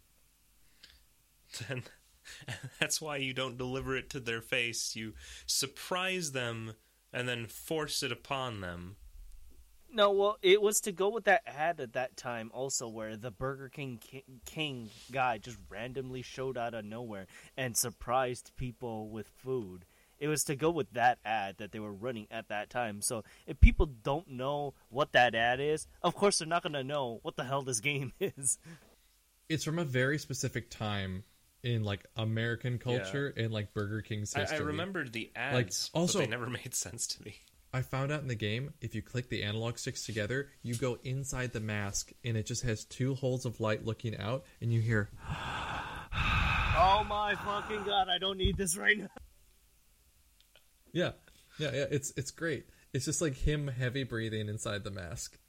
Then 1.68 1.84
that's 2.80 3.00
why 3.00 3.16
you 3.16 3.32
don't 3.32 3.58
deliver 3.58 3.96
it 3.96 4.10
to 4.10 4.20
their 4.20 4.40
face. 4.40 4.96
You 4.96 5.14
surprise 5.46 6.32
them 6.32 6.74
and 7.12 7.28
then 7.28 7.46
force 7.46 8.02
it 8.02 8.12
upon 8.12 8.60
them. 8.60 8.96
No, 9.94 10.10
well, 10.10 10.38
it 10.42 10.60
was 10.60 10.80
to 10.80 10.92
go 10.92 11.08
with 11.08 11.22
that 11.24 11.42
ad 11.46 11.78
at 11.78 11.92
that 11.92 12.16
time 12.16 12.50
also, 12.52 12.88
where 12.88 13.16
the 13.16 13.30
Burger 13.30 13.68
King 13.68 14.00
King 14.44 14.90
guy 15.12 15.38
just 15.38 15.56
randomly 15.68 16.20
showed 16.20 16.58
out 16.58 16.74
of 16.74 16.84
nowhere 16.84 17.28
and 17.56 17.76
surprised 17.76 18.50
people 18.56 19.08
with 19.08 19.28
food. 19.28 19.84
It 20.18 20.26
was 20.26 20.42
to 20.44 20.56
go 20.56 20.70
with 20.70 20.90
that 20.94 21.18
ad 21.24 21.58
that 21.58 21.70
they 21.70 21.78
were 21.78 21.92
running 21.92 22.26
at 22.28 22.48
that 22.48 22.70
time. 22.70 23.02
So 23.02 23.22
if 23.46 23.60
people 23.60 23.86
don't 23.86 24.28
know 24.28 24.74
what 24.88 25.12
that 25.12 25.36
ad 25.36 25.60
is, 25.60 25.86
of 26.02 26.16
course 26.16 26.38
they're 26.38 26.48
not 26.48 26.64
going 26.64 26.72
to 26.72 26.82
know 26.82 27.20
what 27.22 27.36
the 27.36 27.44
hell 27.44 27.62
this 27.62 27.80
game 27.92 28.12
is. 28.18 28.58
It's 29.48 29.64
from 29.64 29.78
a 29.78 29.84
very 29.84 30.18
specific 30.18 30.70
time 30.70 31.22
in 31.64 31.82
like 31.82 32.04
American 32.16 32.78
culture 32.78 33.32
and 33.36 33.52
like 33.52 33.72
Burger 33.74 34.02
King's 34.02 34.32
history. 34.34 34.58
I 34.58 34.60
remembered 34.60 35.12
the 35.12 35.30
ads, 35.34 35.90
also- 35.94 36.18
but 36.20 36.26
they 36.26 36.30
never 36.30 36.48
made 36.48 36.74
sense 36.74 37.06
to 37.08 37.22
me. 37.24 37.36
I 37.72 37.82
found 37.82 38.12
out 38.12 38.22
in 38.22 38.28
the 38.28 38.36
game 38.36 38.72
if 38.80 38.94
you 38.94 39.02
click 39.02 39.28
the 39.28 39.42
analog 39.42 39.78
sticks 39.78 40.06
together, 40.06 40.48
you 40.62 40.76
go 40.76 40.96
inside 41.02 41.52
the 41.52 41.58
mask 41.58 42.12
and 42.22 42.36
it 42.36 42.46
just 42.46 42.62
has 42.62 42.84
two 42.84 43.16
holes 43.16 43.44
of 43.46 43.58
light 43.58 43.84
looking 43.84 44.16
out, 44.16 44.44
and 44.60 44.72
you 44.72 44.80
hear 44.80 45.08
oh 45.28 47.04
my 47.08 47.34
fucking 47.44 47.82
god, 47.84 48.08
I 48.08 48.18
don't 48.18 48.38
need 48.38 48.56
this 48.56 48.76
right 48.76 48.96
now. 48.98 49.08
Yeah, 50.92 51.12
yeah, 51.58 51.70
yeah. 51.74 51.86
It's 51.90 52.12
it's 52.16 52.30
great. 52.30 52.66
It's 52.92 53.04
just 53.06 53.20
like 53.20 53.34
him 53.34 53.66
heavy 53.66 54.04
breathing 54.04 54.48
inside 54.48 54.84
the 54.84 54.90
mask. 54.92 55.38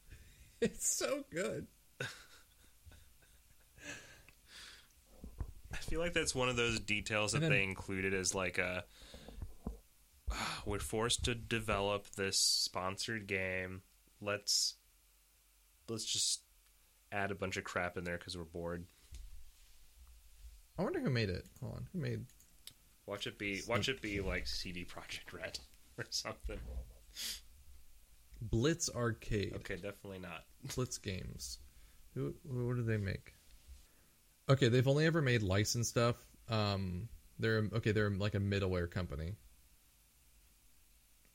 It's 0.62 0.88
so 0.98 1.26
good. 1.32 1.68
I 5.76 5.78
feel 5.84 6.00
like 6.00 6.14
that's 6.14 6.34
one 6.34 6.48
of 6.50 6.56
those 6.56 6.80
details 6.80 7.34
that 7.34 7.40
then- 7.42 7.52
they 7.52 7.64
included 7.64 8.14
as 8.14 8.34
like 8.34 8.58
a. 8.58 8.86
We're 10.66 10.80
forced 10.80 11.26
to 11.26 11.36
develop 11.36 12.08
this 12.16 12.38
sponsored 12.40 13.28
game. 13.28 13.82
Let's 14.22 14.76
let's 15.90 16.06
just 16.06 16.42
add 17.12 17.32
a 17.32 17.36
bunch 17.36 17.58
of 17.58 17.64
crap 17.64 17.98
in 17.98 18.04
there 18.06 18.18
because 18.18 18.36
we're 18.38 18.44
bored. 18.46 18.86
I 20.80 20.84
wonder 20.84 21.00
who 21.00 21.10
made 21.10 21.30
it. 21.30 21.46
Hold 21.62 21.74
on, 21.76 21.88
who 21.94 22.00
made? 22.00 22.26
Watch 23.06 23.28
it 23.28 23.38
be 23.38 23.62
watch 23.68 23.88
it 23.90 24.02
be 24.02 24.20
like 24.22 24.48
CD 24.48 24.84
Projekt 24.86 25.32
Red 25.34 25.60
or 25.98 26.06
something. 26.10 26.60
Blitz 28.42 28.90
Arcade. 28.90 29.54
Okay, 29.58 29.76
definitely 29.76 30.20
not. 30.20 30.44
Blitz 30.76 30.98
Games. 30.98 31.60
Who? 32.16 32.34
What 32.44 32.78
do 32.78 32.84
they 32.84 32.98
make? 32.98 33.34
Okay, 34.50 34.70
they've 34.70 34.88
only 34.88 35.06
ever 35.06 35.22
made 35.22 35.42
licensed 35.42 35.90
stuff. 35.90 36.16
Um, 36.50 37.10
they're 37.40 37.68
okay. 37.74 37.92
They're 37.92 38.10
like 38.12 38.36
a 38.36 38.40
middleware 38.40 38.90
company. 38.90 39.36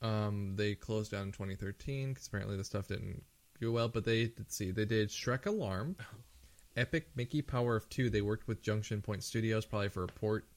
Um, 0.01 0.55
they 0.55 0.73
closed 0.75 1.11
down 1.11 1.23
in 1.27 1.31
2013 1.31 2.13
because 2.13 2.27
apparently 2.27 2.57
the 2.57 2.63
stuff 2.63 2.87
didn't 2.87 3.23
go 3.61 3.71
well. 3.71 3.89
But 3.89 4.05
they 4.05 4.27
did 4.27 4.51
see 4.51 4.71
they 4.71 4.85
did 4.85 5.09
Shrek 5.09 5.45
Alarm, 5.45 5.97
Epic 6.77 7.09
Mickey 7.15 7.41
Power 7.41 7.75
of 7.75 7.89
Two. 7.89 8.09
They 8.09 8.21
worked 8.21 8.47
with 8.47 8.61
Junction 8.61 9.01
Point 9.01 9.23
Studios 9.23 9.65
probably 9.65 9.89
for 9.89 10.03
a 10.05 10.07
port. 10.07 10.47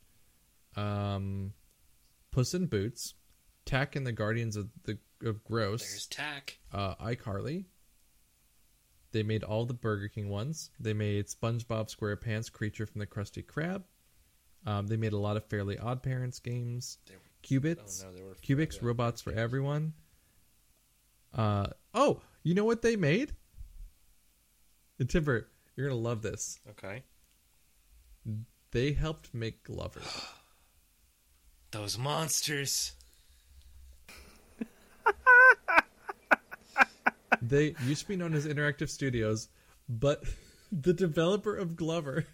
Um, 0.76 1.52
Puss 2.30 2.54
in 2.54 2.66
Boots, 2.66 3.14
Tak 3.64 3.96
and 3.96 4.06
the 4.06 4.12
Guardians 4.12 4.56
of 4.56 4.68
the 4.84 4.98
of 5.24 5.42
Gross 5.44 5.80
There's 5.82 6.06
Tak. 6.06 6.58
uh, 6.72 6.94
iCarly. 6.96 7.64
They 9.14 9.22
made 9.22 9.44
all 9.44 9.64
the 9.64 9.74
Burger 9.74 10.08
King 10.08 10.28
ones. 10.28 10.72
They 10.80 10.92
made 10.92 11.28
SpongeBob 11.28 11.88
SquarePants, 11.88 12.50
Creature 12.50 12.86
from 12.86 12.98
the 12.98 13.06
Krusty 13.06 13.46
Krab. 13.46 13.84
Um, 14.66 14.88
they 14.88 14.96
made 14.96 15.12
a 15.12 15.18
lot 15.18 15.36
of 15.36 15.44
Fairly 15.44 15.78
Odd 15.78 16.02
Parents 16.02 16.40
games. 16.40 16.98
They 17.06 17.14
Qubits, 17.44 18.04
Oh, 18.04 18.10
no, 18.10 18.34
Cubix, 18.42 18.82
Robots 18.82 19.22
for 19.22 19.30
games. 19.30 19.40
Everyone. 19.40 19.92
Uh, 21.32 21.68
oh, 21.94 22.22
you 22.42 22.54
know 22.54 22.64
what 22.64 22.82
they 22.82 22.96
made? 22.96 23.30
And 24.98 25.08
Timber, 25.08 25.46
you're 25.76 25.88
gonna 25.88 26.00
love 26.00 26.20
this. 26.20 26.58
Okay. 26.70 27.04
They 28.72 28.94
helped 28.94 29.32
make 29.32 29.62
Glover. 29.62 30.00
Those 31.70 31.96
monsters. 31.96 32.94
They 37.48 37.74
used 37.84 38.02
to 38.02 38.08
be 38.08 38.16
known 38.16 38.32
as 38.32 38.46
Interactive 38.46 38.88
Studios, 38.88 39.48
but 39.88 40.24
the 40.72 40.94
developer 40.94 41.54
of 41.54 41.76
Glover 41.76 42.24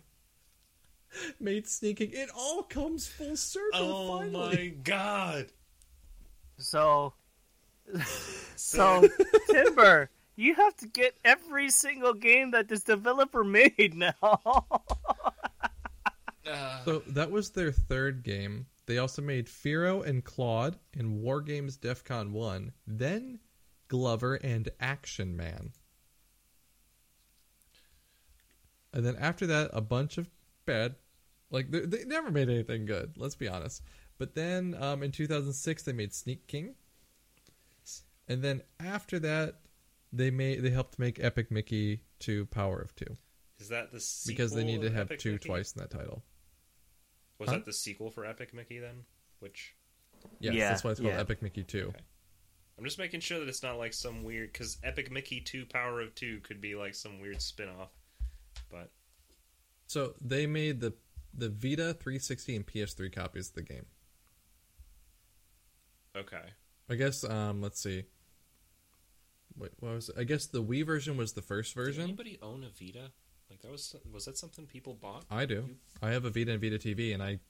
made 1.41 1.67
Sneak 1.67 1.99
King. 1.99 2.11
It 2.13 2.31
all 2.37 2.63
comes 2.63 3.09
full 3.09 3.37
circle. 3.37 3.71
Oh 3.75 4.19
finally. 4.19 4.57
my 4.57 4.67
god. 4.85 5.47
So, 6.59 7.15
so 8.57 9.09
Timber, 9.51 10.11
you 10.37 10.55
have 10.55 10.77
to 10.77 10.87
get 10.87 11.17
every 11.25 11.71
single 11.71 12.15
game 12.15 12.53
that 12.53 12.69
this 12.69 12.83
developer 12.83 13.43
made 13.43 13.95
now. 13.95 14.67
Uh. 16.47 16.85
So 16.85 17.03
that 17.09 17.31
was 17.31 17.51
their 17.51 17.73
third 17.73 18.23
game. 18.23 18.67
They 18.87 18.99
also 18.99 19.23
made 19.23 19.47
Firo 19.47 20.05
and 20.05 20.25
Klawd 20.25 20.75
and 20.97 21.21
War 21.21 21.41
Games 21.41 21.77
DEFCON 21.79 22.33
1, 22.33 22.73
then 22.87 23.39
Glover 23.91 24.37
and 24.37 24.71
Action 24.81 25.37
Man. 25.37 25.73
And 28.95 29.05
then 29.05 29.17
after 29.17 29.47
that, 29.49 29.71
a 29.75 29.81
bunch 29.83 30.17
of 30.17 30.29
bad. 30.65 30.95
Like, 31.51 31.71
they, 31.71 31.81
they 31.81 32.05
never 32.05 32.31
made 32.31 32.49
anything 32.49 32.87
good, 32.87 33.13
let's 33.17 33.35
be 33.35 33.49
honest. 33.49 33.83
But 34.19 34.35
then 34.35 34.77
um, 34.81 35.03
in 35.03 35.11
2006, 35.13 35.83
they 35.83 35.93
made 35.93 36.15
Sneak 36.15 36.47
King. 36.47 36.75
And 38.29 38.43
then 38.43 38.63
after 38.79 39.19
that, 39.19 39.57
they 40.13 40.31
made 40.31 40.63
they 40.63 40.71
helped 40.71 40.99
make 40.99 41.23
Epic 41.23 41.51
Mickey 41.51 42.03
2 42.21 42.47
Power 42.47 42.81
of 42.81 42.95
2 42.97 43.05
Is 43.61 43.69
that 43.69 43.91
the 43.93 44.01
sequel 44.01 44.33
because 44.37 44.53
they 44.55 44.65
need 44.65 44.83
to 44.83 44.91
have 44.91 45.07
Epic 45.07 45.19
2 45.21 45.33
Mickey? 45.33 45.49
twice 45.49 45.73
in 45.73 45.81
that 45.83 45.91
title. 45.91 46.23
Was 47.39 47.49
Huh? 47.49 47.57
that 47.57 47.65
the 47.65 47.73
sequel 47.73 48.11
for 48.11 48.25
Epic 48.25 48.53
Mickey 48.55 48.79
then? 48.79 49.05
Which 49.41 49.75
Yes, 50.39 50.55
Yeah, 50.55 50.69
that's 50.69 50.85
why 50.85 50.91
it's 50.93 51.01
called 51.01 51.13
yeah. 51.15 51.21
Epic 51.21 51.43
Mickey 51.43 51.65
2. 51.65 51.87
Okay. 51.89 51.99
I'm 52.81 52.87
just 52.87 52.99
making 52.99 53.21
sure 53.21 53.39
that 53.39 53.49
it's 53.49 53.63
not 53.63 53.77
like 53.77 53.93
some 53.93 54.25
weird 54.25 54.55
because 54.55 54.79
Epic 54.83 55.13
Mickey 55.13 55.39
2 55.43 55.67
Power 55.67 56.01
of 56.01 56.15
2 56.15 56.41
could 56.41 56.63
be 56.63 56.75
like 56.75 56.95
some 56.95 57.21
weird 57.21 57.43
spin-off. 57.43 57.91
But 58.71 58.91
So 59.87 60.15
they 60.19 60.47
made 60.47 60.81
the 60.81 60.95
the 61.35 61.51
Vita 61.51 61.93
360 61.95 62.57
and 62.57 62.67
PS3 62.67 63.13
copies 63.15 63.51
of 63.51 63.55
the 63.57 63.63
game. 63.63 63.85
okay. 66.17 66.43
I 66.89 66.95
guess 66.95 67.23
um 67.23 67.61
let's 67.61 67.81
see. 67.81 68.05
Wait, 69.57 69.73
what 69.81 69.93
was 69.95 70.09
it? 70.09 70.17
I 70.19 70.25
guess 70.25 70.47
the 70.47 70.63
Wii 70.63 70.85
version 70.87 71.17
was 71.17 71.35
the 71.35 71.43
first 71.43 71.75
Did 71.75 71.81
version. 71.85 72.03
anybody 72.05 72.39
own 72.43 72.65
a 72.65 72.69
Vita? 72.71 73.11
Like 73.51 73.61
that 73.63 73.71
was 73.71 73.95
was 74.11 74.25
that 74.25 74.39
something 74.39 74.67
people 74.67 74.95
bought? 74.95 75.25
I 75.31 75.45
do. 75.45 75.55
You- 75.69 75.77
I 76.03 76.11
have 76.13 76.25
a 76.25 76.31
Vita 76.31 76.53
and 76.53 76.61
Vita 76.63 76.79
TV 76.79 77.13
and 77.13 77.23
I 77.23 77.41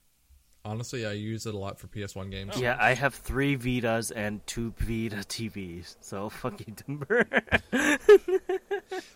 honestly 0.63 1.05
I 1.05 1.13
use 1.13 1.45
it 1.45 1.53
a 1.53 1.57
lot 1.57 1.79
for 1.79 1.87
PS1 1.87 2.29
games. 2.31 2.59
yeah, 2.59 2.77
I 2.79 2.93
have 2.93 3.15
three 3.15 3.57
Vitas 3.57 4.11
and 4.15 4.45
two 4.47 4.73
Vita 4.77 5.17
TVs. 5.17 5.95
So 6.01 6.29
fuck 6.29 6.59
you, 6.59 6.73
Timber. 6.75 7.25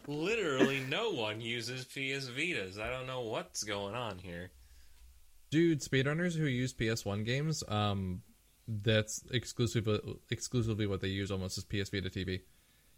Literally, 0.07 0.81
no 0.89 1.11
one 1.11 1.41
uses 1.41 1.85
PS 1.85 2.29
Vitas. 2.29 2.79
I 2.79 2.89
don't 2.89 3.07
know 3.07 3.21
what's 3.21 3.63
going 3.63 3.95
on 3.95 4.17
here. 4.19 4.51
Dude, 5.51 5.81
speedrunners 5.81 6.35
who 6.35 6.45
use 6.45 6.73
PS1 6.73 7.25
games, 7.25 7.63
um 7.67 8.21
that's 8.67 9.23
exclusive 9.31 9.87
exclusively 10.31 10.87
what 10.87 10.99
they 10.99 11.07
use 11.07 11.29
almost 11.29 11.55
is 11.57 11.63
PS 11.63 11.89
Vita 11.89 12.09
TV 12.09 12.41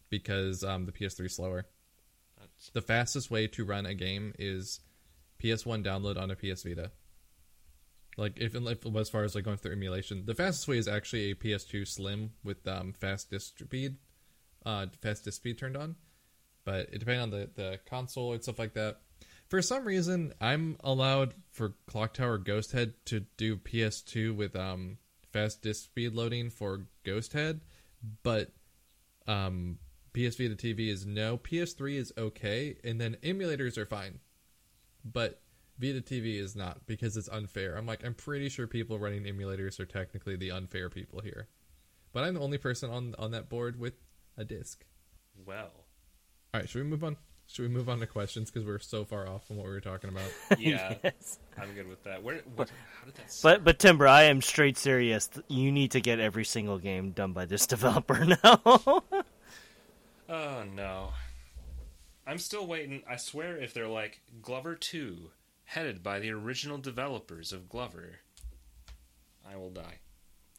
because 0.10 0.64
um 0.64 0.86
the 0.86 0.92
PS3 0.94 1.26
is 1.26 1.36
slower. 1.36 1.66
the 2.74 2.82
fastest 2.82 3.30
way 3.30 3.48
to 3.48 3.66
run 3.66 3.86
a 3.86 3.94
game 3.94 4.34
is 4.40 4.80
PS1 5.44 5.84
download 5.84 6.18
on 6.18 6.32
a 6.32 6.36
PS 6.36 6.64
Vita. 6.64 6.92
Like 8.18 8.40
if, 8.40 8.56
if 8.56 8.96
as 8.96 9.10
far 9.10 9.24
as 9.24 9.36
like 9.36 9.44
going 9.44 9.58
through 9.58 9.74
emulation, 9.74 10.26
the 10.26 10.34
fastest 10.34 10.68
way 10.68 10.78
is 10.80 10.88
actually 10.88 11.32
a 11.32 11.36
PS2 11.36 11.88
Slim 11.88 12.32
with 12.44 12.68
um, 12.68 12.94
fast 12.94 13.30
disk 13.30 13.60
speed, 13.60 13.98
uh, 14.66 14.88
fast 15.02 15.24
disk 15.24 15.38
speed 15.38 15.60
turned 15.60 15.78
on. 15.78 15.96
But 16.66 16.90
it 16.92 16.98
depends 17.00 17.24
on 17.24 17.30
the 17.30 17.50
the 17.56 17.80
console 17.88 18.34
and 18.34 18.42
stuff 18.42 18.60
like 18.60 18.74
that. 18.74 18.98
For 19.50 19.62
some 19.62 19.86
reason, 19.86 20.34
I'm 20.42 20.78
allowed 20.84 21.36
for 21.52 21.76
Clock 21.86 22.16
Tower 22.16 22.38
Ghost 22.38 22.74
Head 22.74 22.94
to 23.06 23.22
do 23.38 23.56
PS2 23.56 24.36
with 24.36 24.56
um, 24.56 24.98
fast 25.32 25.62
disk 25.62 25.86
speed 25.86 26.14
loading 26.14 26.50
for 26.50 26.88
Ghost 27.06 27.32
Head, 27.34 27.62
but 28.24 28.52
um, 29.28 29.78
PS 30.14 30.36
Vita 30.36 30.56
TV 30.56 30.90
is 30.90 31.06
no. 31.06 31.38
PS3 31.38 31.96
is 31.96 32.14
okay, 32.18 32.78
and 32.84 33.00
then 33.00 33.16
emulators 33.24 33.78
are 33.78 33.86
fine, 33.86 34.20
but 35.06 35.40
Vita 35.80 36.02
TV 36.02 36.40
is 36.40 36.56
not 36.56 36.86
because 36.88 37.16
it's 37.18 37.30
unfair. 37.30 37.76
I'm 37.78 37.86
like, 37.86 38.04
I'm 38.06 38.14
pretty 38.16 38.50
sure 38.50 38.66
people 38.68 38.98
running 39.00 39.24
emulators 39.24 39.80
are 39.80 39.86
technically 39.86 40.36
the 40.36 40.52
unfair 40.52 40.90
people 40.90 41.22
here, 41.22 41.48
but 42.14 42.24
I'm 42.24 42.34
the 42.34 42.40
only 42.42 42.58
person 42.58 42.90
on 42.90 43.16
on 43.20 43.32
that 43.32 43.50
board 43.50 43.80
with 43.80 43.94
a 44.38 44.44
disc. 44.44 44.86
Well, 45.46 45.72
All 46.54 46.62
right, 46.62 46.68
should 46.70 46.82
we 46.84 46.88
move 46.90 47.04
on? 47.04 47.18
Should 47.50 47.62
we 47.62 47.70
move 47.70 47.88
on 47.88 48.00
to 48.02 48.08
questions 48.08 48.52
because 48.52 48.68
we're 48.68 48.80
so 48.80 49.06
far 49.06 49.26
off 49.28 49.48
from 49.48 49.56
what 49.56 49.68
we 49.68 49.72
were 49.72 49.80
talking 49.80 50.10
about? 50.10 50.30
yeah, 50.60 50.96
Yes. 51.04 51.40
I'm 51.58 51.74
good 51.74 51.88
with 51.88 52.04
that. 52.04 52.22
Where? 52.22 52.42
What, 52.56 52.70
how 53.00 53.06
did 53.06 53.16
that? 53.16 53.34
But 53.42 53.64
but 53.64 53.80
Timber, 53.80 54.08
I 54.08 54.24
am 54.24 54.42
straight 54.42 54.78
serious. 54.78 55.30
You 55.48 55.72
need 55.72 55.92
to 55.92 56.02
get 56.02 56.20
every 56.20 56.44
single 56.44 56.78
game 56.80 57.12
done 57.12 57.32
by 57.34 57.46
this 57.46 57.66
developer 57.76 58.26
now. 58.44 59.04
Oh 60.30 60.64
no. 60.76 61.14
I'm 62.26 62.38
still 62.38 62.68
waiting. 62.68 63.02
I 63.10 63.16
swear 63.16 63.56
if 63.58 63.74
they're 63.74 63.88
like 63.88 64.20
Glover 64.42 64.76
2, 64.76 65.30
headed 65.68 66.02
by 66.04 66.20
the 66.20 66.32
original 66.32 66.78
developers 66.78 67.52
of 67.54 67.70
Glover, 67.70 68.20
I 69.50 69.56
will 69.56 69.70
die. 69.70 70.00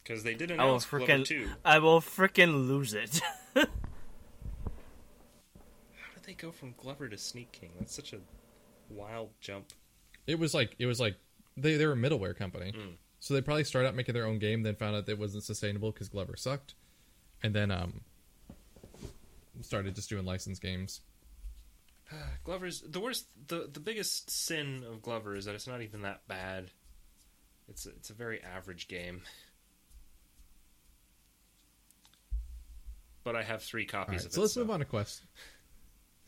Because 0.02 0.22
they 0.22 0.34
did 0.34 0.50
I 0.52 0.56
will 0.64 0.70
announce 0.70 0.84
Glover 0.86 1.24
2. 1.24 1.48
I 1.64 1.78
will 1.78 2.00
freaking 2.00 2.66
lose 2.68 2.94
it. 2.94 3.20
How 3.54 3.62
did 6.14 6.24
they 6.24 6.34
go 6.34 6.50
from 6.50 6.74
Glover 6.78 7.08
to 7.08 7.18
Sneak 7.18 7.52
King? 7.52 7.70
That's 7.78 7.94
such 7.94 8.12
a 8.12 8.18
wild 8.88 9.30
jump. 9.40 9.66
it 10.26 10.38
was 10.38 10.54
like 10.54 10.74
it 10.78 10.86
was 10.86 10.98
like 11.00 11.16
they 11.56 11.76
they 11.76 11.86
were 11.86 11.92
a 11.92 11.96
middleware 11.96 12.36
company, 12.36 12.72
so 13.20 13.34
they 13.34 13.40
probably 13.42 13.64
started 13.64 13.88
out 13.88 13.94
making 13.94 14.14
their 14.14 14.26
own 14.26 14.38
game, 14.38 14.62
then 14.62 14.76
found 14.76 14.96
out 14.96 15.06
that 15.06 15.12
it 15.12 15.18
wasn't 15.18 15.42
sustainable 15.44 15.90
because 15.92 16.08
Glover 16.08 16.36
sucked, 16.36 16.74
and 17.42 17.54
then 17.54 17.70
um 17.70 18.00
started 19.60 19.94
just 19.94 20.08
doing 20.08 20.24
licensed 20.24 20.62
games. 20.62 21.00
Glover's 22.44 22.80
the 22.80 23.00
worst 23.00 23.26
the 23.46 23.68
the 23.72 23.80
biggest 23.80 24.30
sin 24.30 24.84
of 24.90 25.02
Glover 25.02 25.34
is 25.36 25.44
that 25.44 25.54
it's 25.54 25.66
not 25.66 25.82
even 25.82 26.02
that 26.02 26.26
bad. 26.28 26.70
It's 27.68 27.86
a, 27.86 27.90
it's 27.90 28.10
a 28.10 28.14
very 28.14 28.42
average 28.42 28.88
game. 28.88 29.22
But 33.24 33.36
I 33.36 33.42
have 33.42 33.62
3 33.62 33.84
copies 33.84 34.20
right, 34.20 34.26
of 34.26 34.32
so 34.32 34.40
it. 34.40 34.42
let's 34.42 34.56
move 34.56 34.70
on 34.70 34.78
to 34.78 34.86
questions. 34.86 35.28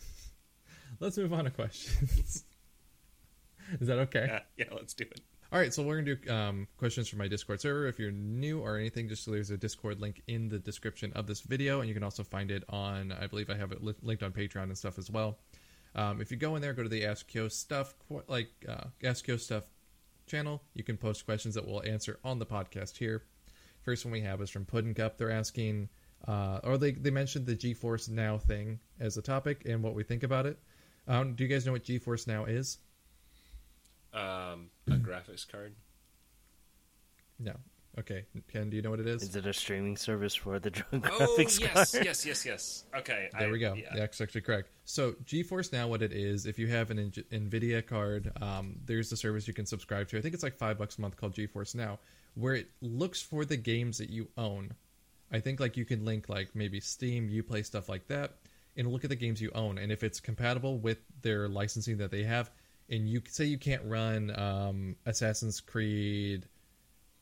let's 1.01 1.17
move 1.17 1.33
on 1.33 1.45
to 1.45 1.51
questions. 1.51 2.45
Is 3.81 3.89
that 3.89 3.99
okay? 4.01 4.27
Yeah, 4.29 4.41
yeah, 4.59 4.75
let's 4.77 4.93
do 4.93 5.05
it. 5.05 5.21
All 5.53 5.59
right, 5.59 5.73
so 5.73 5.83
we're 5.83 6.01
gonna 6.01 6.15
do 6.15 6.33
um, 6.33 6.69
questions 6.77 7.09
from 7.09 7.19
my 7.19 7.27
Discord 7.27 7.61
server. 7.61 7.87
If 7.87 7.99
you're 7.99 8.13
new 8.13 8.61
or 8.61 8.77
anything, 8.77 9.09
just 9.09 9.25
so 9.25 9.31
there's 9.31 9.51
a 9.51 9.57
Discord 9.57 10.01
link 10.01 10.23
in 10.29 10.49
the 10.49 10.59
description 10.59 11.13
of 11.15 11.27
this 11.27 11.41
video, 11.41 11.81
and 11.81 11.89
you 11.89 11.95
can 11.95 12.05
also 12.05 12.23
find 12.23 12.51
it 12.51 12.63
on. 12.69 13.13
I 13.13 13.27
believe 13.27 13.51
I 13.51 13.57
have 13.57 13.73
it 13.73 13.83
li- 13.83 13.95
linked 14.03 14.23
on 14.23 14.33
Patreon 14.33 14.65
and 14.65 14.79
stuff 14.79 14.99
as 14.99 15.11
well. 15.11 15.39
Um, 15.95 16.21
if 16.21 16.31
you 16.31 16.37
go 16.37 16.57
in 16.57 16.63
there, 16.63 16.73
go 16.73 16.83
to 16.83 16.89
the 16.89 17.05
Ask 17.05 17.27
Kyo 17.27 17.49
stuff, 17.49 17.95
like 18.29 18.51
uh, 18.69 18.85
Ask 19.03 19.25
Kyo 19.25 19.37
stuff 19.37 19.65
channel. 20.27 20.63
You 20.75 20.85
can 20.85 20.97
post 20.97 21.25
questions 21.25 21.55
that 21.57 21.67
we'll 21.67 21.83
answer 21.83 22.19
on 22.25 22.39
the 22.39 22.47
podcast 22.47 22.97
here. 22.97 23.25
First 23.83 24.05
one 24.05 24.13
we 24.13 24.21
have 24.21 24.41
is 24.41 24.51
from 24.51 24.65
Pudding 24.65 24.95
Cup. 24.95 25.19
They're 25.19 25.31
asking, 25.31 25.89
uh, 26.29 26.61
or 26.63 26.79
they 26.79 26.93
they 26.93 27.11
mentioned 27.11 27.47
the 27.47 27.57
GeForce 27.57 28.09
Now 28.09 28.39
thing 28.39 28.79
as 29.01 29.17
a 29.17 29.23
topic 29.23 29.63
and 29.67 29.83
what 29.83 29.95
we 29.95 30.05
think 30.05 30.23
about 30.23 30.47
it. 30.47 30.59
Um, 31.09 31.35
do 31.35 31.45
you 31.45 31.51
guys 31.51 31.67
know 31.67 31.73
what 31.73 31.85
GeForce 31.85 32.27
Now 32.27 32.45
is? 32.45 32.79
Um, 34.13 34.71
a 34.87 34.91
graphics 34.91 35.51
card. 35.51 35.75
No. 37.39 37.55
Okay, 37.99 38.25
Ken, 38.53 38.71
do 38.71 38.77
you 38.77 38.83
know 38.83 38.91
what 38.91 39.01
it 39.01 39.07
is? 39.09 39.23
Is 39.23 39.35
it 39.37 39.47
a 39.47 39.53
streaming 39.53 39.97
service 39.97 40.35
for 40.35 40.59
the 40.61 40.71
drug 40.71 41.05
Oh 41.11 41.37
graphics 41.37 41.61
yes, 41.61 41.93
card? 41.93 42.05
yes, 42.05 42.25
yes, 42.25 42.47
yes. 42.47 42.85
Okay, 42.97 43.29
There 43.39 43.49
I- 43.49 43.51
we 43.51 43.59
go. 43.59 43.75
Yeah. 43.75 43.95
That's 43.97 44.21
actually 44.21 44.43
correct. 44.43 44.69
So 44.85 45.13
GeForce 45.25 45.73
Now, 45.73 45.89
what 45.89 46.01
it 46.01 46.13
is, 46.13 46.47
if 46.47 46.59
you 46.59 46.69
have 46.69 46.91
an 46.93 46.99
N- 46.99 47.11
NVIDIA 47.51 47.85
card, 47.85 48.31
um, 48.41 48.77
there's 48.87 49.11
a 49.13 49.17
service 49.17 49.49
you 49.49 49.55
can 49.55 49.67
subscribe 49.67 50.09
to. 50.09 50.19
I 50.19 50.21
think 50.21 50.35
it's 50.35 50.43
like 50.45 50.57
five 50.57 50.79
bucks 50.79 50.99
a 50.99 51.01
month 51.01 51.17
called 51.17 51.35
GeForce 51.35 51.75
Now, 51.75 51.99
where 52.35 52.55
it 52.55 52.69
looks 52.81 53.21
for 53.21 53.45
the 53.45 53.57
games 53.57 53.99
that 53.99 54.09
you 54.09 54.29
own. 54.37 54.73
I 55.33 55.41
think 55.41 55.59
like 55.59 55.77
you 55.77 55.85
can 55.85 56.05
link 56.05 56.29
like 56.29 56.55
maybe 56.55 56.79
Steam, 56.81 57.29
UPlay 57.29 57.67
stuff 57.67 57.89
like 57.89 58.07
that, 58.07 58.35
and 58.77 58.87
look 58.91 59.03
at 59.05 59.11
the 59.11 59.17
games 59.17 59.41
you 59.43 59.51
own, 59.55 59.79
and 59.79 59.91
if 59.91 60.05
it's 60.05 60.21
compatible 60.21 60.79
with 60.79 60.99
their 61.23 61.49
licensing 61.49 61.99
that 61.99 62.13
they 62.13 62.23
have, 62.23 62.51
and 62.89 63.09
you 63.09 63.21
say 63.29 63.45
you 63.47 63.59
can't 63.59 63.83
run 63.85 64.31
um, 64.39 64.97
Assassin's 65.07 65.61
Creed 65.61 66.47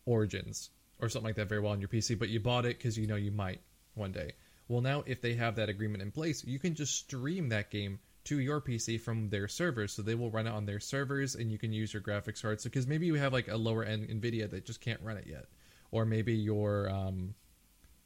Origins 0.09 0.71
or 1.01 1.09
something 1.09 1.27
like 1.27 1.37
that 1.37 1.49
very 1.49 1.61
well 1.61 1.73
on 1.73 1.81
your 1.81 1.89
PC, 1.89 2.19
but 2.19 2.29
you 2.29 2.41
bought 2.41 2.65
it 2.65 2.79
because 2.79 2.97
you 2.97 3.07
know 3.07 3.17
you 3.17 3.31
might 3.31 3.61
one 3.95 4.11
day. 4.11 4.33
Well, 4.67 4.81
now 4.81 5.05
if 5.07 5.21
they 5.21 5.35
have 5.35 5.57
that 5.57 5.69
agreement 5.69 6.03
in 6.03 6.11
place, 6.11 6.45
you 6.45 6.59
can 6.59 6.75
just 6.75 6.95
stream 6.95 7.51
that 7.51 7.71
game 7.71 8.01
to 8.25 8.41
your 8.41 8.61
PC 8.61 9.01
from 9.01 9.31
their 9.31 9.49
servers, 9.49 9.93
so 9.93 10.03
they 10.03 10.15
will 10.15 10.31
run 10.31 10.47
it 10.47 10.51
on 10.51 10.67
their 10.67 10.81
servers, 10.81 11.35
and 11.35 11.51
you 11.51 11.59
can 11.59 11.73
use 11.73 11.93
your 11.93 12.03
graphics 12.03 12.43
card. 12.43 12.61
So, 12.61 12.69
because 12.69 12.87
maybe 12.87 13.07
you 13.07 13.15
have 13.15 13.33
like 13.33 13.49
a 13.49 13.57
lower 13.57 13.85
end 13.85 14.09
NVIDIA 14.09 14.51
that 14.51 14.67
just 14.67 14.81
can't 14.81 15.01
run 15.03 15.17
it 15.17 15.27
yet, 15.27 15.47
or 15.91 16.05
maybe 16.05 16.35
you're 16.35 16.91
um, 16.91 17.35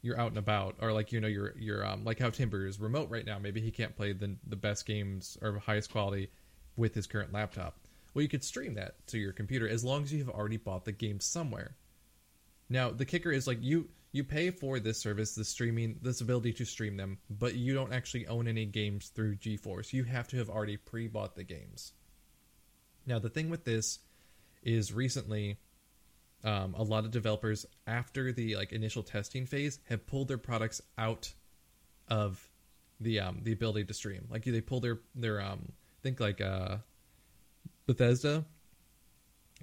you're 0.01 0.19
out 0.19 0.29
and 0.29 0.37
about, 0.37 0.75
or 0.81 0.93
like 0.93 1.11
you 1.11 1.19
know 1.19 1.27
you're 1.27 1.53
you're 1.57 1.85
um, 1.85 2.05
like 2.05 2.19
how 2.19 2.29
Timber 2.29 2.65
is 2.65 2.79
remote 2.79 3.09
right 3.09 3.25
now. 3.25 3.39
Maybe 3.39 3.59
he 3.59 3.71
can't 3.71 3.95
play 3.95 4.13
the 4.13 4.35
the 4.47 4.55
best 4.55 4.85
games 4.85 5.37
or 5.41 5.57
highest 5.59 5.91
quality 5.91 6.29
with 6.77 6.93
his 6.93 7.07
current 7.07 7.33
laptop. 7.33 7.77
Well, 8.13 8.21
you 8.21 8.29
could 8.29 8.43
stream 8.43 8.75
that 8.75 9.05
to 9.07 9.17
your 9.17 9.33
computer 9.33 9.67
as 9.67 9.83
long 9.83 10.03
as 10.03 10.13
you 10.13 10.19
have 10.19 10.29
already 10.29 10.57
bought 10.57 10.85
the 10.85 10.91
game 10.91 11.19
somewhere. 11.19 11.75
Now, 12.69 12.91
the 12.91 13.05
kicker 13.05 13.31
is 13.31 13.47
like 13.47 13.59
you 13.61 13.89
you 14.11 14.23
pay 14.23 14.51
for 14.51 14.79
this 14.79 15.01
service, 15.01 15.33
the 15.33 15.43
streaming, 15.43 15.97
this 16.01 16.21
ability 16.21 16.53
to 16.53 16.65
stream 16.65 16.97
them, 16.97 17.17
but 17.29 17.55
you 17.55 17.73
don't 17.73 17.91
actually 17.91 18.27
own 18.27 18.47
any 18.47 18.65
games 18.65 19.09
through 19.09 19.37
GeForce. 19.37 19.91
You 19.91 20.03
have 20.03 20.27
to 20.27 20.37
have 20.37 20.51
already 20.51 20.77
pre-bought 20.77 21.35
the 21.35 21.43
games. 21.43 21.93
Now, 23.07 23.17
the 23.17 23.29
thing 23.29 23.49
with 23.49 23.65
this 23.65 23.99
is 24.61 24.93
recently 24.93 25.57
um, 26.43 26.75
a 26.77 26.83
lot 26.83 27.05
of 27.05 27.11
developers 27.11 27.65
after 27.87 28.31
the 28.31 28.55
like 28.55 28.71
initial 28.71 29.03
testing 29.03 29.45
phase 29.45 29.79
have 29.89 30.05
pulled 30.05 30.27
their 30.27 30.37
products 30.37 30.81
out 30.97 31.33
of 32.07 32.47
the 32.99 33.19
um 33.19 33.39
the 33.43 33.51
ability 33.51 33.85
to 33.85 33.93
stream. 33.93 34.27
Like 34.29 34.43
they 34.43 34.61
pull 34.61 34.79
their 34.79 34.99
their 35.15 35.41
um 35.41 35.71
think 36.01 36.19
like 36.19 36.41
uh 36.41 36.77
Bethesda 37.85 38.45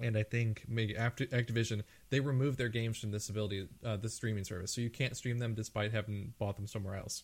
and 0.01 0.17
I 0.17 0.23
think 0.23 0.63
maybe 0.67 0.95
after 0.95 1.25
Activision 1.27 1.83
they 2.09 2.19
removed 2.19 2.57
their 2.57 2.69
games 2.69 2.97
from 2.97 3.11
this 3.11 3.29
ability 3.29 3.67
uh, 3.85 3.97
this 3.97 4.15
streaming 4.15 4.43
service, 4.43 4.71
so 4.71 4.81
you 4.81 4.89
can't 4.89 5.15
stream 5.15 5.39
them 5.39 5.53
despite 5.53 5.91
having 5.91 6.33
bought 6.39 6.55
them 6.55 6.67
somewhere 6.67 6.95
else. 6.95 7.23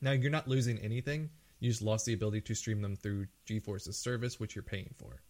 Now 0.00 0.12
you're 0.12 0.30
not 0.30 0.48
losing 0.48 0.78
anything; 0.78 1.30
you 1.58 1.70
just 1.70 1.82
lost 1.82 2.06
the 2.06 2.14
ability 2.14 2.42
to 2.42 2.54
stream 2.54 2.82
them 2.82 2.96
through 2.96 3.26
GeForce's 3.46 3.96
service, 3.96 4.40
which 4.40 4.54
you're 4.54 4.62
paying 4.62 4.94
for. 4.98 5.22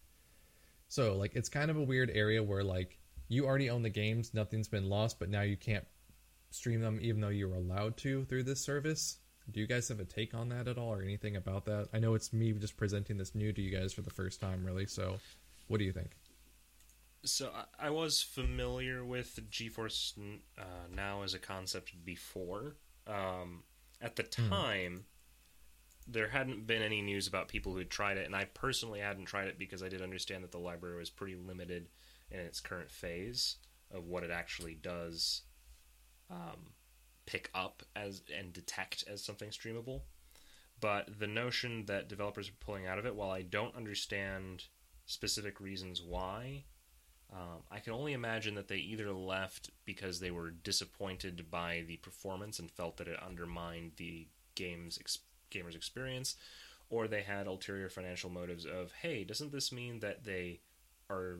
So 0.89 1.17
like 1.17 1.33
it's 1.35 1.49
kind 1.49 1.71
of 1.71 1.77
a 1.77 1.83
weird 1.83 2.11
area 2.15 2.43
where 2.43 2.65
like 2.65 2.99
you 3.29 3.47
already 3.47 3.71
own 3.71 3.83
the 3.83 3.91
games, 3.91 4.35
nothing's 4.35 4.69
been 4.69 4.89
lost, 4.89 5.19
but 5.19 5.31
now 5.31 5.43
you 5.43 5.57
can't 5.57 5.87
stream 6.51 6.81
them 6.81 6.99
even 7.01 7.21
though 7.21 7.29
you're 7.29 7.55
allowed 7.55 7.97
to 7.99 8.25
through 8.25 8.43
this 8.43 8.61
service. 8.61 9.19
Do 9.51 9.61
you 9.61 9.67
guys 9.67 9.89
have 9.89 10.01
a 10.01 10.05
take 10.05 10.35
on 10.35 10.49
that 10.51 10.69
at 10.69 10.79
all 10.79 10.93
or 10.93 11.03
anything 11.03 11.37
about 11.37 11.65
that? 11.67 11.89
I 11.93 11.99
know 11.99 12.15
it's 12.15 12.33
me 12.33 12.53
just 12.53 12.77
presenting 12.77 13.17
this 13.17 13.35
new 13.35 13.53
to 13.53 13.63
you 13.63 13.71
guys 13.71 13.93
for 13.93 14.03
the 14.03 14.11
first 14.11 14.41
time 14.41 14.65
really, 14.65 14.87
so 14.87 15.19
what 15.69 15.79
do 15.79 15.85
you 15.85 15.93
think? 15.93 16.11
So 17.25 17.51
I, 17.55 17.87
I 17.87 17.91
was 17.91 18.23
familiar 18.23 19.05
with 19.05 19.39
GeForce 19.51 20.19
uh, 20.59 20.63
Now 20.95 21.23
as 21.23 21.35
a 21.35 21.39
concept 21.39 22.05
before. 22.05 22.77
Um, 23.07 23.65
at 24.01 24.17
the 24.17 24.23
time, 24.23 25.05
there 26.07 26.29
hadn't 26.29 26.67
been 26.67 26.83
any 26.83 27.03
news 27.03 27.27
about 27.27 27.49
people 27.49 27.73
who 27.73 27.79
had 27.79 27.91
tried 27.91 28.17
it, 28.17 28.27
and 28.27 28.35
I 28.35 28.45
personally 28.47 29.01
hadn't 29.01 29.27
tried 29.27 29.49
it 29.49 29.59
because 29.59 29.83
I 29.83 29.89
did 29.89 30.03
understand 30.03 30.43
that 30.45 30.53
the 30.53 30.59
library 30.59 30.99
was 30.99 31.11
pretty 31.11 31.37
limited 31.37 31.89
in 32.31 32.41
its 32.41 32.61
current 32.61 32.91
phase 32.91 33.57
of 33.91 34.07
what 34.07 34.23
it 34.23 34.31
actually 34.31 34.75
does 34.75 35.43
um, 36.31 36.73
pick 37.27 37.51
up 37.55 37.83
as 37.95 38.23
and 38.37 38.53
detect 38.53 39.05
as 39.09 39.25
something 39.25 39.51
streamable. 39.51 40.03
But 40.81 41.19
the 41.19 41.27
notion 41.27 41.85
that 41.87 42.09
developers 42.09 42.49
are 42.49 42.65
pulling 42.65 42.87
out 42.87 42.99
of 42.99 43.05
it, 43.07 43.15
while 43.15 43.31
I 43.31 43.43
don't 43.43 43.77
understand 43.77 44.65
specific 45.05 45.61
reasons 45.61 46.01
why, 46.03 46.65
um, 47.33 47.63
I 47.71 47.79
can 47.79 47.93
only 47.93 48.13
imagine 48.13 48.55
that 48.57 48.69
they 48.69 48.77
either 48.77 49.13
left 49.13 49.71
because 49.85 50.19
they 50.19 50.31
were 50.31 50.51
disappointed 50.51 51.51
by 51.51 51.85
the 51.87 51.97
performance 51.99 52.59
and 52.59 52.71
felt 52.71 52.97
that 52.97 53.09
it 53.09 53.23
undermined 53.23 53.93
the 53.97 54.27
game's 54.55 54.99
ex- 54.99 55.19
gamer's 55.51 55.77
experience, 55.77 56.37
or 56.89 57.07
they 57.07 57.23
had 57.23 57.47
ulterior 57.47 57.89
financial 57.89 58.31
motives 58.31 58.67
of, 58.67 58.93
hey, 59.01 59.23
doesn't 59.25 59.53
this 59.53 59.71
mean 59.71 60.01
that 60.01 60.25
they 60.25 60.61
are 61.09 61.39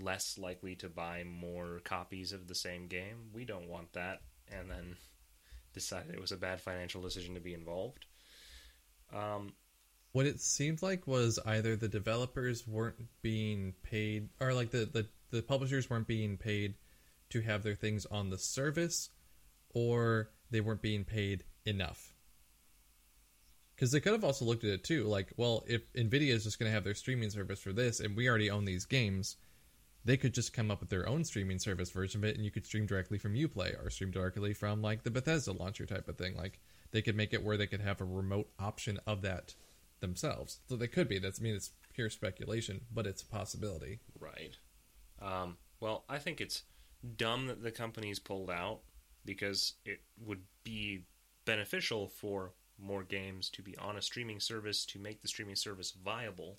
less 0.00 0.38
likely 0.38 0.74
to 0.76 0.88
buy 0.88 1.24
more 1.24 1.80
copies 1.84 2.32
of 2.32 2.46
the 2.46 2.54
same 2.54 2.86
game? 2.86 3.30
We 3.32 3.44
don't 3.44 3.68
want 3.68 3.92
that, 3.94 4.22
and 4.52 4.70
then 4.70 4.96
decided 5.72 6.14
it 6.14 6.20
was 6.20 6.32
a 6.32 6.36
bad 6.36 6.60
financial 6.60 7.02
decision 7.02 7.34
to 7.34 7.40
be 7.40 7.54
involved. 7.54 8.06
Um, 9.12 9.52
What 10.12 10.26
it 10.26 10.40
seemed 10.40 10.82
like 10.82 11.08
was 11.08 11.40
either 11.44 11.74
the 11.74 11.88
developers 11.88 12.66
weren't 12.66 13.08
being 13.22 13.74
paid, 13.82 14.28
or 14.40 14.54
like 14.54 14.70
the, 14.70 14.84
the, 14.86 15.06
the 15.30 15.42
publishers 15.42 15.88
weren't 15.88 16.06
being 16.06 16.36
paid 16.36 16.74
to 17.30 17.40
have 17.40 17.62
their 17.62 17.74
things 17.74 18.06
on 18.06 18.30
the 18.30 18.38
service, 18.38 19.10
or 19.70 20.30
they 20.50 20.60
weren't 20.60 20.82
being 20.82 21.04
paid 21.04 21.44
enough. 21.64 22.14
Because 23.74 23.90
they 23.90 24.00
could 24.00 24.12
have 24.12 24.24
also 24.24 24.44
looked 24.44 24.62
at 24.62 24.70
it 24.70 24.84
too, 24.84 25.04
like, 25.04 25.32
well, 25.36 25.64
if 25.66 25.92
Nvidia 25.94 26.32
is 26.32 26.44
just 26.44 26.58
going 26.58 26.70
to 26.70 26.74
have 26.74 26.84
their 26.84 26.94
streaming 26.94 27.30
service 27.30 27.60
for 27.60 27.72
this, 27.72 27.98
and 27.98 28.16
we 28.16 28.28
already 28.28 28.50
own 28.50 28.64
these 28.64 28.84
games, 28.84 29.36
they 30.04 30.16
could 30.16 30.34
just 30.34 30.52
come 30.52 30.70
up 30.70 30.80
with 30.80 30.90
their 30.90 31.08
own 31.08 31.24
streaming 31.24 31.58
service 31.58 31.90
version 31.90 32.20
of 32.20 32.24
it, 32.28 32.36
and 32.36 32.44
you 32.44 32.52
could 32.52 32.66
stream 32.66 32.86
directly 32.86 33.18
from 33.18 33.34
UPlay 33.34 33.74
or 33.82 33.90
stream 33.90 34.12
directly 34.12 34.52
from 34.52 34.80
like 34.80 35.02
the 35.02 35.10
Bethesda 35.10 35.52
launcher 35.52 35.86
type 35.86 36.08
of 36.08 36.16
thing. 36.16 36.36
Like, 36.36 36.60
they 36.92 37.02
could 37.02 37.16
make 37.16 37.32
it 37.34 37.42
where 37.42 37.56
they 37.56 37.66
could 37.66 37.80
have 37.80 38.00
a 38.00 38.04
remote 38.04 38.48
option 38.60 39.00
of 39.06 39.22
that 39.22 39.54
themselves. 40.00 40.60
So 40.68 40.76
they 40.76 40.86
could 40.86 41.08
be. 41.08 41.18
That's 41.18 41.40
I 41.40 41.42
mean, 41.42 41.56
it's 41.56 41.72
pure 41.92 42.10
speculation, 42.10 42.82
but 42.92 43.06
it's 43.06 43.22
a 43.22 43.26
possibility. 43.26 44.00
Right. 44.20 44.56
Um, 45.24 45.56
well, 45.80 46.04
I 46.08 46.18
think 46.18 46.40
it's 46.40 46.62
dumb 47.16 47.46
that 47.46 47.62
the 47.62 47.70
companies 47.70 48.18
pulled 48.18 48.50
out 48.50 48.80
because 49.24 49.74
it 49.84 50.00
would 50.24 50.42
be 50.62 51.04
beneficial 51.44 52.08
for 52.08 52.52
more 52.78 53.02
games 53.02 53.48
to 53.50 53.62
be 53.62 53.76
on 53.78 53.96
a 53.96 54.02
streaming 54.02 54.40
service 54.40 54.84
to 54.86 54.98
make 54.98 55.22
the 55.22 55.28
streaming 55.28 55.56
service 55.56 55.92
viable, 55.92 56.58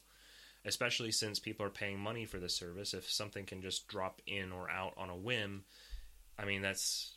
especially 0.63 1.11
since 1.11 1.39
people 1.39 1.65
are 1.65 1.69
paying 1.71 1.99
money 1.99 2.25
for 2.25 2.39
the 2.39 2.49
service. 2.49 2.93
If 2.93 3.09
something 3.09 3.45
can 3.45 3.61
just 3.61 3.87
drop 3.87 4.21
in 4.25 4.51
or 4.51 4.69
out 4.69 4.93
on 4.97 5.09
a 5.09 5.15
whim, 5.15 5.63
I 6.37 6.45
mean, 6.45 6.61
that's. 6.61 7.11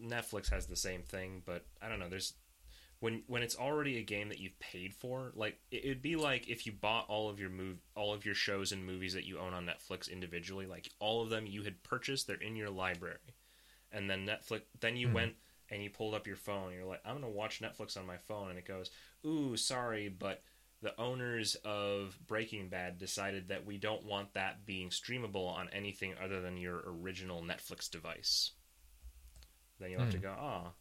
Netflix 0.00 0.48
has 0.50 0.66
the 0.66 0.76
same 0.76 1.02
thing, 1.02 1.42
but 1.44 1.66
I 1.82 1.88
don't 1.88 1.98
know. 1.98 2.08
There's 2.08 2.34
when 3.06 3.22
when 3.28 3.42
it's 3.42 3.56
already 3.56 3.98
a 3.98 4.02
game 4.02 4.28
that 4.30 4.40
you've 4.40 4.58
paid 4.58 4.92
for, 4.92 5.30
like 5.36 5.58
it- 5.70 5.84
it'd 5.84 6.02
be 6.02 6.16
like 6.16 6.48
if 6.48 6.66
you 6.66 6.72
bought 6.72 7.08
all 7.08 7.28
of 7.28 7.38
your 7.38 7.50
move 7.50 7.78
all 7.94 8.12
of 8.12 8.24
your 8.24 8.34
shows 8.34 8.72
and 8.72 8.84
movies 8.84 9.14
that 9.14 9.24
you 9.24 9.38
own 9.38 9.54
on 9.54 9.64
Netflix 9.64 10.10
individually, 10.10 10.66
like 10.66 10.90
all 10.98 11.22
of 11.22 11.30
them 11.30 11.46
you 11.46 11.62
had 11.62 11.82
purchased, 11.84 12.26
they're 12.26 12.36
in 12.48 12.56
your 12.56 12.70
library, 12.70 13.34
and 13.92 14.10
then 14.10 14.26
Netflix, 14.26 14.62
then 14.80 14.96
you 14.96 15.06
went 15.14 15.34
and 15.70 15.82
you 15.82 15.90
pulled 15.90 16.14
up 16.14 16.26
your 16.26 16.36
phone, 16.36 16.68
and 16.68 16.74
you're 16.76 16.84
like, 16.84 17.00
I'm 17.04 17.14
gonna 17.14 17.30
watch 17.30 17.60
Netflix 17.60 17.96
on 17.96 18.06
my 18.06 18.16
phone, 18.18 18.50
and 18.50 18.58
it 18.58 18.64
goes, 18.66 18.90
ooh, 19.24 19.56
sorry, 19.56 20.08
but 20.08 20.42
the 20.82 21.00
owners 21.00 21.54
of 21.64 22.18
Breaking 22.26 22.68
Bad 22.68 22.98
decided 22.98 23.48
that 23.48 23.64
we 23.66 23.78
don't 23.78 24.04
want 24.04 24.34
that 24.34 24.64
being 24.66 24.90
streamable 24.90 25.48
on 25.48 25.68
anything 25.70 26.14
other 26.22 26.40
than 26.40 26.56
your 26.56 26.82
original 26.86 27.42
Netflix 27.42 27.88
device. 27.90 28.52
Then 29.80 29.90
you'll 29.90 30.00
have 30.02 30.10
to 30.12 30.18
go, 30.18 30.34
ah, 30.38 30.72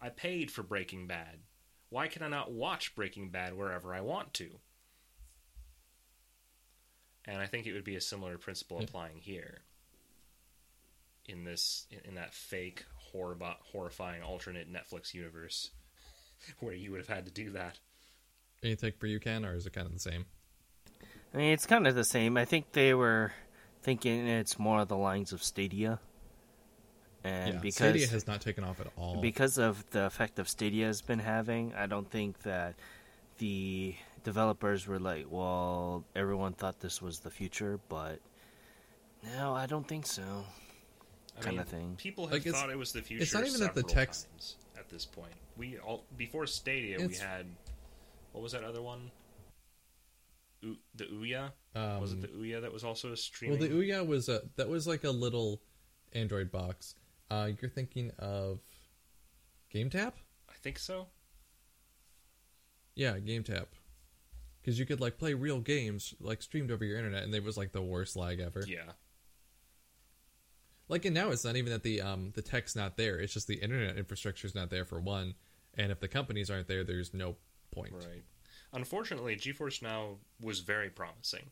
I 0.00 0.08
paid 0.10 0.50
for 0.50 0.62
Breaking 0.62 1.06
Bad. 1.06 1.40
Why 1.90 2.08
can 2.08 2.22
I 2.22 2.28
not 2.28 2.52
watch 2.52 2.94
Breaking 2.94 3.30
Bad 3.30 3.54
wherever 3.54 3.94
I 3.94 4.00
want 4.00 4.34
to? 4.34 4.60
And 7.24 7.38
I 7.38 7.46
think 7.46 7.66
it 7.66 7.72
would 7.72 7.84
be 7.84 7.96
a 7.96 8.00
similar 8.00 8.38
principle 8.38 8.80
applying 8.80 9.18
here. 9.18 9.58
In 11.26 11.44
this, 11.44 11.86
in, 11.90 12.00
in 12.10 12.14
that 12.14 12.32
fake, 12.32 12.84
horribi- 13.12 13.56
horrifying 13.72 14.22
alternate 14.22 14.72
Netflix 14.72 15.12
universe, 15.12 15.70
where 16.60 16.74
you 16.74 16.90
would 16.90 17.00
have 17.00 17.08
had 17.08 17.26
to 17.26 17.32
do 17.32 17.50
that. 17.50 17.78
Any 18.62 18.76
take 18.76 18.98
for 18.98 19.06
you, 19.06 19.20
Ken, 19.20 19.44
or 19.44 19.54
is 19.54 19.66
it 19.66 19.72
kind 19.72 19.86
of 19.86 19.92
the 19.92 20.00
same? 20.00 20.26
I 21.34 21.36
mean, 21.36 21.52
it's 21.52 21.66
kind 21.66 21.86
of 21.86 21.94
the 21.94 22.04
same. 22.04 22.36
I 22.36 22.44
think 22.44 22.72
they 22.72 22.94
were 22.94 23.32
thinking 23.82 24.26
it's 24.26 24.58
more 24.58 24.80
of 24.80 24.88
the 24.88 24.96
lines 24.96 25.32
of 25.32 25.42
Stadia, 25.42 26.00
and 27.24 27.54
yeah, 27.54 27.60
because 27.60 27.74
Stadia 27.74 28.06
has 28.08 28.26
not 28.26 28.40
taken 28.40 28.64
off 28.64 28.80
at 28.80 28.86
all. 28.96 29.20
because 29.20 29.58
of 29.58 29.88
the 29.90 30.04
effect 30.06 30.38
of 30.38 30.48
Stadia 30.48 30.86
has 30.86 31.00
been 31.02 31.18
having, 31.18 31.74
I 31.74 31.86
don't 31.86 32.08
think 32.10 32.42
that 32.42 32.74
the 33.38 33.94
developers 34.24 34.86
were 34.86 34.98
like, 34.98 35.26
well, 35.30 36.04
everyone 36.14 36.52
thought 36.52 36.80
this 36.80 37.00
was 37.02 37.20
the 37.20 37.30
future, 37.30 37.80
but 37.88 38.20
no, 39.36 39.54
I 39.54 39.66
don't 39.66 39.86
think 39.86 40.06
so. 40.06 40.44
I 41.38 41.42
Kinda 41.42 41.64
thing. 41.64 41.94
People 41.98 42.26
have 42.26 42.44
Like, 42.44 42.52
thought 42.54 42.70
it 42.70 42.78
was 42.78 42.92
the 42.92 43.02
future. 43.02 43.22
it's 43.22 43.32
not 43.34 43.46
even 43.46 43.60
that 43.60 43.74
the 43.74 43.80
several 43.80 43.94
text- 43.94 44.26
times 44.30 44.56
at 44.76 44.88
this 44.88 45.04
point. 45.04 45.32
We 45.56 45.78
all 45.78 46.04
before 46.16 46.46
Stadia, 46.46 46.98
we 47.04 47.14
had 47.16 47.46
what 48.32 48.42
was 48.42 48.52
that 48.52 48.62
other 48.64 48.82
one? 48.82 49.10
U- 50.62 50.76
the 50.94 51.04
Ouya 51.04 51.52
um, 51.76 52.00
was 52.00 52.12
it 52.12 52.20
the 52.20 52.28
Ouya 52.28 52.60
that 52.62 52.72
was 52.72 52.82
also 52.84 53.12
a 53.12 53.16
streaming? 53.16 53.58
well, 53.60 53.68
the 53.68 53.74
Ouya 53.74 54.04
was 54.06 54.28
a 54.28 54.42
that 54.56 54.68
was 54.68 54.86
like 54.86 55.04
a 55.04 55.10
little 55.10 55.60
Android 56.12 56.50
box. 56.50 56.94
Uh, 57.30 57.50
you're 57.60 57.70
thinking 57.70 58.10
of 58.18 58.60
GameTap? 59.74 60.12
I 60.48 60.54
think 60.62 60.78
so. 60.78 61.08
Yeah, 62.94 63.18
GameTap. 63.18 63.66
Because 64.60 64.78
you 64.78 64.86
could 64.86 65.00
like 65.00 65.18
play 65.18 65.34
real 65.34 65.60
games 65.60 66.14
like 66.20 66.42
streamed 66.42 66.70
over 66.70 66.84
your 66.84 66.98
internet, 66.98 67.22
and 67.24 67.34
it 67.34 67.44
was 67.44 67.56
like 67.56 67.72
the 67.72 67.82
worst 67.82 68.16
lag 68.16 68.40
ever. 68.40 68.64
Yeah, 68.66 68.92
Like, 70.88 71.04
and 71.04 71.14
now 71.14 71.30
it's 71.30 71.44
not 71.44 71.56
even 71.56 71.72
that 71.72 71.82
the 71.82 72.00
um 72.00 72.32
the 72.34 72.42
tech's 72.42 72.74
not 72.74 72.96
there; 72.96 73.18
it's 73.18 73.32
just 73.32 73.46
the 73.46 73.54
internet 73.56 73.96
infrastructure 73.96 74.46
is 74.46 74.54
not 74.54 74.68
there 74.70 74.84
for 74.84 75.00
one. 75.00 75.34
And 75.74 75.92
if 75.92 76.00
the 76.00 76.08
companies 76.08 76.50
aren't 76.50 76.66
there, 76.66 76.82
there's 76.82 77.14
no 77.14 77.36
point. 77.70 77.92
right. 77.94 78.24
Unfortunately, 78.72 79.36
GeForce 79.36 79.80
Now 79.80 80.16
was 80.40 80.60
very 80.60 80.90
promising. 80.90 81.50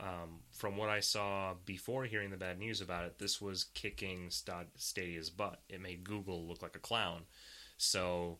Um, 0.00 0.40
from 0.50 0.78
what 0.78 0.88
I 0.88 1.00
saw 1.00 1.54
before 1.66 2.04
hearing 2.04 2.30
the 2.30 2.36
bad 2.36 2.58
news 2.58 2.80
about 2.80 3.04
it, 3.04 3.18
this 3.18 3.40
was 3.40 3.64
kicking 3.74 4.30
Stadia's 4.30 5.28
butt. 5.28 5.60
It 5.68 5.80
made 5.80 6.04
Google 6.04 6.46
look 6.46 6.62
like 6.62 6.74
a 6.74 6.80
clown. 6.80 7.22
So 7.76 8.38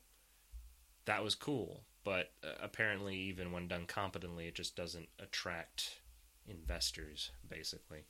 that 1.05 1.23
was 1.23 1.35
cool. 1.35 1.83
But 2.03 2.33
uh, 2.43 2.53
apparently, 2.63 3.17
even 3.17 3.53
when 3.53 3.69
done 3.69 3.85
competently, 3.87 4.47
it 4.47 4.55
just 4.55 4.75
doesn't 4.75 5.09
attract 5.19 6.01
investors, 6.49 7.31
basically. 7.49 8.05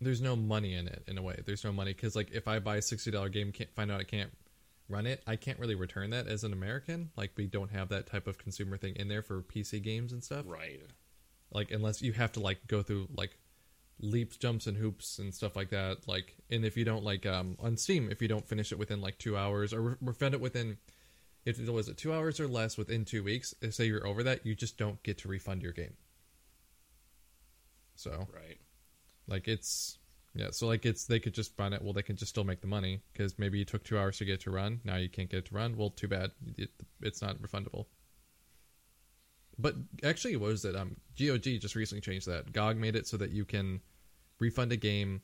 There's 0.00 0.22
no 0.22 0.34
money 0.34 0.74
in 0.74 0.88
it 0.88 1.02
in 1.06 1.18
a 1.18 1.22
way. 1.22 1.38
There's 1.44 1.64
no 1.64 1.72
money 1.72 1.92
because 1.92 2.16
like 2.16 2.30
if 2.30 2.48
I 2.48 2.58
buy 2.58 2.76
a 2.76 2.82
sixty 2.82 3.10
dollar 3.10 3.28
game, 3.28 3.52
can't 3.52 3.74
find 3.74 3.90
out 3.90 4.00
I 4.00 4.04
can't 4.04 4.30
run 4.88 5.06
it. 5.06 5.22
I 5.26 5.36
can't 5.36 5.58
really 5.58 5.74
return 5.74 6.10
that 6.10 6.26
as 6.26 6.44
an 6.44 6.54
American. 6.54 7.10
Like 7.16 7.32
we 7.36 7.46
don't 7.46 7.70
have 7.70 7.90
that 7.90 8.06
type 8.06 8.26
of 8.26 8.38
consumer 8.38 8.78
thing 8.78 8.96
in 8.96 9.08
there 9.08 9.22
for 9.22 9.42
PC 9.42 9.82
games 9.82 10.12
and 10.14 10.24
stuff. 10.24 10.46
Right. 10.48 10.80
Like 11.52 11.70
unless 11.70 12.02
you 12.02 12.12
have 12.12 12.32
to 12.32 12.40
like 12.40 12.66
go 12.66 12.82
through 12.82 13.08
like 13.16 13.36
leaps 14.02 14.36
jumps 14.36 14.66
and 14.66 14.76
hoops 14.76 15.18
and 15.18 15.34
stuff 15.34 15.54
like 15.54 15.70
that 15.70 15.98
like 16.08 16.34
and 16.50 16.64
if 16.64 16.76
you 16.76 16.84
don't 16.84 17.04
like 17.04 17.26
um 17.26 17.56
on 17.60 17.76
steam 17.76 18.08
if 18.10 18.22
you 18.22 18.28
don't 18.28 18.48
finish 18.48 18.72
it 18.72 18.78
within 18.78 19.00
like 19.00 19.18
two 19.18 19.36
hours 19.36 19.74
or 19.74 19.98
refund 20.00 20.32
it 20.34 20.40
within 20.40 20.78
if 21.44 21.58
it 21.60 21.70
was 21.70 21.88
it 21.88 21.96
two 21.98 22.12
hours 22.12 22.40
or 22.40 22.48
less 22.48 22.78
within 22.78 23.04
two 23.04 23.22
weeks 23.22 23.54
if 23.60 23.74
say 23.74 23.84
you're 23.84 24.06
over 24.06 24.22
that 24.22 24.46
you 24.46 24.54
just 24.54 24.78
don't 24.78 25.02
get 25.02 25.18
to 25.18 25.28
refund 25.28 25.62
your 25.62 25.72
game. 25.72 25.94
So 27.96 28.26
Right. 28.32 28.58
like 29.26 29.48
it's 29.48 29.98
yeah 30.34 30.48
so 30.50 30.66
like 30.66 30.86
it's 30.86 31.04
they 31.06 31.20
could 31.20 31.34
just 31.34 31.52
run 31.58 31.72
it. 31.72 31.82
Well 31.82 31.92
they 31.92 32.02
can 32.02 32.16
just 32.16 32.30
still 32.30 32.44
make 32.44 32.60
the 32.60 32.66
money 32.66 33.02
because 33.12 33.38
maybe 33.38 33.58
you 33.58 33.64
took 33.64 33.84
two 33.84 33.98
hours 33.98 34.18
to 34.18 34.24
get 34.24 34.34
it 34.34 34.40
to 34.42 34.50
run. 34.50 34.80
Now 34.84 34.96
you 34.96 35.08
can't 35.08 35.28
get 35.28 35.38
it 35.38 35.44
to 35.46 35.54
run. 35.54 35.76
Well 35.76 35.90
too 35.90 36.08
bad. 36.08 36.30
It, 36.56 36.70
it's 37.02 37.20
not 37.20 37.36
refundable 37.42 37.86
but 39.60 39.74
actually 40.04 40.36
what 40.36 40.48
was 40.48 40.64
it 40.64 40.76
um 40.76 40.96
gog 41.18 41.42
just 41.42 41.74
recently 41.74 42.00
changed 42.00 42.26
that 42.26 42.52
gog 42.52 42.76
made 42.76 42.96
it 42.96 43.06
so 43.06 43.16
that 43.16 43.30
you 43.30 43.44
can 43.44 43.80
refund 44.38 44.72
a 44.72 44.76
game 44.76 45.20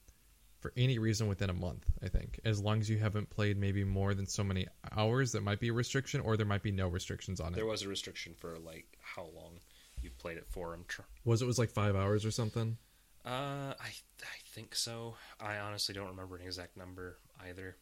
for 0.60 0.72
any 0.76 0.98
reason 0.98 1.28
within 1.28 1.50
a 1.50 1.54
month 1.54 1.86
i 2.02 2.08
think 2.08 2.40
as 2.44 2.60
long 2.60 2.80
as 2.80 2.88
you 2.90 2.98
haven't 2.98 3.28
played 3.30 3.56
maybe 3.56 3.84
more 3.84 4.14
than 4.14 4.26
so 4.26 4.42
many 4.44 4.66
hours 4.96 5.32
that 5.32 5.42
might 5.42 5.60
be 5.60 5.68
a 5.68 5.72
restriction 5.72 6.20
or 6.20 6.36
there 6.36 6.46
might 6.46 6.62
be 6.62 6.72
no 6.72 6.88
restrictions 6.88 7.40
on 7.40 7.52
it 7.52 7.56
There 7.56 7.66
was 7.66 7.82
a 7.82 7.88
restriction 7.88 8.34
for 8.36 8.58
like 8.58 8.86
how 9.00 9.28
long 9.34 9.60
you 10.02 10.10
played 10.18 10.36
it 10.36 10.46
for. 10.48 10.74
I'm 10.74 10.84
tr- 10.86 11.02
was 11.24 11.40
it 11.40 11.46
was 11.46 11.58
like 11.58 11.70
five 11.70 11.96
hours 11.96 12.24
or 12.24 12.30
something 12.30 12.76
uh, 13.24 13.74
I 13.80 13.90
I 14.22 14.38
think 14.54 14.76
so. 14.76 15.16
I 15.40 15.56
honestly 15.58 15.94
don't 15.94 16.06
remember 16.08 16.36
an 16.36 16.42
exact 16.42 16.76
number 16.76 17.18
either. 17.48 17.76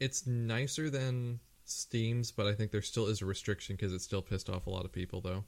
it's 0.00 0.26
nicer 0.26 0.88
than 0.88 1.40
Steam's, 1.66 2.30
but 2.30 2.46
I 2.46 2.54
think 2.54 2.70
there 2.70 2.80
still 2.80 3.06
is 3.06 3.20
a 3.20 3.26
restriction 3.26 3.76
because 3.76 3.92
it 3.92 4.00
still 4.00 4.22
pissed 4.22 4.48
off 4.48 4.66
a 4.66 4.70
lot 4.70 4.84
of 4.86 4.92
people, 4.92 5.20
though. 5.20 5.44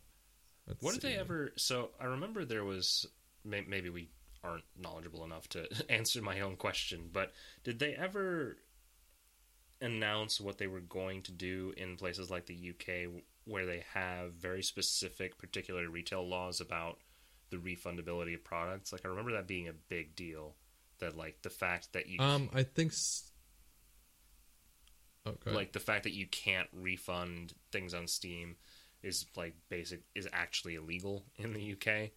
Let's 0.69 0.83
What 0.83 0.93
did 0.93 1.03
they 1.03 1.17
ever? 1.17 1.53
So 1.57 1.91
I 2.01 2.05
remember 2.05 2.45
there 2.45 2.65
was 2.65 3.07
maybe 3.45 3.89
we 3.89 4.11
aren't 4.45 4.65
knowledgeable 4.79 5.25
enough 5.25 5.49
to 5.51 5.67
answer 5.91 6.23
my 6.23 6.41
own 6.41 6.57
question, 6.57 7.09
but 7.13 7.33
did 7.65 7.79
they 7.79 7.95
ever 7.95 8.59
announce 9.81 10.41
what 10.41 10.59
they 10.59 10.67
were 10.67 10.81
going 10.81 11.23
to 11.23 11.33
do 11.33 11.73
in 11.77 11.97
places 11.97 12.31
like 12.31 12.47
the 12.47 12.71
UK 12.71 13.23
where 13.45 13.65
they 13.65 13.85
have 13.95 14.33
very 14.35 14.63
specific 14.63 15.39
particular 15.39 15.89
retail 15.89 16.29
laws 16.29 16.61
about 16.61 16.99
the 17.51 17.57
refundability 17.57 18.35
of 18.35 18.45
products? 18.45 18.93
Like 18.93 19.05
I 19.05 19.09
remember 19.09 19.33
that 19.33 19.47
being 19.47 19.69
a 19.69 19.73
big 19.73 20.15
deal. 20.15 20.55
That 20.99 21.17
like 21.17 21.43
the 21.43 21.51
fact 21.51 21.93
that 21.93 22.09
you 22.09 22.19
Um, 22.21 22.51
I 22.53 22.65
think. 22.65 22.91
S- 22.93 23.31
oh, 25.25 25.31
go 25.31 25.39
ahead. 25.47 25.55
like 25.55 25.73
the 25.73 25.81
fact 25.81 26.03
that 26.03 26.13
you 26.13 26.27
can't 26.27 26.69
refund 26.73 27.55
things 27.71 27.95
on 27.95 28.09
Steam 28.09 28.57
is 29.03 29.27
like 29.37 29.55
basic 29.69 30.03
is 30.15 30.29
actually 30.33 30.75
illegal 30.75 31.25
in 31.37 31.53
the 31.53 31.73
UK. 31.73 32.11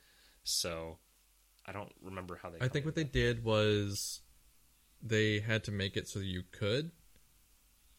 So 0.43 0.97
I 1.65 1.71
don't 1.71 1.91
remember 2.01 2.39
how 2.41 2.49
they. 2.49 2.57
I 2.59 2.67
think 2.67 2.85
what 2.85 2.95
they 2.95 3.03
did 3.03 3.43
was 3.43 4.21
they 5.01 5.39
had 5.39 5.63
to 5.65 5.71
make 5.71 5.95
it 5.97 6.07
so 6.07 6.19
you 6.19 6.43
could, 6.51 6.91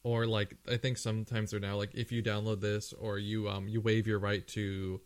or 0.03 0.27
like 0.27 0.57
I 0.71 0.77
think 0.77 0.99
sometimes 0.99 1.51
they're 1.51 1.61
now 1.61 1.77
like 1.77 1.95
if 1.95 2.11
you 2.13 2.23
download 2.23 2.61
this 2.61 2.93
or 2.93 3.19
you 3.19 3.49
um 3.49 3.69
you 3.69 3.81
waive 3.81 4.07
your 4.07 4.19
right 4.19 4.47
to, 4.49 5.01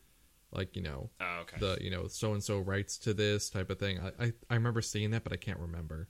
like 0.52 0.74
you 0.76 0.82
know 0.82 1.10
Oh, 1.20 1.40
okay. 1.42 1.58
the 1.58 1.78
you 1.80 1.90
know 1.90 2.06
so 2.06 2.32
and 2.32 2.42
so 2.42 2.58
rights 2.58 2.96
to 2.98 3.12
this 3.14 3.50
type 3.50 3.70
of 3.70 3.78
thing. 3.78 3.98
I, 4.00 4.24
I 4.24 4.32
I 4.50 4.54
remember 4.54 4.80
seeing 4.82 5.10
that, 5.10 5.22
but 5.24 5.32
I 5.32 5.36
can't 5.36 5.58
remember. 5.60 6.08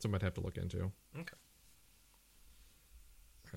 So 0.00 0.08
I 0.08 0.12
might 0.12 0.22
have 0.22 0.34
to 0.34 0.40
look 0.40 0.56
into. 0.56 0.92
Okay. 1.18 1.34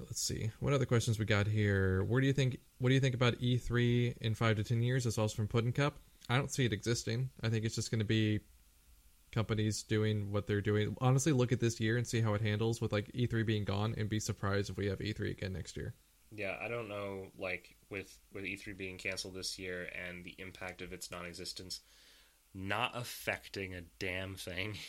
All 0.01 0.03
right, 0.03 0.09
let's 0.09 0.23
see. 0.23 0.49
What 0.59 0.73
other 0.73 0.87
questions 0.87 1.19
we 1.19 1.25
got 1.25 1.45
here? 1.45 2.03
Where 2.05 2.19
do 2.19 2.25
you 2.25 2.33
think? 2.33 2.57
What 2.79 2.89
do 2.89 2.95
you 2.95 2.99
think 2.99 3.13
about 3.13 3.35
E3 3.35 4.17
in 4.21 4.33
five 4.33 4.55
to 4.55 4.63
ten 4.63 4.81
years? 4.81 5.05
It's 5.05 5.19
also 5.19 5.35
from 5.35 5.47
Puddin 5.47 5.71
Cup. 5.71 5.97
I 6.27 6.37
don't 6.37 6.51
see 6.51 6.65
it 6.65 6.73
existing. 6.73 7.29
I 7.43 7.49
think 7.49 7.65
it's 7.65 7.75
just 7.75 7.91
going 7.91 7.99
to 7.99 8.05
be 8.05 8.39
companies 9.31 9.83
doing 9.83 10.31
what 10.31 10.47
they're 10.47 10.59
doing. 10.59 10.95
Honestly, 11.01 11.33
look 11.33 11.51
at 11.51 11.59
this 11.59 11.79
year 11.79 11.97
and 11.97 12.07
see 12.07 12.19
how 12.19 12.33
it 12.33 12.41
handles 12.41 12.81
with 12.81 12.91
like 12.91 13.11
E3 13.11 13.45
being 13.45 13.63
gone, 13.63 13.93
and 13.95 14.09
be 14.09 14.19
surprised 14.19 14.71
if 14.71 14.77
we 14.77 14.87
have 14.87 14.97
E3 14.97 15.29
again 15.29 15.53
next 15.53 15.77
year. 15.77 15.93
Yeah, 16.31 16.55
I 16.59 16.67
don't 16.67 16.89
know, 16.89 17.27
like 17.37 17.75
with 17.91 18.17
with 18.33 18.43
E3 18.43 18.75
being 18.75 18.97
canceled 18.97 19.35
this 19.35 19.59
year 19.59 19.87
and 20.07 20.25
the 20.25 20.35
impact 20.39 20.81
of 20.81 20.93
its 20.93 21.11
non-existence 21.11 21.81
not 22.55 22.93
affecting 22.95 23.75
a 23.75 23.81
damn 23.99 24.33
thing. 24.33 24.79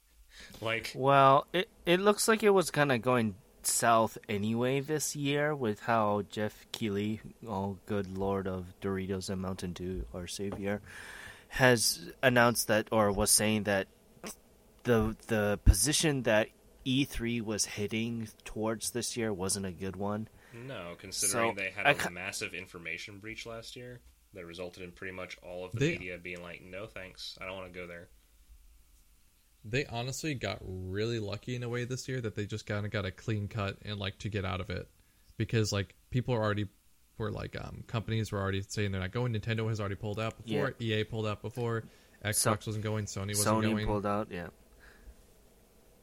like, 0.60 0.90
Well, 0.96 1.46
it 1.52 1.68
it 1.84 2.00
looks 2.00 2.26
like 2.26 2.42
it 2.42 2.50
was 2.50 2.72
kind 2.72 2.90
of 2.90 3.00
going 3.00 3.36
south 3.66 4.18
anyway 4.28 4.80
this 4.80 5.14
year 5.16 5.54
with 5.54 5.80
how 5.80 6.22
Geoff 6.30 6.66
Keighley, 6.72 7.20
oh 7.46 7.78
good 7.86 8.16
lord 8.16 8.46
of 8.46 8.74
Doritos 8.80 9.28
and 9.30 9.40
Mountain 9.42 9.72
Dew, 9.72 10.04
our 10.14 10.26
savior, 10.26 10.80
has 11.48 12.10
announced 12.22 12.68
that 12.68 12.88
or 12.92 13.10
was 13.12 13.30
saying 13.30 13.64
that 13.64 13.88
the 14.84 15.16
the 15.26 15.58
position 15.64 16.22
that 16.24 16.48
E3 16.86 17.42
was 17.42 17.64
hitting 17.64 18.28
towards 18.44 18.90
this 18.92 19.16
year 19.16 19.32
wasn't 19.32 19.66
a 19.66 19.72
good 19.72 19.96
one. 19.96 20.28
no, 20.54 20.94
considering 20.98 21.56
So, 21.56 21.60
they 21.60 21.70
had 21.70 21.86
a 21.86 21.94
ca- 21.94 22.10
massive 22.10 22.54
information 22.54 23.18
breach 23.18 23.44
last 23.46 23.74
year 23.76 24.00
that 24.34 24.46
resulted 24.46 24.82
in 24.84 24.92
pretty 24.92 25.12
much 25.14 25.36
all 25.42 25.64
of 25.64 25.72
the 25.72 25.78
They- 25.80 25.92
media 25.92 26.18
being 26.18 26.42
like, 26.42 26.62
"No, 26.62 26.86
thanks, 26.86 27.36
I 27.40 27.46
don't 27.46 27.56
want 27.56 27.72
to 27.72 27.78
go 27.78 27.86
there." 27.86 28.08
They 29.68 29.84
honestly 29.86 30.34
got 30.34 30.58
really 30.62 31.18
lucky 31.18 31.56
in 31.56 31.62
a 31.62 31.68
way 31.68 31.84
this 31.84 32.08
year 32.08 32.20
that 32.20 32.34
they 32.34 32.46
just 32.46 32.66
kind 32.66 32.86
of 32.86 32.92
got 32.92 33.04
a 33.04 33.10
clean 33.10 33.48
cut 33.48 33.76
and 33.84 33.98
like 33.98 34.18
to 34.18 34.28
get 34.28 34.44
out 34.44 34.60
of 34.60 34.70
it 34.70 34.88
because 35.36 35.72
like 35.72 35.94
people 36.10 36.34
are 36.34 36.42
already 36.42 36.68
were 37.18 37.30
like 37.30 37.56
um 37.58 37.82
companies 37.86 38.30
were 38.30 38.40
already 38.40 38.62
saying 38.62 38.92
they're 38.92 39.00
not 39.00 39.12
going. 39.12 39.32
Nintendo 39.32 39.68
has 39.68 39.80
already 39.80 39.96
pulled 39.96 40.20
out 40.20 40.34
before. 40.44 40.74
EA 40.80 41.04
pulled 41.04 41.26
out 41.26 41.42
before. 41.42 41.84
Xbox 42.24 42.66
wasn't 42.66 42.84
going. 42.84 43.06
Sony 43.06 43.28
wasn't 43.28 43.46
going. 43.46 43.68
Sony 43.68 43.70
going. 43.72 43.86
pulled 43.86 44.06
out, 44.06 44.28
yeah. 44.30 44.48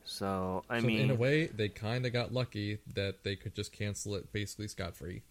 So 0.04 0.64
I 0.70 0.80
so 0.80 0.88
mean, 0.88 1.00
in 1.00 1.12
a 1.12 1.16
way, 1.16 1.48
they 1.48 1.70
kind 1.70 2.06
of 2.06 2.12
got 2.12 2.34
lucky 2.34 2.80
that 2.94 3.24
they 3.24 3.36
could 3.36 3.56
just 3.56 3.72
cancel 3.72 4.16
it 4.16 4.32
basically 4.34 4.68
scot 4.68 4.96
free. 4.96 5.24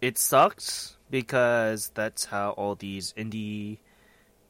it 0.00 0.18
sucks 0.18 0.96
because 1.10 1.90
that's 1.94 2.26
how 2.26 2.50
all 2.50 2.74
these 2.74 3.12
indie 3.14 3.78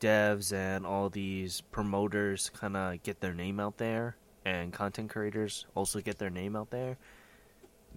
devs 0.01 0.52
and 0.52 0.86
all 0.86 1.09
these 1.09 1.60
promoters 1.60 2.51
kind 2.51 2.77
of 2.77 3.02
get 3.02 3.20
their 3.20 3.35
name 3.35 3.60
out 3.60 3.77
there 3.77 4.16
and 4.44 4.72
content 4.72 5.10
creators 5.10 5.66
also 5.74 6.01
get 6.01 6.18
their 6.18 6.31
name 6.31 6.56
out 6.56 6.70
there 6.70 6.97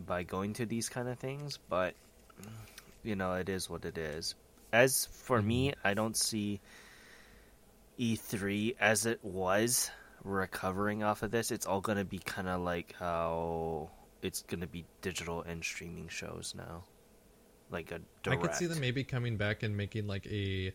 by 0.06 0.24
going 0.24 0.54
to 0.54 0.66
these 0.66 0.90
kind 0.90 1.08
of 1.08 1.18
things 1.18 1.60
but 1.70 1.96
you 3.04 3.16
know 3.16 3.34
it 3.34 3.50
is 3.50 3.70
what 3.70 3.86
it 3.86 3.98
is. 3.98 4.36
As 4.72 5.08
for 5.12 5.42
me 5.42 5.70
mm-hmm. 5.70 5.88
i 5.88 5.94
don't 5.94 6.18
see 6.18 6.60
e3 8.00 8.76
as 8.80 9.06
it 9.06 9.24
was 9.24 9.92
recovering 10.24 11.04
off 11.04 11.24
of 11.24 11.32
this. 11.32 11.52
It's 11.52 11.66
all 11.66 11.82
going 11.82 11.98
to 11.98 12.06
be 12.06 12.20
kind 12.20 12.48
of 12.48 12.62
like 12.62 12.96
how 12.98 13.90
it's 14.22 14.42
going 14.44 14.62
to 14.62 14.68
be 14.68 14.86
digital 15.02 15.42
and 15.42 15.64
streaming 15.64 16.08
shows 16.08 16.54
now. 16.58 16.84
Like 17.72 17.92
a 17.92 18.00
direct. 18.22 18.44
I 18.44 18.48
could 18.48 18.56
see 18.56 18.66
them 18.66 18.80
maybe 18.80 19.04
coming 19.04 19.38
back 19.38 19.64
and 19.64 19.76
making 19.76 20.08
like 20.08 20.28
a 20.28 20.74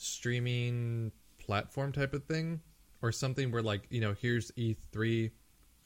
streaming 0.00 1.12
platform 1.38 1.92
type 1.92 2.12
of 2.14 2.24
thing 2.24 2.60
or 3.02 3.10
something 3.12 3.50
where 3.50 3.62
like 3.62 3.82
you 3.90 4.00
know 4.00 4.14
here's 4.20 4.50
E3 4.52 5.30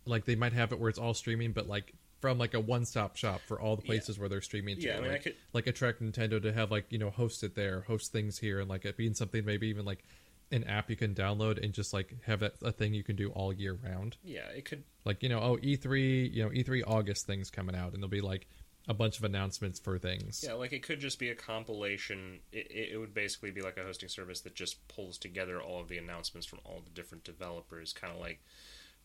like 0.07 0.24
they 0.24 0.35
might 0.35 0.53
have 0.53 0.73
it 0.73 0.78
where 0.78 0.89
it's 0.91 0.99
all 0.99 1.15
streaming 1.15 1.53
but 1.53 1.69
like 1.69 1.95
from 2.20 2.39
like 2.39 2.55
a 2.55 2.61
one-stop 2.61 3.16
shop 3.16 3.41
for 3.47 3.61
all 3.61 3.77
the 3.77 3.82
Yeah. 3.82 3.86
places 3.89 4.19
where 4.19 4.28
they're 4.28 4.41
streaming 4.41 4.77
to 4.77 4.82
Yeah, 4.82 4.97
I 4.97 5.01
mean, 5.01 5.11
I 5.11 5.12
like, 5.15 5.23
could- 5.23 5.36
like 5.53 5.66
attract 5.66 6.03
Nintendo 6.03 6.41
to 6.43 6.53
have 6.53 6.70
like 6.70 6.86
you 6.91 6.99
know 6.99 7.11
host 7.11 7.43
it 7.45 7.55
there 7.55 7.82
host 7.82 8.12
things 8.12 8.39
here 8.39 8.61
and 8.61 8.69
like 8.69 8.85
it 8.85 8.97
being 8.97 9.15
something 9.15 9.45
maybe 9.45 9.69
even 9.69 9.85
like 9.85 10.05
an 10.53 10.65
app 10.65 10.91
you 10.91 10.97
can 10.97 11.15
download 11.15 11.62
and 11.62 11.73
just 11.73 11.93
like 11.93 12.15
have 12.27 12.41
that 12.41 12.55
a 12.62 12.70
thing 12.73 12.93
you 12.95 13.03
can 13.03 13.16
do 13.16 13.31
all 13.31 13.53
year 13.53 13.78
round 13.82 14.16
Yeah, 14.23 14.47
it 14.55 14.65
could. 14.65 14.85
like 15.05 15.23
you 15.23 15.28
know 15.28 15.41
oh 15.41 15.57
E3 15.57 16.32
you 16.32 16.43
know 16.43 16.51
E3 16.51 16.82
August 16.86 17.27
things 17.27 17.51
coming 17.51 17.74
out 17.74 17.95
and 17.95 18.03
they'll 18.03 18.11
be 18.11 18.20
like 18.20 18.47
a 18.86 18.94
bunch 18.94 19.19
of 19.19 19.24
announcements 19.24 19.81
for 19.81 19.98
things 19.98 20.44
Yeah, 20.47 20.55
like 20.55 20.73
it 20.73 20.82
could 20.82 21.01
just 21.01 21.19
be 21.19 21.31
a 21.31 21.35
compilation. 21.35 22.40
It, 22.52 22.93
it, 22.93 22.98
would 22.98 23.15
basically 23.15 23.51
be 23.51 23.62
like 23.62 23.78
a 23.78 23.82
hosting 23.82 24.09
service 24.09 24.40
that 24.43 24.55
just 24.55 24.86
pulls 24.89 25.16
together 25.16 25.61
all 25.61 25.81
of 25.81 25.89
the 25.89 25.98
announcements 25.98 26.47
from 26.47 26.61
all 26.65 26.82
the 26.85 26.90
different 26.90 27.24
developers, 27.24 27.93
kind 27.93 28.12
of 28.12 28.20
like 28.20 28.43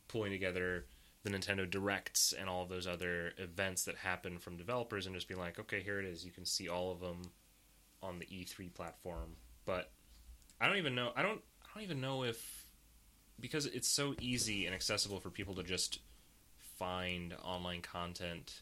pulling 0.07 0.31
together 0.31 0.85
the 1.23 1.29
Nintendo 1.29 1.69
Directs 1.69 2.33
and 2.37 2.49
all 2.49 2.63
of 2.63 2.69
those 2.69 2.87
other 2.87 3.33
events 3.37 3.83
that 3.85 3.95
happen 3.95 4.37
from 4.37 4.57
developers, 4.57 5.05
and 5.05 5.15
just 5.15 5.27
be 5.27 5.35
like, 5.35 5.59
okay, 5.59 5.81
here 5.81 5.99
it 5.99 6.05
is. 6.05 6.25
You 6.25 6.31
can 6.31 6.45
see 6.45 6.67
all 6.67 6.91
of 6.91 6.99
them 6.99 7.21
on 8.01 8.19
the 8.19 8.25
E3 8.25 8.73
platform. 8.73 9.35
But 9.65 9.91
I 10.59 10.67
don't 10.67 10.77
even 10.77 10.95
know. 10.95 11.11
I 11.15 11.21
don't. 11.21 11.41
I 11.63 11.67
don't 11.75 11.83
even 11.83 12.01
know 12.01 12.23
if 12.23 12.65
because 13.39 13.65
it's 13.65 13.87
so 13.87 14.15
easy 14.19 14.65
and 14.65 14.75
accessible 14.75 15.19
for 15.19 15.29
people 15.29 15.55
to 15.55 15.63
just 15.63 15.99
find 16.77 17.35
online 17.43 17.81
content 17.81 18.61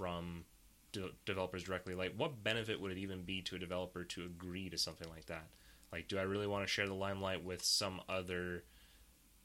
from 0.00 0.46
de- 0.92 1.10
developers 1.26 1.62
directly. 1.62 1.94
Like, 1.94 2.14
what 2.16 2.42
benefit 2.42 2.80
would 2.80 2.90
it 2.90 2.96
even 2.96 3.22
be 3.22 3.42
to 3.42 3.56
a 3.56 3.58
developer 3.58 4.02
to 4.02 4.24
agree 4.24 4.70
to 4.70 4.78
something 4.78 5.08
like 5.10 5.26
that? 5.26 5.46
Like, 5.92 6.08
do 6.08 6.18
I 6.18 6.22
really 6.22 6.46
want 6.46 6.64
to 6.66 6.72
share 6.72 6.86
the 6.86 6.94
limelight 6.94 7.44
with 7.44 7.62
some 7.62 8.00
other 8.08 8.64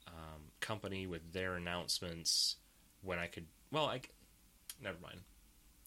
um, 0.08 0.44
company 0.60 1.06
with 1.06 1.34
their 1.34 1.56
announcements 1.56 2.56
when 3.02 3.18
I 3.18 3.26
could? 3.26 3.44
Well, 3.70 3.84
I 3.84 4.00
never 4.82 4.96
mind. 5.02 5.20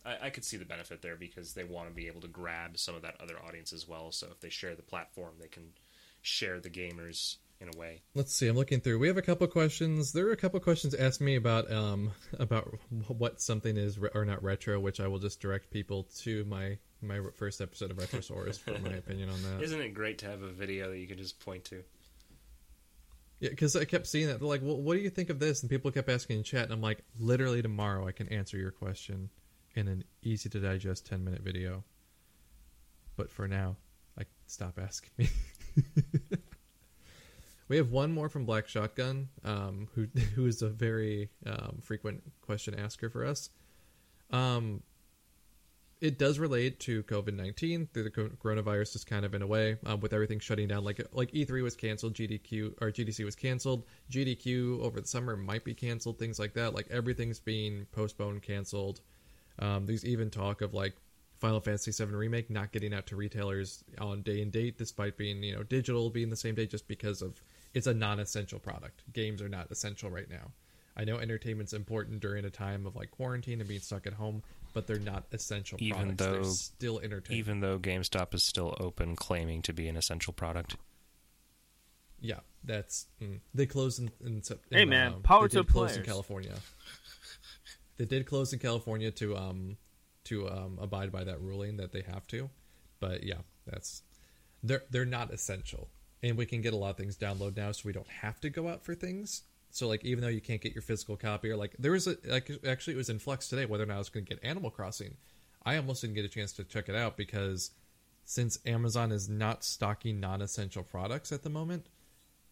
I, 0.05 0.27
I 0.27 0.29
could 0.29 0.45
see 0.45 0.57
the 0.57 0.65
benefit 0.65 1.01
there 1.01 1.15
because 1.15 1.53
they 1.53 1.63
want 1.63 1.89
to 1.89 1.95
be 1.95 2.05
able 2.05 2.21
to 2.21 2.27
grab 2.27 2.77
some 2.77 2.93
of 2.93 3.01
that 3.01 3.15
other 3.19 3.39
audience 3.43 3.73
as 3.73 3.87
well. 3.87 4.11
So 4.11 4.27
if 4.31 4.39
they 4.39 4.49
share 4.49 4.75
the 4.75 4.83
platform, 4.83 5.33
they 5.39 5.47
can 5.47 5.71
share 6.21 6.59
the 6.59 6.69
gamers 6.69 7.37
in 7.61 7.69
a 7.73 7.77
way. 7.77 8.01
Let's 8.15 8.33
see. 8.33 8.47
I'm 8.47 8.55
looking 8.55 8.79
through. 8.79 8.99
We 8.99 9.07
have 9.07 9.17
a 9.17 9.21
couple 9.21 9.45
questions. 9.47 10.13
There 10.13 10.27
are 10.27 10.31
a 10.31 10.37
couple 10.37 10.59
questions 10.59 10.93
asked 10.93 11.21
me 11.21 11.35
about 11.35 11.71
um 11.71 12.11
about 12.39 12.73
what 13.07 13.41
something 13.41 13.77
is 13.77 13.99
re- 13.99 14.09
or 14.13 14.25
not 14.25 14.43
retro, 14.43 14.79
which 14.79 14.99
I 14.99 15.07
will 15.07 15.19
just 15.19 15.39
direct 15.39 15.69
people 15.71 16.03
to 16.19 16.45
my 16.45 16.77
my 17.01 17.19
first 17.35 17.61
episode 17.61 17.91
of 17.91 17.97
Retrosaurus 17.97 18.59
for 18.59 18.77
my 18.79 18.95
opinion 18.97 19.29
on 19.29 19.41
that. 19.43 19.61
Isn't 19.61 19.81
it 19.81 19.93
great 19.93 20.19
to 20.19 20.27
have 20.27 20.41
a 20.41 20.51
video 20.51 20.89
that 20.89 20.99
you 20.99 21.07
can 21.07 21.17
just 21.17 21.39
point 21.39 21.65
to? 21.65 21.83
Yeah, 23.39 23.49
because 23.49 23.75
I 23.75 23.85
kept 23.85 24.07
seeing 24.07 24.27
that. 24.27 24.39
They're 24.39 24.47
like, 24.47 24.61
"Well, 24.61 24.81
what 24.81 24.95
do 24.95 25.01
you 25.01 25.09
think 25.09 25.29
of 25.29 25.39
this?" 25.39 25.61
And 25.61 25.69
people 25.69 25.91
kept 25.91 26.09
asking 26.09 26.37
in 26.37 26.43
chat, 26.43 26.63
and 26.63 26.73
I'm 26.73 26.81
like, 26.81 27.03
"Literally 27.19 27.61
tomorrow, 27.61 28.07
I 28.07 28.11
can 28.11 28.27
answer 28.29 28.57
your 28.57 28.71
question 28.71 29.29
in 29.75 29.87
an 29.87 30.03
easy 30.21 30.49
to 30.49 30.59
digest 30.59 31.05
10 31.05 31.23
minute 31.23 31.41
video." 31.41 31.83
But 33.15 33.31
for 33.31 33.47
now, 33.47 33.77
like, 34.17 34.27
stop 34.47 34.77
asking 34.81 35.11
me. 35.17 35.29
we 37.69 37.77
have 37.77 37.91
one 37.91 38.11
more 38.11 38.27
from 38.27 38.45
Black 38.45 38.67
Shotgun, 38.67 39.29
um, 39.45 39.87
who 39.93 40.07
who 40.35 40.45
is 40.45 40.61
a 40.61 40.69
very 40.69 41.29
um, 41.45 41.77
frequent 41.81 42.21
question 42.41 42.77
asker 42.77 43.09
for 43.09 43.25
us. 43.25 43.49
Um, 44.31 44.83
it 46.01 46.17
does 46.17 46.39
relate 46.39 46.79
to 46.81 47.03
COVID 47.03 47.33
nineteen 47.33 47.87
through 47.93 48.03
the 48.03 48.09
coronavirus, 48.09 48.93
just 48.93 49.07
kind 49.07 49.23
of 49.23 49.33
in 49.33 49.41
a 49.41 49.47
way, 49.47 49.77
um, 49.85 49.99
with 49.99 50.13
everything 50.13 50.39
shutting 50.39 50.67
down. 50.67 50.83
Like 50.83 51.01
like 51.13 51.29
E 51.33 51.45
three 51.45 51.61
was 51.61 51.75
canceled, 51.75 52.15
GDQ 52.15 52.73
or 52.81 52.91
GDC 52.91 53.23
was 53.23 53.35
canceled, 53.35 53.85
GDQ 54.11 54.81
over 54.81 54.99
the 54.99 55.07
summer 55.07 55.37
might 55.37 55.63
be 55.63 55.73
canceled, 55.73 56.17
things 56.17 56.39
like 56.39 56.53
that. 56.55 56.73
Like 56.73 56.87
everything's 56.89 57.39
being 57.39 57.85
postponed, 57.91 58.41
canceled. 58.41 59.01
Um, 59.59 59.85
there's 59.85 60.05
even 60.05 60.29
talk 60.29 60.61
of 60.61 60.73
like 60.73 60.95
Final 61.39 61.59
Fantasy 61.59 61.91
VII 61.91 62.13
remake 62.13 62.49
not 62.49 62.71
getting 62.71 62.93
out 62.93 63.05
to 63.07 63.15
retailers 63.15 63.83
on 63.99 64.21
day 64.21 64.41
and 64.41 64.51
date, 64.51 64.77
despite 64.77 65.17
being 65.17 65.43
you 65.43 65.55
know 65.55 65.63
digital 65.63 66.09
being 66.09 66.29
the 66.29 66.35
same 66.35 66.55
day, 66.55 66.65
just 66.65 66.87
because 66.87 67.21
of 67.21 67.41
it's 67.73 67.87
a 67.87 67.93
non-essential 67.93 68.59
product. 68.59 69.03
Games 69.13 69.41
are 69.41 69.49
not 69.49 69.71
essential 69.71 70.09
right 70.09 70.29
now. 70.29 70.51
I 70.97 71.05
know 71.05 71.17
entertainment's 71.17 71.73
important 71.73 72.19
during 72.19 72.43
a 72.45 72.49
time 72.49 72.85
of 72.85 72.95
like 72.95 73.11
quarantine 73.11 73.59
and 73.61 73.67
being 73.69 73.79
stuck 73.79 74.05
at 74.05 74.13
home, 74.13 74.43
but 74.73 74.85
they're 74.85 74.99
not 74.99 75.25
essential 75.31 75.77
Even 75.81 76.15
products. 76.15 76.17
they're 76.23 76.33
though- 76.43 76.49
still 76.49 76.99
entertainment. 76.99 77.39
Even 77.39 77.59
though 77.61 77.79
GameStop 77.79 78.33
is 78.33 78.43
still 78.43 78.75
open, 78.79 79.15
claiming 79.15 79.61
to 79.63 79.73
be 79.73 79.87
an 79.87 79.95
essential 79.95 80.33
product. 80.33 80.75
yeah, 82.19 82.39
that's 82.65 83.05
mm. 83.21 83.39
they 83.53 83.65
closed 83.65 83.99
in. 83.99 84.11
in, 84.25 84.43
Sep- 84.43 84.59
Hey, 84.69 84.81
in, 84.81 84.89
man, 84.89 85.13
um, 85.13 85.21
power 85.21 85.47
they 85.47 85.57
did 85.59 85.67
to 85.67 85.71
close 85.71 85.95
in. 85.95 86.03
California. 86.03 86.55
They 87.97 88.05
did 88.05 88.25
close 88.25 88.51
in 88.53 88.59
California 88.59 89.11
to 89.11 89.35
um 89.37 89.77
to 90.25 90.49
um, 90.49 90.77
abide 90.81 91.11
by 91.11 91.23
that 91.23 91.41
ruling 91.41 91.77
that 91.77 91.91
they 91.91 92.01
have 92.01 92.25
to. 92.27 92.49
But 92.99 93.23
yeah, 93.23 93.39
that's 93.65 94.03
they're 94.63 94.83
they're 94.89 95.05
not 95.05 95.31
essential, 95.33 95.89
and 96.21 96.37
we 96.37 96.45
can 96.45 96.61
get 96.61 96.73
a 96.73 96.77
lot 96.77 96.91
of 96.91 96.97
things 96.97 97.17
download 97.17 97.55
now, 97.55 97.71
so 97.71 97.83
we 97.85 97.93
don't 97.93 98.07
have 98.07 98.39
to 98.41 98.49
go 98.49 98.67
out 98.67 98.83
for 98.83 98.95
things. 98.95 99.43
So 99.71 99.87
like 99.87 100.03
even 100.03 100.21
though 100.21 100.29
you 100.29 100.41
can't 100.41 100.61
get 100.61 100.73
your 100.73 100.81
physical 100.81 101.15
copy, 101.15 101.49
or 101.49 101.57
like 101.57 101.75
there 101.77 101.91
was 101.91 102.07
a 102.07 102.17
like 102.25 102.51
actually 102.65 102.93
it 102.93 102.97
was 102.97 103.09
in 103.09 103.19
flux 103.19 103.47
today 103.47 103.65
whether 103.65 103.83
or 103.83 103.87
not 103.87 103.95
I 103.95 103.99
was 103.99 104.09
going 104.09 104.25
to 104.25 104.35
get 104.35 104.43
Animal 104.43 104.71
Crossing. 104.71 105.15
I 105.63 105.77
almost 105.77 106.01
didn't 106.01 106.15
get 106.15 106.25
a 106.25 106.29
chance 106.29 106.53
to 106.53 106.63
check 106.63 106.89
it 106.89 106.95
out 106.95 107.17
because 107.17 107.71
since 108.25 108.59
Amazon 108.65 109.11
is 109.11 109.27
not 109.27 109.63
stocking 109.63 110.19
non-essential 110.19 110.83
products 110.83 111.31
at 111.31 111.43
the 111.43 111.49
moment, 111.49 111.87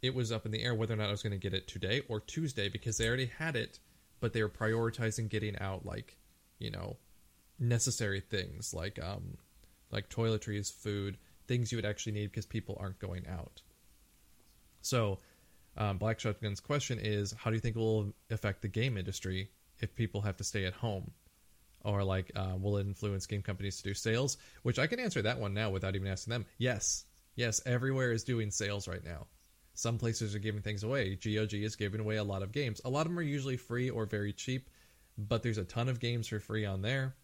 it 0.02 0.14
was 0.14 0.32
up 0.32 0.46
in 0.46 0.52
the 0.52 0.64
air 0.64 0.76
whether 0.76 0.94
or 0.94 0.98
not 0.98 1.08
I 1.08 1.12
was 1.12 1.24
going 1.24 1.32
to 1.32 1.38
get 1.38 1.54
it 1.54 1.68
today 1.68 2.02
or 2.08 2.20
Tuesday 2.20 2.70
because 2.70 2.98
they 2.98 3.08
already 3.08 3.32
had 3.38 3.56
it, 3.56 3.80
but 4.20 4.34
they 4.34 4.44
were 4.44 4.50
prioritizing 4.50 5.30
getting 5.30 5.58
out 5.60 5.86
like, 5.86 6.18
you 6.60 6.70
know, 6.70 6.98
necessary 7.60 8.20
things 8.20 8.74
like 8.74 9.00
um 9.02 9.38
like 9.90 10.10
toiletries, 10.10 10.72
food, 10.72 11.18
things 11.48 11.72
you 11.72 11.78
would 11.78 11.86
actually 11.86 12.14
need 12.14 12.32
because 12.32 12.46
people 12.46 12.78
aren't 12.80 13.00
going 13.00 13.26
out. 13.28 13.62
So, 14.82 15.20
um, 15.78 15.98
Black 15.98 16.20
Shotgun's 16.20 16.60
question 16.60 17.00
is, 17.00 17.34
how 17.38 17.50
do 17.50 17.56
you 17.56 17.62
think 17.62 17.76
it 17.76 17.80
will 17.80 18.14
affect 18.32 18.62
the 18.62 18.68
game 18.68 18.98
industry 18.98 19.52
if 19.80 19.96
people 19.96 20.22
have 20.22 20.38
to 20.38 20.44
stay 20.44 20.66
at 20.66 20.74
home? 20.74 21.12
Or 21.84 22.04
like, 22.04 22.32
uh, 22.36 22.56
will 22.60 22.78
it 22.78 22.88
influence 22.88 23.28
game 23.28 23.44
companies 23.44 23.78
to 23.78 23.84
do 23.84 23.94
sales? 23.94 24.38
Which 24.64 24.80
I 24.80 24.88
can 24.88 25.00
answer 25.00 25.22
that 25.22 25.40
one 25.40 25.54
now 25.54 25.70
without 25.70 25.96
even 25.96 26.08
asking 26.08 26.32
them. 26.32 26.46
Yes, 26.58 27.06
yes, 27.36 27.62
everywhere 27.66 28.12
is 28.12 28.24
doing 28.24 28.52
sales 28.52 28.88
right 28.88 29.04
now. 29.04 29.28
Some 29.74 30.00
places 30.00 30.34
are 30.34 30.40
giving 30.40 30.64
things 30.64 30.84
away. 30.84 31.16
GOG 31.16 31.54
is 31.54 31.76
giving 31.76 32.02
away 32.02 32.16
a 32.16 32.24
lot 32.24 32.42
of 32.42 32.52
games. 32.52 32.82
A 32.84 32.90
lot 32.90 33.02
of 33.02 33.12
them 33.12 33.20
are 33.20 33.24
usually 33.24 33.58
free 33.58 33.92
or 33.92 34.08
very 34.08 34.34
cheap, 34.34 34.70
but 35.20 35.44
there's 35.44 35.60
a 35.60 35.64
ton 35.64 35.88
of 35.88 36.00
games 36.00 36.28
for 36.28 36.40
free 36.40 36.66
on 36.66 36.82
there. 36.82 37.16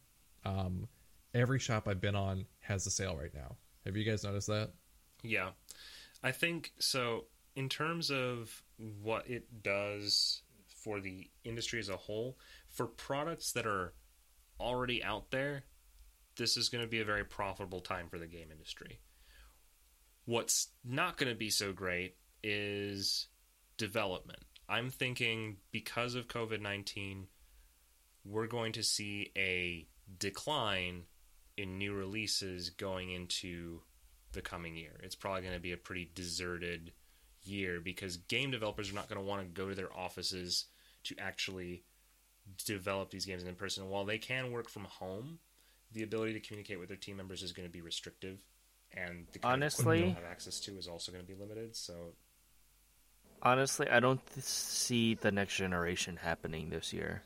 Um, 0.45 0.87
every 1.33 1.57
shop 1.57 1.87
I've 1.87 1.99
been 2.01 2.15
on 2.15 2.45
has 2.59 2.85
a 2.85 2.91
sale 2.91 3.17
right 3.17 3.33
now. 3.33 3.55
Have 3.85 3.97
you 3.97 4.03
guys 4.03 4.23
noticed 4.23 4.47
that? 4.47 4.71
Yeah. 5.23 5.49
I 6.23 6.31
think 6.31 6.71
so. 6.79 7.25
In 7.55 7.69
terms 7.69 8.09
of 8.09 8.63
what 8.77 9.29
it 9.29 9.61
does 9.61 10.41
for 10.83 10.99
the 10.99 11.29
industry 11.43 11.79
as 11.79 11.89
a 11.89 11.97
whole, 11.97 12.37
for 12.69 12.87
products 12.87 13.51
that 13.53 13.67
are 13.67 13.93
already 14.59 15.03
out 15.03 15.29
there, 15.31 15.63
this 16.35 16.57
is 16.57 16.69
going 16.69 16.83
to 16.83 16.89
be 16.89 16.99
a 16.99 17.05
very 17.05 17.23
profitable 17.23 17.79
time 17.79 18.07
for 18.09 18.17
the 18.17 18.25
game 18.25 18.47
industry. 18.51 18.99
What's 20.25 20.69
not 20.83 21.17
going 21.17 21.31
to 21.31 21.37
be 21.37 21.49
so 21.49 21.73
great 21.73 22.15
is 22.41 23.27
development. 23.77 24.39
I'm 24.69 24.89
thinking 24.89 25.57
because 25.71 26.15
of 26.15 26.27
COVID 26.27 26.61
19, 26.61 27.27
we're 28.25 28.47
going 28.47 28.71
to 28.73 28.83
see 28.83 29.31
a 29.37 29.87
decline 30.17 31.03
in 31.57 31.77
new 31.77 31.93
releases 31.93 32.69
going 32.69 33.11
into 33.11 33.81
the 34.31 34.41
coming 34.41 34.75
year. 34.75 34.99
It's 35.03 35.15
probably 35.15 35.41
going 35.41 35.53
to 35.53 35.59
be 35.59 35.71
a 35.71 35.77
pretty 35.77 36.09
deserted 36.15 36.91
year 37.43 37.79
because 37.79 38.17
game 38.17 38.51
developers 38.51 38.89
are 38.89 38.95
not 38.95 39.09
going 39.09 39.19
to 39.19 39.27
want 39.27 39.41
to 39.41 39.61
go 39.61 39.69
to 39.69 39.75
their 39.75 39.95
offices 39.95 40.65
to 41.03 41.15
actually 41.19 41.83
develop 42.65 43.11
these 43.11 43.25
games 43.25 43.43
in 43.43 43.55
person. 43.55 43.89
While 43.89 44.05
they 44.05 44.17
can 44.17 44.51
work 44.51 44.69
from 44.69 44.85
home, 44.85 45.39
the 45.91 46.03
ability 46.03 46.33
to 46.33 46.39
communicate 46.39 46.79
with 46.79 46.89
their 46.89 46.97
team 46.97 47.17
members 47.17 47.43
is 47.43 47.51
going 47.51 47.67
to 47.67 47.71
be 47.71 47.81
restrictive, 47.81 48.39
and 48.91 49.27
the 49.31 49.39
kind 49.39 49.53
Honestly- 49.53 50.01
they'll 50.01 50.13
have 50.13 50.23
access 50.23 50.59
to 50.61 50.77
is 50.77 50.87
also 50.87 51.11
going 51.11 51.23
to 51.23 51.31
be 51.31 51.39
limited. 51.39 51.75
So 51.75 52.13
Honestly, 53.45 53.89
I 53.89 53.99
don't 53.99 54.21
see 54.41 55.15
the 55.15 55.29
next 55.29 55.57
generation 55.57 56.15
happening 56.15 56.69
this 56.69 56.93
year. 56.93 57.23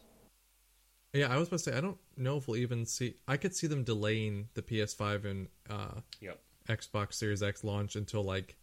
Yeah, 1.14 1.34
I 1.34 1.38
was 1.38 1.48
about 1.48 1.58
to 1.60 1.64
say 1.72 1.78
I 1.78 1.82
don't 1.82 1.98
know 2.16 2.38
if 2.38 2.48
we'll 2.48 2.58
even 2.58 2.86
see. 2.86 3.16
I 3.28 3.38
could 3.38 3.56
see 3.56 3.68
them 3.68 3.84
delaying 3.84 4.50
the 4.54 4.62
PS5 4.62 5.26
and 5.26 5.48
uh, 5.70 6.02
Yep. 6.22 6.40
Xbox 6.70 7.14
Series 7.14 7.42
X 7.42 7.64
launch 7.64 7.96
until 7.96 8.24
like 8.24 8.58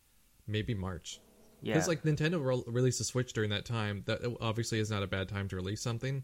maybe 0.46 0.74
March. 0.74 1.20
Yeah, 1.62 1.74
Because 1.74 1.88
like 1.88 2.02
Nintendo 2.02 2.44
re- 2.44 2.62
released 2.66 3.00
a 3.00 3.04
Switch 3.04 3.32
during 3.32 3.50
that 3.50 3.64
time. 3.64 4.02
That 4.06 4.20
obviously 4.40 4.78
is 4.78 4.90
not 4.90 5.02
a 5.02 5.06
bad 5.06 5.28
time 5.28 5.48
to 5.48 5.56
release 5.56 5.80
something. 5.80 6.22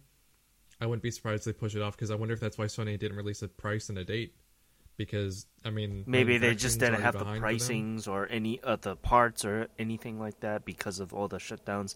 I 0.81 0.87
wouldn't 0.87 1.03
be 1.03 1.11
surprised 1.11 1.47
if 1.47 1.55
they 1.57 1.59
push 1.59 1.75
it 1.75 1.83
off 1.83 1.97
because 1.97 2.11
I 2.11 2.15
wonder 2.15 2.35
if 2.35 2.41
that's 2.41 2.59
why 2.59 2.67
Sony 2.67 2.99
didn't 2.99 3.17
release 3.17 3.43
a 3.43 3.49
price 3.49 3.89
and 3.89 3.99
a 3.99 4.05
date. 4.05 4.35
Because 4.99 5.47
I 5.65 5.71
mean, 5.71 6.05
maybe 6.07 6.37
they 6.37 6.55
just 6.55 6.79
didn't 6.79 7.01
have 7.01 7.15
the 7.15 7.21
already 7.25 7.41
behind 7.41 7.61
for 7.63 7.67
them. 7.69 7.97
pricings 7.97 8.09
or 8.09 8.29
any 8.31 8.61
of 8.61 8.83
the 8.83 8.97
parts 8.97 9.47
or 9.47 9.69
anything 9.79 10.19
like 10.21 10.41
that 10.41 10.67
because 10.67 11.01
of 11.01 11.15
all 11.15 11.27
the 11.29 11.39
shutdowns. 11.39 11.95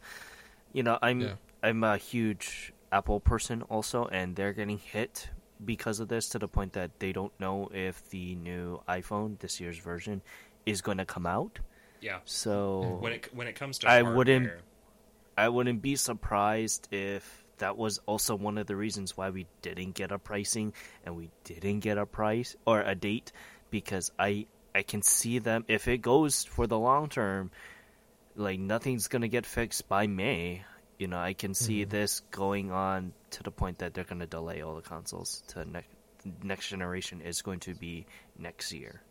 You 0.73 0.83
know, 0.83 0.99
I'm 1.03 1.21
Yeah. 1.21 1.35
I'm 1.63 1.85
a 1.85 1.97
huge 1.99 2.73
Apple 2.95 3.19
person 3.21 3.63
also, 3.63 4.07
and 4.07 4.37
they're 4.37 4.53
getting 4.53 4.79
hit 4.79 5.29
because 5.65 5.99
of 6.01 6.09
this 6.09 6.29
to 6.31 6.39
the 6.39 6.49
point 6.49 6.73
that 6.75 6.91
they 7.01 7.13
don't 7.13 7.33
know 7.41 7.69
if 7.75 8.09
the 8.11 8.35
new 8.37 8.81
iPhone, 8.89 9.39
this 9.41 9.61
year's 9.61 9.79
version, 9.79 10.23
is 10.65 10.81
going 10.81 10.99
to 10.99 11.05
come 11.05 11.27
out. 11.27 11.59
Yeah. 12.01 12.19
So 12.25 12.99
When 13.01 13.13
it 13.13 13.35
when 13.35 13.47
it 13.49 13.55
comes 13.57 13.79
to 13.79 13.89
I 13.89 13.95
hardware, 13.95 14.15
wouldn't- 14.17 14.53
I 15.37 15.49
wouldn't 15.49 15.83
be 15.83 15.97
surprised 15.97 16.87
if 16.93 17.45
that 17.59 17.77
was 17.77 17.99
also 18.07 18.37
one 18.37 18.57
of 18.59 18.67
the 18.67 18.77
reasons 18.77 19.17
why 19.17 19.31
we 19.31 19.47
didn't 19.63 19.93
get 19.95 20.13
a 20.13 20.19
pricing 20.19 20.73
and 21.05 21.17
we 21.17 21.31
didn't 21.45 21.81
get 21.81 21.99
a 21.99 22.07
price 22.07 22.55
or 22.67 22.83
a 22.83 22.95
date 22.95 23.33
because 23.71 24.13
I 24.19 24.47
I 24.75 24.83
can 24.83 25.03
see 25.03 25.39
them 25.41 25.65
if 25.67 25.89
it 25.89 25.99
goes 26.03 26.45
for 26.45 26.67
the 26.69 26.79
long 26.79 27.09
term 27.09 27.51
like 28.37 28.59
nothing's 28.61 29.09
going 29.09 29.23
to 29.23 29.29
get 29.29 29.47
fixed 29.47 29.89
by 29.89 30.07
May. 30.07 30.65
You 30.99 31.09
know, 31.09 31.19
I 31.19 31.33
can 31.35 31.55
see 31.55 31.83
mm-hmm. 31.83 31.91
this 31.91 32.21
going 32.31 32.71
on 32.73 33.13
to 33.31 33.43
the 33.43 33.51
point 33.51 33.79
that 33.79 33.95
they're 33.95 34.05
going 34.05 34.21
to 34.21 34.27
delay 34.27 34.63
all 34.63 34.77
the 34.77 34.83
consoles 34.83 35.43
to 35.49 35.65
next 35.65 35.89
next 36.43 36.69
generation 36.69 37.21
is 37.21 37.43
going 37.43 37.61
to 37.61 37.75
be 37.75 38.07
next 38.39 38.73
year. 38.73 39.03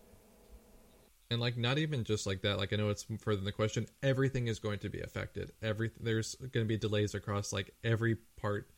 and 1.30 1.42
like 1.42 1.58
not 1.58 1.78
even 1.78 2.04
just 2.04 2.28
like 2.28 2.42
that. 2.44 2.58
Like 2.58 2.74
I 2.74 2.76
know 2.76 2.90
it's 2.90 3.06
further 3.20 3.38
than 3.38 3.46
the 3.46 3.52
question. 3.52 3.88
Everything 4.04 4.48
is 4.48 4.60
going 4.60 4.80
to 4.80 4.90
be 4.90 5.02
affected. 5.02 5.52
Every 5.62 5.92
there's 6.00 6.36
going 6.36 6.66
to 6.66 6.66
be 6.66 6.78
delays 6.78 7.16
across 7.16 7.52
like 7.52 7.74
every 7.84 8.18
part 8.40 8.70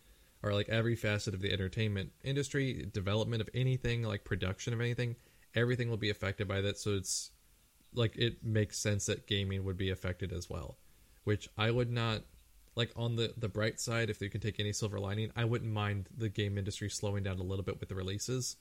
or 0.41 0.53
like 0.53 0.69
every 0.69 0.95
facet 0.95 1.33
of 1.33 1.41
the 1.41 1.51
entertainment 1.51 2.11
industry, 2.23 2.87
development 2.93 3.41
of 3.41 3.49
anything, 3.53 4.03
like 4.03 4.23
production 4.23 4.73
of 4.73 4.79
anything. 4.81 5.15
Everything 5.53 5.89
will 5.89 5.97
be 5.97 6.09
affected 6.09 6.47
by 6.47 6.61
that. 6.61 6.77
So 6.77 6.95
it's 6.95 7.31
like 7.93 8.15
it 8.17 8.43
makes 8.43 8.77
sense 8.77 9.07
that 9.07 9.27
gaming 9.27 9.63
would 9.65 9.77
be 9.77 9.91
affected 9.91 10.31
as 10.33 10.49
well. 10.49 10.77
Which 11.23 11.49
I 11.57 11.71
would 11.71 11.91
not 11.91 12.21
like 12.75 12.91
on 12.95 13.15
the 13.15 13.33
the 13.37 13.49
bright 13.49 13.79
side. 13.79 14.09
If 14.09 14.19
they 14.19 14.29
can 14.29 14.41
take 14.41 14.59
any 14.59 14.73
silver 14.73 14.99
lining, 14.99 15.31
I 15.35 15.45
wouldn't 15.45 15.71
mind 15.71 16.09
the 16.15 16.29
game 16.29 16.57
industry 16.57 16.89
slowing 16.89 17.23
down 17.23 17.39
a 17.39 17.43
little 17.43 17.63
bit 17.63 17.79
with 17.79 17.89
the 17.89 17.95
releases. 17.95 18.57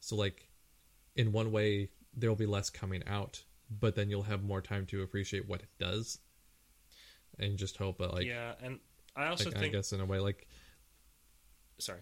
So 0.00 0.16
like 0.16 0.48
in 1.16 1.32
one 1.32 1.52
way 1.52 1.90
there 2.14 2.30
will 2.30 2.36
be 2.36 2.46
less 2.46 2.70
coming 2.70 3.02
out, 3.06 3.42
but 3.70 3.94
then 3.94 4.10
you'll 4.10 4.22
have 4.22 4.42
more 4.42 4.60
time 4.60 4.86
to 4.86 5.02
appreciate 5.02 5.48
what 5.48 5.60
it 5.60 5.68
does, 5.78 6.18
and 7.38 7.56
just 7.58 7.76
hope 7.76 7.98
that 7.98 8.12
like, 8.14 8.26
yeah, 8.26 8.54
and 8.62 8.80
I 9.14 9.26
also 9.26 9.50
like, 9.50 9.58
I 9.58 9.68
guess 9.68 9.92
in 9.92 10.00
a 10.00 10.06
way 10.06 10.18
like 10.20 10.46
Sorry. 11.78 12.00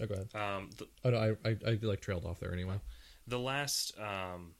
oh 0.00 0.06
go 0.06 0.14
ahead. 0.14 0.28
Um, 0.34 0.70
the, 0.76 0.86
Oh 1.04 1.10
no, 1.10 1.18
I, 1.44 1.48
I 1.48 1.56
I 1.66 1.78
like 1.82 2.00
trailed 2.00 2.24
off 2.24 2.40
there 2.40 2.52
anyway. 2.52 2.80
the 3.26 3.38
last 3.38 3.92
um, 3.98 4.54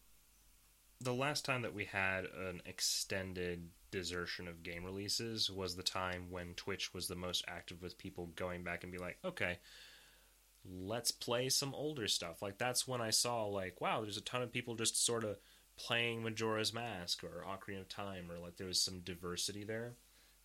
the 1.01 1.13
last 1.15 1.45
time 1.45 1.63
that 1.63 1.75
we 1.75 1.85
had 1.85 2.25
an 2.25 2.61
extended 2.67 3.71
desertion 3.91 4.49
of 4.49 4.63
game 4.63 4.85
releases 4.85 5.51
was 5.51 5.75
the 5.75 5.83
time 5.83 6.27
when 6.31 6.55
Twitch 6.55 6.93
was 6.93 7.09
the 7.09 7.15
most 7.15 7.45
active 7.49 7.83
with 7.83 7.99
people 7.99 8.31
going 8.37 8.63
back 8.63 8.83
and 8.83 8.93
be 8.93 8.99
like, 8.99 9.19
okay, 9.25 9.59
let's 10.65 11.11
play 11.11 11.49
some 11.49 11.75
older 11.75 12.09
stuff. 12.09 12.43
Like 12.43 12.59
that's 12.59 12.87
when 12.87 13.01
I 13.01 13.11
saw 13.11 13.45
like, 13.47 13.81
wow, 13.81 14.03
there's 14.03 14.17
a 14.17 14.23
ton 14.23 14.43
of 14.43 14.53
people 14.53 14.75
just 14.75 15.05
sort 15.05 15.25
of 15.25 15.39
playing 15.77 16.23
Majora's 16.23 16.75
Mask 16.75 17.23
or 17.25 17.45
Ocarina 17.47 17.81
of 17.81 17.89
Time, 17.89 18.31
or 18.31 18.39
like 18.39 18.57
there 18.57 18.67
was 18.67 18.81
some 18.81 19.01
diversity 19.01 19.65
there 19.65 19.95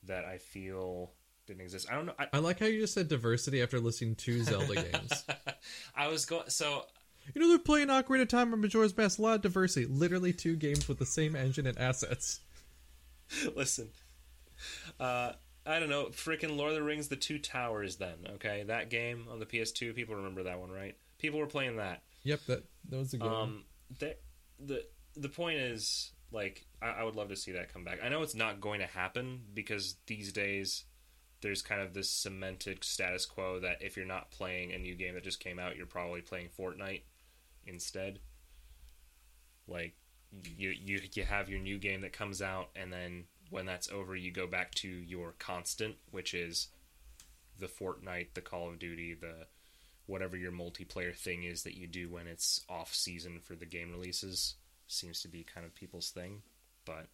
that 0.03 0.25
I 0.25 0.37
feel 0.37 1.11
didn't 1.47 1.61
exist. 1.61 1.87
I 1.91 1.95
don't 1.95 2.05
know. 2.05 2.13
I, 2.17 2.27
I 2.33 2.39
like 2.39 2.59
how 2.59 2.67
you 2.67 2.79
just 2.79 2.93
said 2.93 3.07
diversity 3.07 3.61
after 3.61 3.79
listening 3.79 4.15
to 4.15 4.43
Zelda 4.43 4.75
games. 4.75 5.25
I 5.95 6.07
was 6.07 6.25
going 6.25 6.49
so 6.49 6.85
You 7.33 7.41
know 7.41 7.49
they're 7.49 7.59
playing 7.59 7.87
Ocarina 7.87 8.21
of 8.21 8.27
Time 8.29 8.53
or 8.53 8.57
Majora's 8.57 8.95
Mask. 8.95 9.19
A 9.19 9.21
lot 9.21 9.35
of 9.35 9.41
diversity. 9.41 9.85
Literally 9.85 10.33
two 10.33 10.55
games 10.55 10.87
with 10.87 10.99
the 10.99 11.05
same 11.05 11.35
engine 11.35 11.67
and 11.67 11.77
assets. 11.77 12.39
Listen, 13.55 13.89
uh, 14.99 15.33
I 15.65 15.79
don't 15.79 15.89
know. 15.89 16.05
Freaking 16.05 16.57
Lord 16.57 16.71
of 16.71 16.75
the 16.75 16.83
Rings: 16.83 17.07
The 17.07 17.15
Two 17.15 17.39
Towers. 17.39 17.97
Then 17.97 18.15
okay, 18.35 18.63
that 18.67 18.89
game 18.89 19.27
on 19.31 19.39
the 19.39 19.45
PS2. 19.45 19.95
People 19.95 20.15
remember 20.15 20.43
that 20.43 20.59
one, 20.59 20.71
right? 20.71 20.95
People 21.19 21.39
were 21.39 21.47
playing 21.47 21.77
that. 21.77 22.01
Yep, 22.23 22.39
that 22.47 22.63
that 22.89 22.97
was 22.97 23.13
a 23.13 23.17
good. 23.17 23.31
Um, 23.31 23.63
the 23.99 24.15
the 24.59 24.83
the 25.15 25.29
point 25.29 25.59
is, 25.59 26.11
like, 26.31 26.65
I, 26.81 26.89
I 26.89 27.03
would 27.03 27.15
love 27.15 27.29
to 27.29 27.35
see 27.35 27.53
that 27.53 27.71
come 27.71 27.83
back. 27.83 27.99
I 28.03 28.09
know 28.09 28.21
it's 28.23 28.35
not 28.35 28.61
going 28.61 28.79
to 28.79 28.87
happen 28.87 29.41
because 29.53 29.95
these 30.07 30.33
days 30.33 30.85
there's 31.41 31.61
kind 31.61 31.81
of 31.81 31.93
this 31.93 32.09
cemented 32.09 32.83
status 32.83 33.25
quo 33.25 33.59
that 33.59 33.81
if 33.81 33.97
you're 33.97 34.05
not 34.05 34.31
playing 34.31 34.71
a 34.71 34.77
new 34.77 34.95
game 34.95 35.13
that 35.13 35.23
just 35.23 35.39
came 35.39 35.59
out, 35.59 35.75
you're 35.75 35.85
probably 35.85 36.21
playing 36.21 36.47
Fortnite 36.57 37.03
instead. 37.65 38.19
Like 39.67 39.95
you 40.57 40.69
you 40.69 41.01
you 41.14 41.23
have 41.23 41.49
your 41.49 41.60
new 41.60 41.77
game 41.77 42.01
that 42.01 42.14
comes 42.14 42.41
out, 42.41 42.69
and 42.76 42.91
then 42.91 43.26
when 43.49 43.65
that's 43.65 43.89
over, 43.91 44.15
you 44.15 44.31
go 44.31 44.47
back 44.47 44.73
to 44.76 44.88
your 44.88 45.35
constant, 45.38 45.95
which 46.11 46.34
is 46.34 46.69
the 47.60 47.68
Fortnite, 47.68 48.34
the 48.34 48.41
Call 48.41 48.69
of 48.69 48.80
Duty, 48.80 49.14
the 49.14 49.47
whatever 50.05 50.35
your 50.35 50.51
multiplayer 50.51 51.15
thing 51.15 51.43
is 51.43 51.64
that 51.64 51.77
you 51.77 51.88
do 51.88 52.10
when 52.10 52.27
it's 52.27 52.61
off 52.68 52.93
season 52.93 53.39
for 53.39 53.55
the 53.55 53.65
game 53.65 53.91
releases 53.91 54.55
seems 54.88 55.22
to 55.22 55.27
be 55.27 55.43
kind 55.43 55.65
of 55.65 55.73
people's 55.76 56.10
thing. 56.10 56.41
But 56.85 57.07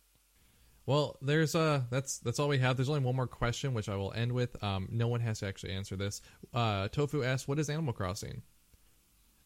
Well, 0.86 1.18
there's 1.22 1.56
uh 1.56 1.82
that's 1.90 2.20
that's 2.20 2.40
all 2.40 2.48
we 2.48 2.58
have. 2.60 2.78
There's 2.78 2.90
only 2.90 3.02
one 3.02 3.16
more 3.16 3.28
question, 3.28 3.74
which 3.74 3.90
I 3.90 3.96
will 3.96 4.14
end 4.14 4.32
with. 4.32 4.62
Um, 4.64 4.88
no 4.92 5.08
one 5.08 5.22
has 5.22 5.40
to 5.40 5.48
actually 5.48 5.74
answer 5.74 5.96
this. 5.96 6.22
Uh, 6.54 6.88
Tofu 6.88 7.24
asks, 7.24 7.48
"What 7.48 7.60
is 7.60 7.70
Animal 7.70 7.94
Crossing?" 7.94 8.42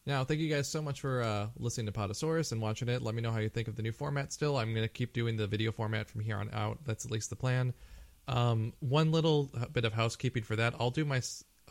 Now, 0.06 0.22
thank 0.22 0.40
you 0.40 0.50
guys 0.54 0.68
so 0.68 0.82
much 0.82 1.00
for 1.00 1.22
uh, 1.22 1.48
listening 1.58 1.86
to 1.86 1.92
Podosaurus 1.92 2.52
and 2.52 2.60
watching 2.60 2.88
it. 2.90 3.00
Let 3.00 3.14
me 3.14 3.22
know 3.22 3.30
how 3.30 3.38
you 3.38 3.48
think 3.48 3.68
of 3.68 3.76
the 3.76 3.82
new 3.82 3.92
format. 3.92 4.34
Still, 4.34 4.58
I'm 4.58 4.74
going 4.74 4.84
to 4.84 4.92
keep 4.92 5.14
doing 5.14 5.36
the 5.36 5.46
video 5.46 5.72
format 5.72 6.10
from 6.10 6.20
here 6.20 6.36
on 6.36 6.50
out. 6.52 6.78
That's 6.84 7.06
at 7.06 7.10
least 7.10 7.30
the 7.30 7.36
plan. 7.36 7.72
Um, 8.28 8.74
one 8.80 9.12
little 9.12 9.50
bit 9.72 9.86
of 9.86 9.94
housekeeping 9.94 10.42
for 10.42 10.56
that. 10.56 10.74
I'll 10.78 10.90
do 10.90 11.06
my 11.06 11.22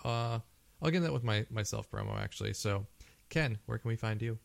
uh, 0.04 0.40
I'll 0.82 0.92
get 0.92 1.02
that 1.02 1.14
with 1.14 1.24
my 1.24 1.46
myself 1.50 1.90
promo 1.90 2.20
actually. 2.20 2.54
So, 2.54 2.88
Ken, 3.30 3.60
where 3.66 3.78
can 3.78 3.90
we 3.90 3.96
find 3.96 4.22
you? 4.22 4.40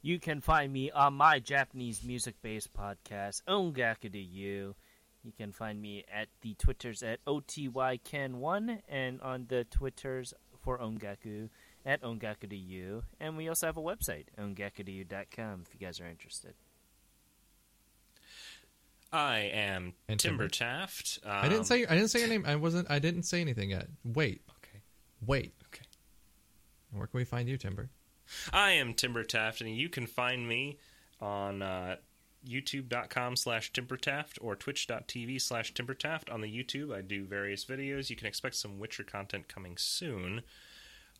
You 0.00 0.18
can 0.18 0.40
find 0.40 0.72
me 0.72 0.90
on 0.90 1.14
my 1.14 1.38
Japanese 1.38 2.02
music 2.04 2.36
based 2.42 2.72
podcast, 2.74 3.42
Ongaku 3.48 4.12
to 4.12 4.18
You. 4.18 4.74
You 5.22 5.32
can 5.36 5.52
find 5.52 5.80
me 5.80 6.04
at 6.12 6.28
the 6.42 6.54
Twitters 6.54 7.02
at 7.02 7.24
OTYKen1 7.24 8.80
and 8.88 9.20
on 9.20 9.46
the 9.48 9.64
Twitters 9.64 10.34
for 10.62 10.78
Ongaku 10.78 11.48
at 11.84 12.02
Ongaku 12.02 12.48
to 12.50 12.56
You. 12.56 13.02
And 13.20 13.36
we 13.36 13.48
also 13.48 13.66
have 13.66 13.76
a 13.76 13.82
website, 13.82 14.24
ongaku2you.com, 14.38 15.62
if 15.66 15.74
you 15.78 15.86
guys 15.86 16.00
are 16.00 16.06
interested. 16.08 16.54
I 19.12 19.38
am 19.52 19.92
And 20.08 20.18
Timber 20.18 20.48
Timber. 20.48 20.48
Taft. 20.48 21.20
Um, 21.24 21.30
I 21.32 21.48
didn't 21.48 21.64
say 21.66 21.86
I 21.86 21.94
didn't 21.94 22.08
say 22.08 22.18
your 22.20 22.28
name. 22.28 22.44
I 22.46 22.56
wasn't. 22.56 22.90
I 22.90 22.98
didn't 22.98 23.22
say 23.22 23.40
anything 23.40 23.70
yet. 23.70 23.86
Wait, 24.04 24.42
Okay. 24.58 24.80
wait. 25.24 25.52
Okay. 25.66 25.84
Where 26.90 27.06
can 27.06 27.18
we 27.18 27.24
find 27.24 27.48
you, 27.48 27.56
Timber? 27.56 27.90
I 28.52 28.72
am 28.72 28.92
Timber 28.94 29.22
Taft, 29.22 29.60
and 29.60 29.70
you 29.76 29.88
can 29.88 30.06
find 30.06 30.48
me 30.48 30.78
on 31.20 31.62
uh, 31.62 31.96
youtube.com 32.44 33.36
slash 33.36 33.72
timbertaft 33.72 34.38
or 34.40 34.56
twitch.tv 34.56 35.40
slash 35.40 35.72
timbertaft. 35.74 36.32
On 36.32 36.40
the 36.40 36.48
YouTube, 36.48 36.92
I 36.92 37.00
do 37.00 37.24
various 37.24 37.64
videos. 37.64 38.10
You 38.10 38.16
can 38.16 38.26
expect 38.26 38.56
some 38.56 38.80
Witcher 38.80 39.04
content 39.04 39.46
coming 39.46 39.76
soon. 39.76 40.42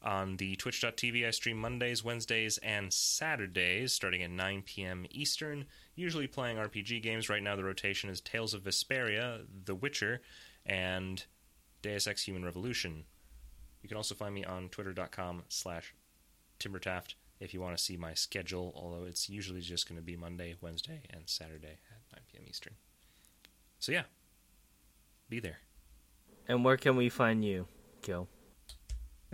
On 0.05 0.36
the 0.36 0.55
twitch.tv, 0.56 1.26
I 1.26 1.31
stream 1.31 1.56
Mondays, 1.56 2.05
Wednesdays, 2.05 2.59
and 2.59 2.93
Saturdays 2.93 3.94
starting 3.94 4.22
at 4.22 4.31
9 4.31 4.62
p.m. 4.66 5.06
Eastern, 5.10 5.64
usually 5.94 6.26
playing 6.26 6.59
RPG 6.59 7.02
games. 7.02 7.31
Right 7.31 7.43
now, 7.43 7.56
the 7.56 7.64
rotation 7.64 8.10
is 8.10 8.20
Tales 8.20 8.52
of 8.52 8.64
Vesperia, 8.64 9.47
The 9.64 9.74
Witcher, 9.74 10.20
and 10.66 11.24
Deus 11.81 12.06
Ex 12.06 12.24
Human 12.24 12.44
Revolution. 12.44 13.05
You 13.82 13.89
can 13.89 13.97
also 13.97 14.14
find 14.14 14.35
me 14.35 14.44
on 14.44 14.68
twitter.com 14.68 15.44
slash 15.48 15.94
Timbertaft 16.60 17.14
if 17.40 17.55
you 17.55 17.62
want 17.62 17.76
to 17.76 17.82
see 17.82 17.97
my 17.97 18.12
schedule, 18.12 18.74
although 18.76 19.05
it's 19.05 19.31
usually 19.31 19.60
just 19.60 19.89
going 19.89 19.98
to 19.98 20.05
be 20.05 20.16
Monday, 20.16 20.55
Wednesday, 20.60 21.01
and 21.10 21.22
Saturday 21.24 21.78
at 21.90 22.12
9 22.12 22.20
p.m. 22.31 22.44
Eastern. 22.47 22.74
So, 23.78 23.90
yeah, 23.90 24.05
be 25.31 25.40
there. 25.40 25.60
And 26.47 26.62
where 26.62 26.76
can 26.76 26.97
we 26.97 27.09
find 27.09 27.43
you, 27.43 27.66
Gil? 28.02 28.28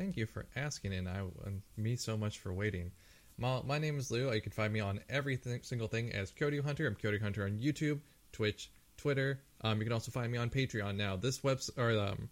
Thank 0.01 0.17
you 0.17 0.25
for 0.25 0.47
asking, 0.57 0.95
and 0.95 1.07
I 1.07 1.19
and 1.45 1.61
me 1.77 1.95
so 1.95 2.17
much 2.17 2.39
for 2.39 2.55
waiting. 2.55 2.93
My, 3.37 3.61
my 3.61 3.77
name 3.77 3.99
is 3.99 4.11
Lou. 4.11 4.33
You 4.33 4.41
can 4.41 4.51
find 4.51 4.73
me 4.73 4.81
on 4.81 5.01
every 5.11 5.37
th- 5.37 5.67
single 5.67 5.89
thing 5.89 6.11
as 6.13 6.31
Kyoto 6.31 6.63
Hunter. 6.63 6.87
I'm 6.87 6.95
Kyoto 6.95 7.19
Hunter 7.19 7.45
on 7.45 7.59
YouTube, 7.59 8.01
Twitch, 8.33 8.71
Twitter. 8.97 9.43
Um, 9.61 9.77
you 9.77 9.85
can 9.85 9.93
also 9.93 10.11
find 10.11 10.33
me 10.33 10.39
on 10.39 10.49
Patreon 10.49 10.97
now. 10.97 11.17
This 11.17 11.45
webs 11.45 11.69
or 11.77 11.91
um, 11.91 12.31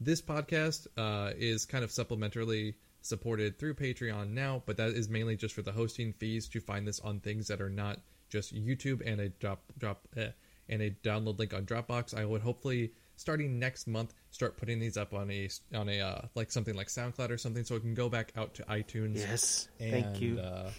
this 0.00 0.22
podcast 0.22 0.86
uh, 0.96 1.32
is 1.36 1.66
kind 1.66 1.84
of 1.84 1.90
supplementarily 1.90 2.76
supported 3.02 3.58
through 3.58 3.74
Patreon 3.74 4.30
now, 4.30 4.62
but 4.64 4.78
that 4.78 4.92
is 4.92 5.10
mainly 5.10 5.36
just 5.36 5.54
for 5.54 5.60
the 5.60 5.72
hosting 5.72 6.14
fees 6.14 6.48
to 6.48 6.60
find 6.60 6.88
this 6.88 7.00
on 7.00 7.20
things 7.20 7.48
that 7.48 7.60
are 7.60 7.68
not 7.68 7.98
just 8.30 8.54
YouTube 8.54 9.02
and 9.04 9.20
a 9.20 9.28
drop 9.28 9.60
drop 9.78 10.08
eh, 10.16 10.30
and 10.66 10.80
a 10.80 10.90
download 10.90 11.38
link 11.38 11.52
on 11.52 11.66
Dropbox. 11.66 12.18
I 12.18 12.24
would 12.24 12.40
hopefully 12.40 12.92
starting 13.22 13.58
next 13.58 13.86
month 13.86 14.12
start 14.30 14.56
putting 14.56 14.78
these 14.80 14.96
up 14.96 15.14
on 15.14 15.30
a 15.30 15.48
on 15.74 15.88
a 15.88 16.00
uh, 16.00 16.22
like 16.34 16.50
something 16.50 16.74
like 16.74 16.88
SoundCloud 16.88 17.30
or 17.30 17.38
something, 17.38 17.64
so 17.64 17.76
it 17.76 17.80
can 17.80 17.94
go 17.94 18.08
back 18.08 18.32
out 18.36 18.52
to 18.54 18.62
iTunes 18.64 19.16
Yes, 19.18 19.68
and, 19.80 19.90
thank 19.92 20.20
you. 20.20 20.38
uh, 20.40 20.70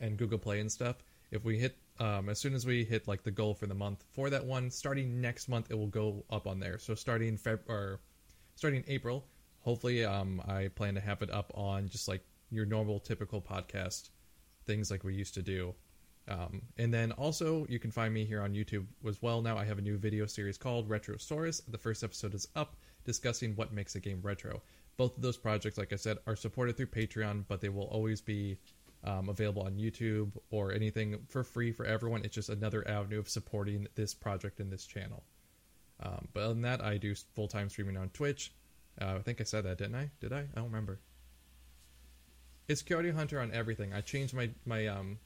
and 0.00 0.18
Google 0.18 0.38
Play 0.38 0.60
and 0.60 0.70
stuff. 0.70 0.96
If 1.30 1.44
we 1.44 1.58
hit 1.58 1.76
um, 2.00 2.28
as 2.28 2.38
soon 2.40 2.54
as 2.54 2.66
we 2.66 2.84
hit 2.84 3.06
like 3.06 3.22
the 3.22 3.30
goal 3.30 3.54
for 3.54 3.66
the 3.66 3.74
month 3.74 4.04
for 4.12 4.28
that 4.30 4.44
one, 4.44 4.70
starting 4.70 5.20
next 5.20 5.48
month, 5.48 5.70
it 5.70 5.78
will 5.78 5.86
go 5.86 6.24
up 6.28 6.46
on 6.46 6.58
there. 6.58 6.78
So 6.78 6.94
starting 6.94 7.38
Feb 7.38 7.60
or 7.68 8.00
starting 8.56 8.84
April, 8.88 9.24
hopefully, 9.60 10.04
um, 10.04 10.42
I 10.46 10.68
plan 10.68 10.94
to 10.96 11.00
have 11.00 11.22
it 11.22 11.30
up 11.30 11.52
on 11.54 11.88
just 11.88 12.08
like 12.08 12.22
your 12.50 12.66
normal 12.66 12.98
typical 12.98 13.40
podcast 13.40 14.10
things 14.66 14.90
like 14.90 15.04
we 15.04 15.14
used 15.14 15.34
to 15.34 15.42
do. 15.42 15.74
Um, 16.28 16.62
and 16.78 16.94
then 16.94 17.12
also, 17.12 17.66
you 17.68 17.78
can 17.78 17.90
find 17.90 18.14
me 18.14 18.24
here 18.24 18.42
on 18.42 18.54
YouTube 18.54 18.86
as 19.06 19.20
well. 19.20 19.42
Now 19.42 19.58
I 19.58 19.64
have 19.64 19.78
a 19.78 19.82
new 19.82 19.98
video 19.98 20.26
series 20.26 20.56
called 20.56 20.88
Retrosaurus. 20.88 21.62
The 21.68 21.78
first 21.78 22.04
episode 22.04 22.34
is 22.34 22.48
up, 22.54 22.76
discussing 23.04 23.56
what 23.56 23.72
makes 23.72 23.96
a 23.96 24.00
game 24.00 24.20
retro. 24.22 24.62
Both 24.96 25.16
of 25.16 25.22
those 25.22 25.36
projects, 25.36 25.78
like 25.78 25.92
I 25.92 25.96
said, 25.96 26.18
are 26.26 26.36
supported 26.36 26.76
through 26.76 26.86
Patreon, 26.86 27.44
but 27.48 27.60
they 27.60 27.70
will 27.70 27.84
always 27.84 28.20
be 28.20 28.58
um, 29.04 29.28
available 29.28 29.62
on 29.62 29.72
YouTube 29.72 30.30
or 30.50 30.72
anything 30.72 31.18
for 31.28 31.42
free 31.42 31.72
for 31.72 31.84
everyone. 31.84 32.24
It's 32.24 32.34
just 32.34 32.50
another 32.50 32.86
avenue 32.86 33.18
of 33.18 33.28
supporting 33.28 33.88
this 33.94 34.14
project 34.14 34.60
and 34.60 34.70
this 34.70 34.86
channel. 34.86 35.24
Um, 36.00 36.28
but 36.32 36.44
other 36.44 36.54
than 36.54 36.62
that, 36.62 36.80
I 36.82 36.98
do 36.98 37.14
full 37.34 37.48
time 37.48 37.68
streaming 37.68 37.96
on 37.96 38.10
Twitch. 38.10 38.52
Uh, 39.00 39.14
I 39.16 39.18
think 39.20 39.40
I 39.40 39.44
said 39.44 39.64
that, 39.64 39.78
didn't 39.78 39.94
I? 39.96 40.10
Did 40.20 40.32
I? 40.32 40.40
I 40.40 40.48
don't 40.54 40.66
remember. 40.66 41.00
It's 42.68 42.82
Cody 42.82 43.10
Hunter 43.10 43.40
on 43.40 43.50
everything. 43.52 43.92
I 43.92 44.00
changed 44.02 44.34
my 44.34 44.50
my 44.64 44.86
um, 44.86 45.18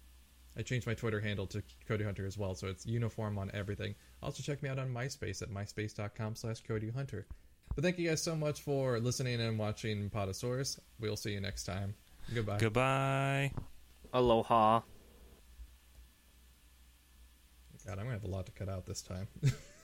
I 0.57 0.63
changed 0.63 0.87
my 0.87 0.95
Twitter 0.95 1.21
handle 1.21 1.47
to 1.49 1.63
Cody 1.87 2.05
Hunter 2.05 2.27
as 2.27 2.39
well, 2.39 2.55
so 2.55 2.67
it's 2.67 2.87
uniform 2.87 3.39
on 3.39 3.51
everything. 3.53 3.95
Also 4.23 4.43
check 4.43 4.63
me 4.63 4.69
out 4.69 4.79
on 4.79 4.93
MySpace 4.93 5.43
at 5.43 5.51
myspace.com/slash 5.51 6.63
Cody 6.63 6.91
Hunter. 6.91 7.27
But 7.75 7.85
thank 7.85 7.99
you 7.99 8.09
guys 8.09 8.23
so 8.23 8.35
much 8.35 8.63
for 8.63 8.99
listening 8.99 9.41
and 9.41 9.59
watching 9.59 10.09
Podosaurus. 10.09 10.79
We'll 10.99 11.17
see 11.17 11.33
you 11.33 11.41
next 11.41 11.65
time. 11.65 11.95
Goodbye. 12.35 12.59
Goodbye. 12.59 13.53
Aloha. 14.15 14.81
God, 17.87 17.99
I'm 17.99 18.07
gonna 18.07 18.13
have 18.13 18.25
a 18.25 18.29
lot 18.29 18.47
to 18.47 18.53
cut 18.53 18.69
out 18.69 18.87
this 18.87 19.03
time. 19.03 19.29